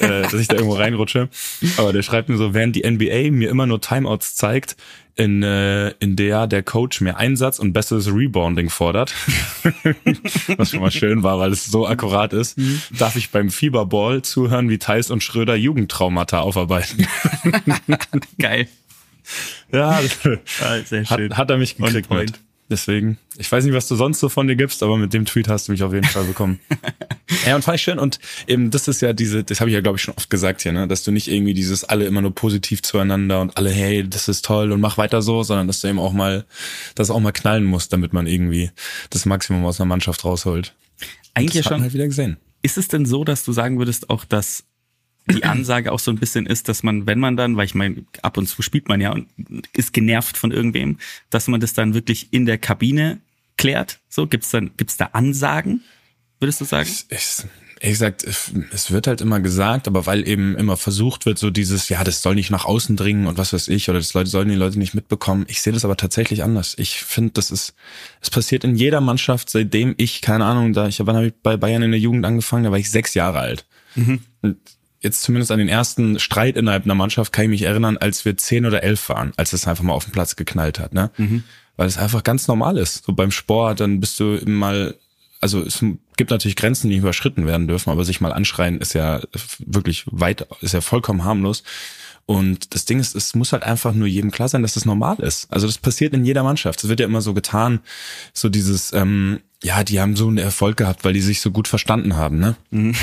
äh, 0.00 0.04
äh, 0.04 0.22
dass 0.22 0.34
ich 0.34 0.48
da 0.48 0.56
irgendwo 0.56 0.74
reinrutsche. 0.74 1.28
Aber 1.76 1.92
der 1.92 2.02
schreibt 2.02 2.28
mir 2.28 2.36
so, 2.36 2.52
während 2.52 2.74
die 2.74 2.88
NBA 2.88 3.30
mir 3.30 3.48
immer 3.50 3.66
nur 3.66 3.80
Timeouts 3.80 4.34
zeigt, 4.34 4.76
in, 5.14 5.42
äh, 5.42 5.90
in 5.98 6.14
der 6.16 6.46
der 6.46 6.62
Coach 6.62 7.00
mehr 7.00 7.16
Einsatz 7.16 7.58
und 7.58 7.72
besseres 7.72 8.08
Rebounding 8.12 8.68
fordert, 8.68 9.14
was 10.58 10.70
schon 10.70 10.80
mal 10.80 10.90
schön 10.90 11.22
war, 11.22 11.38
weil 11.38 11.52
es 11.52 11.64
so 11.64 11.86
akkurat 11.86 12.34
ist, 12.34 12.58
darf 12.98 13.16
ich 13.16 13.30
beim 13.30 13.50
Fieberball 13.50 14.20
zuhören, 14.22 14.68
wie 14.68 14.78
Thais 14.78 15.10
und 15.10 15.22
Schröder 15.22 15.54
Jugendtraumata 15.54 16.40
aufarbeiten. 16.40 17.06
Geil. 18.38 18.68
ja, 19.72 20.00
das, 20.02 20.38
Ah, 20.60 20.78
sehr 20.84 21.04
hat, 21.04 21.18
schön. 21.18 21.36
hat 21.36 21.50
er 21.50 21.56
mich 21.56 21.76
gekriegt 21.76 22.10
mit. 22.10 22.32
Deswegen, 22.68 23.18
ich 23.38 23.50
weiß 23.50 23.64
nicht, 23.64 23.74
was 23.74 23.86
du 23.86 23.94
sonst 23.94 24.18
so 24.18 24.28
von 24.28 24.48
dir 24.48 24.56
gibst, 24.56 24.82
aber 24.82 24.96
mit 24.96 25.14
dem 25.14 25.24
Tweet 25.24 25.48
hast 25.48 25.68
du 25.68 25.72
mich 25.72 25.84
auf 25.84 25.92
jeden 25.92 26.06
Fall 26.06 26.24
bekommen. 26.24 26.58
ja, 27.46 27.54
und 27.54 27.62
fand 27.62 27.76
ich 27.76 27.82
schön. 27.82 28.00
Und 28.00 28.18
eben, 28.48 28.72
das 28.72 28.88
ist 28.88 29.02
ja 29.02 29.12
diese, 29.12 29.44
das 29.44 29.60
habe 29.60 29.70
ich 29.70 29.74
ja, 29.74 29.80
glaube 29.80 29.98
ich, 29.98 30.02
schon 30.02 30.14
oft 30.16 30.28
gesagt 30.30 30.62
hier, 30.62 30.72
ne, 30.72 30.88
dass 30.88 31.04
du 31.04 31.12
nicht 31.12 31.28
irgendwie 31.28 31.54
dieses 31.54 31.84
alle 31.84 32.06
immer 32.06 32.22
nur 32.22 32.34
positiv 32.34 32.82
zueinander 32.82 33.40
und 33.40 33.56
alle, 33.56 33.70
hey, 33.70 34.08
das 34.08 34.26
ist 34.26 34.44
toll 34.44 34.72
und 34.72 34.80
mach 34.80 34.98
weiter 34.98 35.22
so, 35.22 35.44
sondern 35.44 35.68
dass 35.68 35.80
du 35.80 35.88
eben 35.88 36.00
auch 36.00 36.12
mal, 36.12 36.44
dass 36.96 37.08
es 37.08 37.14
auch 37.14 37.20
mal 37.20 37.32
knallen 37.32 37.64
muss, 37.64 37.88
damit 37.88 38.12
man 38.12 38.26
irgendwie 38.26 38.70
das 39.10 39.26
Maximum 39.26 39.64
aus 39.64 39.80
einer 39.80 39.86
Mannschaft 39.86 40.24
rausholt. 40.24 40.74
Eigentlich 41.34 41.54
ja 41.54 41.62
das 41.62 41.68
schon. 41.68 41.82
halt 41.82 41.94
wieder 41.94 42.06
gesehen. 42.06 42.36
Ist 42.62 42.78
es 42.78 42.88
denn 42.88 43.06
so, 43.06 43.22
dass 43.22 43.44
du 43.44 43.52
sagen 43.52 43.78
würdest 43.78 44.10
auch, 44.10 44.24
dass 44.24 44.64
die 45.28 45.44
Ansage 45.44 45.92
auch 45.92 45.98
so 45.98 46.10
ein 46.10 46.18
bisschen 46.18 46.46
ist, 46.46 46.68
dass 46.68 46.82
man, 46.82 47.06
wenn 47.06 47.18
man 47.18 47.36
dann, 47.36 47.56
weil 47.56 47.66
ich 47.66 47.74
meine, 47.74 48.04
ab 48.22 48.36
und 48.36 48.46
zu 48.46 48.62
spielt 48.62 48.88
man 48.88 49.00
ja 49.00 49.12
und 49.12 49.28
ist 49.72 49.92
genervt 49.92 50.36
von 50.36 50.52
irgendwem, 50.52 50.98
dass 51.30 51.48
man 51.48 51.60
das 51.60 51.74
dann 51.74 51.94
wirklich 51.94 52.28
in 52.32 52.46
der 52.46 52.58
Kabine 52.58 53.20
klärt? 53.56 54.00
So, 54.08 54.26
gibt's 54.26 54.50
dann, 54.50 54.70
gibt's 54.76 54.96
da 54.96 55.06
Ansagen? 55.12 55.82
Würdest 56.38 56.60
du 56.60 56.64
sagen? 56.64 56.88
ich, 57.08 57.44
ehrlich 57.80 57.98
gesagt, 57.98 58.24
es 58.24 58.90
wird 58.90 59.06
halt 59.06 59.20
immer 59.20 59.40
gesagt, 59.40 59.86
aber 59.88 60.06
weil 60.06 60.26
eben 60.28 60.56
immer 60.56 60.76
versucht 60.76 61.26
wird, 61.26 61.38
so 61.38 61.50
dieses, 61.50 61.88
ja, 61.88 62.04
das 62.04 62.22
soll 62.22 62.34
nicht 62.34 62.50
nach 62.50 62.64
außen 62.64 62.96
dringen 62.96 63.26
und 63.26 63.36
was 63.38 63.52
weiß 63.52 63.68
ich, 63.68 63.88
oder 63.88 63.98
das 63.98 64.14
Leute 64.14 64.30
sollen 64.30 64.48
die 64.48 64.54
Leute 64.54 64.78
nicht 64.78 64.94
mitbekommen. 64.94 65.44
Ich 65.48 65.60
sehe 65.60 65.72
das 65.72 65.84
aber 65.84 65.96
tatsächlich 65.96 66.42
anders. 66.42 66.74
Ich 66.78 67.02
finde, 67.02 67.32
das 67.32 67.50
ist, 67.50 67.74
es 68.20 68.30
passiert 68.30 68.64
in 68.64 68.76
jeder 68.76 69.00
Mannschaft, 69.00 69.50
seitdem 69.50 69.94
ich, 69.98 70.22
keine 70.22 70.44
Ahnung, 70.44 70.72
da, 70.72 70.88
ich 70.88 71.00
wann 71.04 71.16
habe 71.16 71.28
ich 71.28 71.34
bei 71.42 71.56
Bayern 71.56 71.82
in 71.82 71.90
der 71.90 72.00
Jugend 72.00 72.24
angefangen, 72.24 72.64
da 72.64 72.70
war 72.70 72.78
ich 72.78 72.90
sechs 72.90 73.14
Jahre 73.14 73.40
alt. 73.40 73.66
Und 74.42 74.58
jetzt 75.06 75.22
zumindest 75.22 75.50
an 75.50 75.58
den 75.58 75.68
ersten 75.68 76.18
Streit 76.18 76.56
innerhalb 76.56 76.84
einer 76.84 76.94
Mannschaft 76.94 77.32
kann 77.32 77.44
ich 77.44 77.50
mich 77.50 77.62
erinnern, 77.62 77.96
als 77.96 78.24
wir 78.24 78.36
zehn 78.36 78.66
oder 78.66 78.82
elf 78.82 79.08
waren, 79.08 79.32
als 79.36 79.52
es 79.52 79.66
einfach 79.66 79.84
mal 79.84 79.94
auf 79.94 80.04
den 80.04 80.12
Platz 80.12 80.36
geknallt 80.36 80.78
hat, 80.78 80.92
ne? 80.92 81.10
weil 81.76 81.86
es 81.86 81.98
einfach 81.98 82.22
ganz 82.22 82.48
normal 82.48 82.76
ist. 82.76 83.04
So 83.04 83.12
beim 83.12 83.30
Sport, 83.30 83.80
dann 83.80 84.00
bist 84.00 84.18
du 84.20 84.38
mal, 84.46 84.94
also 85.40 85.62
es 85.62 85.84
gibt 86.16 86.30
natürlich 86.30 86.56
Grenzen, 86.56 86.90
die 86.90 86.96
überschritten 86.96 87.46
werden 87.46 87.68
dürfen, 87.68 87.90
aber 87.90 88.04
sich 88.04 88.20
mal 88.20 88.32
anschreien 88.32 88.80
ist 88.80 88.94
ja 88.94 89.20
wirklich 89.58 90.04
weit, 90.06 90.46
ist 90.60 90.74
ja 90.74 90.80
vollkommen 90.80 91.24
harmlos. 91.24 91.62
Und 92.26 92.74
das 92.74 92.84
Ding 92.84 92.98
ist, 92.98 93.14
es 93.14 93.36
muss 93.36 93.52
halt 93.52 93.62
einfach 93.62 93.94
nur 93.94 94.08
jedem 94.08 94.32
klar 94.32 94.48
sein, 94.48 94.62
dass 94.62 94.74
das 94.74 94.84
normal 94.84 95.20
ist. 95.20 95.46
Also 95.50 95.68
das 95.68 95.78
passiert 95.78 96.12
in 96.12 96.24
jeder 96.24 96.42
Mannschaft. 96.42 96.82
Es 96.82 96.88
wird 96.88 96.98
ja 96.98 97.06
immer 97.06 97.20
so 97.20 97.34
getan, 97.34 97.78
so 98.32 98.48
dieses, 98.48 98.92
ähm, 98.92 99.38
ja, 99.62 99.84
die 99.84 100.00
haben 100.00 100.16
so 100.16 100.26
einen 100.26 100.38
Erfolg 100.38 100.76
gehabt, 100.76 101.04
weil 101.04 101.12
die 101.12 101.20
sich 101.20 101.40
so 101.40 101.52
gut 101.52 101.68
verstanden 101.68 102.16
haben, 102.16 102.38
ne? 102.38 102.56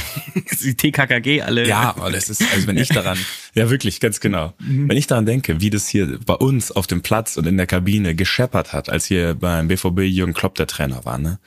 Die 0.62 0.76
TKKG 0.76 1.42
alle. 1.42 1.68
Ja, 1.68 1.96
aber 1.96 2.12
das 2.12 2.30
ist, 2.30 2.44
also 2.54 2.68
wenn 2.68 2.78
ich 2.78 2.90
daran, 2.90 3.18
ja 3.56 3.70
wirklich, 3.70 4.00
ganz 4.00 4.20
genau. 4.20 4.54
Wenn 4.60 4.98
ich 4.98 5.08
daran 5.08 5.26
denke, 5.26 5.62
wie 5.62 5.70
das 5.70 5.88
hier 5.88 6.20
bei 6.26 6.36
uns 6.36 6.72
auf 6.72 6.86
dem 6.86 7.02
Platz 7.02 7.38
und 7.38 7.48
in 7.48 7.58
der 7.58 7.66
Kabine 7.66 8.16
gescheppert 8.16 8.72
hat, 8.72 8.90
als 8.90 9.06
hier 9.06 9.34
beim 9.34 9.68
BVB 9.68 10.02
Jürgen 10.02 10.34
Klopp 10.34 10.56
der 10.56 10.68
Trainer 10.68 11.06
war, 11.06 11.18
ne? 11.18 11.40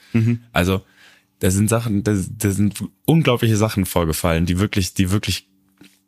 Also, 0.51 0.81
da 1.39 1.51
sind 1.51 1.69
Sachen, 1.69 2.03
da, 2.03 2.13
da 2.13 2.49
sind 2.49 2.83
unglaubliche 3.05 3.57
Sachen 3.57 3.85
vorgefallen, 3.85 4.45
die 4.45 4.59
wirklich, 4.59 4.93
die 4.93 5.11
wirklich, 5.11 5.46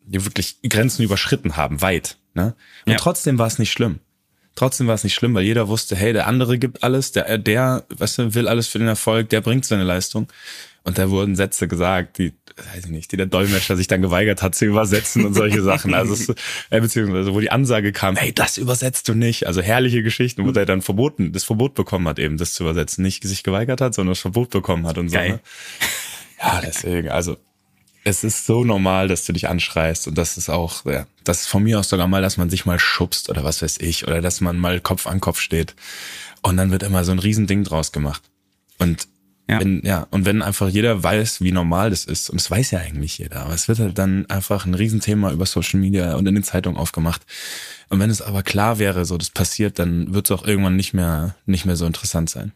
die 0.09 0.25
wirklich 0.25 0.57
Grenzen 0.67 1.03
überschritten 1.03 1.55
haben, 1.57 1.81
weit, 1.81 2.17
ne? 2.33 2.55
Und 2.85 2.93
Ja. 2.93 2.97
trotzdem 2.97 3.37
war 3.37 3.47
es 3.47 3.59
nicht 3.59 3.71
schlimm. 3.71 3.99
Trotzdem 4.55 4.87
war 4.87 4.95
es 4.95 5.03
nicht 5.03 5.13
schlimm, 5.13 5.33
weil 5.35 5.43
jeder 5.43 5.67
wusste, 5.69 5.95
hey, 5.95 6.11
der 6.11 6.27
andere 6.27 6.57
gibt 6.57 6.83
alles, 6.83 7.11
der, 7.13 7.37
der, 7.37 7.85
weißt 7.89 8.17
du, 8.17 8.35
will 8.35 8.47
alles 8.47 8.67
für 8.67 8.79
den 8.79 8.87
Erfolg, 8.89 9.29
der 9.29 9.39
bringt 9.41 9.63
seine 9.63 9.83
Leistung. 9.83 10.27
Und 10.83 10.97
da 10.97 11.09
wurden 11.09 11.35
Sätze 11.35 11.67
gesagt, 11.67 12.17
die, 12.17 12.33
weiß 12.73 12.85
ich 12.85 12.89
nicht, 12.89 13.11
die 13.11 13.17
der 13.17 13.27
Dolmetscher 13.27 13.77
sich 13.77 13.87
dann 13.87 14.01
geweigert 14.01 14.41
hat 14.41 14.55
zu 14.55 14.65
übersetzen 14.65 15.25
und 15.25 15.33
solche 15.33 15.61
Sachen. 15.61 15.93
Also, 15.93 16.13
es, 16.13 16.29
äh, 16.71 16.81
beziehungsweise, 16.81 17.33
wo 17.33 17.39
die 17.39 17.51
Ansage 17.51 17.91
kam, 17.91 18.15
hey, 18.15 18.33
das 18.33 18.57
übersetzt 18.57 19.07
du 19.07 19.13
nicht. 19.13 19.45
Also 19.45 19.61
herrliche 19.61 20.03
Geschichten, 20.03 20.45
wo 20.45 20.51
der 20.51 20.65
dann 20.65 20.81
verboten, 20.81 21.31
das 21.31 21.43
Verbot 21.43 21.75
bekommen 21.75 22.07
hat, 22.07 22.17
eben 22.17 22.37
das 22.37 22.53
zu 22.53 22.63
übersetzen. 22.63 23.01
Nicht 23.03 23.23
sich 23.23 23.43
geweigert 23.43 23.81
hat, 23.81 23.93
sondern 23.93 24.11
das 24.13 24.19
Verbot 24.19 24.49
bekommen 24.49 24.87
hat 24.87 24.97
und 24.97 25.09
so. 25.09 25.17
Ne? 25.17 25.39
Ja, 26.41 26.61
deswegen, 26.65 27.09
also 27.09 27.37
es 28.09 28.23
ist 28.23 28.45
so 28.45 28.63
normal, 28.63 29.07
dass 29.07 29.25
du 29.25 29.33
dich 29.33 29.47
anschreist 29.47 30.07
und 30.07 30.17
das 30.17 30.37
ist 30.37 30.49
auch, 30.49 30.85
ja, 30.85 31.05
das 31.23 31.41
ist 31.41 31.47
von 31.47 31.63
mir 31.63 31.79
aus 31.79 31.89
sogar 31.89 32.07
mal, 32.07 32.21
dass 32.21 32.37
man 32.37 32.49
sich 32.49 32.65
mal 32.65 32.79
schubst 32.79 33.29
oder 33.29 33.43
was 33.43 33.61
weiß 33.61 33.77
ich 33.79 34.07
oder 34.07 34.21
dass 34.21 34.41
man 34.41 34.57
mal 34.57 34.81
Kopf 34.81 35.07
an 35.07 35.21
Kopf 35.21 35.39
steht 35.39 35.75
und 36.41 36.57
dann 36.57 36.71
wird 36.71 36.83
immer 36.83 37.03
so 37.03 37.11
ein 37.11 37.19
Riesending 37.19 37.63
draus 37.63 37.91
gemacht 37.91 38.23
und 38.79 39.07
Ja. 39.49 39.59
wenn, 39.59 39.81
ja, 39.83 40.05
und 40.11 40.25
wenn 40.25 40.43
einfach 40.43 40.69
jeder 40.69 41.01
weiß, 41.01 41.41
wie 41.41 41.51
normal 41.51 41.89
das 41.89 42.05
ist, 42.05 42.29
und 42.29 42.39
es 42.39 42.51
weiß 42.51 42.69
ja 42.71 42.79
eigentlich 42.79 43.17
jeder, 43.17 43.41
aber 43.45 43.53
es 43.55 43.67
wird 43.67 43.79
halt 43.79 43.97
dann 43.97 44.27
einfach 44.29 44.67
ein 44.67 44.75
Riesenthema 44.75 45.31
über 45.31 45.47
Social 45.47 45.79
Media 45.79 46.13
und 46.15 46.27
in 46.27 46.35
den 46.35 46.43
Zeitungen 46.43 46.77
aufgemacht. 46.77 47.25
Und 47.89 47.99
wenn 47.99 48.11
es 48.11 48.21
aber 48.21 48.43
klar 48.43 48.77
wäre, 48.77 49.05
so 49.05 49.17
das 49.17 49.31
passiert, 49.31 49.79
dann 49.79 50.13
wird 50.13 50.29
es 50.29 50.31
auch 50.37 50.45
irgendwann 50.45 50.75
nicht 50.75 50.93
mehr, 50.93 51.35
nicht 51.47 51.65
mehr 51.65 51.75
so 51.75 51.87
interessant 51.87 52.29
sein. 52.29 52.51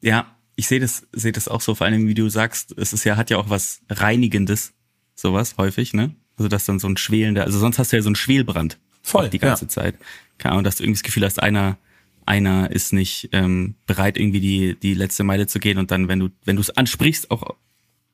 Ja, 0.00 0.26
ich 0.60 0.68
sehe 0.68 0.78
das, 0.78 1.06
sehe 1.12 1.32
das 1.32 1.48
auch 1.48 1.60
so, 1.62 1.74
vor 1.74 1.86
allem 1.86 2.06
wie 2.06 2.14
du 2.14 2.28
sagst, 2.28 2.74
es 2.76 2.92
ist 2.92 3.04
ja, 3.04 3.16
hat 3.16 3.30
ja 3.30 3.38
auch 3.38 3.48
was 3.48 3.80
Reinigendes, 3.88 4.72
sowas 5.14 5.54
häufig, 5.58 5.94
ne? 5.94 6.14
Also 6.36 6.48
dass 6.48 6.66
dann 6.66 6.78
so 6.78 6.86
ein 6.88 6.96
schwelender, 6.96 7.44
also 7.44 7.58
sonst 7.58 7.78
hast 7.78 7.92
du 7.92 7.96
ja 7.96 8.02
so 8.02 8.08
einen 8.08 8.14
Schwelbrand. 8.16 8.78
Voll, 9.02 9.30
Die 9.30 9.38
ganze 9.38 9.64
ja. 9.64 9.68
Zeit. 9.68 9.94
Keine 10.38 10.52
Ahnung, 10.52 10.64
dass 10.64 10.76
du 10.76 10.84
irgendwie 10.84 10.98
das 10.98 11.02
Gefühl 11.02 11.24
hast, 11.24 11.42
einer, 11.42 11.78
einer 12.26 12.70
ist 12.70 12.92
nicht 12.92 13.30
ähm, 13.32 13.74
bereit, 13.86 14.18
irgendwie 14.18 14.40
die, 14.40 14.76
die 14.78 14.94
letzte 14.94 15.24
Meile 15.24 15.46
zu 15.46 15.58
gehen 15.58 15.78
und 15.78 15.90
dann, 15.90 16.08
wenn 16.08 16.18
du, 16.18 16.28
wenn 16.44 16.56
du 16.56 16.62
es 16.62 16.70
ansprichst, 16.70 17.30
auch 17.30 17.56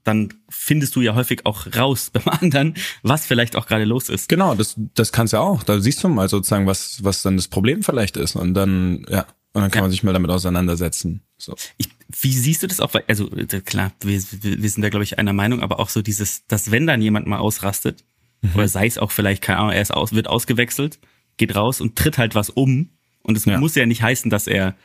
dann 0.05 0.29
findest 0.49 0.95
du 0.95 1.01
ja 1.01 1.17
häufig 1.17 1.45
auch 1.47 1.67
raus 1.77 2.11
beim 2.13 2.29
anderen, 2.29 2.75
was 3.03 3.27
vielleicht 3.27 3.57
auch 3.57 3.67
gerade 3.67 3.85
los 3.85 4.09
ist. 4.09 4.29
Genau, 4.29 4.55
das, 4.55 4.77
das 4.95 5.11
kannst 5.11 5.33
du 5.33 5.39
auch. 5.39 5.65
Da 5.65 5.81
siehst 5.81 6.03
du 6.05 6.09
mal 6.09 6.29
sozusagen, 6.29 6.67
was, 6.67 7.03
was 7.03 7.23
dann 7.23 7.37
das 7.37 7.49
Problem 7.49 7.83
vielleicht 7.83 8.17
ist. 8.17 8.37
Und 8.37 8.55
dann, 8.55 9.05
ja, 9.11 9.27
und 9.53 9.63
dann 9.63 9.71
kann 9.73 9.81
Ja. 9.81 9.83
man 9.83 9.91
sich 9.91 10.05
mal 10.05 10.13
damit 10.13 10.31
auseinandersetzen. 10.31 11.23
So. 11.39 11.55
Ich, 11.77 11.89
wie 12.21 12.33
siehst 12.33 12.63
du 12.63 12.67
das 12.67 12.81
auch? 12.81 12.95
Also 13.09 13.31
äh, 13.37 13.47
klar, 13.61 13.93
wir, 14.01 14.21
wir 14.21 14.71
sind 14.71 14.83
da 14.83 14.89
glaube 14.89 15.05
ich 15.05 15.19
einer 15.19 15.33
Meinung, 15.33 15.61
aber 15.63 15.79
auch 15.81 15.89
so 15.89 16.03
dieses, 16.03 16.47
dass 16.47 16.71
wenn 16.71 16.87
dann 16.87 17.03
jemand 17.03 17.27
mal 17.27 17.39
ausrastet 17.39 18.05
oder 18.55 18.69
sei 18.69 18.87
es 18.87 18.97
auch 18.99 19.11
vielleicht 19.11 19.43
keine 19.43 19.59
Ahnung, 19.59 19.73
er 19.73 19.83
ist 19.83 19.93
aus, 19.93 20.13
wird 20.13 20.29
ausgewechselt, 20.29 20.99
geht 21.37 21.55
raus 21.57 21.81
und 21.81 21.97
tritt 21.97 22.17
halt 22.19 22.35
was 22.35 22.49
um 22.51 22.91
und 23.23 23.37
es 23.37 23.45
Ja. 23.45 23.59
muss 23.59 23.75
ja 23.75 23.87
nicht 23.87 24.03
heißen, 24.03 24.31
dass 24.31 24.47
er 24.47 24.77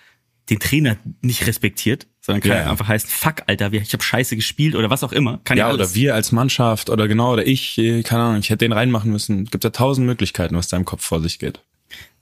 den 0.50 0.60
Trainer 0.60 0.98
nicht 1.22 1.46
respektiert, 1.48 2.08
sondern 2.20 2.42
kann 2.42 2.52
Ja, 2.52 2.72
einfach 2.72 2.88
heißen, 2.88 3.10
fuck, 3.10 3.44
Alter, 3.48 3.72
ich 3.72 3.94
habe 3.94 4.04
scheiße 4.04 4.36
gespielt 4.36 4.76
oder 4.76 4.90
was 4.90 5.04
auch 5.04 5.12
immer. 5.14 5.40
Kann 5.44 5.58
ja, 5.58 5.72
oder 5.72 5.94
wir 5.94 6.16
als 6.16 6.32
Mannschaft 6.32 6.90
oder 6.90 7.08
genau, 7.08 7.34
oder 7.34 7.46
ich, 7.46 7.78
eh, 7.78 8.04
keine 8.04 8.24
Ahnung, 8.24 8.40
ich 8.40 8.50
hätte 8.50 8.66
den 8.66 8.74
reinmachen 8.74 9.12
müssen. 9.12 9.46
Gibt 9.46 9.64
ja 9.64 9.70
tausend 9.70 10.08
Möglichkeiten, 10.08 10.56
was 10.56 10.68
da 10.68 10.78
im 10.78 10.86
Kopf 10.86 11.06
vor 11.06 11.22
sich 11.22 11.40
geht. 11.40 11.62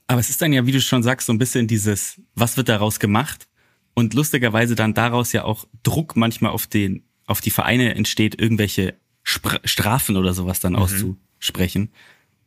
Aber 0.06 0.20
es 0.20 0.28
ist 0.28 0.42
dann 0.42 0.52
ja, 0.52 0.66
wie 0.66 0.72
du 0.72 0.80
schon 0.80 1.02
sagst, 1.02 1.26
so 1.26 1.32
ein 1.32 1.38
bisschen 1.38 1.66
dieses, 1.66 2.20
was 2.34 2.56
wird 2.56 2.68
daraus 2.68 3.00
gemacht? 3.00 3.46
Und 3.94 4.14
lustigerweise 4.14 4.74
dann 4.74 4.94
daraus 4.94 5.32
ja 5.32 5.44
auch 5.44 5.66
Druck 5.82 6.16
manchmal 6.16 6.52
auf 6.52 6.66
den, 6.66 7.02
auf 7.26 7.40
die 7.40 7.50
Vereine 7.50 7.94
entsteht, 7.94 8.40
irgendwelche 8.40 8.94
Spr 9.22 9.60
Strafen 9.64 10.16
oder 10.16 10.32
sowas 10.32 10.60
dann 10.60 10.76
auszusprechen. 10.76 11.90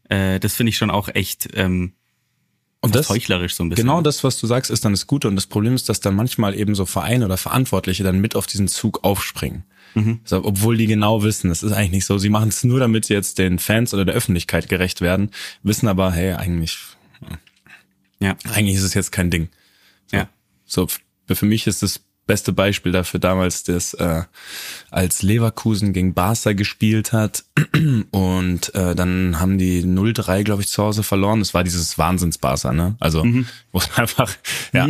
Äh, 0.09 0.39
das 0.39 0.55
finde 0.55 0.69
ich 0.69 0.77
schon 0.77 0.89
auch 0.89 1.09
echt 1.13 1.49
ähm, 1.53 1.93
Und 2.81 2.95
fast 2.95 3.09
heuchlerisch 3.09 3.55
so 3.55 3.63
ein 3.63 3.69
bisschen. 3.69 3.85
Genau 3.85 4.01
das, 4.01 4.23
was 4.23 4.39
du 4.39 4.47
sagst, 4.47 4.71
ist 4.71 4.83
dann 4.83 4.93
das 4.93 5.05
Gute. 5.05 5.27
Und 5.27 5.35
das 5.35 5.45
Problem 5.47 5.75
ist, 5.75 5.89
dass 5.89 5.99
dann 5.99 6.15
manchmal 6.15 6.55
eben 6.57 6.75
so 6.75 6.85
Vereine 6.85 7.25
oder 7.25 7.37
Verantwortliche 7.37 8.03
dann 8.03 8.19
mit 8.19 8.35
auf 8.35 8.47
diesen 8.47 8.67
Zug 8.67 9.03
aufspringen. 9.03 9.63
So, 10.25 10.43
obwohl 10.43 10.75
die 10.75 10.87
genau 10.87 11.21
wissen, 11.21 11.51
es 11.51 11.61
ist 11.61 11.71
eigentlich 11.71 11.91
nicht 11.91 12.05
so. 12.05 12.17
Sie 12.17 12.29
machen 12.29 12.49
es 12.49 12.63
nur, 12.63 12.79
damit 12.79 13.05
sie 13.05 13.13
jetzt 13.13 13.37
den 13.37 13.59
Fans 13.59 13.93
oder 13.93 14.05
der 14.05 14.15
Öffentlichkeit 14.15 14.67
gerecht 14.67 15.01
werden, 15.01 15.29
wissen 15.61 15.87
aber, 15.87 16.11
hey, 16.11 16.33
eigentlich, 16.33 16.79
Ja, 18.19 18.35
eigentlich 18.51 18.77
ist 18.77 18.81
es 18.83 18.95
jetzt 18.95 19.11
kein 19.11 19.29
Ding. 19.29 19.49
ja. 20.11 20.27
So, 20.65 20.87
für 21.27 21.45
mich 21.45 21.67
ist 21.67 21.83
das 21.83 22.01
beste 22.25 22.53
Beispiel 22.53 22.91
dafür 22.91 23.19
damals, 23.19 23.63
das 23.63 23.93
äh, 23.95 24.23
als 24.89 25.23
Leverkusen 25.23 25.91
gegen 25.91 26.13
Barca 26.13 26.53
gespielt 26.53 27.11
hat 27.11 27.43
und 28.11 28.73
äh, 28.75 28.95
dann 28.95 29.39
haben 29.39 29.57
die 29.57 29.83
0-3, 29.83 30.43
glaube 30.43 30.61
ich, 30.61 30.69
zu 30.69 30.83
Hause 30.83 31.03
verloren. 31.03 31.39
Das 31.39 31.53
war 31.53 31.63
dieses 31.63 31.97
Wahnsinns-Barca, 31.97 32.71
ne? 32.71 32.95
Also 32.99 33.25
muss 33.71 33.89
man 33.89 33.99
einfach, 33.99 34.31
ja, 34.71 34.87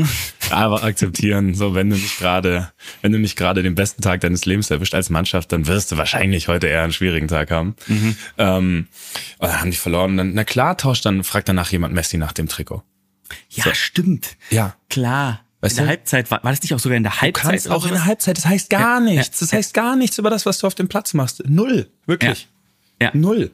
einfach 0.51 0.83
akzeptieren. 0.83 1.55
So, 1.55 1.73
wenn 1.73 1.89
du 1.89 1.95
nicht 1.95 2.19
gerade, 2.19 2.71
wenn 3.01 3.11
du 3.11 3.19
nicht 3.19 3.35
gerade 3.35 3.63
den 3.63 3.75
besten 3.75 4.01
Tag 4.03 4.21
deines 4.21 4.45
Lebens 4.45 4.69
erwischt 4.69 4.93
als 4.93 5.09
Mannschaft, 5.09 5.51
dann 5.51 5.65
wirst 5.65 5.91
du 5.91 5.97
wahrscheinlich 5.97 6.47
heute 6.47 6.67
eher 6.67 6.83
einen 6.83 6.93
schwierigen 6.93 7.27
Tag 7.27 7.49
haben. 7.49 7.75
Ähm, 8.37 8.87
und 9.39 9.47
dann 9.47 9.59
haben 9.59 9.71
die 9.71 9.77
verloren. 9.77 10.17
Dann, 10.17 10.33
na 10.33 10.43
klar, 10.43 10.77
tauscht 10.77 11.05
dann, 11.05 11.23
fragt 11.23 11.49
danach 11.49 11.71
jemand 11.71 11.95
Messi 11.95 12.17
nach 12.17 12.31
dem 12.31 12.47
Trikot. 12.47 12.83
Ja, 13.49 13.73
stimmt. 13.73 14.37
Ja. 14.51 14.75
Klar. 14.89 15.42
Weißt 15.63 15.73
in 15.73 15.77
der 15.77 15.85
du? 15.85 15.89
Halbzeit, 15.89 16.29
war, 16.31 16.43
war 16.43 16.51
das 16.51 16.61
nicht 16.61 16.73
auch 16.73 16.79
sogar 16.79 16.97
in 16.97 17.03
der 17.03 17.11
Du 17.13 17.21
Halbzeit? 17.21 17.43
kannst 17.51 17.65
oder 17.67 17.75
auch 17.75 17.85
in 17.85 17.91
der 17.93 18.05
Halbzeit, 18.05 18.37
das 18.37 18.45
heißt 18.45 18.69
gar 18.69 18.95
Ja, 18.95 18.99
nichts. 18.99 19.39
ja, 19.39 19.45
Das 19.45 19.53
heißt 19.53 19.73
gar 19.73 19.95
nichts 19.95 20.17
über 20.17 20.29
das, 20.29 20.45
was 20.45 20.59
du 20.59 20.67
auf 20.67 20.75
dem 20.75 20.87
Platz 20.87 21.13
machst. 21.13 21.41
Null. 21.47 21.89
Wirklich. 22.05 22.47
Ja. 23.01 23.11
Null. 23.13 23.51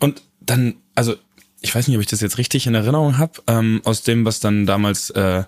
Und 0.00 0.22
dann, 0.40 0.76
also, 0.94 1.16
ich 1.60 1.74
weiß 1.74 1.88
nicht, 1.88 1.96
ob 1.96 2.00
ich 2.02 2.08
das 2.08 2.20
jetzt 2.20 2.38
richtig 2.38 2.66
in 2.66 2.74
Erinnerung 2.74 3.18
habe, 3.18 3.42
ähm, 3.46 3.80
aus 3.84 4.02
dem, 4.02 4.24
was 4.24 4.40
dann 4.40 4.66
damals 4.66 5.10
äh, 5.10 5.44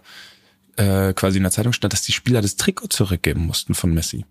äh, 0.76 1.12
quasi 1.14 1.36
in 1.38 1.42
der 1.42 1.52
Zeitung 1.52 1.72
stand, 1.72 1.92
dass 1.92 2.02
die 2.02 2.12
Spieler 2.12 2.40
das 2.42 2.56
Trikot 2.56 2.88
zurückgeben 2.88 3.46
mussten 3.46 3.74
von 3.74 3.92
Messi. 3.94 4.24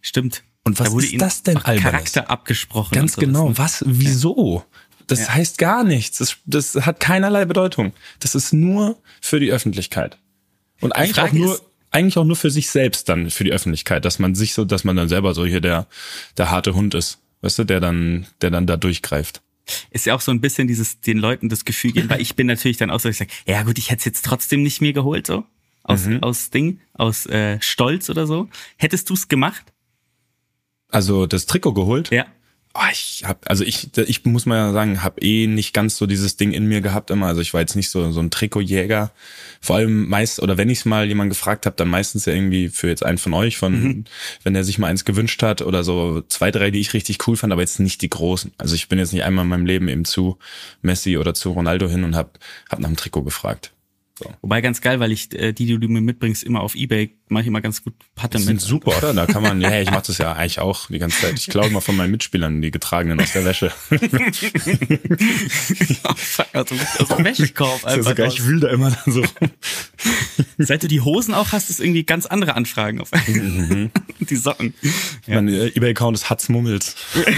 Stimmt. 0.00 0.42
Und 0.64 0.78
was 0.78 0.88
Da 0.88 0.92
wurde 0.92 1.06
ist 1.06 1.12
ihnen 1.12 1.18
das 1.20 1.42
denn 1.42 1.56
Albernes? 1.58 1.82
Charakter 1.82 2.30
abgesprochen. 2.30 2.94
Ganz 2.94 3.16
genau. 3.16 3.48
ne? 3.50 3.58
Was? 3.58 3.82
Wieso? 3.86 4.64
Das 5.08 5.20
Ja. 5.20 5.34
heißt 5.34 5.58
gar 5.58 5.82
nichts. 5.84 6.18
Das, 6.18 6.36
das 6.46 6.74
hat 6.86 7.00
keinerlei 7.00 7.44
Bedeutung. 7.44 7.92
Das 8.20 8.34
ist 8.36 8.52
nur 8.52 8.96
für 9.20 9.40
die 9.40 9.50
Öffentlichkeit. 9.50 10.18
Und 10.82 10.92
eigentlich 10.92 11.18
auch 11.20 11.32
nur, 11.32 11.60
eigentlich 11.90 12.18
auch 12.18 12.24
nur 12.24 12.36
für 12.36 12.50
sich 12.50 12.68
selbst 12.70 13.08
dann 13.08 13.30
für 13.30 13.44
die 13.44 13.52
Öffentlichkeit, 13.52 14.04
dass 14.04 14.18
man 14.18 14.34
sich 14.34 14.52
so, 14.54 14.64
dass 14.64 14.84
man 14.84 14.96
dann 14.96 15.08
selber 15.08 15.34
so 15.34 15.46
hier 15.46 15.60
der, 15.60 15.86
der 16.36 16.50
harte 16.50 16.74
Hund 16.74 16.94
ist. 16.94 17.18
Weißt 17.40 17.58
du, 17.58 17.64
der 17.64 17.80
dann, 17.80 18.26
der 18.40 18.50
dann 18.50 18.66
da 18.66 18.76
durchgreift. 18.76 19.42
ist 19.90 20.06
ja 20.06 20.14
auch 20.14 20.20
so 20.20 20.30
ein 20.30 20.40
bisschen 20.40 20.68
dieses 20.68 21.00
den 21.00 21.18
Leuten 21.18 21.48
das 21.48 21.64
Gefühl 21.64 21.92
geben, 21.92 22.10
weil 22.10 22.20
ich 22.20 22.36
bin 22.36 22.46
natürlich 22.46 22.76
dann 22.76 22.90
auch 22.90 23.00
so, 23.00 23.08
ich 23.08 23.16
sage, 23.16 23.30
ja 23.46 23.62
gut, 23.62 23.78
ich 23.78 23.90
hätte 23.90 24.00
es 24.00 24.04
jetzt 24.04 24.24
trotzdem 24.24 24.62
nicht 24.62 24.80
mir 24.80 24.92
geholt, 24.92 25.26
so 25.26 25.44
aus 25.84 26.06
Mhm. 26.06 26.22
aus 26.22 26.50
Ding, 26.50 26.80
aus 26.94 27.26
äh, 27.26 27.58
Stolz 27.60 28.08
oder 28.10 28.26
so. 28.26 28.48
Hättest 28.76 29.10
du 29.10 29.14
es 29.14 29.26
gemacht? 29.28 29.64
Also 30.88 31.26
das 31.26 31.46
Trikot 31.46 31.72
geholt. 31.74 32.10
Ja. 32.10 32.26
Oh, 32.74 32.80
ich 32.90 33.24
hab, 33.26 33.50
also 33.50 33.64
ich, 33.64 33.90
ich 33.98 34.24
muss 34.24 34.46
mal 34.46 34.72
sagen, 34.72 35.02
habe 35.02 35.20
eh 35.20 35.46
nicht 35.46 35.74
ganz 35.74 35.98
so 35.98 36.06
dieses 36.06 36.38
Ding 36.38 36.52
in 36.52 36.66
mir 36.66 36.80
gehabt 36.80 37.10
immer. 37.10 37.26
Also 37.26 37.42
ich 37.42 37.52
war 37.52 37.60
jetzt 37.60 37.76
nicht 37.76 37.90
so 37.90 38.10
so 38.12 38.20
ein 38.20 38.30
Trikotjäger. 38.30 39.12
Vor 39.60 39.76
allem 39.76 40.08
meist 40.08 40.40
oder 40.40 40.56
wenn 40.56 40.70
ich 40.70 40.86
mal 40.86 41.06
jemand 41.06 41.30
gefragt 41.30 41.66
habe, 41.66 41.76
dann 41.76 41.88
meistens 41.88 42.24
ja 42.24 42.32
irgendwie 42.32 42.70
für 42.70 42.88
jetzt 42.88 43.04
einen 43.04 43.18
von 43.18 43.34
euch, 43.34 43.58
von 43.58 44.06
wenn 44.42 44.54
er 44.54 44.64
sich 44.64 44.78
mal 44.78 44.86
eins 44.86 45.04
gewünscht 45.04 45.42
hat 45.42 45.60
oder 45.60 45.84
so 45.84 46.22
zwei 46.28 46.50
drei, 46.50 46.70
die 46.70 46.80
ich 46.80 46.94
richtig 46.94 47.26
cool 47.28 47.36
fand, 47.36 47.52
aber 47.52 47.60
jetzt 47.60 47.78
nicht 47.78 48.00
die 48.00 48.10
großen. 48.10 48.52
Also 48.56 48.74
ich 48.74 48.88
bin 48.88 48.98
jetzt 48.98 49.12
nicht 49.12 49.24
einmal 49.24 49.44
in 49.44 49.50
meinem 49.50 49.66
Leben 49.66 49.88
eben 49.88 50.06
zu 50.06 50.38
Messi 50.80 51.18
oder 51.18 51.34
zu 51.34 51.50
Ronaldo 51.50 51.88
hin 51.88 52.04
und 52.04 52.16
hab 52.16 52.38
hab 52.70 52.78
nach 52.78 52.88
dem 52.88 52.96
Trikot 52.96 53.22
gefragt. 53.22 53.71
Wobei 54.42 54.60
ganz 54.60 54.80
geil, 54.80 55.00
weil 55.00 55.12
ich 55.12 55.32
äh, 55.38 55.52
die, 55.52 55.66
die 55.66 55.78
du 55.78 55.88
mir 55.88 56.00
mitbringst, 56.00 56.42
immer 56.44 56.60
auf 56.60 56.74
Ebay 56.74 57.16
mache 57.28 57.42
ich 57.42 57.48
immer 57.48 57.60
ganz 57.62 57.82
gut 57.82 57.94
Patte 58.14 58.38
mit. 58.38 58.60
super, 58.60 58.96
oder? 58.98 59.14
Da 59.14 59.26
kann 59.26 59.42
man, 59.42 59.60
ja, 59.60 59.80
ich 59.80 59.90
mache 59.90 60.04
das 60.06 60.18
ja 60.18 60.32
eigentlich 60.32 60.58
auch 60.60 60.88
die 60.88 60.98
ganze 60.98 61.20
Zeit. 61.22 61.34
Ich 61.38 61.46
klaue 61.46 61.70
mal 61.70 61.80
von 61.80 61.96
meinen 61.96 62.10
Mitspielern 62.10 62.60
die 62.60 62.70
getragenen 62.70 63.18
aus 63.20 63.32
der 63.32 63.44
Wäsche. 63.46 63.70
Fuck, 66.16 66.46
also 66.52 66.74
aus 66.98 67.08
dem 67.08 67.24
Wäschekorb 67.24 67.84
einfach 67.84 68.10
sogar, 68.10 68.26
ich 68.28 68.44
wühl 68.44 68.60
da 68.60 68.68
immer 68.68 68.90
dann 68.90 69.12
so. 69.14 69.24
Seit 70.58 70.82
du 70.82 70.88
die 70.88 71.00
Hosen 71.00 71.32
auch 71.34 71.52
hast, 71.52 71.70
ist 71.70 71.80
irgendwie 71.80 72.04
ganz 72.04 72.26
andere 72.26 72.54
Anfragen 72.54 73.00
auf 73.00 73.10
Mhm. 73.26 73.90
die 74.20 74.36
Socken. 74.36 74.74
Mein 75.26 75.48
äh, 75.48 75.68
eBay-Account 75.68 76.16
ist 76.16 76.28
Hatz 76.30 76.48
Mummels. 76.48 76.96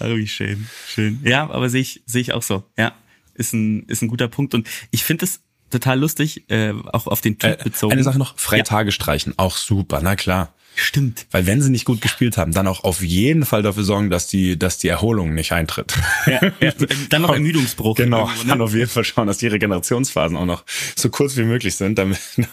Oh, 0.00 0.16
wie 0.16 0.26
schön, 0.26 0.66
schön. 0.88 1.20
Ja, 1.24 1.48
aber 1.50 1.68
sehe 1.70 1.80
ich, 1.80 2.02
sehe 2.06 2.20
ich 2.20 2.32
auch 2.32 2.42
so. 2.42 2.64
Ja, 2.76 2.92
ist 3.36 3.52
ein, 3.52 3.84
ist 3.88 4.02
ein 4.02 4.08
guter 4.08 4.28
Punkt. 4.28 4.54
Und 4.54 4.66
ich 4.90 5.04
finde 5.04 5.24
es 5.26 5.40
total 5.70 5.98
lustig, 5.98 6.48
äh, 6.50 6.72
auch 6.92 7.06
auf 7.06 7.20
den 7.20 7.38
Typ 7.38 7.60
Äh, 7.60 7.64
bezogen. 7.64 7.92
eine 7.92 8.02
Sache 8.04 8.18
noch, 8.18 8.38
Freitage 8.38 8.92
streichen, 8.92 9.34
auch 9.36 9.56
super, 9.56 10.00
na 10.02 10.14
klar. 10.16 10.52
Stimmt. 10.78 11.26
Weil 11.30 11.46
wenn 11.46 11.62
sie 11.62 11.70
nicht 11.70 11.86
gut 11.86 12.02
gespielt 12.02 12.36
haben, 12.36 12.52
dann 12.52 12.66
auch 12.66 12.84
auf 12.84 13.00
jeden 13.02 13.46
Fall 13.46 13.62
dafür 13.62 13.82
sorgen, 13.82 14.10
dass 14.10 14.26
die, 14.26 14.58
dass 14.58 14.76
die 14.76 14.88
Erholung 14.88 15.32
nicht 15.32 15.52
eintritt. 15.52 15.94
Ja, 16.26 16.40
ja. 16.60 16.72
Dann 17.08 17.22
noch 17.22 17.32
Ermüdungsbruch. 17.32 17.96
Genau, 17.96 18.26
irgendwo, 18.26 18.42
ne? 18.42 18.48
dann 18.50 18.60
auf 18.60 18.74
jeden 18.74 18.90
Fall 18.90 19.02
schauen, 19.04 19.26
dass 19.26 19.38
die 19.38 19.46
Regenerationsphasen 19.46 20.36
auch 20.36 20.44
noch 20.44 20.64
so 20.94 21.08
kurz 21.08 21.34
wie 21.38 21.44
möglich 21.44 21.76
sind, 21.76 21.96
damit 21.98 22.18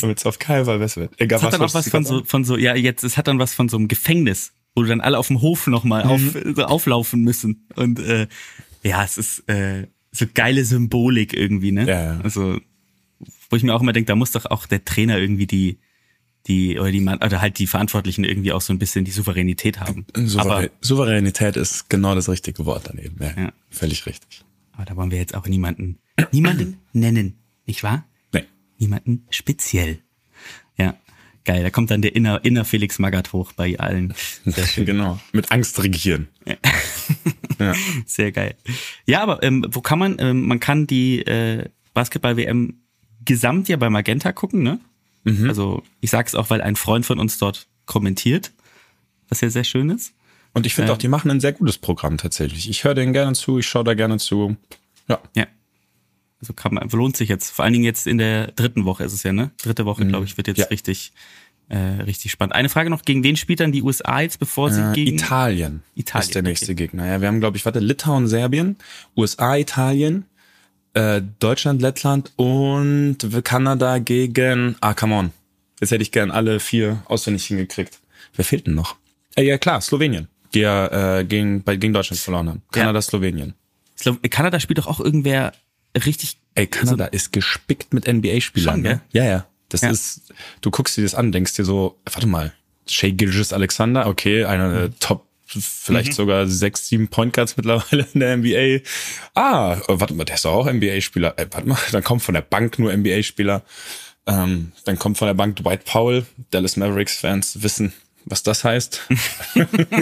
damit 0.00 0.18
es 0.18 0.24
auf 0.26 0.38
keinen 0.38 0.66
Fall 0.66 0.78
besser 0.78 1.00
wird. 1.02 1.20
Egal 1.20 1.38
Es 1.38 1.44
hat 1.44 1.52
dann 1.54 1.62
auch 1.62 1.74
was 1.74 1.88
von 1.88 2.04
so, 2.04 2.22
von 2.24 2.44
so, 2.44 2.56
ja, 2.56 2.76
jetzt, 2.76 3.02
es 3.02 3.16
hat 3.16 3.26
dann 3.26 3.38
was 3.40 3.54
von 3.54 3.68
so 3.68 3.76
einem 3.76 3.88
Gefängnis, 3.88 4.52
wo 4.76 4.84
dann 4.84 5.00
alle 5.00 5.18
auf 5.18 5.26
dem 5.26 5.40
Hof 5.40 5.66
nochmal 5.66 6.04
auf, 6.04 6.20
Mhm. 6.20 6.54
so 6.54 6.64
auflaufen 6.64 7.22
müssen. 7.22 7.66
Und 7.74 7.98
äh, 7.98 8.28
ja, 8.86 9.04
es 9.04 9.18
ist 9.18 9.48
äh, 9.48 9.86
so 10.12 10.26
geile 10.32 10.64
Symbolik 10.64 11.32
irgendwie, 11.34 11.72
ne? 11.72 11.86
Ja, 11.86 12.14
ja. 12.14 12.20
Also, 12.20 12.58
wo 13.50 13.56
ich 13.56 13.62
mir 13.62 13.74
auch 13.74 13.80
immer 13.82 13.92
denke, 13.92 14.06
da 14.08 14.16
muss 14.16 14.32
doch 14.32 14.46
auch 14.46 14.66
der 14.66 14.84
Trainer 14.84 15.18
irgendwie 15.18 15.46
die, 15.46 15.78
die, 16.46 16.78
oder 16.78 16.90
die 16.92 17.00
Mann, 17.00 17.18
oder 17.22 17.40
halt 17.40 17.58
die 17.58 17.66
Verantwortlichen 17.66 18.24
irgendwie 18.24 18.52
auch 18.52 18.60
so 18.60 18.72
ein 18.72 18.78
bisschen 18.78 19.04
die 19.04 19.10
Souveränität 19.10 19.80
haben. 19.80 20.06
Souverä 20.14 20.40
Aber, 20.50 20.70
Souveränität 20.80 21.56
ist 21.56 21.88
genau 21.90 22.14
das 22.14 22.28
richtige 22.28 22.64
Wort 22.66 22.88
daneben. 22.88 23.16
Ja, 23.20 23.42
Ja. 23.44 23.52
Völlig 23.70 24.06
richtig. 24.06 24.44
aber 24.72 24.84
da 24.84 24.96
wollen 24.96 25.10
wir 25.10 25.18
jetzt 25.18 25.34
auch 25.34 25.46
niemanden, 25.46 25.98
niemanden 26.32 26.78
nennen, 26.92 27.34
nicht 27.66 27.82
wahr? 27.82 28.06
Nee. 28.32 28.44
Niemanden 28.78 29.26
speziell. 29.30 29.98
Ja, 30.78 30.94
geil. 31.44 31.62
Da 31.62 31.70
kommt 31.70 31.90
dann 31.90 32.02
der 32.02 32.14
inner, 32.14 32.44
inner 32.44 32.64
Felix 32.64 32.98
Magath 32.98 33.32
hoch 33.32 33.52
bei 33.52 33.78
allen. 33.78 34.14
Sehr 34.44 34.66
schön. 34.66 34.86
Genau. 34.86 35.18
Mit 35.32 35.50
Angst 35.50 35.82
regieren. 35.82 36.28
ja. 36.46 36.56
Sehr 38.06 38.32
geil. 38.32 38.54
Ja, 39.06 39.22
aber 39.22 39.42
ähm, 39.42 39.64
wo 39.70 39.80
kann 39.80 39.98
man, 39.98 40.16
ähm, 40.18 40.46
man 40.46 40.60
kann 40.60 40.86
die 40.86 41.20
äh, 41.26 41.64
Basketball-WM 41.94 42.80
gesamt 43.24 43.68
ja 43.68 43.76
bei 43.76 43.90
Magenta 43.90 44.32
gucken, 44.32 44.62
ne? 44.62 44.78
Mhm. 45.24 45.48
Also 45.48 45.82
ich 46.00 46.10
sag's 46.10 46.34
auch, 46.34 46.50
weil 46.50 46.60
ein 46.62 46.76
Freund 46.76 47.04
von 47.06 47.18
uns 47.18 47.38
dort 47.38 47.66
kommentiert, 47.86 48.52
was 49.28 49.40
ja 49.40 49.50
sehr 49.50 49.64
schön 49.64 49.90
ist. 49.90 50.12
Und 50.52 50.66
ich 50.66 50.74
finde 50.74 50.88
Ja. 50.88 50.94
auch, 50.94 50.98
die 50.98 51.08
machen 51.08 51.30
ein 51.30 51.40
sehr 51.40 51.52
gutes 51.52 51.78
Programm 51.78 52.16
tatsächlich. 52.18 52.70
Ich 52.70 52.84
höre 52.84 52.94
denen 52.94 53.12
gerne 53.12 53.32
zu, 53.34 53.58
ich 53.58 53.66
schaue 53.66 53.84
da 53.84 53.94
gerne 53.94 54.18
zu. 54.18 54.56
Ja. 55.08 55.20
Ja. 55.34 55.46
Also 56.40 56.52
kann 56.52 56.74
man, 56.74 56.88
lohnt 56.90 57.16
sich 57.16 57.28
jetzt. 57.28 57.50
Vor 57.50 57.64
allen 57.64 57.72
Dingen 57.72 57.84
jetzt 57.84 58.06
in 58.06 58.18
der 58.18 58.48
dritten 58.52 58.84
Woche 58.84 59.04
ist 59.04 59.12
es 59.12 59.22
ja, 59.22 59.32
ne? 59.32 59.50
Dritte 59.62 59.84
Woche, 59.86 60.06
glaube 60.06 60.24
ich, 60.26 60.36
wird 60.36 60.46
jetzt 60.48 60.58
Mhm. 60.58 60.62
Ja. 60.62 60.68
richtig, 60.68 61.12
äh, 61.68 61.78
richtig 62.02 62.30
spannend. 62.30 62.54
Eine 62.54 62.68
Frage 62.68 62.90
noch, 62.90 63.02
gegen 63.02 63.24
wen 63.24 63.36
spielt 63.36 63.60
dann 63.60 63.72
die 63.72 63.82
USA 63.82 64.20
jetzt, 64.20 64.38
bevor 64.38 64.70
sie 64.70 64.80
Äh, 64.80 64.94
gegen 64.94 65.16
Italien, 65.16 65.82
Italien, 65.94 66.22
ist 66.22 66.34
der 66.34 66.42
nächste 66.42 66.66
okay. 66.66 66.74
Gegner. 66.74 67.06
Ja, 67.06 67.20
wir 67.20 67.28
haben, 67.28 67.40
glaube 67.40 67.56
ich, 67.56 67.64
warte, 67.64 67.80
Litauen, 67.80 68.28
Serbien, 68.28 68.76
USA, 69.16 69.56
Italien, 69.56 70.26
äh, 70.94 71.22
Deutschland, 71.40 71.82
Lettland 71.82 72.32
und 72.36 73.18
Kanada 73.44 73.98
gegen, 73.98 74.76
ah, 74.80 74.94
come 74.94 75.14
on. 75.14 75.32
Jetzt 75.80 75.90
hätte 75.90 76.02
ich 76.02 76.12
gern 76.12 76.30
alle 76.30 76.60
vier 76.60 77.02
auswendig 77.06 77.46
hingekriegt. 77.46 77.98
Wer 78.34 78.44
fehlt 78.44 78.66
denn 78.66 78.74
noch? 78.74 78.96
Äh, 79.34 79.44
ja, 79.44 79.58
klar, 79.58 79.80
Slowenien. 79.80 80.28
Die 80.54 80.60
ja 80.60 81.18
äh, 81.18 81.24
gegen, 81.24 81.62
bei, 81.62 81.76
gegen 81.76 81.92
Deutschland 81.92 82.20
verloren 82.20 82.48
haben. 82.48 82.62
Kanada, 82.72 83.02
Slowenien. 83.02 83.54
Slo 83.98 84.16
Kanada 84.30 84.60
spielt 84.60 84.78
doch 84.78 84.86
auch 84.86 85.00
irgendwer 85.00 85.52
richtig. 86.04 86.38
Ey, 86.54 86.66
Kanada 86.66 87.06
ist 87.06 87.32
gespickt 87.32 87.92
mit 87.92 88.06
NBA-Spielern. 88.06 88.80
Ne? 88.80 89.00
Ja, 89.12 89.24
ja. 89.24 89.46
Das 89.68 89.80
Ja. 89.82 89.90
ist, 89.90 90.32
du 90.60 90.70
guckst 90.70 90.96
dir 90.96 91.02
das 91.02 91.14
an, 91.14 91.32
denkst 91.32 91.54
dir 91.54 91.64
so, 91.64 91.98
warte 92.04 92.26
mal, 92.26 92.52
Shea 92.88 93.10
Gilgis 93.10 93.52
Alexander, 93.52 94.06
okay, 94.06 94.44
einer 94.44 94.72
der 94.72 94.98
Top, 95.00 95.26
vielleicht 95.46 96.14
sogar 96.14 96.46
sechs, 96.46 96.88
sieben 96.88 97.08
Point 97.08 97.32
Guards 97.32 97.56
mittlerweile 97.56 98.06
in 98.14 98.20
der 98.20 98.36
NBA. 98.36 98.80
Ah, 99.34 99.74
äh, 99.74 100.00
warte 100.00 100.14
mal, 100.14 100.24
der 100.24 100.36
ist 100.36 100.44
doch 100.44 100.52
auch 100.52 100.66
NBA-Spieler. 100.66 101.38
Äh, 101.38 101.46
warte 101.50 101.68
mal, 101.68 101.78
dann 101.92 102.04
kommt 102.04 102.22
von 102.22 102.34
der 102.34 102.42
Bank 102.42 102.78
nur 102.78 102.92
NBA-Spieler. 102.96 103.62
Ähm, 104.26 104.72
dann 104.84 104.98
kommt 104.98 105.18
von 105.18 105.26
der 105.26 105.34
Bank 105.34 105.56
Dwight 105.56 105.84
Powell. 105.84 106.26
Dallas 106.50 106.76
Mavericks-Fans 106.76 107.62
wissen, 107.62 107.92
was 108.26 108.42
das 108.42 108.64
heißt. 108.64 109.00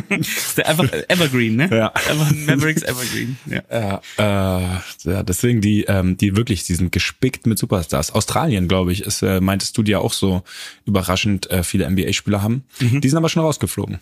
Ist 0.09 0.57
der 0.57 0.69
einfach 0.69 0.91
Evergreen, 1.09 1.57
ne? 1.57 1.69
Ja. 1.71 1.93
Einfach 1.93 2.33
Mavericks 2.33 2.83
Evergreen. 2.83 3.37
Ja. 3.47 3.63
Ja, 3.71 4.01
äh, 4.19 5.11
ja, 5.11 5.23
deswegen 5.23 5.61
die, 5.61 5.85
ähm, 5.85 6.17
die 6.17 6.35
wirklich, 6.35 6.65
die 6.65 6.75
sind 6.75 6.91
gespickt 6.91 7.47
mit 7.47 7.59
Superstars. 7.59 8.13
Australien, 8.13 8.67
glaube 8.67 8.93
ich, 8.93 9.03
ist, 9.03 9.23
äh, 9.23 9.41
meintest 9.41 9.77
du, 9.77 9.83
die 9.83 9.93
ja 9.93 9.99
auch 9.99 10.15
so 10.15 10.43
überraschend 10.87 11.51
äh, 11.51 11.63
viele 11.63 11.89
NBA-Spieler 11.89 12.43
haben. 12.43 12.65
Die 12.81 13.09
sind 13.09 13.19
aber 13.19 13.29
schon 13.29 13.43
rausgeflogen. 13.43 14.01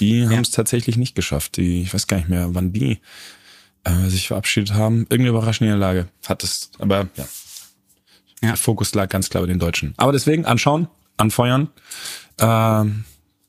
Die 0.00 0.26
haben 0.26 0.40
es 0.40 0.50
tatsächlich 0.50 0.96
nicht 0.96 1.14
geschafft. 1.14 1.58
Die, 1.58 1.82
ich 1.82 1.92
weiß 1.92 2.06
gar 2.06 2.16
nicht 2.16 2.30
mehr, 2.30 2.54
wann 2.54 2.72
die 2.72 3.00
äh, 3.84 4.08
sich 4.08 4.28
verabschiedet 4.28 4.72
haben. 4.72 5.00
Irgendeine 5.02 5.28
überraschende 5.28 5.74
Lage 5.74 6.08
hat 6.26 6.42
es, 6.42 6.70
aber 6.78 7.08
ja. 7.16 7.28
Ja. 8.42 8.48
Der 8.48 8.56
Fokus 8.56 8.94
lag 8.94 9.08
ganz 9.08 9.30
klar 9.30 9.42
bei 9.42 9.48
den 9.48 9.58
Deutschen. 9.58 9.94
Aber 9.98 10.10
deswegen 10.10 10.46
anschauen, 10.46 10.88
anfeuern. 11.16 11.68
Ähm, 12.40 13.04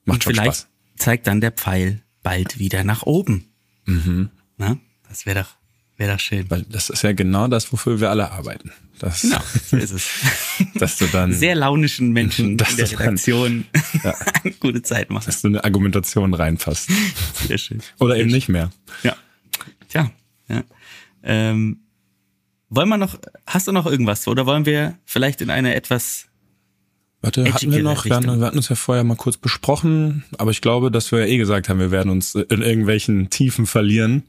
macht 0.05 0.23
schon 0.23 0.33
Vielleicht 0.33 0.57
Spaß. 0.59 0.67
zeigt 0.97 1.27
dann 1.27 1.41
der 1.41 1.51
Pfeil 1.51 2.01
bald 2.23 2.59
wieder 2.59 2.83
nach 2.83 3.03
oben. 3.03 3.45
Mhm. 3.85 4.29
Na, 4.57 4.77
das 5.09 5.25
wäre 5.25 5.41
doch, 5.41 5.49
wäre 5.97 6.13
doch 6.13 6.19
schön. 6.19 6.49
Weil 6.49 6.63
das 6.69 6.89
ist 6.89 7.03
ja 7.03 7.11
genau 7.13 7.47
das, 7.47 7.71
wofür 7.73 7.99
wir 7.99 8.09
alle 8.09 8.31
arbeiten. 8.31 8.71
Das, 8.99 9.21
Genau, 9.23 9.41
so 9.69 9.77
ist 9.77 9.91
es. 9.91 10.09
dass 10.75 10.97
du 10.97 11.07
dann 11.07 11.33
Sehr 11.33 11.55
launischen 11.55 12.11
Menschen 12.11 12.57
Das 12.57 12.71
in 12.71 12.75
der 12.77 12.85
ist 12.85 12.93
dann- 12.93 12.99
Redaktion 13.01 13.65
eine 14.43 14.53
gute 14.59 14.81
Zeit 14.83 15.09
machen. 15.09 15.25
dass 15.25 15.41
du 15.41 15.47
eine 15.49 15.63
Argumentation 15.63 16.33
reinpasst. 16.33 16.89
Sehr 17.47 17.57
schön. 17.57 17.81
Oder 17.99 18.17
eben 18.17 18.29
nicht 18.29 18.47
mehr. 18.49 18.69
Ja. 19.03 19.15
Tja, 19.89 20.11
ja. 20.47 20.63
Ähm, 21.23 21.79
wollen 22.69 22.89
wir 22.89 22.97
noch, 22.97 23.19
hast 23.45 23.67
du 23.67 23.71
noch 23.71 23.85
irgendwas 23.85 24.27
oder 24.27 24.45
wollen 24.45 24.65
wir 24.65 24.97
vielleicht 25.05 25.41
in 25.41 25.49
eine 25.49 25.75
etwas, 25.75 26.25
Warte, 27.23 27.53
hatten 27.53 27.71
wir 27.71 27.81
noch, 27.81 28.03
wir 28.03 28.17
hatten, 28.17 28.37
wir 28.41 28.45
hatten 28.45 28.57
uns 28.57 28.67
ja 28.67 28.75
vorher 28.75 29.05
mal 29.05 29.15
kurz 29.15 29.37
besprochen, 29.37 30.25
aber 30.37 30.51
ich 30.51 30.59
glaube, 30.59 30.91
dass 30.91 31.09
wir 31.09 31.19
ja 31.19 31.25
eh 31.25 31.37
gesagt 31.37 31.69
haben, 31.69 31.79
wir 31.79 31.89
werden 31.89 32.11
uns 32.11 32.35
in 32.35 32.61
irgendwelchen 32.61 33.29
Tiefen 33.29 33.65
verlieren. 33.65 34.23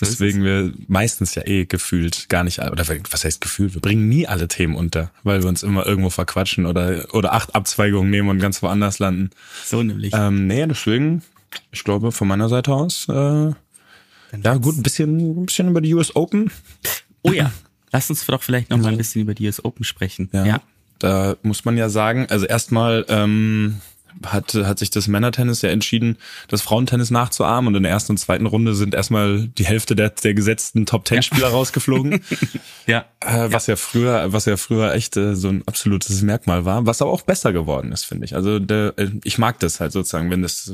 Deswegen 0.00 0.44
wir 0.44 0.72
meistens 0.86 1.34
ja 1.34 1.44
eh 1.44 1.64
gefühlt 1.64 2.28
gar 2.28 2.44
nicht, 2.44 2.60
oder 2.60 2.84
was 3.10 3.24
heißt 3.24 3.40
gefühlt, 3.40 3.74
wir 3.74 3.80
bringen 3.80 4.08
nie 4.08 4.28
alle 4.28 4.46
Themen 4.46 4.76
unter, 4.76 5.10
weil 5.24 5.42
wir 5.42 5.48
uns 5.48 5.64
immer 5.64 5.86
irgendwo 5.86 6.08
verquatschen 6.08 6.66
oder, 6.66 7.12
oder 7.12 7.32
acht 7.32 7.56
Abzweigungen 7.56 8.10
nehmen 8.10 8.28
und 8.28 8.38
ganz 8.38 8.62
woanders 8.62 9.00
landen. 9.00 9.30
so 9.64 9.82
nämlich, 9.82 10.12
Ähm, 10.14 10.46
nee, 10.46 10.64
deswegen, 10.68 11.22
ich 11.72 11.82
glaube, 11.82 12.12
von 12.12 12.28
meiner 12.28 12.48
Seite 12.48 12.72
aus, 12.72 13.08
äh, 13.08 13.12
ja 13.12 14.54
gut, 14.58 14.76
ein 14.76 14.84
bisschen, 14.84 15.40
ein 15.42 15.46
bisschen 15.46 15.68
über 15.68 15.80
die 15.80 15.92
US 15.94 16.14
Open. 16.14 16.52
oh 17.22 17.32
ja, 17.32 17.50
lass 17.90 18.08
uns 18.08 18.24
doch 18.24 18.44
vielleicht 18.44 18.70
noch 18.70 18.78
mal 18.78 18.92
ein 18.92 18.98
bisschen 18.98 19.22
über 19.22 19.34
die 19.34 19.46
US 19.46 19.64
Open 19.64 19.82
sprechen. 19.82 20.28
Ja. 20.32 20.62
Da 20.98 21.36
muss 21.42 21.64
man 21.64 21.76
ja 21.76 21.88
sagen, 21.88 22.26
also 22.30 22.46
erstmal 22.46 23.04
ähm, 23.08 23.80
hat, 24.24 24.54
hat 24.54 24.78
sich 24.78 24.90
das 24.90 25.08
Männertennis 25.08 25.62
ja 25.62 25.70
entschieden, 25.70 26.16
das 26.48 26.62
Frauentennis 26.62 27.10
nachzuahmen 27.10 27.68
und 27.68 27.74
in 27.74 27.82
der 27.82 27.92
ersten 27.92 28.12
und 28.12 28.18
zweiten 28.18 28.46
Runde 28.46 28.74
sind 28.74 28.94
erstmal 28.94 29.48
die 29.48 29.66
Hälfte 29.66 29.94
der, 29.94 30.10
der 30.10 30.34
gesetzten 30.34 30.86
Top 30.86 31.04
Ten 31.04 31.22
Spieler 31.22 31.48
rausgeflogen, 31.48 32.20
Ja. 32.86 33.04
äh, 33.20 33.48
was 33.52 33.66
ja. 33.66 33.76
früher, 33.76 34.32
was 34.32 34.46
ja 34.46 34.56
früher 34.56 34.94
echt 34.94 35.16
äh, 35.16 35.34
so 35.34 35.48
ein 35.48 35.62
absolutes 35.66 36.22
Merkmal 36.22 36.64
war, 36.64 36.86
was 36.86 37.02
aber 37.02 37.10
auch 37.10 37.22
besser 37.22 37.52
geworden 37.52 37.92
ist, 37.92 38.04
finde 38.04 38.24
ich. 38.24 38.34
Also 38.34 38.58
der, 38.58 38.94
äh, 38.96 39.10
ich 39.24 39.38
mag 39.38 39.58
das 39.60 39.80
halt 39.80 39.92
sozusagen, 39.92 40.30
wenn 40.30 40.42
das 40.42 40.72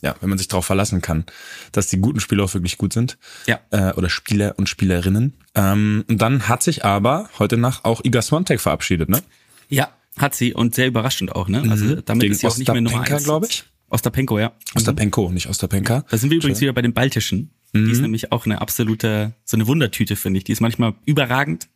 ja, 0.00 0.14
wenn 0.20 0.28
man 0.28 0.36
sich 0.36 0.48
darauf 0.48 0.66
verlassen 0.66 1.00
kann, 1.00 1.24
dass 1.72 1.86
die 1.86 1.96
guten 1.96 2.20
Spieler 2.20 2.44
auch 2.44 2.52
wirklich 2.52 2.76
gut 2.76 2.92
sind. 2.92 3.16
Ja. 3.46 3.60
Äh, 3.70 3.94
oder 3.94 4.10
Spieler 4.10 4.52
und 4.58 4.68
Spielerinnen. 4.68 5.32
Ähm, 5.54 6.04
und 6.10 6.20
dann 6.20 6.46
hat 6.46 6.62
sich 6.62 6.84
aber 6.84 7.30
heute 7.38 7.56
Nacht 7.56 7.86
auch 7.86 8.04
Iga 8.04 8.20
Swiatek 8.20 8.60
verabschiedet, 8.60 9.08
ne? 9.08 9.22
Ja, 9.68 9.88
hat 10.16 10.34
sie 10.34 10.54
und 10.54 10.74
sehr 10.74 10.86
überraschend 10.86 11.34
auch, 11.34 11.48
ne? 11.48 11.62
Also 11.70 11.96
damit 11.96 12.08
Mhm. 12.16 12.18
Gegen 12.20 12.32
ist 12.34 12.40
sie 12.40 12.46
auch 12.46 12.56
nicht 12.58 12.68
mehr 12.72 12.80
Nummer 12.80 13.00
eins. 13.02 13.24
glaub 13.24 13.44
ich. 13.44 13.64
Ostapenko, 13.90 14.38
ja. 14.38 14.52
Ostapenko, 14.74 15.30
nicht 15.30 15.48
Ostapenka. 15.48 16.04
Da 16.10 16.16
sind 16.18 16.30
wir 16.30 16.38
übrigens 16.38 16.60
wieder 16.60 16.72
bei 16.72 16.82
den 16.82 16.92
Baltischen. 16.94 17.50
Die 17.74 17.78
Mhm. 17.80 17.90
ist 17.90 18.00
nämlich 18.00 18.32
auch 18.32 18.46
eine 18.46 18.60
absolute, 18.60 19.34
so 19.44 19.56
eine 19.56 19.66
Wundertüte, 19.66 20.16
finde 20.16 20.38
ich. 20.38 20.44
Die 20.44 20.52
ist 20.52 20.60
manchmal 20.60 20.94
überragend 21.04 21.68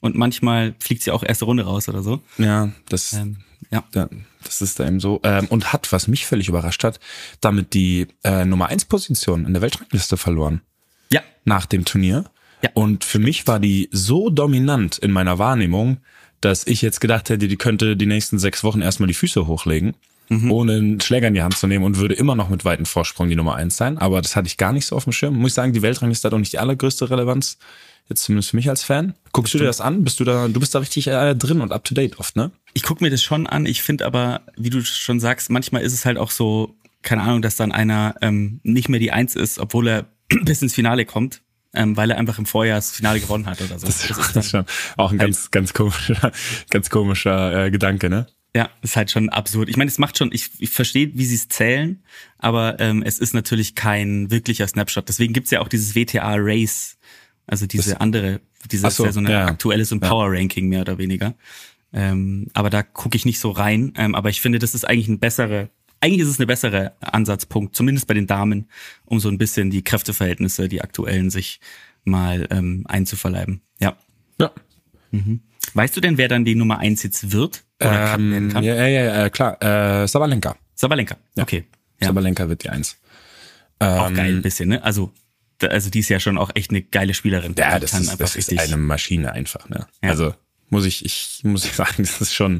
und 0.00 0.16
manchmal 0.16 0.74
fliegt 0.80 1.02
sie 1.02 1.10
auch 1.10 1.22
erste 1.22 1.44
Runde 1.44 1.64
raus 1.64 1.88
oder 1.88 2.02
so. 2.02 2.20
Ja, 2.38 2.72
das, 2.88 3.12
Ähm, 3.14 3.38
ja. 3.70 3.84
ja, 3.94 4.08
das 4.44 4.60
ist 4.62 4.80
da 4.80 4.86
eben 4.86 5.00
so. 5.00 5.20
Ähm, 5.24 5.46
und 5.48 5.72
hat, 5.72 5.92
was 5.92 6.08
mich 6.08 6.26
völlig 6.26 6.48
überrascht 6.48 6.84
hat, 6.84 7.00
damit 7.40 7.74
die 7.74 8.06
äh, 8.24 8.44
Nummer 8.44 8.66
1 8.68 8.86
Position 8.86 9.44
in 9.46 9.52
der 9.52 9.62
Weltrangliste 9.62 10.16
verloren 10.16 10.60
Ja, 11.12 11.20
nach 11.44 11.66
dem 11.66 11.84
Turnier. 11.84 12.24
Ja. 12.62 12.70
Und 12.74 13.04
für 13.04 13.18
mich 13.18 13.46
war 13.46 13.60
die 13.60 13.88
so 13.92 14.30
dominant 14.30 14.98
in 14.98 15.10
meiner 15.12 15.38
Wahrnehmung, 15.38 15.98
dass 16.40 16.66
ich 16.66 16.82
jetzt 16.82 17.00
gedacht 17.00 17.28
hätte, 17.30 17.48
die 17.48 17.56
könnte 17.56 17.96
die 17.96 18.06
nächsten 18.06 18.38
sechs 18.38 18.62
Wochen 18.64 18.80
erstmal 18.82 19.06
die 19.06 19.14
Füße 19.14 19.46
hochlegen. 19.46 19.94
ohne 20.50 20.72
einen 20.74 21.00
Schläger 21.00 21.28
in 21.28 21.34
die 21.34 21.42
Hand 21.42 21.56
zu 21.56 21.68
nehmen 21.68 21.84
und 21.84 21.98
würde 21.98 22.14
immer 22.14 22.34
noch 22.34 22.48
mit 22.48 22.64
weitem 22.64 22.84
Vorsprung 22.84 23.28
die 23.28 23.36
Nummer 23.36 23.54
eins 23.54 23.76
sein. 23.76 23.96
Aber 23.98 24.20
das 24.20 24.34
hatte 24.34 24.48
ich 24.48 24.56
gar 24.56 24.72
nicht 24.72 24.86
so 24.86 24.96
auf 24.96 25.04
dem 25.04 25.12
Schirm. 25.12 25.36
Muss 25.36 25.52
ich 25.52 25.54
sagen, 25.54 25.72
die 25.72 25.82
Weltrangliste 25.82 26.26
hat 26.26 26.34
auch 26.34 26.38
nicht 26.38 26.52
die 26.52 26.58
allergrößte 26.58 27.08
Relevanz. 27.10 27.58
Jetzt 28.08 28.24
zumindest 28.24 28.50
für 28.50 28.56
mich 28.56 28.68
als 28.68 28.82
Fan. 28.82 29.14
Guckst 29.32 29.54
du 29.54 29.58
dir 29.58 29.66
das 29.66 29.80
an? 29.80 30.02
Bist 30.04 30.18
du 30.18 30.24
da, 30.24 30.48
du 30.48 30.58
bist 30.60 30.74
da 30.74 30.80
richtig 30.80 31.06
äh, 31.08 31.34
drin 31.34 31.60
und 31.60 31.72
up 31.72 31.84
to 31.84 31.94
date 31.94 32.18
oft, 32.18 32.36
ne? 32.36 32.50
Ich 32.74 32.82
gucke 32.82 33.02
mir 33.02 33.10
das 33.10 33.22
schon 33.22 33.46
an. 33.46 33.66
Ich 33.66 33.82
finde 33.82 34.04
aber, 34.04 34.42
wie 34.56 34.70
du 34.70 34.84
schon 34.84 35.20
sagst, 35.20 35.50
manchmal 35.50 35.82
ist 35.82 35.92
es 35.92 36.04
halt 36.04 36.18
auch 36.18 36.30
so, 36.30 36.76
keine 37.02 37.22
Ahnung, 37.22 37.42
dass 37.42 37.56
dann 37.56 37.72
einer 37.72 38.14
ähm, 38.20 38.60
nicht 38.62 38.88
mehr 38.88 39.00
die 39.00 39.12
Eins 39.12 39.36
ist, 39.36 39.58
obwohl 39.58 39.88
er 39.88 40.06
bis 40.42 40.62
ins 40.62 40.74
Finale 40.74 41.04
kommt, 41.04 41.42
ähm, 41.76 41.96
weil 41.96 42.10
er 42.10 42.18
einfach 42.18 42.38
im 42.38 42.46
Vorjahr 42.46 42.78
das 42.78 42.90
Finale 42.90 43.20
gewonnen 43.20 43.46
hat 43.46 43.60
oder 43.60 43.78
so. 43.78 43.86
Das, 43.86 44.06
das 44.08 44.36
ist 44.36 44.50
schon 44.50 44.64
auch 44.96 45.12
ein 45.12 45.18
ganz, 45.18 45.50
ganz 45.50 45.72
komischer, 45.74 46.32
ganz 46.70 46.90
komischer 46.90 47.66
äh, 47.66 47.70
Gedanke, 47.70 48.10
ne? 48.10 48.26
Ja, 48.54 48.70
ist 48.80 48.96
halt 48.96 49.10
schon 49.10 49.28
absurd. 49.28 49.68
Ich 49.68 49.76
meine, 49.76 49.88
es 49.90 49.98
macht 49.98 50.16
schon, 50.16 50.32
ich, 50.32 50.50
ich 50.58 50.70
verstehe, 50.70 51.10
wie 51.12 51.26
sie 51.26 51.34
es 51.34 51.48
zählen, 51.48 52.02
aber 52.38 52.80
ähm, 52.80 53.02
es 53.04 53.18
ist 53.18 53.34
natürlich 53.34 53.74
kein 53.74 54.30
wirklicher 54.30 54.66
Snapshot. 54.66 55.08
Deswegen 55.08 55.34
gibt's 55.34 55.50
ja 55.50 55.60
auch 55.60 55.68
dieses 55.68 55.94
WTA 55.94 56.36
Race, 56.38 56.96
also 57.46 57.66
diese 57.66 57.90
Das- 57.90 58.00
andere, 58.00 58.40
dieses 58.70 58.96
so, 58.96 59.04
ja 59.04 59.12
so 59.12 59.20
ein 59.20 59.26
ja. 59.28 59.44
aktuelles 59.46 59.92
und 59.92 60.00
Power 60.00 60.32
Ranking 60.32 60.68
mehr 60.68 60.80
oder 60.80 60.96
weniger. 60.96 61.34
Ähm, 61.92 62.48
aber 62.54 62.70
da 62.70 62.82
gucke 62.82 63.16
ich 63.16 63.24
nicht 63.26 63.38
so 63.40 63.50
rein. 63.50 63.92
Ähm, 63.96 64.14
aber 64.14 64.30
ich 64.30 64.40
finde, 64.40 64.58
das 64.58 64.74
ist 64.74 64.86
eigentlich 64.88 65.08
ein 65.08 65.18
bessere, 65.18 65.68
eigentlich 66.00 66.20
ist 66.20 66.28
es 66.28 66.38
eine 66.38 66.46
bessere 66.46 66.92
Ansatzpunkt, 67.00 67.74
zumindest 67.74 68.06
bei 68.06 68.14
den 68.14 68.26
Damen, 68.26 68.68
um 69.04 69.18
so 69.20 69.28
ein 69.28 69.38
bisschen 69.38 69.70
die 69.70 69.82
Kräfteverhältnisse, 69.82 70.68
die 70.68 70.82
aktuellen, 70.82 71.30
sich 71.30 71.60
mal 72.04 72.46
ähm, 72.50 72.84
einzuverleiben. 72.88 73.60
Ja. 73.80 73.96
Ja. 74.40 74.52
Weißt 75.74 75.96
du 75.96 76.00
denn, 76.00 76.18
wer 76.18 76.28
dann 76.28 76.44
die 76.44 76.54
Nummer 76.54 76.78
eins 76.78 77.02
jetzt 77.02 77.32
wird? 77.32 77.64
Oder 77.80 78.14
Ähm, 78.14 78.50
kann? 78.52 78.64
ja, 78.64 78.74
ja, 78.74 78.86
ja, 78.86 79.04
ja, 79.22 79.30
klar. 79.30 79.60
Äh, 79.62 80.06
Sabalenka. 80.06 80.56
Sabalenka. 80.74 81.16
Okay. 81.38 81.64
Ja. 82.00 82.08
Sabalenka 82.08 82.48
wird 82.48 82.64
die 82.64 82.70
Eins. 82.70 82.98
Auch 83.78 84.08
Ähm, 84.08 84.14
geil 84.14 84.34
ein 84.36 84.42
bisschen, 84.42 84.68
ne? 84.68 84.82
Also, 84.82 85.12
also 85.62 85.90
die 85.90 86.00
ist 86.00 86.08
ja 86.08 86.20
schon 86.20 86.38
auch 86.38 86.50
echt 86.54 86.70
eine 86.70 86.82
geile 86.82 87.14
Spielerin. 87.14 87.54
Ja, 87.58 87.78
das 87.78 87.92
kann 87.92 88.02
ist, 88.02 88.20
das 88.20 88.36
ist 88.36 88.58
eine 88.58 88.76
Maschine 88.76 89.32
einfach, 89.32 89.68
ne? 89.68 89.86
Ja. 90.02 90.10
Also 90.10 90.34
muss 90.70 90.84
ich, 90.84 91.04
ich 91.04 91.40
muss 91.44 91.64
ich 91.64 91.72
sagen, 91.74 91.94
das 91.98 92.20
ist 92.20 92.34
schon, 92.34 92.56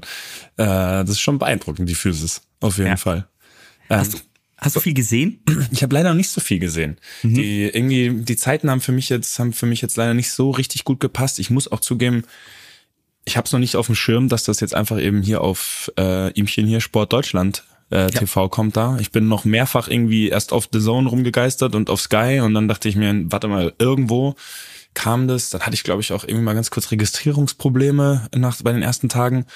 äh, 0.57 0.64
das 0.66 1.11
ist 1.11 1.20
schon 1.20 1.38
beeindruckend, 1.38 1.88
die 1.88 1.94
Physis. 1.94 2.42
Auf 2.61 2.78
jeden 2.78 2.90
Ja. 2.90 2.96
Fall. 2.96 3.26
Ähm, 3.90 3.98
Hast 3.98 4.14
du, 4.14 4.18
hast 4.59 4.76
du 4.76 4.80
viel 4.80 4.94
gesehen? 4.94 5.40
ich 5.70 5.82
habe 5.82 5.94
leider 5.94 6.11
noch 6.11 6.16
nicht 6.16 6.30
so 6.30 6.40
viel 6.40 6.59
gesehen. 6.59 6.96
Mhm. 7.22 7.34
Die 7.34 7.62
irgendwie 7.64 8.11
die 8.24 8.36
Zeiten 8.36 8.70
haben 8.70 8.80
für 8.80 8.92
mich 8.92 9.09
jetzt 9.09 9.38
haben 9.38 9.52
für 9.52 9.66
mich 9.66 9.80
jetzt 9.82 9.96
leider 9.96 10.14
nicht 10.14 10.30
so 10.32 10.50
richtig 10.50 10.84
gut 10.84 11.00
gepasst. 11.00 11.38
Ich 11.38 11.50
muss 11.50 11.70
auch 11.70 11.80
zugeben, 11.80 12.24
ich 13.24 13.36
habe 13.36 13.46
es 13.46 13.52
noch 13.52 13.61
nicht 13.61 13.76
auf 13.76 13.86
dem 13.86 13.94
Schirm, 13.94 14.28
dass 14.28 14.44
das 14.44 14.61
jetzt 14.61 14.74
einfach 14.74 15.00
eben 15.00 15.22
hier 15.22 15.40
auf 15.40 15.92
äh, 15.98 16.30
Ihmchen 16.32 16.66
hier 16.66 16.80
Sport 16.80 17.12
Deutschland 17.12 17.64
äh, 17.90 18.07
TV 18.09 18.48
kommt 18.48 18.76
da. 18.76 18.98
Ich 19.00 19.11
bin 19.12 19.28
noch 19.28 19.44
mehrfach 19.44 19.88
irgendwie 19.88 20.28
erst 20.28 20.52
auf 20.52 20.68
The 20.72 20.80
Zone 20.80 21.09
rumgegeistert 21.09 21.74
und 21.74 21.90
auf 21.90 22.00
Sky 22.00 22.40
und 22.42 22.54
dann 22.54 22.66
dachte 22.68 22.88
ich 22.88 22.96
mir, 22.96 23.12
warte 23.30 23.48
mal, 23.48 23.74
irgendwo 23.78 24.34
kam 24.97 25.28
das. 25.28 25.51
Dann 25.51 25.61
hatte 25.62 25.74
ich 25.74 25.84
glaube 25.84 26.01
ich 26.03 26.12
auch 26.12 26.24
irgendwie 26.24 26.42
mal 26.42 26.55
ganz 26.55 26.70
kurz 26.70 26.90
Registrierungsprobleme 26.90 28.28
nach 28.34 28.61
bei 28.62 28.72
den 28.72 28.82
ersten 28.82 29.09
Tagen. 29.09 29.47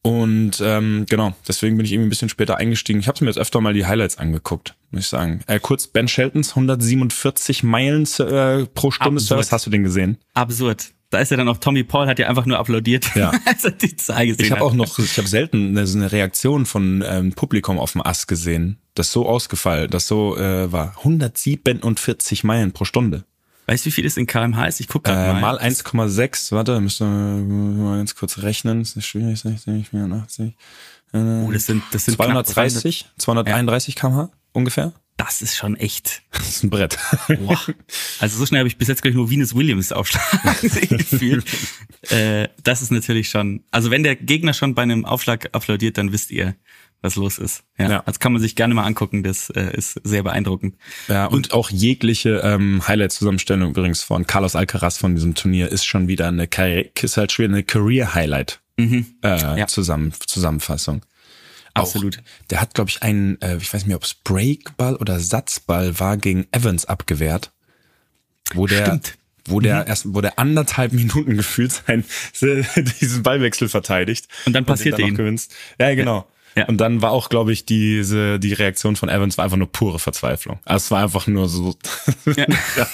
Und 0.00 0.62
ähm, 0.62 1.06
genau, 1.08 1.34
deswegen 1.46 1.76
bin 1.76 1.84
ich 1.84 1.92
irgendwie 1.92 2.06
ein 2.06 2.10
bisschen 2.10 2.28
später 2.28 2.56
eingestiegen. 2.56 3.00
Ich 3.00 3.08
habe 3.08 3.22
mir 3.24 3.30
jetzt 3.30 3.38
öfter 3.38 3.60
mal 3.60 3.74
die 3.74 3.84
Highlights 3.84 4.16
angeguckt, 4.16 4.74
muss 4.90 5.02
ich 5.02 5.08
sagen. 5.08 5.40
Äh, 5.48 5.58
kurz, 5.60 5.88
Ben 5.88 6.06
Sheltons 6.08 6.50
147 6.50 7.64
Meilen 7.64 8.04
äh, 8.20 8.64
pro 8.66 8.90
Stunde 8.92 9.16
Absurd. 9.16 9.28
Service, 9.28 9.52
hast 9.52 9.66
du 9.66 9.70
den 9.70 9.82
gesehen? 9.82 10.16
Absurd. 10.34 10.92
Da 11.10 11.18
ist 11.18 11.30
ja 11.30 11.36
dann 11.36 11.48
auch 11.48 11.56
Tommy 11.56 11.84
Paul, 11.84 12.06
hat 12.06 12.18
ja 12.18 12.28
einfach 12.28 12.46
nur 12.46 12.58
applaudiert, 12.58 13.14
Ja. 13.16 13.32
als 13.46 13.64
er 13.64 13.72
die 13.72 13.96
Zahl 13.96 14.26
gesehen 14.26 14.44
Ich 14.44 14.50
habe 14.52 14.62
auch 14.62 14.74
noch, 14.74 14.98
ich 14.98 15.16
habe 15.18 15.26
selten 15.26 15.70
eine, 15.76 15.86
so 15.86 15.98
eine 15.98 16.12
Reaktion 16.12 16.64
von 16.64 17.02
ähm, 17.06 17.32
Publikum 17.32 17.78
auf 17.78 17.92
dem 17.92 18.02
Ast 18.02 18.28
gesehen, 18.28 18.78
das 18.94 19.10
so 19.10 19.26
ausgefallen, 19.26 19.90
das 19.90 20.06
so 20.06 20.36
äh, 20.36 20.70
war. 20.70 20.94
147 20.98 22.44
Meilen 22.44 22.72
pro 22.72 22.84
Stunde. 22.84 23.24
Weißt 23.68 23.84
du, 23.84 23.88
wie 23.88 23.90
viel 23.92 24.04
das 24.04 24.16
in 24.16 24.26
kmh 24.26 24.64
ist? 24.66 24.80
Ich 24.80 24.88
gucke 24.88 25.10
Äh, 25.10 25.14
gerade 25.14 25.40
mal 25.40 25.56
mal. 25.56 25.58
1,6, 25.60 26.52
warte, 26.52 26.80
müssen 26.80 27.76
wir 27.76 27.84
mal 27.84 27.98
ganz 27.98 28.14
kurz 28.14 28.38
rechnen. 28.38 28.78
Das 28.80 28.96
ist 28.96 29.04
schwierig, 29.06 29.38
60, 29.40 29.90
84. 29.90 30.54
Äh, 31.12 31.18
Oh, 31.18 31.52
das 31.52 31.66
sind, 31.66 31.82
das 31.92 32.06
sind 32.06 32.16
knapp 32.16 32.46
230, 32.46 33.06
231 33.18 33.94
kmh 33.94 34.30
ungefähr. 34.52 34.92
Das 35.18 35.42
ist 35.42 35.56
schon 35.56 35.76
echt. 35.76 36.22
Das 36.32 36.48
ist 36.48 36.62
ein 36.64 36.70
Brett. 36.70 36.96
Boah. 37.40 37.60
Also 38.20 38.38
so 38.38 38.46
schnell 38.46 38.60
habe 38.60 38.68
ich 38.68 38.78
bis 38.78 38.88
jetzt 38.88 39.02
gleich 39.02 39.14
nur 39.14 39.30
Venus 39.30 39.54
Williams 39.54 39.92
aufschlagen 39.92 40.40
gefühlt. 40.98 41.44
Äh, 42.10 42.48
das 42.62 42.80
ist 42.82 42.90
natürlich 42.92 43.28
schon. 43.28 43.62
Also 43.70 43.90
wenn 43.90 44.02
der 44.04 44.16
Gegner 44.16 44.54
schon 44.54 44.74
bei 44.74 44.82
einem 44.82 45.04
Aufschlag 45.04 45.50
applaudiert, 45.52 45.98
dann 45.98 46.12
wisst 46.12 46.30
ihr, 46.30 46.54
was 47.02 47.16
los 47.16 47.38
ist. 47.38 47.64
Ja, 47.78 47.90
Ja. 47.90 48.02
Das 48.06 48.20
kann 48.20 48.32
man 48.32 48.40
sich 48.40 48.54
gerne 48.56 48.74
mal 48.74 48.84
angucken. 48.84 49.22
Das 49.24 49.50
äh, 49.50 49.76
ist 49.76 50.00
sehr 50.04 50.22
beeindruckend. 50.22 50.76
Ja, 51.08 51.26
und 51.26 51.52
auch 51.52 51.70
jegliche 51.70 52.40
ähm, 52.44 52.86
Highlight-Zusammenstellung 52.86 53.70
übrigens 53.70 54.02
von 54.02 54.26
Carlos 54.26 54.54
Alcaraz 54.56 54.98
von 54.98 55.14
diesem 55.16 55.34
Turnier 55.34 55.68
ist 55.68 55.84
schon 55.84 56.08
wieder 56.08 56.28
eine, 56.28 56.48
ist 57.02 57.16
halt 57.16 57.32
schon 57.32 57.44
wieder 57.44 57.54
eine 57.54 57.64
Career-Highlight 57.64 58.60
äh, 58.78 59.00
Ja. 59.22 59.66
zusammen, 59.66 60.12
Zusammenfassung. 60.26 61.02
Absolut. 61.80 62.22
Der 62.50 62.60
hat, 62.60 62.74
glaube 62.74 62.90
ich, 62.90 63.02
einen, 63.02 63.40
äh, 63.40 63.56
ich 63.56 63.72
weiß 63.72 63.86
nicht, 63.86 63.96
ob 63.96 64.04
es 64.04 64.14
Breakball 64.14 64.96
oder 64.96 65.20
Satzball 65.20 65.98
war, 66.00 66.16
gegen 66.16 66.46
Evans 66.52 66.84
abgewehrt. 66.84 67.52
Wo 68.54 68.66
der, 68.66 68.86
Stimmt. 68.86 69.18
wo 69.46 69.60
der 69.60 69.86
erst, 69.86 70.14
wo 70.14 70.20
der 70.20 70.38
anderthalb 70.38 70.92
Minuten 70.92 71.36
gefühlt 71.36 71.72
sein, 71.72 72.04
diesen 72.40 73.22
Ballwechsel 73.22 73.68
verteidigt. 73.68 74.28
Und 74.46 74.54
dann 74.54 74.64
passierte 74.64 74.98
den 74.98 75.06
ihn. 75.08 75.12
noch 75.12 75.18
gewinnst. 75.18 75.54
Ja, 75.78 75.94
genau. 75.94 76.26
Ja. 76.58 76.66
Und 76.66 76.78
dann 76.78 77.02
war 77.02 77.12
auch, 77.12 77.28
glaube 77.28 77.52
ich, 77.52 77.66
diese, 77.66 78.40
die 78.40 78.52
Reaktion 78.52 78.96
von 78.96 79.08
Evans 79.08 79.38
war 79.38 79.44
einfach 79.44 79.56
nur 79.56 79.70
pure 79.70 80.00
Verzweiflung. 80.00 80.58
Also 80.64 80.84
es 80.86 80.90
war 80.90 81.04
einfach 81.04 81.28
nur 81.28 81.48
so, 81.48 81.76
Ja. 82.36 82.46
ja. 82.76 82.88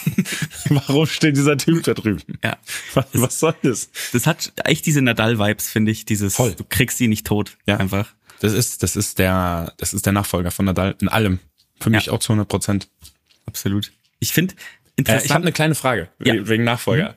warum 0.69 1.07
steht 1.07 1.37
dieser 1.37 1.57
Typ 1.57 1.83
da 1.85 1.95
drüben? 1.95 2.23
Ja. 2.43 2.59
Was, 2.93 3.07
was 3.13 3.41
soll 3.41 3.55
das? 3.63 3.89
Das 4.13 4.27
hat 4.27 4.53
echt 4.65 4.85
diese 4.85 5.01
Nadal-Vibes, 5.01 5.71
finde 5.71 5.93
ich. 5.93 6.05
Dieses, 6.05 6.35
Voll. 6.35 6.55
du 6.55 6.65
kriegst 6.69 6.99
sie 6.99 7.09
nicht 7.09 7.27
tot. 7.27 7.57
Ja. 7.67 7.79
Einfach. 7.79 8.13
Das 8.45 8.53
ist, 8.53 8.83
das 8.83 8.95
ist 8.95 9.19
der, 9.19 9.73
das 9.79 9.95
ist 9.95 10.05
der 10.05 10.13
Nachfolger 10.13 10.51
von 10.51 10.67
Nadal 10.67 10.95
in 11.01 11.09
allem. 11.09 11.39
Für 11.81 11.89
mich 11.89 12.07
Ja. 12.07 12.13
auch 12.13 12.19
zu 12.19 12.33
100 12.35 12.47
Prozent. 12.47 12.89
Absolut. 13.47 13.91
Ich 14.21 14.33
finde 14.35 14.55
Äh, 14.55 14.59
interessant. 14.97 15.25
ich 15.25 15.31
habe 15.33 15.43
eine 15.45 15.53
kleine 15.53 15.75
Frage 15.75 16.09
Ja. 16.23 16.35
Mhm. 16.35 16.49
wegen 16.49 16.65
Nachfolger. 16.65 17.15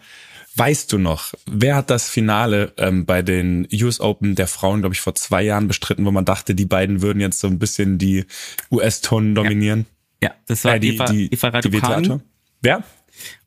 Weißt 0.56 0.92
du 0.94 0.98
noch, 0.98 1.34
wer 1.46 1.76
hat 1.76 1.90
das 1.90 2.10
Finale 2.10 2.72
ähm, 2.78 3.06
bei 3.06 3.22
den 3.22 3.68
US 3.74 4.00
Open 4.00 4.36
der 4.36 4.48
Frauen, 4.48 4.80
glaube 4.80 4.96
ich, 4.96 5.02
vor 5.02 5.16
zwei 5.16 5.44
Jahren 5.44 5.68
bestritten, 5.68 6.06
wo 6.06 6.12
man 6.12 6.24
dachte, 6.26 6.56
die 6.56 6.66
beiden 6.66 7.02
würden 7.02 7.20
jetzt 7.20 7.40
so 7.42 7.48
ein 7.48 7.60
bisschen 7.60 7.98
die 7.98 8.26
US-Tonnen 8.72 9.36
dominieren? 9.36 9.86
ja, 10.24 10.32
das 10.48 10.64
war 10.64 10.76
Äh, 10.76 10.80
die, 10.80 10.96
Eva, 10.96 11.06
die, 11.06 11.26
Eva 11.32 11.50
die 11.52 11.58
Raducanu. 11.78 12.08
Tour? 12.08 12.22
Wer? 12.62 12.84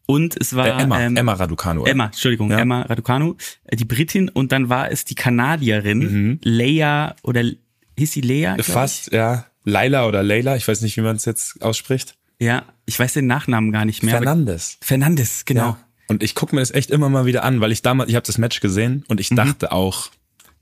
Und 0.07 0.37
es 0.41 0.55
war 0.55 0.67
Äh, 0.67 0.83
Emma, 0.83 1.01
ähm, 1.01 1.17
Emma 1.17 1.33
Raducanu. 1.33 1.85
Emma, 1.85 2.07
Entschuldigung, 2.07 2.51
Ja. 2.51 2.59
Emma 2.59 2.83
Raducanu, 2.83 3.37
äh, 3.65 3.75
die 3.77 3.85
Britin 3.87 4.29
und 4.29 4.53
dann 4.53 4.69
war 4.69 4.91
es 4.93 5.05
die 5.05 5.15
Kanadierin 5.15 5.99
Mhm. 5.99 6.41
Leia 6.45 7.17
oder 7.23 7.43
hieß 8.01 8.13
sie 8.13 8.21
glaub 8.65 8.67
Fast, 8.67 9.13
ja. 9.13 9.47
Laila 9.65 10.07
oder 10.07 10.23
Leila, 10.23 10.57
ich 10.57 10.67
weiß 10.67 10.81
nicht, 10.81 10.97
wie 10.97 11.03
man 11.03 11.17
es 11.17 11.25
jetzt 11.27 11.63
ausspricht. 11.63 12.17
Ich? 12.39 12.47
Ja, 12.47 12.65
ich 12.87 12.99
weiß 12.99 13.13
den 13.13 13.27
Nachnamen 13.27 13.71
gar 13.73 13.85
nicht 13.85 14.03
mehr. 14.03 14.17
Fernandes. 14.17 14.79
Fernandes, 14.81 15.45
genau. 15.45 15.63
Ja. 15.71 15.79
Und 16.09 16.23
ich 16.23 16.35
gucke 16.35 16.55
mir 16.55 16.63
das 16.63 16.71
echt 16.71 16.91
immer 16.91 17.09
mal 17.11 17.27
wieder 17.27 17.45
an, 17.45 17.61
weil 17.61 17.71
ich 17.73 17.83
damals, 17.83 18.09
ich 18.09 18.17
habe 18.17 18.27
das 18.27 18.39
Match 18.39 18.61
gesehen 18.61 19.05
und 19.09 19.17
Mhm. 19.17 19.21
ich 19.21 19.29
dachte 19.29 19.71
auch, 19.73 20.09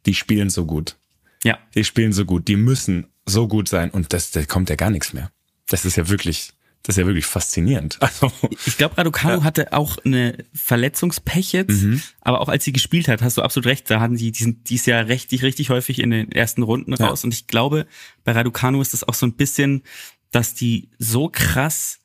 die 0.04 0.14
spielen 0.14 0.50
so 0.50 0.66
gut. 0.66 0.96
Ja, 1.44 1.58
Die 1.76 1.84
spielen 1.84 2.12
so 2.12 2.24
gut, 2.24 2.48
die 2.48 2.56
müssen 2.56 3.06
so 3.24 3.46
gut 3.46 3.68
sein 3.68 3.90
und 3.90 4.12
das, 4.12 4.32
da 4.32 4.44
kommt 4.44 4.68
ja 4.70 4.76
gar 4.76 4.90
nichts 4.90 5.12
mehr. 5.12 5.30
Das 5.68 5.84
ist 5.84 5.96
ja 5.96 6.08
wirklich, 6.08 6.52
das 6.88 6.96
ist 6.96 7.00
ja 7.02 7.06
wirklich 7.06 7.26
faszinierend. 7.26 7.98
Also, 8.00 8.32
ich 8.64 8.78
glaube, 8.78 8.96
Raducanu 8.96 9.44
hatte 9.44 9.74
auch 9.74 9.98
eine 10.04 10.38
Verletzungspech 10.54 11.52
jetzt, 11.52 11.82
Mhm. 11.82 12.00
aber 12.22 12.40
auch 12.40 12.48
als 12.48 12.64
sie 12.64 12.72
gespielt 12.72 13.08
hat, 13.08 13.20
hast 13.20 13.36
du 13.36 13.42
absolut 13.42 13.66
recht, 13.66 13.90
da 13.90 14.00
hatten 14.00 14.16
die, 14.16 14.32
die 14.32 14.42
sind 14.42 14.70
dies 14.70 14.86
Jahr 14.86 15.06
richtig, 15.06 15.42
richtig 15.42 15.68
häufig 15.68 15.98
in 15.98 16.10
den 16.10 16.32
ersten 16.32 16.62
Runden 16.62 16.94
Ja. 16.98 17.06
raus 17.08 17.24
und 17.24 17.34
ich 17.34 17.46
glaube, 17.46 17.86
bei 18.24 18.32
Raducanu 18.32 18.80
ist 18.80 18.94
es 18.94 19.06
auch 19.06 19.12
so 19.14 19.26
ein 19.26 19.34
bisschen, 19.34 19.82
dass 20.30 20.54
die 20.54 20.88
so 20.98 21.28
krass 21.28 21.98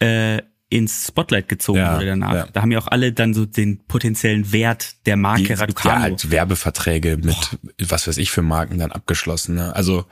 äh, 0.00 0.42
ins 0.68 1.06
Spotlight 1.08 1.48
gezogen 1.48 1.78
Ja, 1.80 1.94
wurde 1.96 2.06
danach. 2.06 2.34
ja. 2.34 2.46
Da 2.52 2.62
haben 2.62 2.70
ja 2.72 2.78
auch 2.78 2.86
alle 2.88 3.12
dann 3.12 3.32
so 3.34 3.44
den 3.46 3.78
potenziellen 3.86 4.52
Wert 4.52 4.94
der 5.06 5.16
Marke 5.16 5.42
die, 5.44 5.52
Raducanu. 5.54 5.94
ja, 5.94 6.00
halt 6.02 6.30
Werbeverträge 6.30 7.16
mit, 7.16 7.36
was 7.90 8.06
weiß 8.06 8.18
ich 8.18 8.30
für 8.30 8.42
Marken 8.42 8.78
dann 8.78 8.92
abgeschlossen. 8.92 9.56
Ne? 9.56 9.74
Also, 9.74 10.04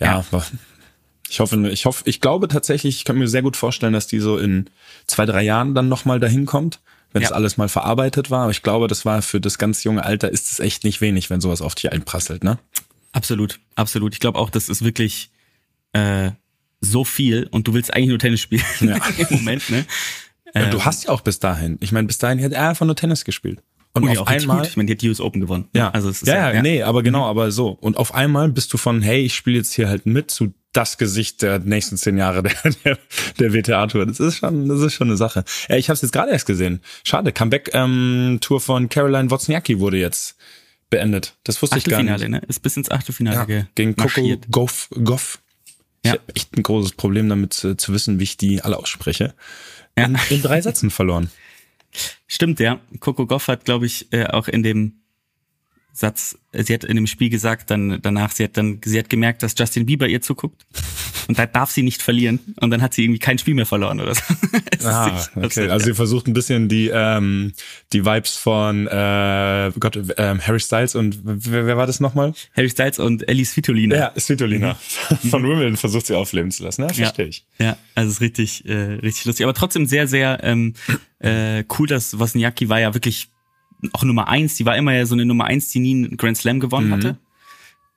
ja, 0.00 0.24
ich 1.28 1.40
hoffe, 1.40 1.68
ich 1.68 1.86
hoffe, 1.86 2.02
ich 2.06 2.20
glaube 2.20 2.48
tatsächlich, 2.48 2.96
ich 2.96 3.04
kann 3.04 3.18
mir 3.18 3.28
sehr 3.28 3.42
gut 3.42 3.56
vorstellen, 3.56 3.92
dass 3.92 4.06
die 4.06 4.20
so 4.20 4.38
in 4.38 4.70
zwei, 5.06 5.26
drei 5.26 5.42
Jahren 5.42 5.74
dann 5.74 5.88
nochmal 5.88 6.20
dahin 6.20 6.46
kommt, 6.46 6.80
wenn 7.12 7.22
Ja. 7.22 7.28
das 7.28 7.36
alles 7.36 7.56
mal 7.56 7.68
verarbeitet 7.68 8.30
war. 8.30 8.42
Aber 8.42 8.50
ich 8.50 8.62
glaube, 8.62 8.86
das 8.88 9.04
war 9.04 9.22
für 9.22 9.40
das 9.40 9.58
ganz 9.58 9.82
junge 9.84 10.04
Alter 10.04 10.30
ist 10.30 10.50
es 10.52 10.60
echt 10.60 10.84
nicht 10.84 11.00
wenig, 11.00 11.30
wenn 11.30 11.40
sowas 11.40 11.62
auf 11.62 11.74
dich 11.74 11.90
einprasselt, 11.92 12.44
ne? 12.44 12.58
Absolut, 13.12 13.58
absolut. 13.74 14.12
Ich 14.14 14.20
glaube 14.20 14.38
auch, 14.38 14.50
das 14.50 14.68
ist 14.68 14.84
wirklich 14.84 15.30
äh, 15.92 16.30
so 16.80 17.04
viel 17.04 17.48
und 17.50 17.66
du 17.66 17.74
willst 17.74 17.92
eigentlich 17.94 18.10
nur 18.10 18.18
Tennis 18.18 18.40
spielen 18.40 18.62
Ja. 18.80 18.96
im 19.30 19.36
Moment, 19.38 19.68
ne? 19.70 19.84
Ja, 20.54 20.70
du 20.70 20.84
hast 20.84 21.04
ja 21.04 21.10
auch 21.10 21.20
bis 21.20 21.38
dahin. 21.38 21.76
Ich 21.80 21.92
meine, 21.92 22.06
bis 22.06 22.18
dahin 22.18 22.42
hat 22.42 22.52
er 22.52 22.68
einfach 22.70 22.86
nur 22.86 22.96
Tennis 22.96 23.24
gespielt. 23.24 23.62
Und 23.92 24.04
Und 24.04 24.10
auf 24.18 24.28
ja, 24.28 24.36
einmal, 24.36 24.58
gut. 24.58 24.68
Ich 24.68 24.76
meine, 24.76 24.86
die 24.86 24.92
hat 24.92 25.00
die 25.02 25.08
US 25.08 25.20
Open 25.20 25.40
gewonnen. 25.40 25.68
ja, 25.74 25.90
also 25.90 26.08
es 26.10 26.22
ist 26.22 26.28
ja, 26.28 26.52
ja, 26.52 26.62
nee, 26.62 26.82
aber 26.82 27.02
genau, 27.02 27.24
aber 27.24 27.50
so. 27.50 27.70
Und 27.70 27.96
auf 27.96 28.14
einmal 28.14 28.48
bist 28.50 28.72
du 28.72 28.76
von, 28.78 29.00
hey, 29.02 29.22
ich 29.22 29.34
spiele 29.34 29.56
jetzt 29.56 29.72
hier 29.72 29.88
halt 29.88 30.04
mit 30.06 30.30
zu 30.30 30.52
das 30.76 30.98
Gesicht 30.98 31.42
der 31.42 31.58
nächsten 31.58 31.96
zehn 31.96 32.18
Jahre 32.18 32.42
der, 32.42 32.54
der, 32.84 32.98
der 33.38 33.52
WTA-Tour. 33.52 34.06
Das 34.06 34.20
ist 34.20 34.36
schon, 34.36 34.68
das 34.68 34.80
ist 34.80 34.94
schon 34.94 35.08
eine 35.08 35.16
Sache. 35.16 35.44
Ja, 35.68 35.76
ich 35.76 35.88
habe 35.88 35.94
es 35.94 36.02
jetzt 36.02 36.12
gerade 36.12 36.30
erst 36.32 36.46
gesehen. 36.46 36.80
Schade, 37.04 37.32
Comeback-Tour 37.32 38.60
von 38.60 38.88
Caroline 38.88 39.30
Wozniacki 39.30 39.80
wurde 39.80 39.98
jetzt 39.98 40.36
beendet. 40.90 41.34
Das 41.44 41.60
wusste 41.62 41.78
ich 41.78 41.84
gar 41.84 41.98
Achtelfinale, 41.98 42.28
nicht. 42.28 42.42
ne? 42.42 42.48
Ist 42.48 42.60
bis 42.62 42.76
ins 42.76 42.90
Achtelfinale 42.90 43.36
Ja, 43.36 43.44
ge 43.44 43.64
gegen 43.74 43.96
Coco. 43.96 44.36
Goff. 44.50 44.88
Goff. 45.02 45.38
Ich 46.02 46.10
habe 46.10 46.20
echt 46.34 46.56
ein 46.56 46.62
großes 46.62 46.92
Problem 46.92 47.28
damit 47.28 47.52
zu, 47.52 47.76
zu 47.76 47.92
wissen, 47.92 48.20
wie 48.20 48.24
ich 48.24 48.36
die 48.36 48.62
alle 48.62 48.76
ausspreche. 48.76 49.34
Ja. 49.98 50.04
In, 50.04 50.18
in 50.30 50.42
drei 50.42 50.60
Sätzen 50.60 50.90
verloren. 50.90 51.30
Stimmt, 52.28 52.60
ja. 52.60 52.78
Coco 53.00 53.26
Goff 53.26 53.48
hat, 53.48 53.64
glaube 53.64 53.86
ich, 53.86 54.12
äh, 54.12 54.26
auch 54.26 54.46
in 54.46 54.62
dem 54.62 55.00
Satz, 55.98 56.36
sie 56.52 56.74
hat 56.74 56.84
in 56.84 56.96
dem 56.96 57.06
Spiel 57.06 57.30
gesagt, 57.30 57.70
dann 57.70 57.98
danach, 58.02 58.30
sie 58.30 58.44
hat 58.44 58.56
dann, 58.58 58.80
sie 58.84 58.98
hat 58.98 59.08
gemerkt, 59.08 59.42
dass 59.42 59.54
Justin 59.56 59.86
Bieber 59.86 60.06
ihr 60.06 60.20
zuguckt 60.20 60.66
und 61.26 61.38
da 61.38 61.46
darf 61.46 61.70
sie 61.70 61.82
nicht 61.82 62.02
verlieren 62.02 62.38
und 62.60 62.70
dann 62.70 62.82
hat 62.82 62.92
sie 62.92 63.02
irgendwie 63.04 63.18
kein 63.18 63.38
Spiel 63.38 63.54
mehr 63.54 63.64
verloren 63.64 64.00
oder 64.00 64.14
so. 64.14 64.20
Ah, 64.84 65.06
okay. 65.34 65.40
absurd, 65.46 65.70
Also 65.70 65.70
ja. 65.70 65.78
sie 65.80 65.94
versucht 65.94 66.26
ein 66.28 66.32
bisschen 66.34 66.68
die 66.68 66.90
ähm, 66.92 67.54
die 67.94 68.04
Vibes 68.04 68.36
von 68.36 68.86
äh, 68.86 69.72
Gott, 69.80 69.98
ähm, 70.18 70.40
Harry 70.46 70.60
Styles 70.60 70.94
und 70.94 71.18
wer, 71.24 71.66
wer 71.66 71.76
war 71.78 71.86
das 71.86 71.98
nochmal? 71.98 72.34
Harry 72.56 72.68
Styles 72.70 72.98
und 72.98 73.26
Ellie 73.28 73.44
Svitolina. 73.46 73.96
Ja, 73.96 74.12
Svitolina. 74.16 74.76
Von 75.30 75.42
Wimbledon 75.42 75.76
versucht 75.76 76.06
sie 76.06 76.14
aufleben 76.14 76.50
zu 76.50 76.62
lassen. 76.62 76.82
Ja, 76.82 76.88
Ja. 76.88 76.94
verstehe 77.06 77.26
ich. 77.26 77.46
Ja, 77.58 77.76
also 77.94 78.08
es 78.10 78.16
ist 78.16 78.20
richtig, 78.20 78.66
äh, 78.68 78.74
richtig 79.02 79.24
lustig. 79.24 79.44
Aber 79.44 79.54
trotzdem 79.54 79.86
sehr, 79.86 80.06
sehr 80.06 80.40
ähm, 80.44 80.74
äh, 81.20 81.64
cool, 81.78 81.86
dass 81.88 82.18
Wozniacki 82.18 82.68
war 82.68 82.78
ja 82.80 82.92
wirklich 82.94 83.28
auch 83.92 84.02
Nummer 84.04 84.28
eins. 84.28 84.56
Die 84.56 84.66
war 84.66 84.76
immer 84.76 84.92
ja 84.94 85.06
so 85.06 85.14
eine 85.14 85.24
Nummer 85.24 85.44
eins, 85.44 85.68
die 85.68 85.78
nie 85.80 85.94
einen 86.06 86.16
Grand 86.16 86.36
Slam 86.36 86.60
gewonnen 86.60 86.92
hatte. 86.92 87.18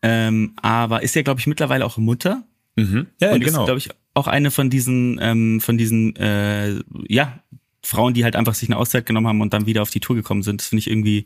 Ähm, 0.02 0.54
aber 0.62 1.04
ist 1.04 1.16
ja, 1.16 1.22
glaube 1.24 1.40
ich, 1.40 1.48
mittlerweile 1.48 1.86
auch 1.86 1.98
Mutter. 1.98 2.44
Mhm. 2.76 3.08
Ja, 3.20 3.32
und 3.34 3.42
genau. 3.42 3.62
ist, 3.62 3.66
glaube 3.66 3.78
ich, 3.80 3.90
auch 4.14 4.28
eine 4.28 4.52
von 4.52 4.70
diesen, 4.70 5.20
ähm, 5.22 5.60
von 5.62 5.78
diesen, 5.78 6.16
äh, 6.16 6.80
ja, 7.08 7.40
Frauen, 7.84 8.14
die 8.14 8.24
halt 8.24 8.36
einfach 8.36 8.56
sich 8.56 8.70
eine 8.70 8.78
Auszeit 8.78 9.06
genommen 9.06 9.28
haben 9.28 9.42
und 9.42 9.54
dann 9.54 9.66
wieder 9.66 9.82
auf 9.82 9.90
die 9.90 10.00
Tour 10.00 10.16
gekommen 10.16 10.44
sind. 10.44 10.62
Das 10.62 10.68
finde 10.68 10.80
ich 10.80 10.90
irgendwie 10.90 11.26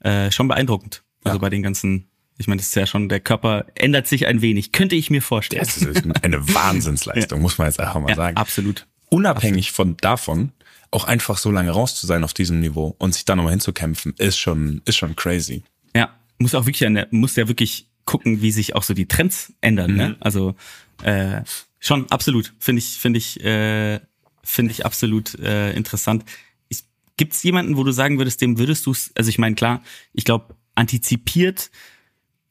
äh, 0.00 0.30
schon 0.30 0.48
beeindruckend. 0.48 1.02
Also 1.24 1.36
Ja. 1.36 1.40
bei 1.40 1.50
den 1.50 1.62
ganzen, 1.62 2.08
ich 2.38 2.46
meine, 2.46 2.58
das 2.58 2.68
ist 2.68 2.74
ja 2.76 2.86
schon, 2.86 3.08
der 3.08 3.20
Körper 3.20 3.66
ändert 3.74 4.06
sich 4.06 4.26
ein 4.26 4.40
wenig. 4.40 4.72
Könnte 4.72 4.94
ich 4.94 5.10
mir 5.10 5.22
vorstellen. 5.22 5.64
das 5.64 5.76
ist 5.76 6.04
eine 6.22 6.48
Wahnsinnsleistung, 6.54 7.40
muss 7.40 7.58
man 7.58 7.66
jetzt 7.66 7.80
einfach 7.80 8.00
mal 8.00 8.10
ja, 8.10 8.16
sagen. 8.16 8.36
absolut. 8.36 8.86
Unabhängig 9.10 9.72
von 9.72 9.96
davon, 9.96 10.52
auch 10.90 11.04
einfach 11.04 11.38
so 11.38 11.50
lange 11.50 11.70
raus 11.70 11.94
zu 11.96 12.06
sein 12.06 12.24
auf 12.24 12.34
diesem 12.34 12.60
Niveau 12.60 12.94
und 12.98 13.12
sich 13.14 13.24
da 13.24 13.36
nochmal 13.36 13.52
hinzukämpfen, 13.52 14.14
ist 14.18 14.38
schon, 14.38 14.82
ist 14.84 14.96
schon 14.96 15.16
crazy. 15.16 15.62
Ja, 15.94 16.18
muss 16.38 16.54
auch 16.54 16.66
wirklich, 16.66 16.88
muss 17.10 17.36
ja 17.36 17.48
wirklich 17.48 17.88
gucken, 18.04 18.40
wie 18.40 18.52
sich 18.52 18.74
auch 18.74 18.82
so 18.82 18.94
die 18.94 19.06
Trends 19.06 19.52
ändern. 19.60 19.94
Ne? 19.94 20.16
Also 20.20 20.54
äh, 21.02 21.42
schon 21.78 22.10
absolut, 22.10 22.54
finde 22.58 22.78
ich, 22.80 22.98
finde 22.98 23.18
ich, 23.18 23.44
äh, 23.44 24.00
finde 24.42 24.72
ich 24.72 24.86
absolut 24.86 25.38
äh, 25.40 25.72
interessant. 25.72 26.24
Ich, 26.68 26.84
gibt's 27.18 27.42
jemanden, 27.42 27.76
wo 27.76 27.84
du 27.84 27.92
sagen 27.92 28.18
würdest, 28.18 28.40
dem 28.40 28.58
würdest 28.58 28.86
du 28.86 28.94
also 29.14 29.28
ich 29.28 29.38
meine 29.38 29.56
klar, 29.56 29.82
ich 30.14 30.24
glaube 30.24 30.56
antizipiert 30.74 31.70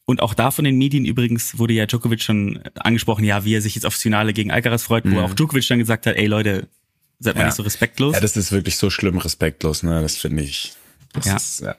und 0.05 0.21
auch 0.21 0.33
da 0.33 0.51
von 0.51 0.63
den 0.63 0.77
Medien 0.77 1.05
übrigens 1.05 1.57
wurde 1.57 1.73
ja 1.73 1.85
Djokovic 1.85 2.21
schon 2.21 2.61
angesprochen, 2.75 3.25
ja, 3.25 3.43
wie 3.43 3.55
er 3.55 3.61
sich 3.61 3.75
jetzt 3.75 3.85
aufs 3.85 4.01
Finale 4.01 4.33
gegen 4.33 4.51
Alcaraz 4.51 4.83
freut, 4.83 5.09
wo 5.09 5.19
auch 5.19 5.33
Djokovic 5.33 5.67
dann 5.67 5.79
gesagt 5.79 6.05
hat, 6.05 6.15
ey 6.15 6.27
Leute, 6.27 6.69
seid 7.19 7.35
mal 7.35 7.41
Ja. 7.41 7.47
nicht 7.47 7.55
so 7.55 7.63
respektlos. 7.63 8.13
Ja, 8.15 8.19
das 8.21 8.37
ist 8.37 8.51
wirklich 8.51 8.77
so 8.77 8.89
schlimm 8.89 9.17
respektlos, 9.17 9.83
ne? 9.83 10.01
Das 10.01 10.17
finde 10.17 10.43
ich. 10.43 10.73
Das 11.13 11.25
Ja. 11.25 11.35
Ist, 11.35 11.59
ja. 11.61 11.75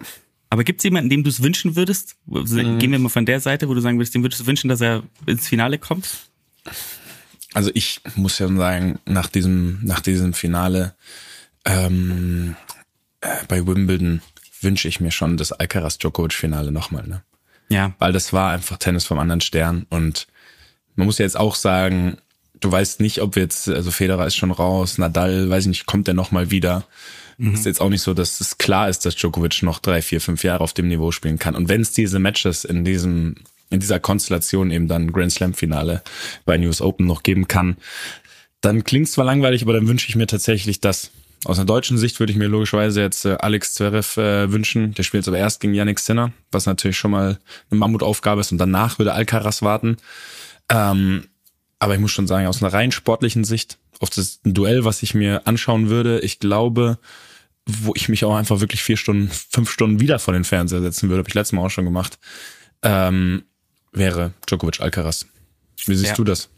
Aber 0.51 0.64
gibt's 0.64 0.82
jemanden, 0.84 1.11
dem 1.11 1.24
du 1.24 1.30
es 1.30 1.43
wünschen 1.43 1.76
würdest? 1.76 2.16
Gehen 2.26 2.91
wir 2.91 2.99
mal 2.99 3.09
von 3.11 3.26
der 3.26 3.41
Seite, 3.41 3.68
wo 3.68 3.74
du 3.74 3.80
sagen 3.80 3.99
würdest, 3.99 4.14
dem 4.14 4.22
würdest 4.22 4.41
du 4.41 4.47
wünschen, 4.47 4.68
dass 4.68 4.80
er 4.80 5.03
ins 5.26 5.47
Finale 5.47 5.78
kommt? 5.78 6.09
Also 7.55 7.70
ich 7.74 8.01
muss 8.14 8.39
ja 8.39 8.49
sagen, 8.49 8.99
nach 9.05 9.28
diesem, 9.28 9.78
nach 9.82 10.01
diesem 10.01 10.32
Finale 10.32 10.95
ähm, 11.64 12.57
äh, 13.20 13.28
bei 13.47 13.66
Wimbledon 13.66 14.22
wünsche 14.61 14.89
ich 14.89 15.01
mir 15.01 15.11
schon 15.11 15.36
das 15.36 15.53
Alcaraz-Djokovic-Finale 15.53 16.72
nochmal, 16.72 17.07
ne? 17.07 17.22
Ja. 17.68 17.95
Weil 17.99 18.12
das 18.12 18.32
war 18.32 18.53
einfach 18.53 18.78
Tennis 18.78 19.05
vom 19.05 19.18
anderen 19.18 19.41
Stern 19.43 19.86
und 19.91 20.26
man 20.97 21.07
muss 21.07 21.18
ja 21.18 21.24
jetzt 21.24 21.36
auch 21.36 21.55
sagen, 21.55 22.16
du 22.61 22.71
weißt 22.71 23.01
nicht, 23.01 23.21
ob 23.21 23.37
jetzt, 23.37 23.69
also 23.69 23.91
Federer 23.91 24.27
ist 24.27 24.37
schon 24.37 24.51
raus, 24.51 24.99
Nadal, 24.99 25.51
weiß 25.51 25.65
ich 25.65 25.69
nicht, 25.69 25.87
kommt 25.87 26.07
der 26.07 26.15
nochmal 26.15 26.51
wieder. 26.51 26.87
Ist 27.41 27.67
jetzt 27.67 27.81
auch 27.81 27.89
nicht 27.89 28.03
so, 28.03 28.15
dass 28.15 28.41
es 28.41 28.59
klar 28.59 28.89
ist, 28.89 29.07
dass 29.07 29.15
Djokovic 29.15 29.63
noch 29.63 29.79
drei, 29.79 30.03
vier, 30.03 30.21
fünf 30.21 30.43
Jahre 30.43 30.65
auf 30.65 30.73
dem 30.73 30.89
Niveau 30.89 31.13
spielen 31.13 31.39
kann. 31.39 31.55
Und 31.55 31.69
wenn 31.69 31.81
es 31.81 31.93
diese 31.93 32.19
Matches 32.19 32.65
in 32.65 32.85
diesem, 32.85 33.37
in 33.71 33.79
dieser 33.79 34.01
Konstellation 34.01 34.73
eben 34.73 34.89
dann 34.89 35.13
Grand 35.13 35.31
Slam 35.31 35.55
Finale 35.55 36.03
bei 36.45 36.59
News 36.59 36.81
Open 36.81 37.07
noch 37.07 37.23
geben 37.23 37.47
kann, 37.47 37.77
dann 38.61 38.83
klingt 38.83 39.09
zwar 39.09 39.25
langweilig, 39.25 39.63
aber 39.63 39.73
dann 39.73 39.87
wünsche 39.87 40.09
ich 40.09 40.17
mir 40.17 40.27
tatsächlich 40.27 40.81
das. 40.81 41.13
Aus 41.45 41.59
einer 41.59 41.67
deutschen 41.67 41.97
Sicht 41.97 42.19
würde 42.19 42.33
ich 42.33 42.39
mir 42.39 42.49
logischerweise 42.49 43.01
jetzt 43.01 43.25
äh, 43.25 43.37
Alex 43.39 43.75
Zverev 43.75 44.21
äh, 44.21 44.51
wünschen. 44.51 44.95
Der 44.95 45.05
spielt 45.05 45.23
jetzt 45.23 45.29
aber 45.29 45.39
erst 45.39 45.61
gegen 45.61 45.75
Yannick 45.75 46.01
Sinner, 46.01 46.33
was 46.51 46.67
natürlich 46.67 46.97
schon 46.97 47.13
mal 47.13 47.39
eine 47.71 47.79
Mammutaufgabe 47.79 48.41
ist. 48.41 48.51
Und 48.51 48.59
danach 48.59 48.99
würde 48.99 49.13
Alcaraz 49.13 49.63
warten. 49.63 49.99
Ähm, 50.69 51.29
aber 51.79 51.95
ich 51.95 52.01
muss 52.01 52.11
schon 52.12 52.26
sagen, 52.26 52.47
aus 52.47 52.62
einer 52.62 52.72
rein 52.72 52.93
sportlichen 52.93 53.45
Sicht, 53.45 53.79
auf 54.01 54.11
das 54.11 54.41
Duell, 54.45 54.85
was 54.85 55.03
ich 55.03 55.14
mir 55.14 55.47
anschauen 55.47 55.89
würde, 55.89 56.20
ich 56.20 56.39
glaube, 56.39 56.99
wo 57.66 57.93
ich 57.95 58.09
mich 58.09 58.24
auch 58.24 58.35
einfach 58.35 58.61
wirklich 58.61 58.83
vier 58.83 58.97
Stunden, 58.97 59.29
fünf 59.51 59.70
Stunden 59.70 60.01
wieder 60.01 60.18
vor 60.18 60.35
den 60.35 60.45
Fernseher 60.45 60.81
setzen 60.83 61.09
würde, 61.09 61.20
habe 61.20 61.29
ich 61.29 61.35
letztes 61.35 61.53
Mal 61.53 61.64
auch 61.66 61.70
schon 61.70 61.85
gemacht, 61.85 62.18
ähm, 62.83 63.45
wäre 63.93 64.33
Djokovic 64.49 64.81
Alcaraz. 64.81 65.26
Wie 65.87 65.95
siehst 65.95 66.11
Ja. 66.11 66.14
du 66.16 66.24
das? 66.24 66.49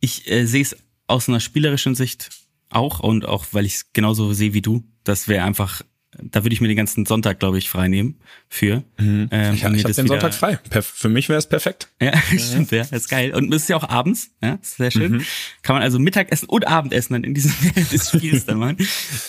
Ich 0.00 0.30
äh, 0.30 0.46
sehe 0.46 0.62
es 0.62 0.76
aus 1.06 1.28
einer 1.28 1.40
spielerischen 1.40 1.94
Sicht 1.94 2.30
auch 2.70 3.00
und 3.00 3.24
auch, 3.26 3.46
weil 3.52 3.64
ich 3.66 3.74
es 3.74 3.92
genauso 3.92 4.32
sehe 4.32 4.52
wie 4.54 4.60
du. 4.62 4.84
Das 5.04 5.26
wäre 5.28 5.44
einfach, 5.44 5.82
da 6.22 6.44
würde 6.44 6.52
ich 6.54 6.60
mir 6.60 6.68
den 6.68 6.76
ganzen 6.76 7.06
Sonntag, 7.06 7.38
glaube 7.40 7.58
ich, 7.58 7.68
frei 7.68 7.88
nehmen 7.88 8.16
für. 8.48 8.84
Ähm, 8.98 9.28
Ich, 9.30 9.38
ich 9.58 9.64
habe 9.64 9.76
den 9.76 9.84
wieder- 9.84 9.92
Sonntag 9.94 10.34
frei. 10.34 10.56
Per 10.70 10.82
für 10.82 11.08
mich 11.08 11.28
wäre 11.28 11.38
es 11.38 11.48
perfekt. 11.48 11.88
Ja, 12.00 12.16
stimmt, 12.38 12.70
ja, 12.70 12.82
ist 12.82 13.08
geil. 13.08 13.34
Und 13.34 13.52
es 13.54 13.62
ist 13.62 13.68
ja 13.68 13.76
auch 13.76 13.88
abends, 13.88 14.30
ja, 14.42 14.54
ist 14.62 14.76
sehr 14.76 14.90
schön. 14.90 15.24
Kann 15.62 15.74
man 15.76 15.82
also 15.82 15.98
Mittagessen 15.98 16.48
und 16.48 16.66
Abendessen 16.66 17.12
dann 17.14 17.24
in 17.24 17.34
diesem 17.34 17.52
des 17.92 18.08
Spiels 18.10 18.44
dann 18.46 18.58
machen. 18.58 18.76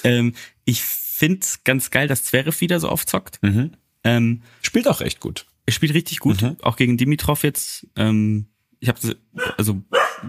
Ähm, 0.04 0.34
ich 0.66 0.82
find's 0.82 1.64
ganz 1.64 1.92
geil, 1.92 2.08
dass 2.08 2.24
Zverev 2.24 2.62
wieder 2.62 2.80
so 2.80 2.90
aufzockt. 2.90 3.40
Ähm, 4.04 4.42
Spielt 4.62 4.88
auch 4.88 5.02
echt 5.02 5.20
gut. 5.20 5.46
er 5.66 5.74
spielt 5.74 5.94
richtig 5.94 6.20
gut, 6.20 6.44
auch 6.62 6.78
gegen 6.78 6.98
Dimitrov 6.98 7.44
jetzt. 7.44 7.88
Ähm, 7.96 8.48
ich 8.80 8.88
habe 8.88 8.98
also 9.58 9.82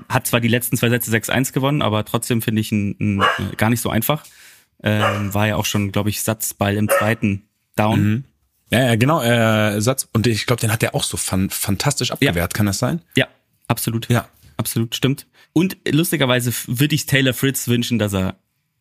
hat 0.09 0.27
zwar 0.27 0.41
die 0.41 0.49
letzten 0.49 0.77
zwei 0.77 0.89
Sätze 0.89 1.11
6-1 1.13 1.53
gewonnen, 1.53 1.83
aber 1.83 2.05
trotzdem 2.05 2.43
finde 2.43 2.61
ich 2.61 2.73
ihn, 2.73 2.97
ihn 2.99 3.21
äh, 3.21 3.57
gar 3.57 3.71
nicht 3.71 3.81
so 3.81 3.91
einfach. 3.91 4.25
Ähm, 4.83 5.35
war 5.35 5.47
ja 5.47 5.57
auch 5.57 5.67
schon, 5.67 5.93
glaube 5.93 6.11
ich, 6.11 6.23
Satzball 6.23 6.77
im 6.77 6.89
zweiten 6.89 7.43
Down. 7.77 8.25
Ja, 8.71 8.85
ja, 8.87 8.95
genau, 8.97 9.23
äh, 9.23 9.81
Satz. 9.81 10.09
Und 10.13 10.27
ich 10.27 10.47
glaube, 10.47 10.61
den 10.61 10.73
hat 10.73 10.83
er 10.83 10.95
auch 10.95 11.05
so 11.05 11.17
fan 11.17 11.51
fantastisch 11.51 12.13
abgewehrt, 12.13 12.55
kann 12.55 12.67
das 12.67 12.79
sein? 12.79 13.03
Ja, 13.17 13.27
absolut. 13.69 14.09
Ja. 14.09 14.29
Absolut, 14.57 14.95
stimmt. 14.95 15.27
Und 15.55 15.79
lustigerweise 15.89 16.53
würde 16.67 16.95
ich 16.95 17.07
Taylor 17.07 17.33
Fritz 17.33 17.67
wünschen, 17.67 17.99
dass 17.99 18.13
er 18.13 18.37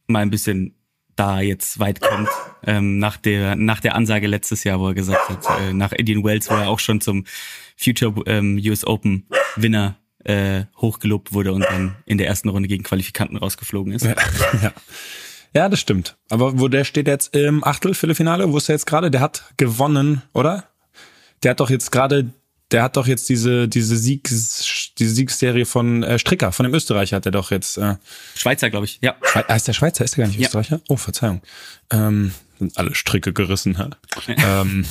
mal 0.08 0.20
ein 0.20 0.30
bisschen 0.30 0.76
da 1.16 1.40
jetzt 1.40 1.80
weit 1.80 2.02
kommt. 2.02 2.30
Ähm, 2.64 3.00
nach 3.00 3.16
der 3.16 3.56
nach 3.56 3.80
der 3.80 3.96
Ansage 3.96 4.28
letztes 4.28 4.66
Jahr, 4.66 4.80
wo 4.80 4.90
er 4.90 4.94
gesagt 4.94 5.30
hat, 5.30 5.62
äh, 5.62 5.74
nach 5.74 5.94
Indian 5.94 6.24
Wells, 6.24 6.50
wo 6.50 6.56
er 6.56 6.68
auch 6.68 6.80
schon 6.80 7.00
zum 7.00 7.26
Future 7.78 8.14
ähm, 8.26 8.60
US 8.66 8.86
Open 8.86 9.26
Winner 9.56 9.96
äh, 10.26 10.66
hochgelobt 10.78 11.32
wurde 11.32 11.54
und 11.54 11.64
dann 11.64 11.96
in 12.06 12.18
der 12.18 12.28
ersten 12.28 12.50
Runde 12.50 12.68
gegen 12.68 12.84
Qualifikanten 12.84 13.38
rausgeflogen 13.38 13.94
ist. 13.94 14.04
ja. 14.06 14.16
Ja, 14.62 14.74
das 15.54 15.80
stimmt. 15.80 16.18
Aber 16.30 16.60
wo 16.60 16.68
der 16.68 16.84
steht 16.84 17.08
jetzt 17.08 17.36
im 17.36 17.64
Achtelfinale? 17.64 18.52
Wo 18.52 18.58
ist 18.58 18.70
er 18.70 18.76
jetzt 18.76 18.86
gerade? 18.86 19.10
Der 19.10 19.22
hat 19.22 19.44
gewonnen, 19.58 20.22
oder? 20.34 20.66
Der 21.44 21.52
hat 21.52 21.60
doch 21.60 21.70
jetzt 21.70 21.92
gerade, 21.92 22.30
der 22.72 22.84
hat 22.84 22.98
doch 22.98 23.08
jetzt 23.08 23.30
diese 23.30 23.68
diese 23.68 23.98
Siegs, 23.98 24.92
diese 24.98 25.12
Siegsserie 25.12 25.66
von 25.66 26.04
äh, 26.04 26.20
Stricker, 26.20 26.52
von 26.52 26.66
dem 26.66 26.74
Österreicher 26.74 27.16
hat 27.16 27.26
er 27.26 27.32
doch 27.32 27.52
jetzt. 27.52 27.78
Äh, 27.78 27.96
Schweizer, 28.36 28.70
glaube 28.70 28.86
ich. 28.86 29.00
Ja. 29.02 29.16
Schwe 29.24 29.50
ah, 29.50 29.56
ist 29.56 29.68
der 29.68 29.74
Schweizer? 29.74 30.06
Ist 30.06 30.18
der 30.18 30.26
gar 30.26 30.28
nicht 30.28 30.40
Ja. 30.40 30.48
Österreicher? 30.48 30.82
Oh, 30.88 30.98
Verzeihung. 30.98 31.42
Ähm, 31.90 32.34
sind 32.60 32.78
alle 32.78 32.94
Stricke 32.94 33.34
gerissen, 33.34 33.78
hä? 33.78 33.90
ähm, 34.46 34.86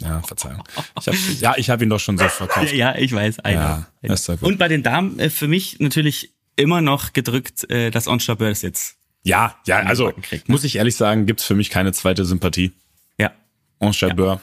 ja, 0.00 0.22
Verzeihung. 0.22 0.64
Ich 1.00 1.06
hab, 1.06 1.14
ja, 1.40 1.54
ich 1.56 1.70
habe 1.70 1.84
ihn 1.84 1.90
doch 1.90 2.00
schon 2.00 2.18
so 2.18 2.26
verkauft. 2.28 2.72
Ja, 2.72 2.96
ich 2.96 3.12
weiß. 3.12 3.38
I 3.46 3.52
Ja, 3.52 3.86
ist 4.02 4.28
doch 4.28 4.40
gut. 4.40 4.48
Und 4.48 4.58
bei 4.58 4.68
den 4.68 4.82
Damen 4.82 5.18
äh, 5.20 5.30
für 5.30 5.46
mich 5.46 5.78
natürlich 5.78 6.34
immer 6.56 6.80
noch 6.80 7.12
gedrückt, 7.12 7.70
äh, 7.70 7.90
dass 7.90 8.08
On 8.08 8.18
Jabeur 8.18 8.50
jetzt. 8.50 8.96
Ja, 9.24 9.56
ja, 9.66 9.78
also 9.80 10.12
kriegt, 10.22 10.48
ne? 10.48 10.52
muss 10.52 10.64
ich 10.64 10.76
ehrlich 10.76 10.96
sagen, 10.96 11.26
gibt's 11.26 11.44
für 11.44 11.54
mich 11.54 11.70
keine 11.70 11.92
zweite 11.92 12.24
Sympathie. 12.24 12.72
Ja. 13.18 13.32
On 13.80 13.92
Jabeur 13.92 14.40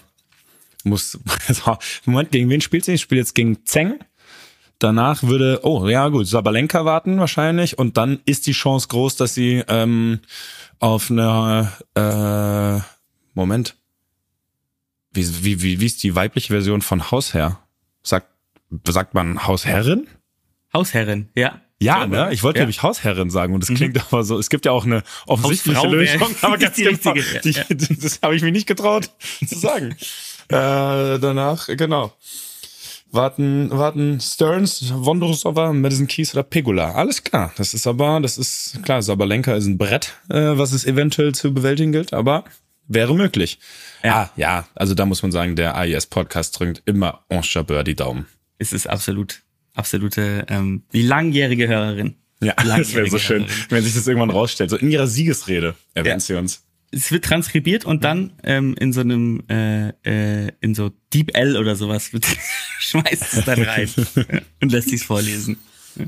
muss. 0.84 1.20
So, 1.48 1.78
Moment, 2.06 2.32
gegen 2.32 2.50
wen 2.50 2.62
spielt 2.62 2.86
sie? 2.86 2.94
Ich 2.94 3.02
spiele 3.02 3.22
jetzt 3.22 3.36
gegen 3.36 3.66
Zeng. 3.66 4.00
Danach 4.80 5.22
würde, 5.22 5.60
oh 5.64 5.88
ja 5.88 6.08
gut, 6.08 6.28
Sabalenka 6.28 6.86
warten 6.86 7.20
wahrscheinlich 7.20 7.78
und 7.78 7.98
dann 7.98 8.20
ist 8.26 8.48
die 8.48 8.54
Chance 8.54 8.88
groß, 8.88 9.16
dass 9.16 9.36
sie 9.36 9.64
ähm, 9.68 10.22
auf 10.80 11.12
eine 11.12 11.72
äh, 11.94 12.82
Moment. 13.36 13.76
wie, 15.12 15.44
wie, 15.44 15.62
wie, 15.62 15.80
wie 15.80 15.86
ist 15.86 16.02
die 16.02 16.16
weibliche 16.16 16.54
Version 16.54 16.82
von 16.82 17.12
Hausherr? 17.12 17.60
Sagt, 18.02 18.28
sagt 18.88 19.14
man 19.14 19.46
Hausherrin? 19.46 20.08
Hausherrin, 20.74 21.30
ja. 21.36 21.62
Ja, 21.82 22.06
ne? 22.06 22.30
Ich 22.32 22.44
wollte 22.44 22.60
ja. 22.60 22.64
nämlich 22.64 22.84
Hausherrin 22.84 23.32
sagen 23.32 23.56
und 23.56 23.64
es 23.64 23.74
klingt 23.74 24.00
aber 24.00 24.24
so, 24.24 24.38
es 24.38 24.52
gibt 24.52 24.66
ja 24.66 24.72
auch 24.72 24.86
eine 24.86 25.02
offensichtliche 25.26 25.80
Hausfrau 25.80 25.94
Lösung, 25.94 26.36
aber 26.42 26.56
ist 26.56 26.62
ganz 26.62 26.76
die 26.76 26.84
genau, 26.84 27.12
richtige, 27.12 27.42
die, 27.44 27.52
ja. 27.52 27.64
das 28.02 28.20
habe 28.22 28.36
ich 28.36 28.44
mir 28.44 28.52
nicht 28.52 28.68
getraut 28.68 29.10
zu 29.48 29.58
sagen. 29.58 29.96
äh, 30.50 31.18
danach, 31.20 31.68
genau. 31.68 32.14
Warten, 33.14 33.72
warten 33.72 34.22
Stearns, 34.22 34.94
Wondrosova, 34.96 35.74
Madison 35.74 36.08
Keys 36.08 36.34
oder 36.34 36.44
Pegula. 36.44 36.92
Alles 36.94 37.24
klar. 37.24 37.52
Das 37.58 37.74
ist 37.74 37.88
aber, 37.88 38.22
das 38.22 38.38
ist 38.38 38.80
klar, 38.84 39.02
Sabalenka 39.02 39.54
ist 39.56 39.66
ein 39.66 39.78
Brett, 39.78 40.14
äh, 40.30 40.58
was 40.58 40.72
es 40.72 40.86
eventuell 40.86 41.34
zu 41.34 41.54
bewältigen 41.54 41.92
gilt, 41.92 42.14
aber 42.14 42.46
wäre 42.88 43.16
möglich. 43.16 43.60
Ja, 44.04 44.30
ja, 44.36 44.68
also 44.76 44.94
da 44.94 45.06
muss 45.06 45.24
man 45.24 45.32
sagen, 45.32 45.56
der 45.56 45.76
AIS-Podcast 45.76 46.60
drückt 46.60 46.84
immer 46.86 47.26
en 47.28 47.42
Chabeur 47.44 47.84
die 47.84 47.96
Daumen. 47.96 48.28
Es 48.60 48.72
ist 48.72 48.88
absolut, 48.88 49.42
absolute, 49.74 50.45
ähm, 50.49 50.84
die 50.93 51.01
langjährige 51.01 51.67
Hörerin. 51.67 52.15
Ja, 52.41 52.53
das 52.57 52.65
wäre 52.65 52.78
Langjährige 52.78 53.11
so 53.11 53.19
schön, 53.19 53.43
Hörerin. 53.43 53.65
wenn 53.69 53.84
sich 53.84 53.93
das 53.93 54.07
irgendwann 54.07 54.30
rausstellt. 54.30 54.69
So 54.69 54.78
in 54.78 54.91
ihrer 54.91 55.07
Siegesrede 55.07 55.76
erwähnt 55.93 56.22
sie 56.24 56.36
uns. 56.36 56.63
Es 56.93 57.09
wird 57.11 57.24
transkribiert 57.24 57.86
und 57.86 58.03
dann 58.03 58.34
ähm, 58.43 58.76
in 58.78 58.91
so 58.91 58.99
einem, 58.99 59.43
äh, 59.49 59.89
äh, 60.03 60.51
in 60.59 60.76
so 60.76 60.91
Deep 61.13 61.36
L 61.38 61.55
oder 61.55 61.78
sowas 61.78 62.11
wird, 62.11 62.26
schmeißt 62.80 63.34
es 63.34 63.45
dann 63.45 63.61
rein 63.61 63.89
ja, 63.95 64.24
und 64.61 64.72
lässt 64.72 64.89
sich's 64.89 65.03
vorlesen. 65.03 65.57
Ja. 65.95 66.05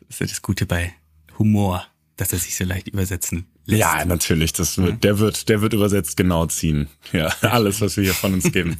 Das 0.00 0.10
ist 0.10 0.20
ja 0.20 0.26
das 0.26 0.42
Gute 0.42 0.66
bei 0.66 0.94
Humor, 1.38 1.84
dass 2.16 2.32
er 2.32 2.38
sich 2.38 2.54
so 2.56 2.64
leicht 2.64 2.86
übersetzen 2.86 3.46
lässt. 3.64 3.80
Ja, 3.80 4.04
natürlich. 4.04 4.52
Das 4.52 4.78
wird, 4.78 5.02
der 5.02 5.18
wird, 5.18 5.48
der 5.48 5.62
wird 5.62 5.72
übersetzt 5.72 6.16
genau 6.16 6.46
ziehen. 6.46 6.88
Ja, 7.12 7.26
alles, 7.42 7.80
was 7.80 7.96
wir 7.96 8.04
hier 8.04 8.14
von 8.14 8.34
uns 8.34 8.52
geben. 8.52 8.78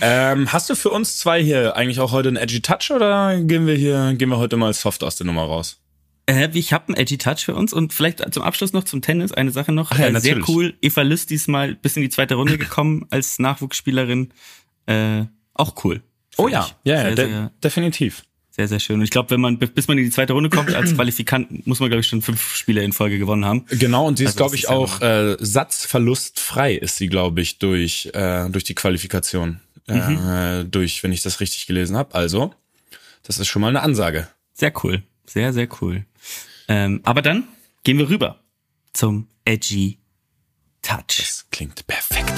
Ähm, 0.00 0.52
hast 0.52 0.70
du 0.70 0.74
für 0.74 0.90
uns 0.90 1.18
zwei 1.18 1.42
hier 1.42 1.76
eigentlich 1.76 2.00
auch 2.00 2.12
heute 2.12 2.28
einen 2.28 2.36
Edgy 2.36 2.60
Touch 2.60 2.90
oder 2.90 3.40
gehen 3.40 3.66
wir 3.66 3.74
hier, 3.74 4.14
gehen 4.14 4.28
wir 4.28 4.38
heute 4.38 4.56
mal 4.56 4.72
soft 4.72 5.02
aus 5.04 5.16
der 5.16 5.26
Nummer 5.26 5.42
raus? 5.42 5.80
Äh, 6.26 6.50
ich 6.52 6.72
habe 6.72 6.88
einen 6.88 6.96
Edgy 6.96 7.18
Touch 7.18 7.44
für 7.44 7.54
uns 7.54 7.72
und 7.72 7.92
vielleicht 7.92 8.22
zum 8.32 8.42
Abschluss 8.42 8.72
noch 8.72 8.84
zum 8.84 9.00
Tennis 9.00 9.32
eine 9.32 9.50
Sache 9.50 9.72
noch. 9.72 9.90
Ach 9.92 9.98
ja, 9.98 10.08
äh, 10.08 10.20
sehr 10.20 10.38
cool. 10.48 10.74
Eva 10.82 11.02
Lüst 11.02 11.30
diesmal 11.30 11.74
bis 11.74 11.96
in 11.96 12.02
die 12.02 12.10
zweite 12.10 12.34
Runde 12.34 12.58
gekommen 12.58 13.06
als 13.10 13.38
Nachwuchsspielerin. 13.38 14.32
Äh, 14.86 15.24
auch 15.54 15.84
cool. 15.84 16.02
Oh 16.36 16.48
ja, 16.48 16.68
ja, 16.84 17.08
ja 17.08 17.14
de 17.14 17.48
definitiv. 17.62 18.24
Sehr, 18.58 18.66
sehr 18.66 18.80
schön. 18.80 18.96
Und 18.96 19.04
ich 19.04 19.10
glaube, 19.10 19.30
wenn 19.30 19.40
man, 19.40 19.56
bis 19.56 19.86
man 19.86 19.98
in 19.98 20.04
die 20.04 20.10
zweite 20.10 20.32
Runde 20.32 20.50
kommt 20.50 20.74
als 20.74 20.92
Qualifikant, 20.96 21.64
muss 21.64 21.78
man, 21.78 21.90
glaube 21.90 22.00
ich, 22.00 22.08
schon 22.08 22.22
fünf 22.22 22.56
Spiele 22.56 22.82
in 22.82 22.92
Folge 22.92 23.16
gewonnen 23.16 23.44
haben. 23.44 23.64
Genau, 23.70 24.04
und 24.04 24.18
sie 24.18 24.24
ist, 24.24 24.30
Also 24.30 24.36
glaube 24.38 24.50
das 24.50 24.58
ich, 24.58 24.64
ist 24.64 24.70
ja 24.70 24.76
auch 24.76 25.00
äh, 25.00 25.36
satzverlustfrei 25.38 26.74
ist 26.74 26.96
sie, 26.96 27.06
glaube 27.06 27.40
ich, 27.40 27.60
durch, 27.60 28.10
äh, 28.14 28.48
durch 28.50 28.64
die 28.64 28.74
Qualifikation. 28.74 29.60
Äh, 29.86 30.64
durch, 30.64 31.04
wenn 31.04 31.12
ich 31.12 31.22
das 31.22 31.38
richtig 31.38 31.68
gelesen 31.68 31.96
habe. 31.96 32.16
Also, 32.16 32.52
das 33.22 33.38
ist 33.38 33.46
schon 33.46 33.62
mal 33.62 33.68
eine 33.68 33.80
Ansage. 33.82 34.26
Sehr 34.54 34.72
cool. 34.82 35.04
Sehr, 35.24 35.52
sehr 35.52 35.68
cool. 35.80 36.04
Ähm, 36.66 37.00
aber 37.04 37.22
dann 37.22 37.44
gehen 37.84 37.96
wir 37.98 38.08
rüber 38.08 38.40
zum 38.92 39.28
Edgy 39.44 39.98
Touch. 40.82 41.18
Das 41.18 41.46
klingt 41.52 41.86
perfekt. 41.86 42.34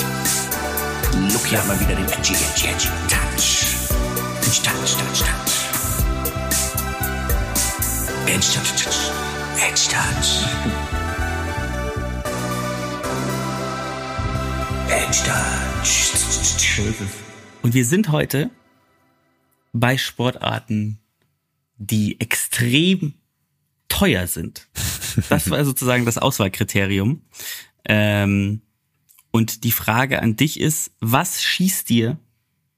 Look 1.32 1.46
hier 1.46 1.62
mal 1.64 1.80
wieder 1.80 1.96
den 1.96 2.04
Edgy, 2.04 2.34
Edgy, 2.34 2.68
Edgy 2.68 2.88
Touch. 3.08 3.64
Touch, 4.42 4.62
Touch, 4.62 4.96
Touch, 4.96 5.49
Touch. 8.30 9.10
Edge 14.88 15.18
Touch. 15.24 16.12
Und 17.62 17.74
wir 17.74 17.84
sind 17.84 18.12
heute 18.12 18.50
bei 19.72 19.98
Sportarten, 19.98 21.00
die 21.76 22.20
extrem 22.20 23.14
teuer 23.88 24.28
sind. 24.28 24.68
Das 25.28 25.50
war 25.50 25.64
sozusagen 25.64 26.04
das 26.04 26.16
Auswahlkriterium. 26.16 27.22
Ähm, 27.84 28.62
und 29.32 29.64
die 29.64 29.72
Frage 29.72 30.22
an 30.22 30.36
dich 30.36 30.60
ist, 30.60 30.92
was 31.00 31.42
schießt 31.42 31.88
dir, 31.88 32.16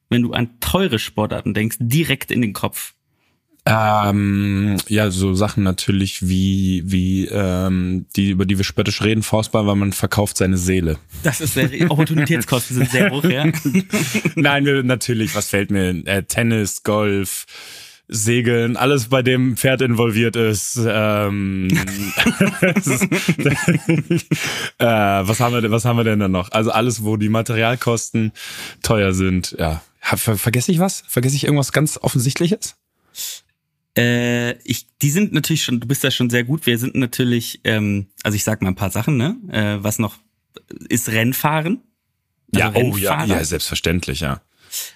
wenn 0.08 0.22
du 0.22 0.32
an 0.32 0.60
teure 0.60 0.98
Sportarten 0.98 1.52
denkst, 1.52 1.76
direkt 1.78 2.30
in 2.30 2.40
den 2.40 2.54
Kopf? 2.54 2.94
Ähm, 3.64 4.76
ja, 4.88 5.10
so 5.10 5.34
Sachen 5.34 5.62
natürlich 5.62 6.26
wie, 6.26 6.82
wie 6.84 7.26
ähm, 7.26 8.06
die, 8.16 8.30
über 8.30 8.44
die 8.44 8.58
wir 8.58 8.64
spöttisch 8.64 9.02
reden, 9.02 9.22
Faustball, 9.22 9.66
weil 9.66 9.76
man 9.76 9.92
verkauft 9.92 10.36
seine 10.36 10.56
Seele. 10.56 10.98
Das 11.22 11.40
ist 11.40 11.54
sehr, 11.54 11.70
Opportunitätskosten 11.88 12.76
sind 12.76 12.90
sehr 12.90 13.10
hoch, 13.10 13.22
ja. 13.22 13.44
Nein, 14.34 14.64
wir, 14.64 14.82
natürlich, 14.82 15.36
was 15.36 15.48
fällt 15.48 15.70
mir? 15.70 15.90
Äh, 16.06 16.24
Tennis, 16.24 16.82
Golf, 16.82 17.46
Segeln, 18.08 18.76
alles 18.76 19.06
bei 19.06 19.22
dem 19.22 19.56
Pferd 19.56 19.80
involviert 19.80 20.34
ist. 20.34 20.80
Ähm, 20.84 21.68
ist 22.74 23.02
äh, 24.78 24.86
was 24.86 25.38
haben 25.38 25.54
wir 25.54 25.60
denn, 25.60 25.70
was 25.70 25.84
haben 25.84 25.98
wir 25.98 26.04
denn 26.04 26.18
da 26.18 26.26
noch? 26.28 26.50
Also 26.50 26.72
alles, 26.72 27.04
wo 27.04 27.16
die 27.16 27.28
Materialkosten 27.28 28.32
teuer 28.82 29.12
sind. 29.12 29.54
Ja, 29.56 29.82
ver 30.00 30.36
vergesse 30.36 30.72
ich 30.72 30.80
was? 30.80 31.04
Vergesse 31.06 31.36
ich 31.36 31.44
irgendwas 31.44 31.70
ganz 31.70 31.96
Offensichtliches? 32.02 32.74
Äh, 33.96 34.52
ich, 34.62 34.86
die 35.02 35.10
sind 35.10 35.32
natürlich 35.32 35.64
schon, 35.64 35.80
du 35.80 35.86
bist 35.86 36.02
da 36.04 36.10
schon 36.10 36.30
sehr 36.30 36.44
gut. 36.44 36.66
Wir 36.66 36.78
sind 36.78 36.94
natürlich, 36.94 37.60
ähm, 37.64 38.06
also 38.22 38.36
ich 38.36 38.44
sag 38.44 38.62
mal 38.62 38.68
ein 38.68 38.74
paar 38.74 38.90
Sachen, 38.90 39.16
ne? 39.16 39.36
Äh, 39.50 39.82
was 39.84 39.98
noch 39.98 40.16
ist 40.88 41.08
Rennfahren. 41.10 41.80
Also 42.54 42.58
Ja, 42.60 42.72
oh 42.74 42.96
ja, 42.96 43.10
Rennfahrer. 43.12 43.38
ja, 43.40 43.44
selbstverständlich, 43.44 44.20
ja. 44.20 44.40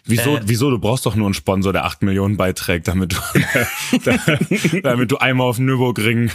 Wieso, 0.06 0.38
Äh, 0.38 0.40
wieso, 0.44 0.70
du 0.70 0.78
brauchst 0.78 1.04
doch 1.04 1.14
nur 1.16 1.26
einen 1.26 1.34
Sponsor, 1.34 1.72
der 1.74 1.84
8 1.84 2.02
Millionen 2.02 2.38
beiträgt, 2.38 2.88
damit 2.88 3.12
du, 3.12 4.00
damit 4.82 5.10
du 5.10 5.18
einmal 5.18 5.48
auf 5.48 5.58
Nürburgring 5.58 6.30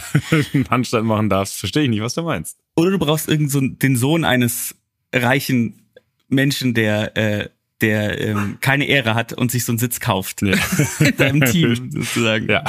einen 0.52 0.70
Handstand 0.70 1.06
machen 1.06 1.28
darfst. 1.28 1.56
Verstehe 1.58 1.82
ich 1.84 1.88
nicht, 1.90 2.02
was 2.02 2.14
du 2.14 2.22
meinst. 2.22 2.58
Oder 2.76 2.92
du 2.92 2.98
brauchst 2.98 3.28
irgend 3.28 3.50
so 3.50 3.60
den 3.60 3.96
Sohn 3.96 4.24
eines 4.24 4.76
reichen 5.12 5.82
Menschen, 6.28 6.74
der 6.74 7.16
äh, 7.16 7.48
der 7.82 8.20
ähm, 8.20 8.58
keine 8.60 8.86
Ehre 8.86 9.14
hat 9.14 9.32
und 9.32 9.50
sich 9.50 9.64
so 9.64 9.72
einen 9.72 9.78
Sitz 9.78 10.00
kauft 10.00 10.42
Ja. 10.42 10.56
in 11.00 11.16
deinem 11.16 11.44
Team 11.44 11.90
sozusagen. 11.90 12.48
Ja. 12.48 12.64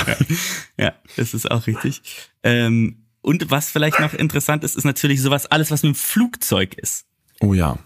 ja, 0.77 0.93
das 1.15 1.33
ist 1.33 1.49
auch 1.49 1.67
richtig. 1.67 2.01
Ähm, 2.43 3.05
und 3.21 3.49
was 3.49 3.71
vielleicht 3.71 3.99
noch 3.99 4.13
interessant 4.13 4.63
ist, 4.65 4.75
ist 4.75 4.83
natürlich 4.83 5.21
sowas 5.21 5.45
alles, 5.45 5.71
was 5.71 5.83
mit 5.83 5.93
dem 5.93 5.95
Flugzeug 5.95 6.73
ist. 6.73 7.05
Oh 7.39 7.53
ja, 7.53 7.79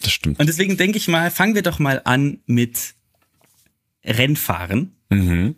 das 0.00 0.12
stimmt. 0.12 0.38
Und 0.38 0.46
deswegen 0.46 0.76
denke 0.76 0.98
ich 0.98 1.08
mal, 1.08 1.30
fangen 1.30 1.54
wir 1.56 1.62
doch 1.62 1.80
mal 1.80 2.00
an 2.04 2.38
mit 2.46 2.94
Rennfahren. 4.04 4.94
Mhm. 5.10 5.56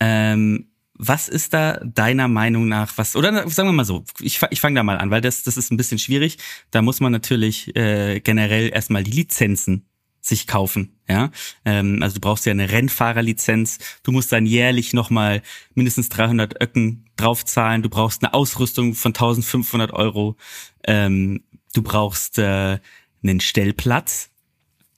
Ähm, 0.00 0.66
was 0.98 1.28
ist 1.28 1.54
da 1.54 1.80
deiner 1.84 2.28
Meinung 2.28 2.68
nach, 2.68 2.98
was, 2.98 3.14
oder 3.14 3.48
sagen 3.48 3.68
wir 3.68 3.72
mal 3.72 3.84
so, 3.84 4.04
ich, 4.20 4.40
ich 4.50 4.60
fange 4.60 4.74
da 4.74 4.82
mal 4.82 4.98
an, 4.98 5.10
weil 5.10 5.20
das, 5.20 5.44
das 5.44 5.56
ist 5.56 5.70
ein 5.70 5.76
bisschen 5.76 5.98
schwierig. 5.98 6.38
Da 6.72 6.82
muss 6.82 7.00
man 7.00 7.12
natürlich 7.12 7.74
äh, 7.76 8.20
generell 8.20 8.70
erstmal 8.70 9.04
die 9.04 9.12
Lizenzen 9.12 9.87
sich 10.28 10.46
kaufen. 10.46 10.92
Ja, 11.08 11.30
ähm, 11.64 12.02
also 12.02 12.14
du 12.16 12.20
brauchst 12.20 12.46
ja 12.46 12.52
eine 12.52 12.70
Rennfahrerlizenz. 12.70 13.78
Du 14.02 14.12
musst 14.12 14.30
dann 14.30 14.46
jährlich 14.46 14.92
nochmal 14.92 15.42
mindestens 15.74 16.08
300 16.10 16.62
Öcken 16.62 17.06
draufzahlen. 17.16 17.82
Du 17.82 17.88
brauchst 17.88 18.22
eine 18.22 18.34
Ausrüstung 18.34 18.94
von 18.94 19.10
1500 19.10 19.92
Euro. 19.92 20.36
Ähm, 20.84 21.42
du 21.74 21.82
brauchst 21.82 22.38
äh, 22.38 22.78
einen 23.22 23.40
Stellplatz. 23.40 24.30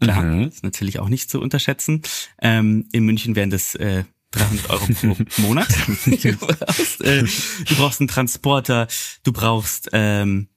Klar, 0.00 0.22
Mhm. 0.22 0.48
ist 0.48 0.64
natürlich 0.64 0.98
auch 0.98 1.08
nicht 1.08 1.30
zu 1.30 1.40
unterschätzen. 1.40 2.02
Ähm, 2.40 2.88
in 2.92 3.04
München 3.04 3.36
wären 3.36 3.50
das 3.50 3.74
äh, 3.74 4.04
300 4.32 4.70
Euro 4.70 4.86
pro 4.86 5.16
Monat. 5.42 5.68
du, 6.06 6.36
brauchst, 6.36 7.00
äh, 7.02 7.22
du 7.66 7.74
brauchst 7.76 8.00
einen 8.00 8.08
Transporter, 8.08 8.88
du 9.24 9.32
brauchst 9.32 9.90
ähm, 9.92 10.48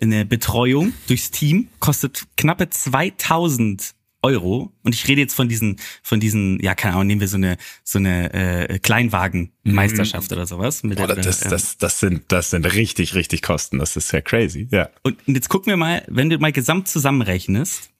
eine 0.00 0.26
Betreuung 0.26 0.92
durchs 1.06 1.30
Team, 1.30 1.68
kostet 1.80 2.26
knappe 2.36 2.68
2000 2.68 3.93
Euro. 4.24 4.72
Und 4.82 4.94
ich 4.94 5.06
rede 5.06 5.20
jetzt 5.20 5.34
von 5.34 5.48
diesen, 5.48 5.76
von 6.02 6.18
diesen, 6.18 6.60
ja, 6.62 6.74
keine 6.74 6.94
Ahnung, 6.94 7.06
nehmen 7.08 7.20
wir 7.20 7.28
so 7.28 7.36
eine, 7.36 7.56
so 7.82 7.98
eine 7.98 8.32
äh, 8.32 8.78
Kleinwagenmeisterschaft 8.78 10.32
oder 10.32 10.46
sowas. 10.46 10.82
Mit 10.82 10.98
Boah, 10.98 11.06
der, 11.06 11.16
das, 11.16 11.44
ähm, 11.44 11.50
das, 11.50 11.78
das 11.78 12.00
sind, 12.00 12.24
das 12.28 12.50
sind 12.50 12.64
richtig, 12.64 13.14
richtig 13.14 13.42
Kosten. 13.42 13.78
Das 13.78 13.96
ist 13.96 14.12
ja 14.12 14.20
crazy. 14.20 14.68
Ja. 14.70 14.88
Und 15.02 15.14
und 15.26 15.34
jetzt 15.34 15.48
gucken 15.48 15.70
wir 15.70 15.76
mal, 15.76 16.04
wenn 16.08 16.30
du 16.30 16.38
mal 16.38 16.52
gesamt 16.52 16.88
zusammenrechnest, 16.88 17.90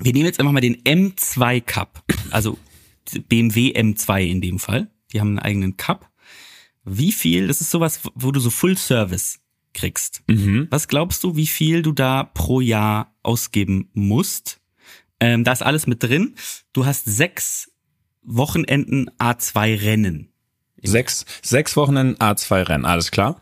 wir 0.00 0.12
nehmen 0.12 0.26
jetzt 0.26 0.40
einfach 0.40 0.52
mal 0.52 0.60
den 0.60 0.82
M2 0.82 1.60
Cup, 1.60 2.02
also 2.30 2.58
BMW 3.28 3.72
M2 3.72 4.26
in 4.26 4.40
dem 4.40 4.58
Fall. 4.58 4.88
Die 5.12 5.20
haben 5.20 5.28
einen 5.28 5.38
eigenen 5.38 5.76
Cup. 5.76 6.10
Wie 6.84 7.12
viel, 7.12 7.46
das 7.46 7.60
ist 7.60 7.70
sowas, 7.70 8.00
wo 8.14 8.30
du 8.30 8.40
so 8.40 8.50
Full 8.50 8.76
Service 8.76 9.40
kriegst. 9.72 10.22
Was 10.70 10.88
glaubst 10.88 11.24
du, 11.24 11.36
wie 11.36 11.46
viel 11.46 11.82
du 11.82 11.92
da 11.92 12.24
pro 12.24 12.60
Jahr 12.60 13.16
ausgeben 13.22 13.90
musst? 13.92 14.60
Ähm, 15.24 15.42
da 15.42 15.52
ist 15.52 15.62
alles 15.62 15.86
mit 15.86 16.02
drin. 16.02 16.34
Du 16.74 16.84
hast 16.84 17.06
sechs 17.06 17.72
Wochenenden 18.22 19.08
A2 19.18 19.82
Rennen. 19.82 20.28
Sechs, 20.82 21.24
sechs 21.40 21.78
Wochen 21.78 21.96
in 21.96 22.16
A2 22.16 22.68
Rennen, 22.68 22.84
alles 22.84 23.10
klar. 23.10 23.40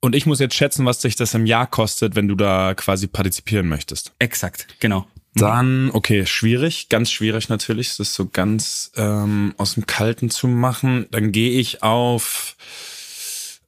Und 0.00 0.16
ich 0.16 0.26
muss 0.26 0.40
jetzt 0.40 0.56
schätzen, 0.56 0.84
was 0.86 0.98
dich 0.98 1.14
das 1.14 1.34
im 1.34 1.46
Jahr 1.46 1.68
kostet, 1.68 2.16
wenn 2.16 2.26
du 2.26 2.34
da 2.34 2.74
quasi 2.74 3.06
partizipieren 3.06 3.68
möchtest. 3.68 4.12
Exakt, 4.18 4.66
genau. 4.80 5.06
Dann, 5.34 5.92
okay, 5.92 6.26
schwierig, 6.26 6.88
ganz 6.88 7.12
schwierig 7.12 7.48
natürlich, 7.48 7.96
das 7.96 8.12
so 8.12 8.26
ganz 8.26 8.90
ähm, 8.96 9.54
aus 9.56 9.74
dem 9.74 9.86
Kalten 9.86 10.30
zu 10.30 10.48
machen. 10.48 11.06
Dann 11.12 11.30
gehe 11.30 11.60
ich 11.60 11.84
auf, 11.84 12.56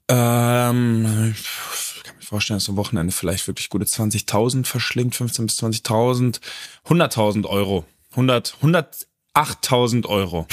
ähm, 0.08 1.32
vorstellen, 2.30 2.58
dass 2.58 2.68
am 2.68 2.76
Wochenende 2.76 3.12
vielleicht 3.12 3.46
wirklich 3.48 3.68
gute 3.68 3.84
20.000 3.84 4.64
verschlingt, 4.64 5.14
15 5.16 5.46
bis 5.46 5.58
20.000, 5.62 6.40
100.000 6.86 7.44
Euro, 7.46 7.84
100, 8.12 8.56
108.000 9.34 10.06
Euro. 10.06 10.46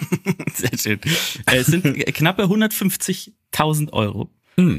Sehr 0.54 0.76
schön. 0.76 1.00
Äh, 1.46 1.58
Es 1.58 1.66
sind 1.68 1.84
knappe 2.14 2.42
150.000 2.44 3.92
Euro 3.92 4.30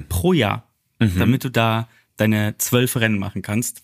pro 0.10 0.34
Jahr, 0.34 0.68
damit 1.00 1.44
du 1.44 1.50
da 1.50 1.88
deine 2.18 2.56
zwölf 2.60 2.96
Rennen 2.98 3.18
machen 3.18 3.42
kannst. 3.42 3.82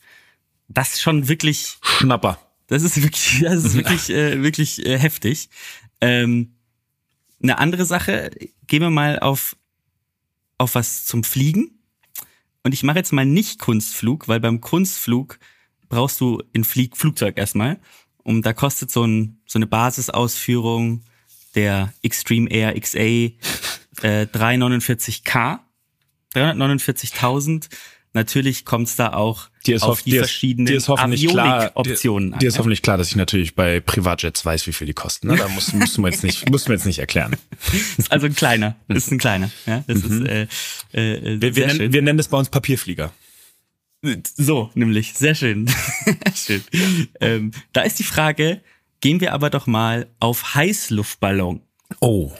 Das 0.67 0.93
ist 0.93 1.01
schon 1.01 1.27
wirklich, 1.27 1.77
Schnapper. 1.81 2.37
das 2.67 2.83
ist 2.83 3.01
wirklich, 3.01 3.39
das 3.41 3.63
ist 3.63 3.73
wirklich, 3.75 4.09
äh, 4.09 4.43
wirklich 4.43 4.85
äh, 4.85 4.99
heftig. 4.99 5.49
Ähm, 6.01 6.53
eine 7.41 7.57
andere 7.57 7.85
Sache, 7.85 8.29
gehen 8.67 8.81
wir 8.81 8.89
mal 8.89 9.19
auf, 9.19 9.55
auf 10.57 10.75
was 10.75 11.05
zum 11.05 11.23
Fliegen. 11.23 11.76
Und 12.67 12.73
ich 12.73 12.83
mache 12.83 12.97
jetzt 12.97 13.13
mal 13.13 13.25
nicht 13.25 13.59
Kunstflug, 13.59 14.27
weil 14.27 14.41
beim 14.41 14.59
Kunstflug 14.59 15.39
brauchst 15.87 16.19
du 16.19 16.43
ein 16.53 16.65
Flieg 16.65 16.97
Flugzeug 16.97 17.37
erstmal. 17.37 17.79
Und 18.23 18.45
da 18.45 18.51
kostet 18.51 18.91
so, 18.91 19.05
ein, 19.05 19.39
so 19.47 19.57
eine 19.57 19.67
Basisausführung 19.67 21.05
der 21.55 21.93
Extreme 22.01 22.49
Air 22.49 22.77
XA 22.77 22.99
äh, 22.99 23.31
349k, 24.01 25.59
349.000. 26.35 27.69
Natürlich 28.17 28.65
kommt's 28.65 28.95
da 28.95 29.13
auch 29.13 29.49
Dir 29.67 29.83
auf 29.83 30.01
die 30.01 30.11
dir 30.11 30.21
ist, 30.21 30.29
verschiedenen 30.29 30.65
dir 30.65 30.77
ist 30.77 30.87
hoffentlich 30.87 31.27
klar, 31.27 31.71
Avionik-Optionen 31.75 32.31
dir, 32.31 32.37
dir 32.39 32.47
ist 32.47 32.55
an. 32.55 32.59
hoffentlich 32.59 32.81
klar, 32.81 32.97
dass 32.97 33.09
ich 33.09 33.15
natürlich 33.15 33.53
bei 33.53 33.79
Privatjets 33.79 34.43
weiß, 34.43 34.65
wie 34.65 34.73
viel 34.73 34.87
die 34.87 34.93
kosten. 34.93 35.27
Ne? 35.27 35.35
Da 35.35 35.47
musst 35.49 35.71
du 35.71 35.77
mir 36.01 36.09
jetzt 36.09 36.23
nicht, 36.23 36.49
musst 36.49 36.65
du 36.65 36.71
mir 36.71 36.77
jetzt 36.77 36.85
nicht 36.87 36.97
erklären. 36.97 37.35
Ist 37.97 38.11
also 38.11 38.25
ein 38.25 38.35
kleiner, 38.35 38.75
ist 38.87 39.11
ein 39.11 39.19
kleiner. 39.19 39.51
Ja, 39.67 39.83
das 39.85 39.99
ist 39.99 40.27
äh, 40.27 40.47
äh, 40.93 41.35
Mhm. 41.35 41.41
Wir, 41.41 41.55
wir, 41.55 41.67
nennen, 41.67 41.93
wir 41.93 42.01
nennen 42.01 42.17
das 42.17 42.27
bei 42.27 42.37
uns 42.37 42.49
Papierflieger. 42.49 43.11
So, 44.35 44.71
nämlich. 44.73 45.13
Sehr 45.13 45.35
schön. 45.35 45.69
schön. 46.35 46.63
Ähm, 47.19 47.51
da 47.73 47.81
ist 47.81 47.99
die 47.99 48.03
Frage, 48.03 48.61
gehen 49.01 49.19
wir 49.19 49.33
aber 49.33 49.49
doch 49.49 49.67
mal 49.67 50.07
auf 50.19 50.55
Heißluftballon. 50.55 51.61
Oh. 51.99 52.31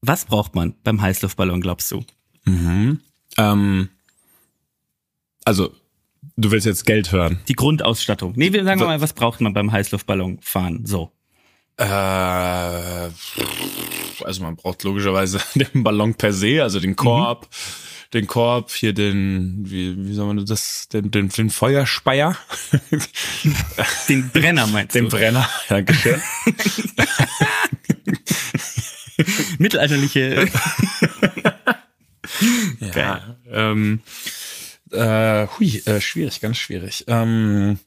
Was 0.00 0.24
braucht 0.24 0.54
man 0.54 0.74
beim 0.84 1.00
Heißluftballon, 1.02 1.60
glaubst 1.60 1.90
du? 1.90 2.04
Ähm, 3.38 3.88
also, 5.44 5.72
du 6.36 6.50
willst 6.50 6.66
jetzt 6.66 6.84
Geld 6.86 7.12
hören. 7.12 7.40
Die 7.48 7.54
Grundausstattung. 7.54 8.32
Nee, 8.36 8.52
wir 8.52 8.64
sagen 8.64 8.80
So. 8.80 8.86
mal, 8.86 9.00
was 9.00 9.12
braucht 9.12 9.40
man 9.40 9.52
beim 9.54 9.70
Heißluftballon 9.72 10.38
fahren? 10.42 10.84
So. 10.86 11.10
Äh, 11.76 11.84
also 14.24 14.42
man 14.42 14.56
braucht 14.56 14.82
logischerweise 14.84 15.40
den 15.54 15.82
Ballon 15.82 16.14
per 16.14 16.32
se, 16.32 16.62
also 16.62 16.78
den 16.78 16.94
Korb, 16.94 17.48
den 18.12 18.26
Korb, 18.26 18.70
hier 18.70 18.92
den, 18.92 19.62
wie, 19.64 19.96
wie 20.06 20.12
soll 20.12 20.26
man 20.26 20.44
das, 20.44 20.88
den, 20.92 21.10
den, 21.10 21.30
den 21.30 21.48
Feuerspeier, 21.48 22.36
Den 24.10 24.28
Brenner 24.30 24.66
meinst 24.66 24.94
den 24.94 25.04
du? 25.04 25.10
Brenner, 25.10 25.48
Dankeschön. 25.70 26.20
Mittelalterliche. 29.58 30.48
Ja, 32.94 33.36
ähm, 33.50 34.00
äh, 34.90 35.46
hui, 35.58 35.82
äh, 35.86 36.00
schwierig, 36.00 36.40
ganz 36.40 36.58
schwierig. 36.58 37.04
Ähm, 37.06 37.78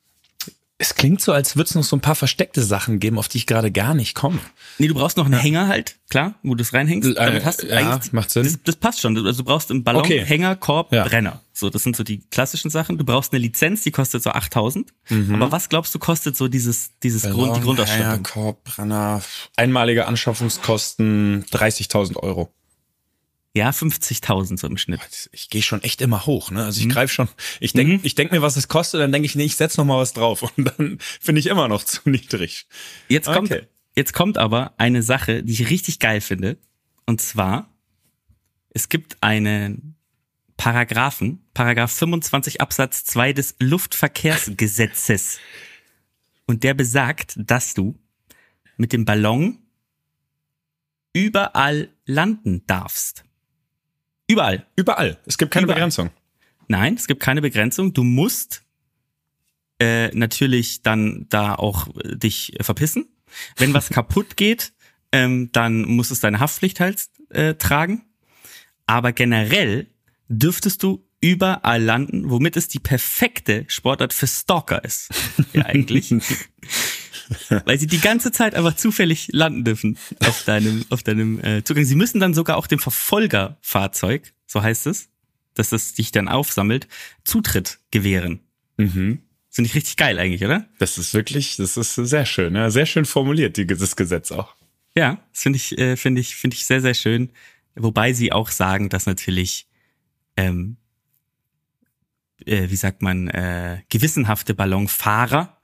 es 0.79 0.95
klingt 0.95 1.21
so, 1.21 1.31
als 1.31 1.55
würde 1.55 1.69
es 1.69 1.75
noch 1.75 1.83
so 1.83 1.95
ein 1.95 2.01
paar 2.01 2.15
versteckte 2.15 2.61
Sachen 2.61 2.99
geben, 2.99 3.17
auf 3.17 3.29
die 3.29 3.37
ich 3.37 3.45
gerade 3.47 3.71
gar 3.71 3.93
nicht 3.93 4.15
komme. 4.15 4.39
Nee, 4.79 4.87
du 4.87 4.93
brauchst 4.95 5.15
noch 5.17 5.25
einen 5.25 5.39
Hänger 5.39 5.67
halt, 5.67 5.95
klar, 6.09 6.35
wo 6.43 6.55
du 6.55 6.61
es 6.61 6.73
reinhängst. 6.73 7.09
Äh, 7.09 7.13
Damit 7.13 7.45
hast 7.45 7.63
du 7.63 7.67
ja, 7.67 7.77
eigentlich, 7.77 8.11
macht 8.11 8.31
Sinn. 8.31 8.43
Das, 8.43 8.59
das 8.63 8.75
passt 8.75 8.99
schon. 8.99 9.15
Also 9.25 9.43
du 9.43 9.47
brauchst 9.47 9.71
einen 9.71 9.83
Ballon, 9.83 10.01
Okay. 10.01 10.25
Hänger, 10.25 10.55
Korb, 10.55 10.91
Ja. 10.91 11.05
Brenner. 11.05 11.41
So, 11.53 11.69
das 11.69 11.83
sind 11.83 11.95
so 11.95 12.03
die 12.03 12.19
klassischen 12.31 12.69
Sachen. 12.71 12.97
Du 12.97 13.05
brauchst 13.05 13.31
eine 13.31 13.39
Lizenz, 13.39 13.83
die 13.83 13.91
kostet 13.91 14.23
so 14.23 14.31
8000. 14.31 14.91
Mhm. 15.09 15.35
Aber 15.35 15.51
was 15.51 15.69
glaubst 15.69 15.93
du 15.95 15.99
kostet 15.99 16.35
so 16.35 16.47
dieses, 16.47 16.97
dieses 17.01 17.29
Grund, 17.29 17.55
die 17.55 17.61
Grundausstattung? 17.61 18.23
Korb, 18.23 18.63
Brenner, 18.63 19.21
einmalige 19.55 20.07
Anschaffungskosten 20.07 21.45
30.000 21.45 22.17
Euro. 22.17 22.51
Ja, 23.55 23.69
50.000 23.69 24.59
so 24.59 24.65
im 24.67 24.77
Schnitt. 24.77 25.29
Ich 25.31 25.49
gehe 25.49 25.61
schon 25.61 25.83
echt 25.83 26.01
immer 26.01 26.25
hoch, 26.25 26.49
ne? 26.49 26.61
Mhm. 26.61 26.65
Also 26.65 26.81
ich 26.81 26.89
greif 26.89 27.11
schon, 27.11 27.27
ich 27.59 27.73
denk, 27.73 28.03
ich 28.03 28.15
denk 28.15 28.31
mir, 28.31 28.41
was 28.41 28.57
es 28.57 28.67
kostet, 28.67 28.99
dann 28.99 29.11
denke 29.11 29.27
ich, 29.27 29.35
nee, 29.35 29.43
ich 29.43 29.55
setz 29.55 29.77
noch 29.77 29.85
mal 29.85 29.99
was 29.99 30.13
drauf 30.13 30.41
und 30.57 30.65
dann 30.65 30.97
finde 30.99 31.39
ich 31.39 31.45
immer 31.47 31.67
noch 31.67 31.83
zu 31.85 32.01
niedrig. 32.09 32.65
Jetzt 33.09 33.27
kommt, 33.27 33.51
Okay. 33.51 33.67
jetzt 33.95 34.13
kommt 34.13 34.39
aber 34.39 34.73
eine 34.77 35.03
Sache, 35.03 35.43
die 35.43 35.53
ich 35.53 35.69
richtig 35.69 35.99
geil 35.99 36.19
finde. 36.19 36.57
Und 37.05 37.21
zwar, 37.21 37.69
es 38.69 38.89
gibt 38.89 39.21
einen 39.21 39.97
Paragraphen, 40.57 41.45
Paragraph 41.53 41.91
25 41.91 42.59
Absatz 42.59 43.03
2 43.05 43.33
des 43.33 43.55
Luftverkehrsgesetzes. 43.59 45.39
Und 46.47 46.63
der 46.63 46.73
besagt, 46.73 47.35
dass 47.37 47.73
du 47.75 47.99
mit 48.77 48.93
dem 48.93 49.05
Ballon 49.05 49.59
überall 51.13 51.89
landen 52.05 52.63
darfst. 52.65 53.23
Überall. 54.28 54.65
Überall. 54.76 55.19
Es 55.26 55.38
gibt 55.38 55.51
keine 55.51 55.65
Überall. 55.65 55.80
Begrenzung. 55.80 56.09
Nein, 56.67 56.95
es 56.95 57.07
gibt 57.07 57.21
keine 57.21 57.41
Begrenzung. 57.41 57.93
Du 57.93 58.03
musst 58.03 58.63
äh, 59.80 60.09
natürlich 60.15 60.82
dann 60.82 61.26
da 61.30 61.55
auch 61.55 61.88
äh, 61.97 62.15
dich 62.15 62.59
äh, 62.59 62.63
verpissen. 62.63 63.07
Wenn 63.57 63.74
was 63.74 63.89
kaputt 63.91 64.38
geht, 64.38 64.74
ähm, 65.11 65.49
dann 65.51 65.82
muss 65.84 66.11
es 66.11 66.19
deine 66.19 66.39
Haftpflicht 66.39 66.80
halt 66.80 67.07
äh, 67.30 67.55
tragen. 67.55 68.05
Aber 68.86 69.11
generell 69.11 69.88
dürftest 70.28 70.84
du 70.84 71.05
überall 71.21 71.82
landen, 71.82 72.30
womit 72.30 72.57
es 72.57 72.67
die 72.67 72.80
perfekte 72.80 73.63
Sportart 73.67 74.13
für 74.13 74.28
Stalker 74.28 74.84
ist. 74.84 75.09
Ja, 75.53 75.65
eigentlich. 75.65 76.11
Weil 77.65 77.80
sie 77.80 77.88
die 77.88 77.99
ganze 77.99 78.32
Zeit 78.32 78.55
einfach 78.55 78.76
zufällig 78.76 79.30
landen 79.32 79.63
dürfen 79.63 79.97
auf 80.26 80.43
deinem, 80.43 80.86
auf 80.89 81.03
deinem 81.03 81.43
äh, 81.43 81.63
Zugang. 81.63 81.86
Sie 81.86 81.95
müssen 81.95 82.19
dann 82.19 82.34
sogar 82.34 82.57
auch 82.57 82.67
dem 82.67 82.80
Verfolgerfahrzeug, 82.80 84.34
so 84.45 84.61
heißt 84.61 84.88
es, 84.88 85.09
dass 85.53 85.69
das 85.69 85.93
dich 85.93 86.11
dann 86.11 86.28
aufsammelt, 86.28 86.88
Zutritt 87.24 87.80
gewähren. 87.91 88.41
Mhm. 88.78 89.21
Finde 89.49 89.69
ich 89.69 89.76
richtig 89.76 89.97
geil 89.97 90.17
eigentlich, 90.17 90.43
oder? 90.43 90.67
Das 90.80 90.97
ist 90.97 91.13
wirklich, 91.13 91.57
das 91.57 91.78
ist 91.78 91.93
sehr 91.95 92.26
schön, 92.26 92.55
ja? 92.55 92.71
sehr 92.71 92.88
schön 92.88 93.05
formuliert, 93.05 93.57
die, 93.57 93.67
das 93.67 93.95
Gesetz 93.95 94.32
auch. 94.32 94.55
Ja, 94.95 95.24
das 95.32 95.43
finde 95.43 95.57
ich, 95.57 95.78
äh, 95.78 95.95
finde 95.95 96.21
ich, 96.21 96.36
finde 96.36 96.55
ich 96.55 96.65
sehr, 96.65 96.82
sehr 96.82 96.93
schön. 96.93 97.32
Wobei 97.76 98.13
sie 98.13 98.32
auch 98.32 98.49
sagen, 98.49 98.89
dass 98.89 99.05
natürlich, 99.05 99.67
ähm, 100.38 100.78
äh, 102.45 102.69
wie 102.69 102.76
sagt 102.76 103.01
man, 103.01 103.28
äh, 103.28 103.82
gewissenhafte 103.89 104.53
Ballonfahrer 104.53 105.59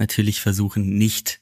natürlich 0.00 0.40
versuchen, 0.40 0.98
nicht 0.98 1.40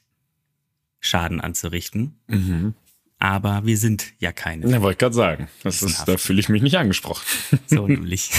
Schaden 0.99 1.41
anzurichten. 1.41 2.19
Mhm. 2.27 2.75
Aber 3.17 3.65
wir 3.65 3.77
sind 3.77 4.13
ja 4.19 4.31
keine. 4.31 4.69
Ja, 4.69 4.81
wollte 4.81 4.93
ich 4.93 4.97
gerade 4.99 5.15
sagen. 5.15 5.49
Das 5.63 5.81
ist, 5.81 6.05
da 6.05 6.15
fühle 6.15 6.39
ich 6.39 6.47
mich 6.47 6.61
nicht 6.61 6.77
angesprochen. 6.77 7.25
So 7.67 7.87
nämlich. 7.87 8.31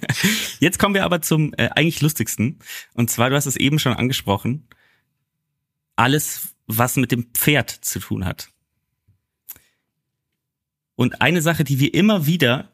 Jetzt 0.60 0.78
kommen 0.78 0.94
wir 0.94 1.04
aber 1.04 1.20
zum 1.20 1.52
äh, 1.54 1.68
eigentlich 1.74 2.00
lustigsten. 2.00 2.58
Und 2.94 3.10
zwar, 3.10 3.30
du 3.30 3.36
hast 3.36 3.46
es 3.46 3.56
eben 3.56 3.78
schon 3.78 3.92
angesprochen. 3.92 4.66
Alles, 5.96 6.54
was 6.66 6.96
mit 6.96 7.12
dem 7.12 7.26
Pferd 7.34 7.70
zu 7.70 7.98
tun 7.98 8.24
hat. 8.24 8.48
Und 10.94 11.20
eine 11.20 11.42
Sache, 11.42 11.64
die 11.64 11.78
wir 11.78 11.92
immer 11.92 12.26
wieder 12.26 12.72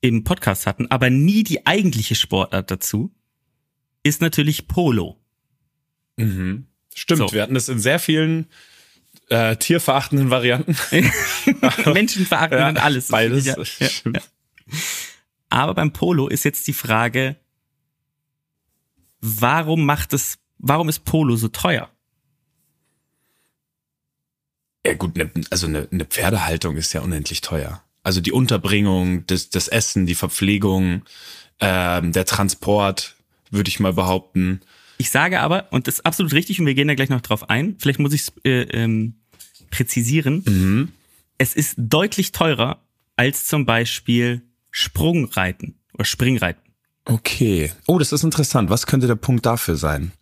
im 0.00 0.22
Podcast 0.22 0.66
hatten, 0.66 0.90
aber 0.90 1.10
nie 1.10 1.42
die 1.42 1.66
eigentliche 1.66 2.14
Sportart 2.14 2.70
dazu, 2.70 3.12
ist 4.02 4.20
natürlich 4.20 4.68
Polo. 4.68 5.21
Mhm. 6.22 6.66
Stimmt, 6.94 7.18
So. 7.18 7.32
wir 7.32 7.42
hatten 7.42 7.54
das 7.54 7.68
in 7.68 7.78
sehr 7.78 7.98
vielen 7.98 8.46
äh, 9.28 9.56
tierverachtenden 9.56 10.30
Varianten. 10.30 10.76
Menschenverachten 11.86 12.62
und 12.62 12.82
alles. 12.82 13.08
Beides. 13.08 13.44
Ja, 13.44 13.56
ja, 13.78 13.88
ja. 14.14 14.20
Aber 15.48 15.74
beim 15.74 15.92
Polo 15.92 16.28
ist 16.28 16.44
jetzt 16.44 16.66
die 16.66 16.72
Frage, 16.72 17.36
warum 19.20 19.84
macht 19.84 20.12
es, 20.12 20.38
warum 20.58 20.88
ist 20.88 21.04
Polo 21.04 21.36
so 21.36 21.48
teuer? 21.48 21.90
Ja 24.84 24.94
gut, 24.94 25.16
ne, 25.16 25.30
also 25.50 25.66
eine 25.66 25.86
ne 25.90 26.04
Pferdehaltung 26.04 26.76
ist 26.76 26.92
ja 26.92 27.02
unendlich 27.02 27.40
teuer. 27.40 27.82
Also 28.02 28.20
die 28.20 28.32
Unterbringung, 28.32 29.26
das, 29.26 29.48
das 29.50 29.68
Essen, 29.68 30.06
die 30.06 30.16
Verpflegung, 30.16 31.02
ähm, 31.60 32.12
der 32.12 32.24
Transport, 32.24 33.14
würde 33.50 33.68
ich 33.68 33.78
mal 33.78 33.92
behaupten. 33.92 34.60
Ich 34.98 35.10
sage 35.10 35.40
aber, 35.40 35.72
und 35.72 35.86
das 35.86 35.94
ist 35.96 36.06
absolut 36.06 36.32
richtig, 36.32 36.60
und 36.60 36.66
wir 36.66 36.74
gehen 36.74 36.88
da 36.88 36.94
gleich 36.94 37.08
noch 37.08 37.20
drauf 37.20 37.50
ein, 37.50 37.76
vielleicht 37.78 37.98
muss 37.98 38.12
ich 38.12 38.22
es 38.22 38.32
äh, 38.44 38.62
ähm, 38.62 39.14
präzisieren, 39.70 40.42
Mhm. 40.46 40.92
es 41.38 41.54
ist 41.54 41.74
deutlich 41.78 42.32
teurer 42.32 42.80
als 43.16 43.46
zum 43.46 43.66
Beispiel 43.66 44.42
Sprungreiten 44.70 45.78
oder 45.94 46.04
Springreiten. 46.04 46.62
Okay. 47.04 47.72
Oh, 47.86 47.98
das 47.98 48.12
ist 48.12 48.22
interessant. 48.22 48.70
Was 48.70 48.86
könnte 48.86 49.06
der 49.08 49.16
Punkt 49.16 49.44
dafür 49.44 49.76
sein? 49.76 50.12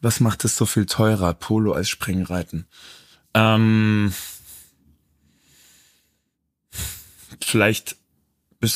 Was 0.00 0.20
macht 0.20 0.44
es 0.44 0.56
so 0.56 0.66
viel 0.66 0.86
teurer, 0.86 1.34
Polo 1.34 1.72
als 1.72 1.88
Springreiten? 1.88 2.66
Ähm, 3.34 4.12
vielleicht 7.42 7.96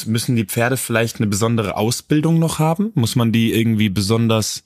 müssen 0.07 0.37
die 0.37 0.45
Pferde 0.45 0.77
vielleicht 0.77 1.17
eine 1.17 1.27
besondere 1.29 1.77
Ausbildung 1.77 2.39
noch 2.39 2.59
haben? 2.59 2.91
Muss 2.95 3.17
man 3.17 3.33
die 3.33 3.53
irgendwie 3.53 3.89
besonders, 3.89 4.65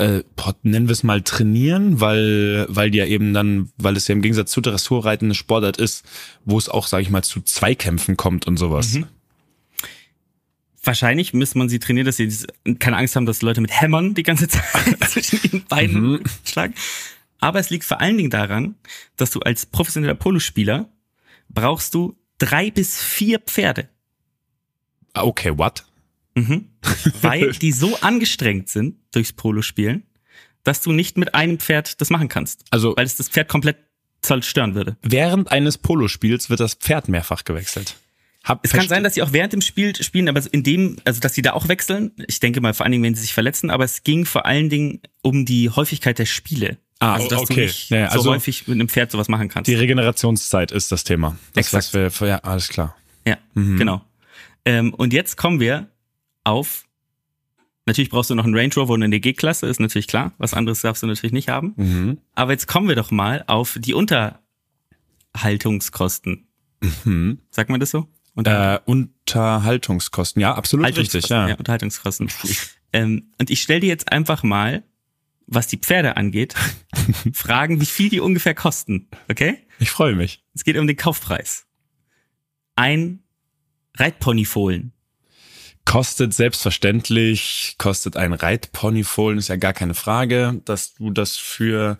äh, 0.00 0.24
nennen 0.62 0.88
wir 0.88 0.92
es 0.92 1.02
mal 1.02 1.22
trainieren, 1.22 2.00
weil, 2.00 2.66
weil 2.68 2.90
die 2.90 2.98
ja 2.98 3.06
eben 3.06 3.32
dann, 3.34 3.70
weil 3.76 3.96
es 3.96 4.08
ja 4.08 4.14
im 4.14 4.22
Gegensatz 4.22 4.50
zu 4.50 4.60
Dressurreiten 4.60 5.26
eine 5.26 5.34
Sportart 5.34 5.76
ist, 5.76 6.04
wo 6.44 6.58
es 6.58 6.68
auch, 6.68 6.86
sage 6.86 7.02
ich 7.02 7.10
mal, 7.10 7.22
zu 7.22 7.40
Zweikämpfen 7.42 8.16
kommt 8.16 8.46
und 8.46 8.56
sowas. 8.56 8.98
Wahrscheinlich 10.82 11.34
müsste 11.34 11.58
man 11.58 11.68
sie 11.68 11.78
trainieren, 11.78 12.06
dass 12.06 12.16
sie 12.16 12.28
keine 12.78 12.96
Angst 12.96 13.14
haben, 13.14 13.26
dass 13.26 13.42
Leute 13.42 13.60
mit 13.60 13.78
Hämmern 13.78 14.14
die 14.14 14.22
ganze 14.22 14.48
Zeit 14.48 14.64
zwischen 15.08 15.40
ihren 15.42 15.64
Beinen 15.66 16.22
schlagen. 16.44 16.74
Aber 17.38 17.58
es 17.58 17.70
liegt 17.70 17.84
vor 17.84 18.00
allen 18.00 18.16
Dingen 18.16 18.30
daran, 18.30 18.76
dass 19.16 19.30
du 19.30 19.40
als 19.40 19.66
professioneller 19.66 20.14
Polospieler 20.14 20.88
brauchst 21.50 21.94
du 21.94 22.16
drei 22.38 22.70
bis 22.70 23.02
vier 23.02 23.38
Pferde, 23.40 23.88
Ah, 25.12 25.24
Okay, 25.24 25.56
what? 25.56 25.84
weil 27.22 27.52
die 27.52 27.72
so 27.72 27.96
angestrengt 28.00 28.68
sind 28.68 28.96
durchs 29.12 29.32
Polospielen, 29.32 30.04
dass 30.64 30.82
du 30.82 30.92
nicht 30.92 31.16
mit 31.16 31.34
einem 31.34 31.58
Pferd 31.58 32.00
das 32.00 32.10
machen 32.10 32.28
kannst. 32.28 32.64
Also- 32.70 32.94
weil 32.96 33.06
es 33.06 33.16
das 33.16 33.28
Pferd 33.28 33.48
komplett 33.48 33.76
zerstören 34.22 34.74
würde. 34.74 34.96
Während 35.02 35.50
eines 35.50 35.78
Polospiels 35.78 36.50
wird 36.50 36.60
das 36.60 36.74
Pferd 36.74 37.08
mehrfach 37.08 37.44
gewechselt. 37.44 37.96
Hab, 38.44 38.64
Es 38.64 38.72
kann 38.72 38.88
sein, 38.88 39.02
dass 39.04 39.14
sie 39.14 39.22
auch 39.22 39.32
während 39.32 39.52
dem 39.52 39.60
Spiel 39.60 39.94
spielen, 40.02 40.28
aber 40.28 40.42
in 40.52 40.62
dem, 40.62 40.96
also 41.04 41.20
dass 41.20 41.34
sie 41.34 41.42
da 41.42 41.52
auch 41.52 41.68
wechseln. 41.68 42.12
Ich 42.26 42.40
denke 42.40 42.60
mal 42.62 42.72
vor 42.72 42.84
allen 42.84 42.92
Dingen, 42.92 43.04
wenn 43.04 43.14
sie 43.14 43.20
sich 43.22 43.34
verletzen, 43.34 43.70
aber 43.70 43.84
es 43.84 44.02
ging 44.02 44.24
vor 44.24 44.46
allen 44.46 44.70
Dingen 44.70 45.00
um 45.22 45.44
die 45.44 45.68
Häufigkeit 45.68 46.18
der 46.18 46.24
Spiele. 46.26 46.78
Ah, 47.00 47.14
also 47.14 47.28
dass 47.28 47.40
okay. 47.42 47.54
du 47.54 47.60
nicht 47.62 47.90
Ja, 47.90 48.06
also- 48.06 48.24
so 48.24 48.30
häufig 48.32 48.66
mit 48.66 48.76
einem 48.76 48.88
Pferd 48.88 49.10
sowas 49.10 49.28
machen 49.28 49.48
kannst. 49.48 49.68
die 49.68 49.74
Regenerationszeit 49.74 50.70
ist 50.72 50.90
das 50.92 51.04
Thema. 51.04 51.36
Das, 51.54 51.72
was 51.74 51.94
Exakt. 51.94 52.20
wir, 52.20 52.28
ja, 52.28 52.36
alles 52.38 52.68
klar. 52.68 52.96
Ja, 53.26 53.36
Mhm. 53.54 53.76
genau. 53.78 54.02
Ähm, 54.66 54.92
und 54.94 55.12
jetzt 55.14 55.36
kommen 55.36 55.60
wir 55.60 55.88
auf. 56.44 56.84
Natürlich 57.86 58.10
brauchst 58.10 58.30
du 58.30 58.34
noch 58.34 58.44
einen 58.44 58.54
Range 58.56 58.72
Rover 58.76 58.94
und 58.94 59.02
eine 59.02 59.20
G-Klasse, 59.20 59.66
ist 59.66 59.80
natürlich 59.80 60.06
klar. 60.06 60.32
Was 60.38 60.54
anderes 60.54 60.80
darfst 60.82 61.02
du 61.02 61.06
natürlich 61.06 61.32
nicht 61.32 61.48
haben. 61.48 61.72
Mhm. 61.76 62.18
Aber 62.34 62.52
jetzt 62.52 62.68
kommen 62.68 62.88
wir 62.88 62.96
doch 62.96 63.10
mal 63.10 63.42
auf 63.46 63.78
die 63.80 63.94
Unterhaltungskosten. 63.94 66.46
Sagt 67.50 67.70
man 67.70 67.80
das 67.80 67.90
so? 67.90 68.08
Unter 68.34 68.76
Äh, 68.76 68.80
Unterhaltungskosten, 68.90 70.40
ja, 70.40 70.54
absolut 70.54 70.86
richtig, 70.96 71.28
ja. 71.28 71.48
ja 71.48 71.54
Unterhaltungskosten. 71.56 72.30
ähm, 72.92 73.30
und 73.38 73.50
ich 73.50 73.60
stelle 73.60 73.80
dir 73.80 73.88
jetzt 73.88 74.12
einfach 74.12 74.42
mal, 74.42 74.84
was 75.46 75.66
die 75.66 75.78
Pferde 75.78 76.16
angeht, 76.16 76.54
Fragen, 77.34 77.80
wie 77.80 77.86
viel 77.86 78.08
die 78.08 78.20
ungefähr 78.20 78.54
kosten. 78.54 79.08
Okay? 79.28 79.58
Ich 79.80 79.90
freue 79.90 80.14
mich. 80.14 80.44
Es 80.54 80.64
geht 80.64 80.76
um 80.76 80.86
den 80.86 80.96
Kaufpreis. 80.96 81.66
Ein 82.76 83.24
Reitponyfohlen. 83.96 84.92
Kostet 85.90 86.32
selbstverständlich, 86.32 87.74
kostet 87.76 88.16
ein 88.16 88.32
Reitponyfohlen, 88.32 89.40
ist 89.40 89.48
ja 89.48 89.56
gar 89.56 89.72
keine 89.72 89.94
Frage, 89.94 90.62
dass 90.64 90.94
du 90.94 91.10
das 91.10 91.36
für 91.36 91.98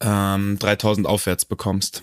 ähm, 0.00 0.58
3000 0.58 1.06
aufwärts 1.06 1.44
bekommst. 1.44 2.02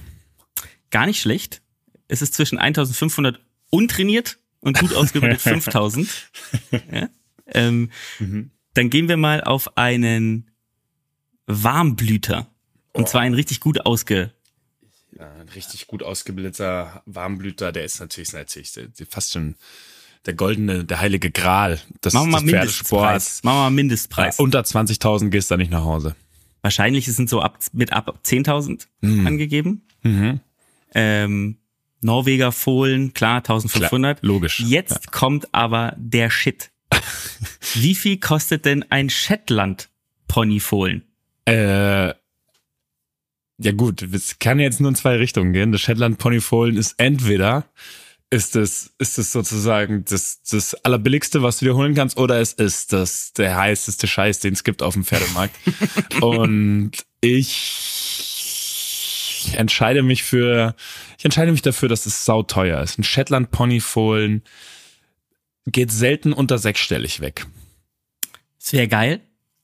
Gar 0.91 1.07
nicht 1.07 1.19
schlecht. 1.19 1.61
Es 2.07 2.21
ist 2.21 2.35
zwischen 2.35 2.57
1500 2.57 3.37
untrainiert 3.69 4.37
und 4.61 4.79
gut 4.79 4.93
ausgebildet 4.93 5.41
5000. 5.41 6.09
Ja? 6.89 7.09
Ähm, 7.47 7.91
Dann 8.73 8.89
gehen 8.89 9.09
wir 9.09 9.17
mal 9.17 9.43
auf 9.43 9.77
einen 9.77 10.49
Warmblüter. 11.47 12.47
Und 12.93 13.09
zwar 13.09 13.19
einen 13.19 13.35
richtig 13.35 13.59
gut 13.59 13.85
ausge... 13.85 14.31
Ja, 15.11 15.29
ein 15.33 15.49
richtig 15.49 15.87
gut 15.87 16.01
ausgebildeter 16.01 17.03
Warmblüter, 17.05 17.73
der 17.73 17.83
ist 17.83 17.99
natürlich, 17.99 18.31
natürlich 18.31 18.85
fast 19.09 19.33
schon 19.33 19.57
der 20.25 20.33
goldene, 20.33 20.83
der 20.85 20.99
heilige 20.99 21.31
Gral 21.31 21.79
des, 22.03 22.13
Machen 22.13 22.27
wir 22.27 22.31
mal 22.33 22.41
des. 22.43 22.51
Mindestpreis. 22.51 23.43
Machen 23.43 23.55
wir 23.57 23.61
mal 23.63 23.69
Mindestpreis. 23.71 24.37
Ja, 24.37 24.43
unter 24.43 24.61
20.000 24.61 25.29
gehst 25.29 25.49
du 25.51 25.57
nicht 25.57 25.71
nach 25.71 25.83
Hause. 25.83 26.15
Wahrscheinlich 26.61 27.05
sind 27.05 27.29
so 27.29 27.41
ab, 27.41 27.57
mit 27.71 27.93
ab 27.93 28.19
10.000 28.25 28.87
Mhm. 29.01 29.27
angegeben. 29.27 29.81
Ähm, 30.93 31.57
Norweger 32.01 32.51
Fohlen, 32.51 33.13
klar, 33.13 33.37
1500. 33.37 34.19
Klar, 34.19 34.27
logisch. 34.27 34.59
Jetzt 34.61 35.11
kommt 35.11 35.53
aber 35.53 35.93
der 35.97 36.29
Shit. 36.29 36.71
Wie 37.75 37.95
viel 37.95 38.17
kostet 38.19 38.65
denn 38.65 38.85
ein 38.89 39.09
Shetland 39.09 39.89
Ponyfohlen? 40.27 41.03
Äh, 41.45 42.09
ja 43.61 43.71
gut, 43.75 44.01
es 44.01 44.39
kann 44.39 44.59
jetzt 44.59 44.79
nur 44.79 44.89
in 44.89 44.95
zwei 44.95 45.17
Richtungen 45.17 45.51
gehen. 45.53 45.71
Das 45.71 45.81
Shetland 45.81 46.17
Ponyfohlen 46.17 46.77
ist 46.77 46.95
entweder 46.97 47.65
ist 48.31 48.55
es 48.55 48.93
ist 48.99 49.17
es 49.17 49.31
sozusagen 49.31 50.05
das 50.05 50.43
das 50.43 50.75
allerbilligste, 50.85 51.41
was 51.41 51.57
du 51.59 51.65
dir 51.65 51.75
holen 51.75 51.95
kannst, 51.95 52.17
oder 52.17 52.39
es 52.39 52.53
ist 52.53 52.93
das 52.93 53.33
der 53.33 53.57
heißeste 53.57 54.07
Scheiß, 54.07 54.39
den 54.39 54.53
es 54.53 54.63
gibt 54.63 54.83
auf 54.83 54.93
dem 54.93 55.03
Pferdemarkt. 55.03 55.55
Und 56.21 56.91
ich 57.21 57.55
entscheide 59.55 60.03
mich 60.03 60.23
für 60.23 60.75
ich 61.17 61.25
entscheide 61.25 61.51
mich 61.51 61.63
dafür, 61.63 61.89
dass 61.89 62.05
es 62.05 62.23
sauteuer 62.25 62.81
ist. 62.81 62.99
Ein 62.99 63.03
Shetland 63.03 63.49
Ponyfohlen 63.51 64.43
geht 65.65 65.91
selten 65.91 66.31
unter 66.33 66.59
sechsstellig 66.59 67.21
weg. 67.21 67.47
Das 68.59 68.73
wäre 68.73 68.87
geil, 68.87 69.21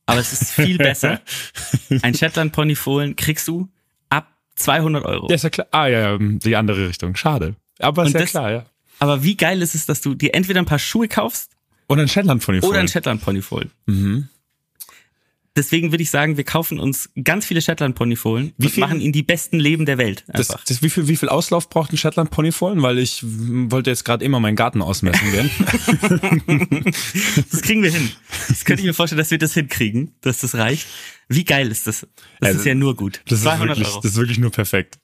aber 0.07 0.19
es 0.19 0.33
ist 0.33 0.51
viel 0.51 0.77
besser. 0.77 1.21
Ein 2.01 2.15
Shetland 2.15 2.51
Ponyfohlen 2.51 3.15
kriegst 3.15 3.47
du 3.47 3.69
ab 4.09 4.35
200 4.55 5.05
Euro. 5.05 5.27
Ja, 5.29 5.35
ist 5.35 5.43
ja 5.43 5.49
klar. 5.51 5.67
Ah 5.71 5.87
ja, 5.87 6.13
ja, 6.13 6.17
die 6.19 6.55
andere 6.55 6.87
Richtung. 6.87 7.15
Schade. 7.15 7.55
Aber 7.79 8.05
ist 8.05 8.13
ja 8.13 8.19
das- 8.21 8.29
klar, 8.31 8.51
ja. 8.51 8.65
Aber 8.99 9.23
wie 9.23 9.35
geil 9.35 9.61
ist 9.61 9.75
es, 9.75 9.85
dass 9.85 9.99
du 10.01 10.13
dir 10.15 10.33
entweder 10.33 10.59
ein 10.61 10.65
paar 10.65 10.79
Schuhe 10.79 11.07
kaufst 11.09 11.51
Und 11.87 11.99
ein 11.99 12.07
Shetland 12.07 12.43
von 12.43 12.57
oder 12.61 12.79
ein 12.79 12.87
Shetland 12.87 13.21
Ponyfohlen. 13.21 13.71
Mhm. 13.87 14.29
Deswegen 15.57 15.91
würde 15.93 16.03
ich 16.03 16.09
sagen, 16.09 16.35
wir 16.35 16.43
kaufen 16.43 16.79
uns 16.81 17.09
ganz 17.23 17.45
viele 17.45 17.61
Shetland 17.61 17.95
Ponyfohlen 17.95 18.53
und 18.57 18.69
viel- 18.69 18.81
machen 18.81 18.99
ihnen 18.99 19.13
die 19.13 19.23
besten 19.23 19.57
Leben 19.57 19.85
der 19.85 19.97
Welt. 19.97 20.25
das, 20.27 20.49
Einfach. 20.49 20.65
das, 20.65 20.81
wie, 20.81 20.89
viel, 20.89 21.07
wie 21.07 21.15
viel 21.15 21.29
Auslauf 21.29 21.69
braucht 21.69 21.93
ein 21.93 21.97
Shetland 21.97 22.29
Ponyfohlen? 22.29 22.81
Weil 22.81 22.97
ich 22.99 23.21
wollte 23.23 23.89
jetzt 23.89 24.03
gerade 24.03 24.25
immer 24.25 24.41
meinen 24.41 24.57
Garten 24.57 24.81
ausmessen 24.81 25.31
gehen. 25.31 25.49
Das 27.51 27.61
kriegen 27.61 27.83
wir 27.83 27.91
hin. 27.91 28.11
Das 28.49 28.65
könnte 28.65 28.81
ich 28.81 28.85
mir 28.87 28.93
vorstellen, 28.93 29.17
dass 29.19 29.31
wir 29.31 29.37
das 29.37 29.53
hinkriegen, 29.53 30.13
dass 30.21 30.39
das 30.41 30.55
reicht. 30.55 30.87
Wie 31.29 31.43
geil 31.45 31.69
ist 31.71 31.87
das? 31.87 32.01
Das 32.39 32.49
Also, 32.49 32.59
ist 32.59 32.65
ja 32.65 32.75
nur 32.75 32.95
gut. 32.95 33.21
Das 33.27 33.39
ist, 33.39 33.43
200 33.45 33.69
wirklich, 33.77 33.87
Euro. 33.87 34.01
das 34.01 34.11
ist 34.11 34.17
wirklich 34.17 34.37
nur 34.39 34.51
perfekt. 34.51 34.99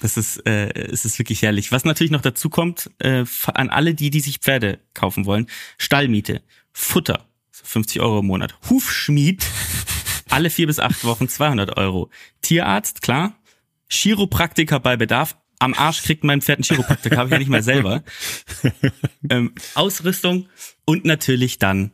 Das 0.00 0.16
ist, 0.16 0.44
äh, 0.46 0.68
es 0.74 1.04
ist 1.04 1.18
wirklich 1.18 1.42
herrlich. 1.42 1.72
Was 1.72 1.84
natürlich 1.84 2.10
noch 2.10 2.20
dazu 2.20 2.50
kommt, 2.50 2.90
äh, 2.98 3.24
an 3.46 3.70
alle 3.70 3.94
die, 3.94 4.10
die 4.10 4.20
sich 4.20 4.38
Pferde 4.38 4.80
kaufen 4.92 5.24
wollen, 5.24 5.46
Stallmiete, 5.78 6.42
Futter, 6.72 7.26
so 7.50 7.64
50 7.64 8.00
Euro 8.00 8.20
im 8.20 8.26
Monat, 8.26 8.54
Hufschmied, 8.68 9.46
alle 10.30 10.50
vier 10.50 10.66
bis 10.66 10.80
acht 10.80 11.04
Wochen 11.04 11.28
200 11.28 11.76
Euro, 11.76 12.10
Tierarzt, 12.42 13.02
klar, 13.02 13.38
Chiropraktiker 13.88 14.80
bei 14.80 14.96
Bedarf, 14.96 15.36
am 15.58 15.74
Arsch 15.74 16.02
kriegt 16.02 16.24
mein 16.24 16.42
Pferd 16.42 16.58
einen 16.58 16.64
Chiropraktiker, 16.64 17.16
habe 17.16 17.28
ich 17.28 17.32
ja 17.32 17.38
nicht 17.38 17.48
mal 17.48 17.62
selber, 17.62 18.02
ähm, 19.30 19.54
Ausrüstung 19.74 20.48
und 20.84 21.04
natürlich 21.04 21.58
dann 21.58 21.92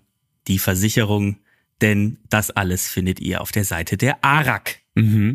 die 0.49 0.59
Versicherung, 0.59 1.39
denn 1.81 2.19
das 2.29 2.51
alles 2.51 2.89
findet 2.89 3.21
ihr 3.21 3.41
auf 3.41 3.53
der 3.53 3.65
Seite 3.65 3.97
der 3.97 4.25
ARAG. 4.25 4.81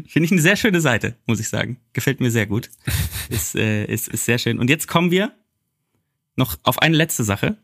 Finde 0.08 0.26
ich 0.26 0.32
eine 0.32 0.42
sehr 0.42 0.56
schöne 0.58 0.82
Seite, 0.82 1.16
muss 1.26 1.40
ich 1.40 1.50
sagen. 1.50 1.78
Gefällt 1.94 2.20
mir 2.20 2.30
sehr 2.32 2.46
gut. 2.46 2.70
Ist, 3.30 3.56
äh, 3.56 3.86
ist, 3.86 4.08
ist 4.08 4.26
sehr 4.26 4.38
schön. 4.38 4.60
Und 4.60 4.70
jetzt 4.70 4.88
kommen 4.88 5.10
wir 5.10 5.34
noch 6.36 6.60
auf 6.62 6.80
eine 6.80 6.96
letzte 6.96 7.24
Sache. 7.24 7.58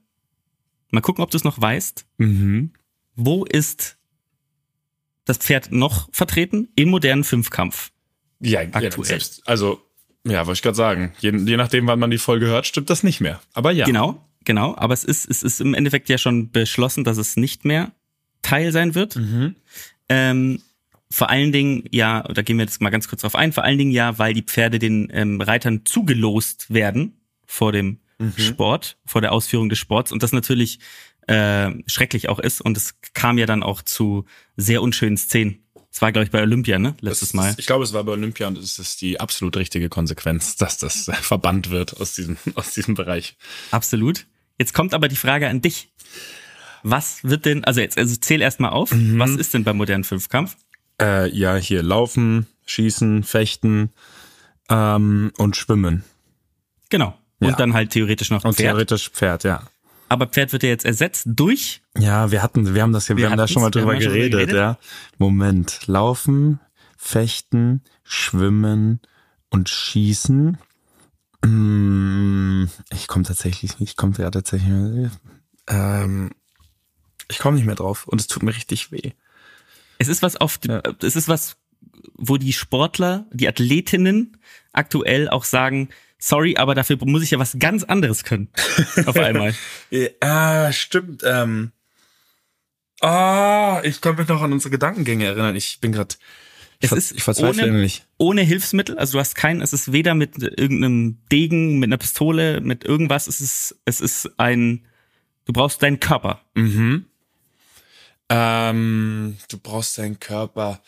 Mal 0.89 1.01
gucken, 1.01 1.23
ob 1.23 1.29
du 1.29 1.37
es 1.37 1.43
noch 1.43 1.61
weißt. 1.61 2.07
Mhm. 2.17 2.71
Wo 3.15 3.45
ist 3.45 3.99
das 5.25 5.37
Pferd 5.37 5.71
noch 5.71 6.09
vertreten? 6.11 6.69
Im 6.75 6.89
modernen 6.89 7.23
Fünfkampf. 7.23 7.91
Ja, 8.39 8.61
Aktuell. 8.61 8.91
ja 8.91 9.03
selbst. 9.03 9.47
Also, 9.47 9.83
ja, 10.25 10.47
wollte 10.47 10.57
ich 10.57 10.61
gerade 10.63 10.75
sagen. 10.77 11.13
Je, 11.19 11.31
je 11.31 11.57
nachdem, 11.57 11.85
wann 11.85 11.99
man 11.99 12.09
die 12.09 12.17
Folge 12.17 12.47
hört, 12.47 12.65
stimmt 12.65 12.89
das 12.89 13.03
nicht 13.03 13.21
mehr. 13.21 13.39
Aber 13.53 13.71
ja. 13.71 13.85
Genau, 13.85 14.27
genau. 14.43 14.75
Aber 14.75 14.95
es 14.95 15.03
ist, 15.03 15.29
es 15.29 15.43
ist 15.43 15.61
im 15.61 15.75
Endeffekt 15.75 16.09
ja 16.09 16.17
schon 16.17 16.49
beschlossen, 16.49 17.03
dass 17.03 17.17
es 17.17 17.37
nicht 17.37 17.65
mehr 17.65 17.91
Teil 18.51 18.71
sein 18.71 18.95
wird. 18.95 19.15
Ähm, 20.09 20.61
vor 21.09 21.29
allen 21.29 21.51
Dingen, 21.51 21.83
ja, 21.91 22.23
da 22.23 22.41
gehen 22.41 22.57
wir 22.57 22.65
jetzt 22.65 22.81
mal 22.81 22.89
ganz 22.89 23.07
kurz 23.07 23.21
drauf 23.21 23.35
ein, 23.35 23.53
vor 23.53 23.63
allen 23.63 23.77
Dingen 23.77 23.91
ja, 23.91 24.17
weil 24.17 24.33
die 24.33 24.43
Pferde 24.43 24.77
den 24.79 25.09
ähm, 25.13 25.41
Reitern 25.41 25.85
zugelost 25.85 26.73
werden 26.73 27.13
vor 27.45 27.71
dem 27.71 27.99
Sport, 28.37 28.97
vor 29.05 29.21
der 29.21 29.31
Ausführung 29.31 29.69
des 29.69 29.79
Sports 29.79 30.11
und 30.11 30.21
das 30.21 30.31
natürlich 30.31 30.79
äh, 31.27 31.71
schrecklich 31.87 32.29
auch 32.29 32.39
ist 32.39 32.61
und 32.61 32.77
es 32.77 32.95
kam 33.13 33.37
ja 33.37 33.45
dann 33.45 33.63
auch 33.63 33.81
zu 33.81 34.25
sehr 34.57 34.81
unschönen 34.81 35.17
Szenen 35.17 35.63
Das 35.89 36.01
war, 36.01 36.11
glaube 36.11 36.25
ich, 36.25 36.31
bei 36.31 36.41
Olympia, 36.41 36.77
ne? 36.77 36.95
Letztes 37.01 37.29
Das 37.29 37.33
Mal. 37.33 37.55
Ich 37.57 37.65
glaube, 37.65 37.83
es 37.83 37.93
war 37.93 38.03
bei 38.03 38.11
Olympia 38.11 38.47
und 38.47 38.57
es 38.57 38.79
ist 38.79 39.01
die 39.01 39.19
absolut 39.19 39.57
richtige 39.57 39.89
Konsequenz, 39.89 40.55
dass 40.55 40.77
das 40.77 41.07
äh, 41.07 41.13
verbannt 41.13 41.71
wird 41.71 41.99
aus 41.99 42.13
diesem, 42.13 42.37
aus 42.55 42.73
diesem 42.73 42.95
Bereich. 42.95 43.37
Absolut. 43.71 44.27
Jetzt 44.59 44.73
kommt 44.73 44.93
aber 44.93 45.07
die 45.07 45.15
Frage 45.15 45.49
an 45.49 45.61
dich. 45.61 45.89
Was 46.83 47.23
wird 47.23 47.45
denn, 47.45 47.63
also 47.63 47.79
jetzt, 47.81 47.97
also 47.97 48.15
zähl 48.15 48.41
erst 48.41 48.59
mal 48.59 48.69
auf, 48.69 48.91
Mhm. 48.93 49.19
was 49.19 49.31
ist 49.31 49.53
denn 49.53 49.63
beim 49.63 49.77
modernen 49.77 50.03
Fünfkampf? 50.03 50.55
Äh, 51.01 51.29
ja, 51.35 51.55
hier 51.55 51.83
laufen, 51.83 52.47
schießen, 52.65 53.23
fechten 53.23 53.91
ähm, 54.69 55.31
und 55.37 55.55
schwimmen. 55.55 56.03
Genau. 56.89 57.17
Und 57.39 57.49
Ja. 57.49 57.55
dann 57.55 57.73
halt 57.73 57.91
theoretisch 57.91 58.29
noch 58.29 58.43
Und 58.45 58.55
Pferd. 58.55 58.69
theoretisch 58.71 59.09
Pferd, 59.09 59.43
ja. 59.43 59.63
Aber 60.09 60.27
Pferd 60.27 60.51
wird 60.53 60.63
ja 60.63 60.69
jetzt 60.69 60.85
ersetzt 60.85 61.23
durch, 61.25 61.81
Ja, 61.97 62.31
wir 62.31 62.43
hatten, 62.43 62.73
wir 62.75 62.81
haben 62.81 62.91
das, 62.93 63.07
ja- 63.07 63.15
wir, 63.15 63.23
Wir 63.23 63.29
haben 63.31 63.37
da 63.37 63.47
schon 63.47 63.61
mal 63.61 63.71
drüber 63.71 63.95
geredet, 63.95 64.31
geredet. 64.31 64.55
ja. 64.55 64.77
Moment, 65.17 65.87
laufen, 65.87 66.59
fechten, 66.97 67.81
schwimmen 68.03 68.99
und 69.49 69.69
schießen. 69.69 70.57
Mm, 71.43 72.65
Ich 72.91 73.07
komme 73.07 73.23
tatsächlich 73.25 73.79
nicht, 73.79 73.91
ich 73.91 73.97
komme 73.97 74.13
ja 74.17 74.29
tatsächlich, 74.29 75.09
ähm, 75.67 76.31
ich 77.31 77.39
komme 77.39 77.57
nicht 77.57 77.65
mehr 77.65 77.75
drauf 77.75 78.07
und 78.07 78.21
es 78.21 78.27
tut 78.27 78.43
mir 78.43 78.55
richtig 78.55 78.91
weh. 78.91 79.11
es 79.97 80.07
ist 80.07 80.21
was 80.21 80.35
auf, 80.37 80.59
es 81.01 81.15
ist 81.15 81.27
was, 81.27 81.57
wo 82.15 82.37
die 82.37 82.53
Sportler, 82.53 83.27
die 83.31 83.47
Athletinnen 83.47 84.37
aktuell 84.73 85.29
auch 85.29 85.43
sagen, 85.43 85.89
sorry, 86.17 86.55
aber 86.57 86.75
dafür 86.75 86.97
muss 87.01 87.23
ich 87.23 87.31
ja 87.31 87.39
was 87.39 87.57
ganz 87.59 87.83
anderes 87.83 88.23
können. 88.23 88.49
Auf 89.05 89.17
einmal. 89.17 89.55
Ah, 90.21 90.71
stimmt. 90.71 91.23
Ähm. 91.25 91.71
Ah, 93.01 93.81
ich 93.83 94.01
kann 94.01 94.15
mich 94.15 94.27
noch 94.27 94.41
an 94.41 94.53
unsere 94.53 94.69
Gedankengänge 94.69 95.25
erinnern. 95.25 95.55
Ich 95.55 95.79
bin 95.81 95.91
gerade. 95.91 96.15
Ich, 96.79 96.91
Es 96.91 96.97
ist 96.97 97.11
ich 97.13 97.23
verzweifle 97.23 97.63
ohne- 97.63 97.71
nämlich. 97.73 98.03
ohne 98.17 98.41
Hilfsmittel, 98.41 98.97
also 98.97 99.13
du 99.13 99.19
hast 99.19 99.35
keinen, 99.35 99.61
es 99.61 99.71
ist 99.73 99.91
weder 99.91 100.15
mit 100.15 100.37
irgendeinem 100.41 101.19
Degen, 101.31 101.77
mit 101.79 101.87
einer 101.89 101.97
Pistole, 101.97 102.59
mit 102.61 102.83
irgendwas, 102.83 103.27
es 103.27 103.39
ist, 103.39 103.79
es 103.85 104.01
ist 104.01 104.31
ein, 104.39 104.85
du 105.45 105.53
brauchst 105.53 105.83
deinen 105.83 105.99
Körper. 105.99 106.41
Mhm. 106.55 107.05
Ähm, 108.33 109.37
du 109.49 109.57
brauchst 109.57 109.97
deinen 109.97 110.19
Körper. 110.19 110.81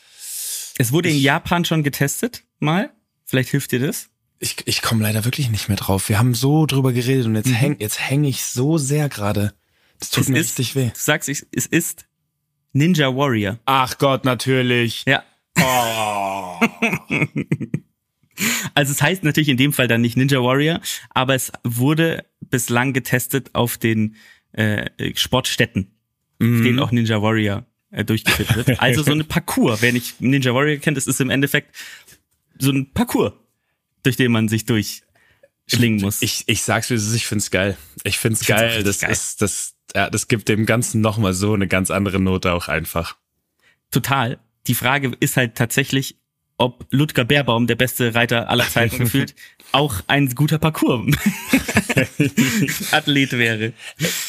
Es 0.78 0.92
wurde 0.94 1.10
in 1.10 1.18
Ich- 1.18 1.24
Japan 1.24 1.66
schon 1.66 1.84
getestet, 1.84 2.44
mal. 2.60 2.90
Vielleicht 3.26 3.50
hilft 3.50 3.72
dir 3.74 3.80
das. 3.80 4.10
Ich, 4.40 4.58
ich 4.66 4.82
komme 4.82 5.04
leider 5.04 5.26
wirklich 5.26 5.50
nicht 5.50 5.68
mehr 5.68 5.78
drauf. 5.78 6.08
Wir 6.10 6.20
haben 6.20 6.34
so 6.36 6.66
drüber 6.66 6.92
geredet 6.94 7.26
und 7.26 7.36
jetzt 7.36 7.54
häng, 7.54 7.78
jetzt 7.80 8.00
hänge 8.00 8.28
ich 8.30 8.44
so 8.46 8.78
sehr 8.78 9.10
gerade. 9.10 9.54
Das 10.00 10.10
tut 10.10 10.24
es 10.24 10.30
mir 10.30 10.40
ist, 10.40 10.50
richtig 10.60 10.76
weh. 10.76 10.88
Du 10.90 11.00
sagst, 11.00 11.28
ich- 11.30 11.46
es 11.54 11.66
ist 11.66 12.06
Ninja 12.74 13.16
Warrior. 13.16 13.60
Ach 13.66 13.98
Gott, 13.98 14.24
natürlich. 14.26 15.04
Ja. 15.08 15.24
Oh. 15.60 16.60
Also 18.74 18.92
es 18.92 19.02
heißt 19.02 19.24
natürlich 19.24 19.50
in 19.50 19.58
dem 19.58 19.74
Fall 19.74 19.88
dann 19.88 20.02
nicht 20.02 20.18
Ninja 20.18 20.40
Warrior, 20.42 20.82
aber 21.12 21.36
es 21.36 21.52
wurde 21.64 22.26
bislang 22.42 22.92
getestet 22.94 23.52
auf 23.54 23.78
den 23.78 24.16
äh, 24.54 24.90
Sportstätten, 25.16 25.92
auf 26.44 26.50
Mhm. 26.60 26.64
denen 26.64 26.80
auch 26.80 26.92
Ninja 26.92 27.22
Warrior 27.22 27.66
äh, 27.92 28.04
durchgeführt 28.06 28.56
wird. 28.56 28.80
Also 28.82 29.04
so 29.04 29.12
eine 29.12 29.24
Parcours. 29.24 29.82
Wer 29.82 29.94
nicht 29.94 30.20
Ninja 30.22 30.54
Warrior 30.54 30.78
kennt, 30.80 30.98
das 30.98 31.08
ist 31.08 31.20
im 31.22 31.30
Endeffekt 31.30 31.76
so 32.60 32.72
ein 32.72 32.92
Parcours, 32.94 33.34
durch 34.04 34.16
den 34.18 34.32
man 34.32 34.48
sich 34.48 34.66
durchschlingen 34.66 36.02
muss. 36.02 36.22
Ich, 36.22 36.44
ich 36.48 36.62
sag's 36.64 36.90
wie 36.90 36.96
es 36.96 37.06
ist, 37.08 37.16
ich 37.16 37.26
find's 37.28 37.52
geil. 37.52 37.78
Ich 38.04 38.18
find's 38.20 38.42
Ich 38.42 38.48
find's 38.48 38.62
geil. 38.62 38.84
Das 38.84 39.00
geil. 39.00 39.12
ist, 39.12 39.42
das, 39.42 39.76
ja, 39.96 40.10
das 40.10 40.28
gibt 40.28 40.50
dem 40.50 40.66
Ganzen 40.66 41.02
nochmal 41.02 41.34
so 41.34 41.54
eine 41.54 41.68
ganz 41.68 41.92
andere 41.92 42.20
Note 42.20 42.54
auch 42.54 42.68
einfach. 42.68 43.16
Total. 43.92 44.40
Die 44.68 44.76
Frage 44.76 45.12
ist 45.20 45.38
halt 45.38 45.56
tatsächlich, 45.56 46.18
ob 46.58 46.86
Ludger 46.92 47.26
Bärbaum, 47.26 47.68
der 47.68 47.76
beste 47.76 48.16
Reiter 48.16 48.50
aller 48.50 48.68
Zeiten 48.68 49.00
gefühlt, 49.06 49.36
auch 49.72 50.02
ein 50.08 50.30
guter 50.36 50.58
Parcours-Athlet 50.60 53.32
wäre. 53.34 53.74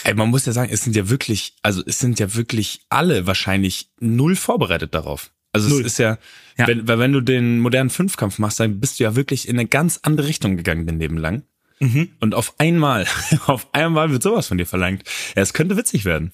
Ey, 0.04 0.14
man 0.14 0.30
muss 0.30 0.46
ja 0.46 0.52
sagen, 0.52 0.70
es 0.72 0.82
sind 0.82 0.96
ja 0.96 1.08
wirklich, 1.10 1.54
also 1.62 1.82
es 1.86 1.98
sind 1.98 2.18
ja 2.18 2.34
wirklich 2.34 2.80
alle 2.88 3.26
wahrscheinlich 3.26 3.90
null 4.00 4.36
vorbereitet 4.36 4.94
darauf. 4.94 5.30
Also 5.52 5.68
Null. 5.68 5.80
es 5.82 5.86
ist 5.86 5.98
ja, 5.98 6.18
Ja. 6.58 6.66
Wenn, 6.66 6.88
weil 6.88 6.98
wenn 6.98 7.12
du 7.12 7.20
den 7.20 7.60
modernen 7.60 7.90
Fünfkampf 7.90 8.38
machst, 8.38 8.58
dann 8.60 8.80
bist 8.80 8.98
du 8.98 9.04
ja 9.04 9.14
wirklich 9.16 9.48
in 9.48 9.58
eine 9.58 9.68
ganz 9.68 10.00
andere 10.02 10.26
Richtung 10.26 10.56
gegangen 10.56 10.86
dein 10.86 10.98
Leben 10.98 11.18
lang. 11.18 11.42
Mhm. 11.80 12.10
Und 12.20 12.34
auf 12.34 12.54
einmal, 12.58 13.06
auf 13.46 13.68
einmal 13.72 14.10
wird 14.10 14.22
sowas 14.22 14.46
von 14.48 14.58
dir 14.58 14.66
verlangt. 14.66 15.02
Ja, 15.36 15.42
es 15.42 15.52
könnte 15.52 15.76
witzig 15.76 16.04
werden. 16.04 16.32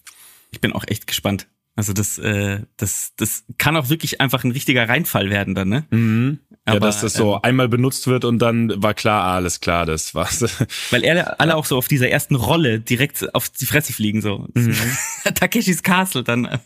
Ich 0.52 0.60
bin 0.60 0.72
auch 0.72 0.84
echt 0.86 1.06
gespannt. 1.06 1.46
Also 1.80 1.94
das, 1.94 2.18
äh, 2.18 2.60
das, 2.76 3.14
das 3.16 3.44
kann 3.56 3.74
auch 3.74 3.88
wirklich 3.88 4.20
einfach 4.20 4.44
ein 4.44 4.50
richtiger 4.50 4.86
Reinfall 4.86 5.30
werden 5.30 5.54
dann, 5.54 5.68
ne? 5.70 6.38
ja, 6.66 6.74
Aber, 6.74 6.80
dass 6.80 7.00
das 7.00 7.14
so 7.14 7.36
ähm, 7.36 7.40
einmal 7.42 7.68
benutzt 7.70 8.06
wird 8.06 8.26
und 8.26 8.38
dann 8.38 8.82
war 8.82 8.92
klar, 8.92 9.24
ah, 9.24 9.36
alles 9.36 9.60
klar, 9.60 9.86
das 9.86 10.14
war's. 10.14 10.44
Weil 10.90 11.08
alle, 11.08 11.40
alle 11.40 11.56
auch 11.56 11.64
so 11.64 11.78
auf 11.78 11.88
dieser 11.88 12.10
ersten 12.10 12.34
Rolle 12.34 12.80
direkt 12.80 13.34
auf 13.34 13.48
die 13.48 13.64
Fresse 13.64 13.94
fliegen 13.94 14.20
so. 14.20 14.46
Takeshis 15.34 15.82
Castle 15.82 16.22
dann. 16.22 16.44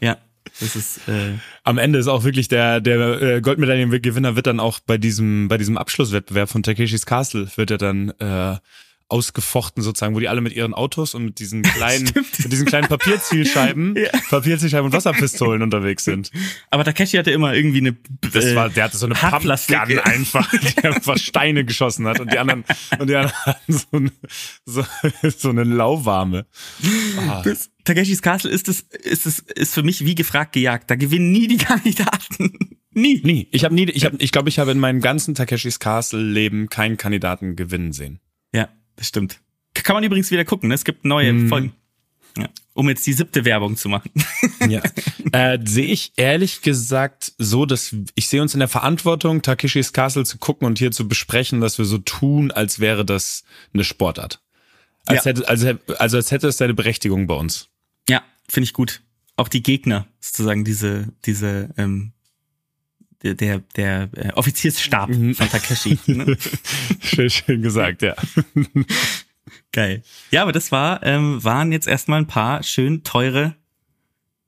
ja, 0.00 0.16
das 0.60 0.76
ist 0.76 1.08
äh, 1.08 1.34
Am 1.62 1.76
Ende 1.76 1.98
ist 1.98 2.08
auch 2.08 2.24
wirklich 2.24 2.48
der, 2.48 2.80
der 2.80 3.20
äh, 3.20 3.40
Goldmedaillengewinner 3.42 4.34
wird 4.34 4.46
dann 4.46 4.60
auch 4.60 4.80
bei 4.80 4.96
diesem, 4.96 5.48
bei 5.48 5.58
diesem 5.58 5.76
Abschlusswettbewerb 5.76 6.48
von 6.48 6.62
Takeshis 6.62 7.04
Castle 7.04 7.48
wird 7.56 7.70
er 7.70 7.78
dann 7.78 8.14
äh, 8.18 8.56
ausgefochten 9.12 9.82
sozusagen, 9.82 10.14
wo 10.14 10.20
die 10.20 10.28
alle 10.28 10.40
mit 10.40 10.54
ihren 10.54 10.74
Autos 10.74 11.14
und 11.14 11.26
mit 11.26 11.38
diesen 11.38 11.62
kleinen, 11.62 12.10
mit 12.14 12.52
diesen 12.52 12.66
kleinen 12.66 12.88
Papierzielscheiben, 12.88 13.94
Ja. 14.02 14.10
Papierzielscheiben 14.30 14.86
und 14.86 14.92
Wasserpistolen 14.92 15.62
unterwegs 15.62 16.04
sind. 16.04 16.30
aber 16.70 16.84
Takeshi 16.84 17.18
hatte 17.18 17.30
immer 17.30 17.54
irgendwie 17.54 17.78
eine 17.78 17.96
Das 18.32 18.46
äh, 18.46 18.56
war, 18.56 18.70
der 18.70 18.84
hatte 18.84 18.96
so 18.96 19.06
eine. 19.06 19.14
Pumpgun 19.14 19.98
einfach, 19.98 20.50
die 20.50 20.84
einfach 20.84 21.18
Steine 21.18 21.64
geschossen 21.64 22.06
hat 22.06 22.20
und 22.20 22.32
die 22.32 22.38
anderen, 22.38 22.64
und 22.98 23.08
die 23.08 23.14
anderen 23.14 23.36
hatten 23.44 23.72
so 23.72 23.86
eine, 23.92 24.12
so, 24.64 24.84
so 25.36 25.50
eine 25.50 25.64
lauwarme. 25.64 26.46
Ah. 27.28 27.42
Das, 27.44 27.70
Takeshis 27.84 28.22
Castle 28.22 28.50
ist 28.50 28.68
es, 28.68 28.80
ist 28.80 29.26
es, 29.26 29.40
ist 29.40 29.74
für 29.74 29.82
mich 29.82 30.04
wie 30.04 30.14
gefragt 30.14 30.52
gejagt. 30.52 30.90
Da 30.90 30.94
gewinnen 30.94 31.32
nie 31.32 31.48
die 31.48 31.56
Kandidaten. 31.58 32.52
nie. 32.92 33.20
Nie. 33.24 33.48
Ich 33.50 33.64
habe 33.64 33.74
nie, 33.74 33.90
ich 33.90 34.04
habe, 34.04 34.16
ich 34.18 34.32
glaube, 34.32 34.48
ich 34.48 34.58
habe 34.58 34.70
in 34.70 34.78
meinem 34.78 35.00
ganzen 35.00 35.34
Takeshis 35.34 35.78
Castle 35.80 36.22
Leben 36.22 36.68
keinen 36.68 36.96
Kandidaten 36.96 37.56
gewinnen 37.56 37.92
sehen. 37.92 38.20
Ja, 38.54 38.68
das 38.96 39.08
stimmt. 39.08 39.40
Kann 39.74 39.94
man 39.94 40.04
übrigens 40.04 40.30
wieder 40.30 40.44
gucken, 40.44 40.68
ne? 40.68 40.74
Es 40.74 40.84
gibt 40.84 41.04
neue 41.04 41.32
Mhm. 41.32 41.48
Folgen. 41.48 41.72
Ja. 42.38 42.48
Um 42.74 42.88
jetzt 42.88 43.06
die 43.06 43.12
siebte 43.12 43.44
Werbung 43.44 43.76
zu 43.76 43.88
machen. 43.88 44.10
Ja. 44.68 44.80
äh, 45.32 45.58
sehe 45.64 45.86
ich 45.86 46.12
ehrlich 46.16 46.62
gesagt 46.62 47.32
so, 47.36 47.66
dass 47.66 47.94
ich 48.14 48.28
sehe 48.28 48.40
uns 48.40 48.54
in 48.54 48.60
der 48.60 48.68
Verantwortung, 48.68 49.42
Takeshis 49.42 49.92
Castle 49.92 50.24
zu 50.24 50.38
gucken 50.38 50.66
und 50.66 50.78
hier 50.78 50.92
zu 50.92 51.08
besprechen, 51.08 51.60
dass 51.60 51.78
wir 51.78 51.84
so 51.84 51.98
tun, 51.98 52.50
als 52.52 52.78
wäre 52.78 53.04
das 53.04 53.42
eine 53.74 53.82
Sportart. 53.84 54.40
Als 55.04 55.24
Ja. 55.24 55.30
hätte, 55.30 55.48
also, 55.48 55.72
also 55.98 56.16
als 56.16 56.30
hätte 56.30 56.46
es 56.48 56.58
seine 56.58 56.74
Berechtigung 56.74 57.26
bei 57.26 57.34
uns. 57.34 57.68
Ja, 58.08 58.22
finde 58.48 58.64
ich 58.66 58.72
gut. 58.72 59.02
Auch 59.36 59.48
die 59.48 59.62
Gegner, 59.62 60.06
sozusagen 60.20 60.64
diese, 60.64 61.08
diese, 61.24 61.70
ähm, 61.76 62.12
der, 63.22 63.60
der, 63.76 64.08
äh, 64.16 64.32
Offiziersstab 64.34 65.08
Mhm. 65.10 65.34
von 65.34 65.48
Takeshi. 65.48 65.98
Ne? 66.06 66.36
schön, 67.00 67.30
schön 67.30 67.62
gesagt, 67.62 68.02
ja. 68.02 68.14
Geil. 69.72 70.02
Ja, 70.30 70.42
aber 70.42 70.52
das 70.52 70.70
war, 70.72 71.02
ähm, 71.02 71.42
waren 71.42 71.72
jetzt 71.72 71.86
erstmal 71.88 72.20
ein 72.20 72.26
paar 72.26 72.62
schön 72.62 73.02
teure, 73.04 73.54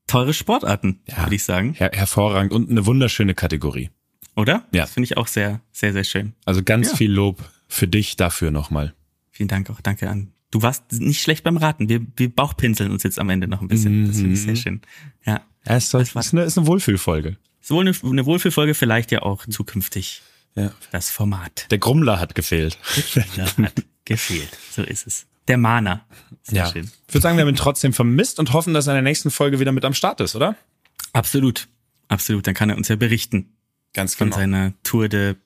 teure 0.06 0.34
Sportarten, 0.34 1.00
Ja. 1.06 1.24
würde 1.24 1.34
ich 1.34 1.44
sagen. 1.44 1.74
Her 1.74 1.90
hervorragend 1.94 2.52
und 2.52 2.70
eine 2.70 2.84
wunderschöne 2.86 3.34
Kategorie. 3.34 3.90
Oder? 4.36 4.66
Ja. 4.72 4.82
Das 4.82 4.92
finde 4.92 5.04
ich 5.06 5.16
auch 5.16 5.26
sehr, 5.28 5.60
sehr, 5.72 5.92
sehr 5.92 6.04
schön. 6.04 6.34
Also 6.44 6.62
ganz 6.62 6.90
Ja. 6.90 6.96
viel 6.96 7.12
Lob 7.12 7.42
für 7.68 7.88
dich 7.88 8.16
dafür 8.16 8.50
nochmal. 8.50 8.94
Vielen 9.30 9.48
Dank 9.48 9.70
auch. 9.70 9.80
Danke 9.80 10.08
an. 10.10 10.32
Du 10.50 10.62
warst 10.62 10.92
nicht 10.92 11.20
schlecht 11.20 11.42
beim 11.42 11.56
Raten. 11.56 11.88
Wir, 11.88 12.00
wir 12.16 12.28
bauchpinseln 12.28 12.90
uns 12.92 13.02
jetzt 13.02 13.18
am 13.18 13.30
Ende 13.30 13.48
noch 13.48 13.60
ein 13.60 13.68
bisschen. 13.68 14.06
Das 14.06 14.16
finde 14.18 14.34
ich 14.34 14.40
Mhm. 14.40 14.44
sehr 14.44 14.56
schön. 14.56 14.80
Ja. 15.24 15.40
Das 15.64 15.92
war- 15.94 16.00
ist, 16.02 16.16
eine, 16.32 16.42
ist 16.44 16.58
eine 16.58 16.66
Wohlfühlfolge. 16.66 17.38
Sowohl 17.64 17.88
eine, 17.88 17.96
eine 18.02 18.26
Wohlfühlfolge, 18.26 18.74
vielleicht 18.74 19.10
ja 19.10 19.22
auch 19.22 19.46
zukünftig 19.46 20.20
Ja. 20.54 20.70
das 20.92 21.10
Format. 21.10 21.66
Der 21.70 21.78
Grummler 21.78 22.20
hat 22.20 22.34
gefehlt. 22.34 22.78
Ja, 23.36 23.46
hat 23.46 23.82
gefehlt. 24.04 24.50
So 24.70 24.82
ist 24.82 25.06
es. 25.06 25.26
Der 25.48 25.56
Mana. 25.56 26.04
Sehr 26.42 26.64
ja. 26.64 26.70
schön. 26.70 26.90
Ich 27.08 27.14
würde 27.14 27.22
sagen, 27.22 27.38
wir 27.38 27.42
haben 27.42 27.48
ihn 27.48 27.56
trotzdem 27.56 27.94
vermisst 27.94 28.38
und 28.38 28.52
hoffen, 28.52 28.74
dass 28.74 28.86
er 28.86 28.92
in 28.92 28.96
der 28.96 29.10
nächsten 29.10 29.30
Folge 29.30 29.60
wieder 29.60 29.72
mit 29.72 29.86
am 29.86 29.94
Start 29.94 30.20
ist, 30.20 30.36
oder? 30.36 30.56
Absolut. 31.14 31.68
Absolut. 32.08 32.46
Dann 32.46 32.52
kann 32.54 32.68
er 32.68 32.76
uns 32.76 32.88
ja 32.88 32.96
berichten 32.96 33.56
Ganz 33.94 34.14
von 34.14 34.26
genau. 34.26 34.36
seiner 34.36 34.72
Tour 34.82 35.08
de 35.08 35.36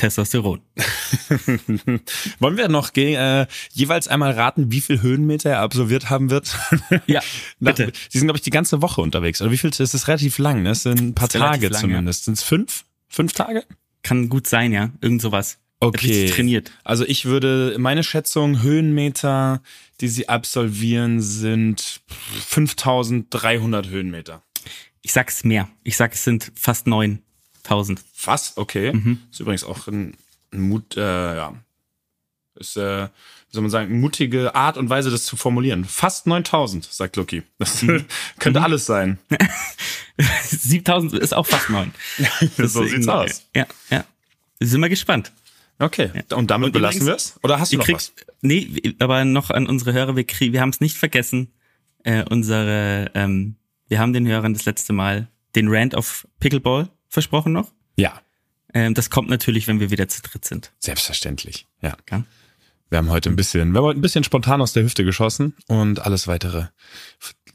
Testosteron. 0.00 0.60
Wollen 2.38 2.56
wir 2.56 2.68
noch 2.68 2.94
äh, 2.96 3.46
jeweils 3.72 4.08
einmal 4.08 4.32
raten, 4.32 4.72
wie 4.72 4.80
viel 4.80 5.02
Höhenmeter 5.02 5.50
er 5.50 5.60
absolviert 5.60 6.08
haben 6.08 6.30
wird? 6.30 6.56
Ja, 7.06 7.20
Nach- 7.60 7.74
bitte. 7.74 7.92
Sie 8.08 8.18
sind, 8.18 8.26
glaube 8.26 8.38
ich, 8.38 8.42
die 8.42 8.50
ganze 8.50 8.80
Woche 8.80 9.02
unterwegs. 9.02 9.42
Oder 9.42 9.50
wie 9.50 9.58
viel? 9.58 9.68
Es 9.70 9.78
ist 9.80 10.08
relativ 10.08 10.38
lang, 10.38 10.62
ne? 10.62 10.70
Es 10.70 10.84
sind 10.84 11.00
ein 11.00 11.14
paar 11.14 11.28
Das 11.28 11.38
Tage 11.38 11.68
lang, 11.68 11.80
zumindest. 11.82 12.24
Sind 12.24 12.34
es 12.34 12.42
fünf? 12.42 12.84
Fünf 13.08 13.34
Tage? 13.34 13.64
Kann 14.02 14.30
gut 14.30 14.46
sein, 14.46 14.72
ja. 14.72 14.88
Irgend 15.02 15.20
sowas. 15.20 15.58
Okay. 15.80 16.30
Trainiert. 16.30 16.70
Also 16.82 17.04
ich 17.06 17.26
würde, 17.26 17.76
meine 17.78 18.02
Schätzung, 18.02 18.62
Höhenmeter, 18.62 19.62
die 20.00 20.08
sie 20.08 20.30
absolvieren, 20.30 21.20
sind 21.20 22.00
5300 22.46 23.88
Höhenmeter. 23.88 24.42
Ich 25.02 25.12
sag's 25.12 25.44
mehr. 25.44 25.68
Ich 25.84 25.96
sag, 25.98 26.14
es 26.14 26.24
sind 26.24 26.52
fast 26.54 26.86
9000. 27.64 28.00
Fast, 28.14 28.58
okay. 28.58 28.92
Ist 29.30 29.40
übrigens 29.40 29.64
auch 29.64 29.86
ein, 29.86 30.14
ein 30.52 30.60
Mut, 30.60 30.96
äh, 30.96 31.36
ja. 31.36 31.54
Ist, 32.54 32.76
äh, 32.76 33.04
wie 33.06 33.54
soll 33.54 33.62
man 33.62 33.70
sagen, 33.70 34.00
mutige 34.00 34.54
Art 34.54 34.76
und 34.76 34.90
Weise, 34.90 35.10
das 35.10 35.24
zu 35.24 35.36
formulieren. 35.36 35.84
Fast 35.84 36.26
9000, 36.26 36.84
sagt 36.84 37.16
Lucky. 37.16 37.42
Das 37.58 37.84
könnte 38.38 38.62
alles 38.62 38.86
sein. 38.86 39.18
7000 40.18 41.14
ist 41.14 41.34
auch 41.34 41.46
fast 41.46 41.70
9. 41.70 41.92
so 42.58 42.84
sieht's 42.84 43.08
aus. 43.08 43.46
Ja, 43.54 43.66
ja. 43.90 44.04
Sind 44.60 44.80
wir 44.80 44.88
gespannt. 44.88 45.32
Okay, 45.78 46.10
und 46.34 46.50
damit 46.50 46.66
Und 46.66 46.72
belassen 46.72 47.06
wir 47.06 47.14
es? 47.14 47.40
Oder 47.42 47.58
hast 47.58 47.72
du 47.72 47.78
noch 47.78 47.86
kriegt, 47.86 47.98
was? 47.98 48.12
nee, 48.42 48.94
aber 48.98 49.24
noch 49.24 49.48
an 49.50 49.66
unsere 49.66 49.94
Hörer, 49.94 50.14
wir, 50.14 50.24
krieg, 50.24 50.52
wir 50.52 50.60
haben 50.60 50.68
es 50.68 50.80
nicht 50.80 50.98
vergessen, 50.98 51.52
äh, 52.04 52.22
unsere, 52.28 53.10
ähm, 53.14 53.56
wir 53.88 53.98
haben 53.98 54.12
den 54.12 54.26
Hörern 54.26 54.52
das 54.52 54.66
letzte 54.66 54.92
Mal 54.92 55.28
den 55.54 55.68
Rant 55.68 55.94
auf 55.94 56.28
Pickleball 56.38 56.90
versprochen 57.10 57.52
noch. 57.52 57.70
Ja, 57.96 58.22
Ähm, 58.72 58.94
das 58.94 59.10
kommt 59.10 59.28
natürlich, 59.28 59.66
wenn 59.66 59.80
wir 59.80 59.90
wieder 59.90 60.08
zu 60.08 60.22
dritt 60.22 60.44
sind. 60.44 60.72
selbstverständlich. 60.78 61.66
Ja. 61.82 61.96
Ja? 62.10 62.24
Wir 62.88 62.98
haben 62.98 63.10
heute 63.10 63.28
ein 63.30 63.36
bisschen, 63.36 63.72
wir 63.72 63.78
haben 63.78 63.84
heute 63.86 63.98
ein 63.98 64.02
bisschen 64.02 64.24
spontan 64.24 64.60
aus 64.62 64.72
der 64.72 64.84
Hüfte 64.84 65.04
geschossen 65.04 65.54
und 65.66 66.00
alles 66.00 66.26
weitere 66.28 66.68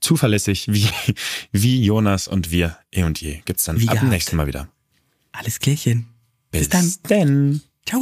zuverlässig 0.01 0.67
wie, 0.71 0.87
wie 1.51 1.83
Jonas 1.83 2.27
und 2.27 2.51
wir 2.51 2.77
eh 2.91 3.03
und 3.03 3.19
je. 3.21 3.41
Gibt's 3.45 3.63
dann 3.63 3.79
Wie 3.79 3.89
ab 3.89 3.99
dem 3.99 4.09
nächsten 4.09 4.35
Mal 4.35 4.47
wieder. 4.47 4.67
Alles 5.31 5.59
klärchen. 5.59 6.07
Bis 6.51 6.69
dann. 6.69 6.93
dann. 7.03 7.61
Ciao. 7.85 8.01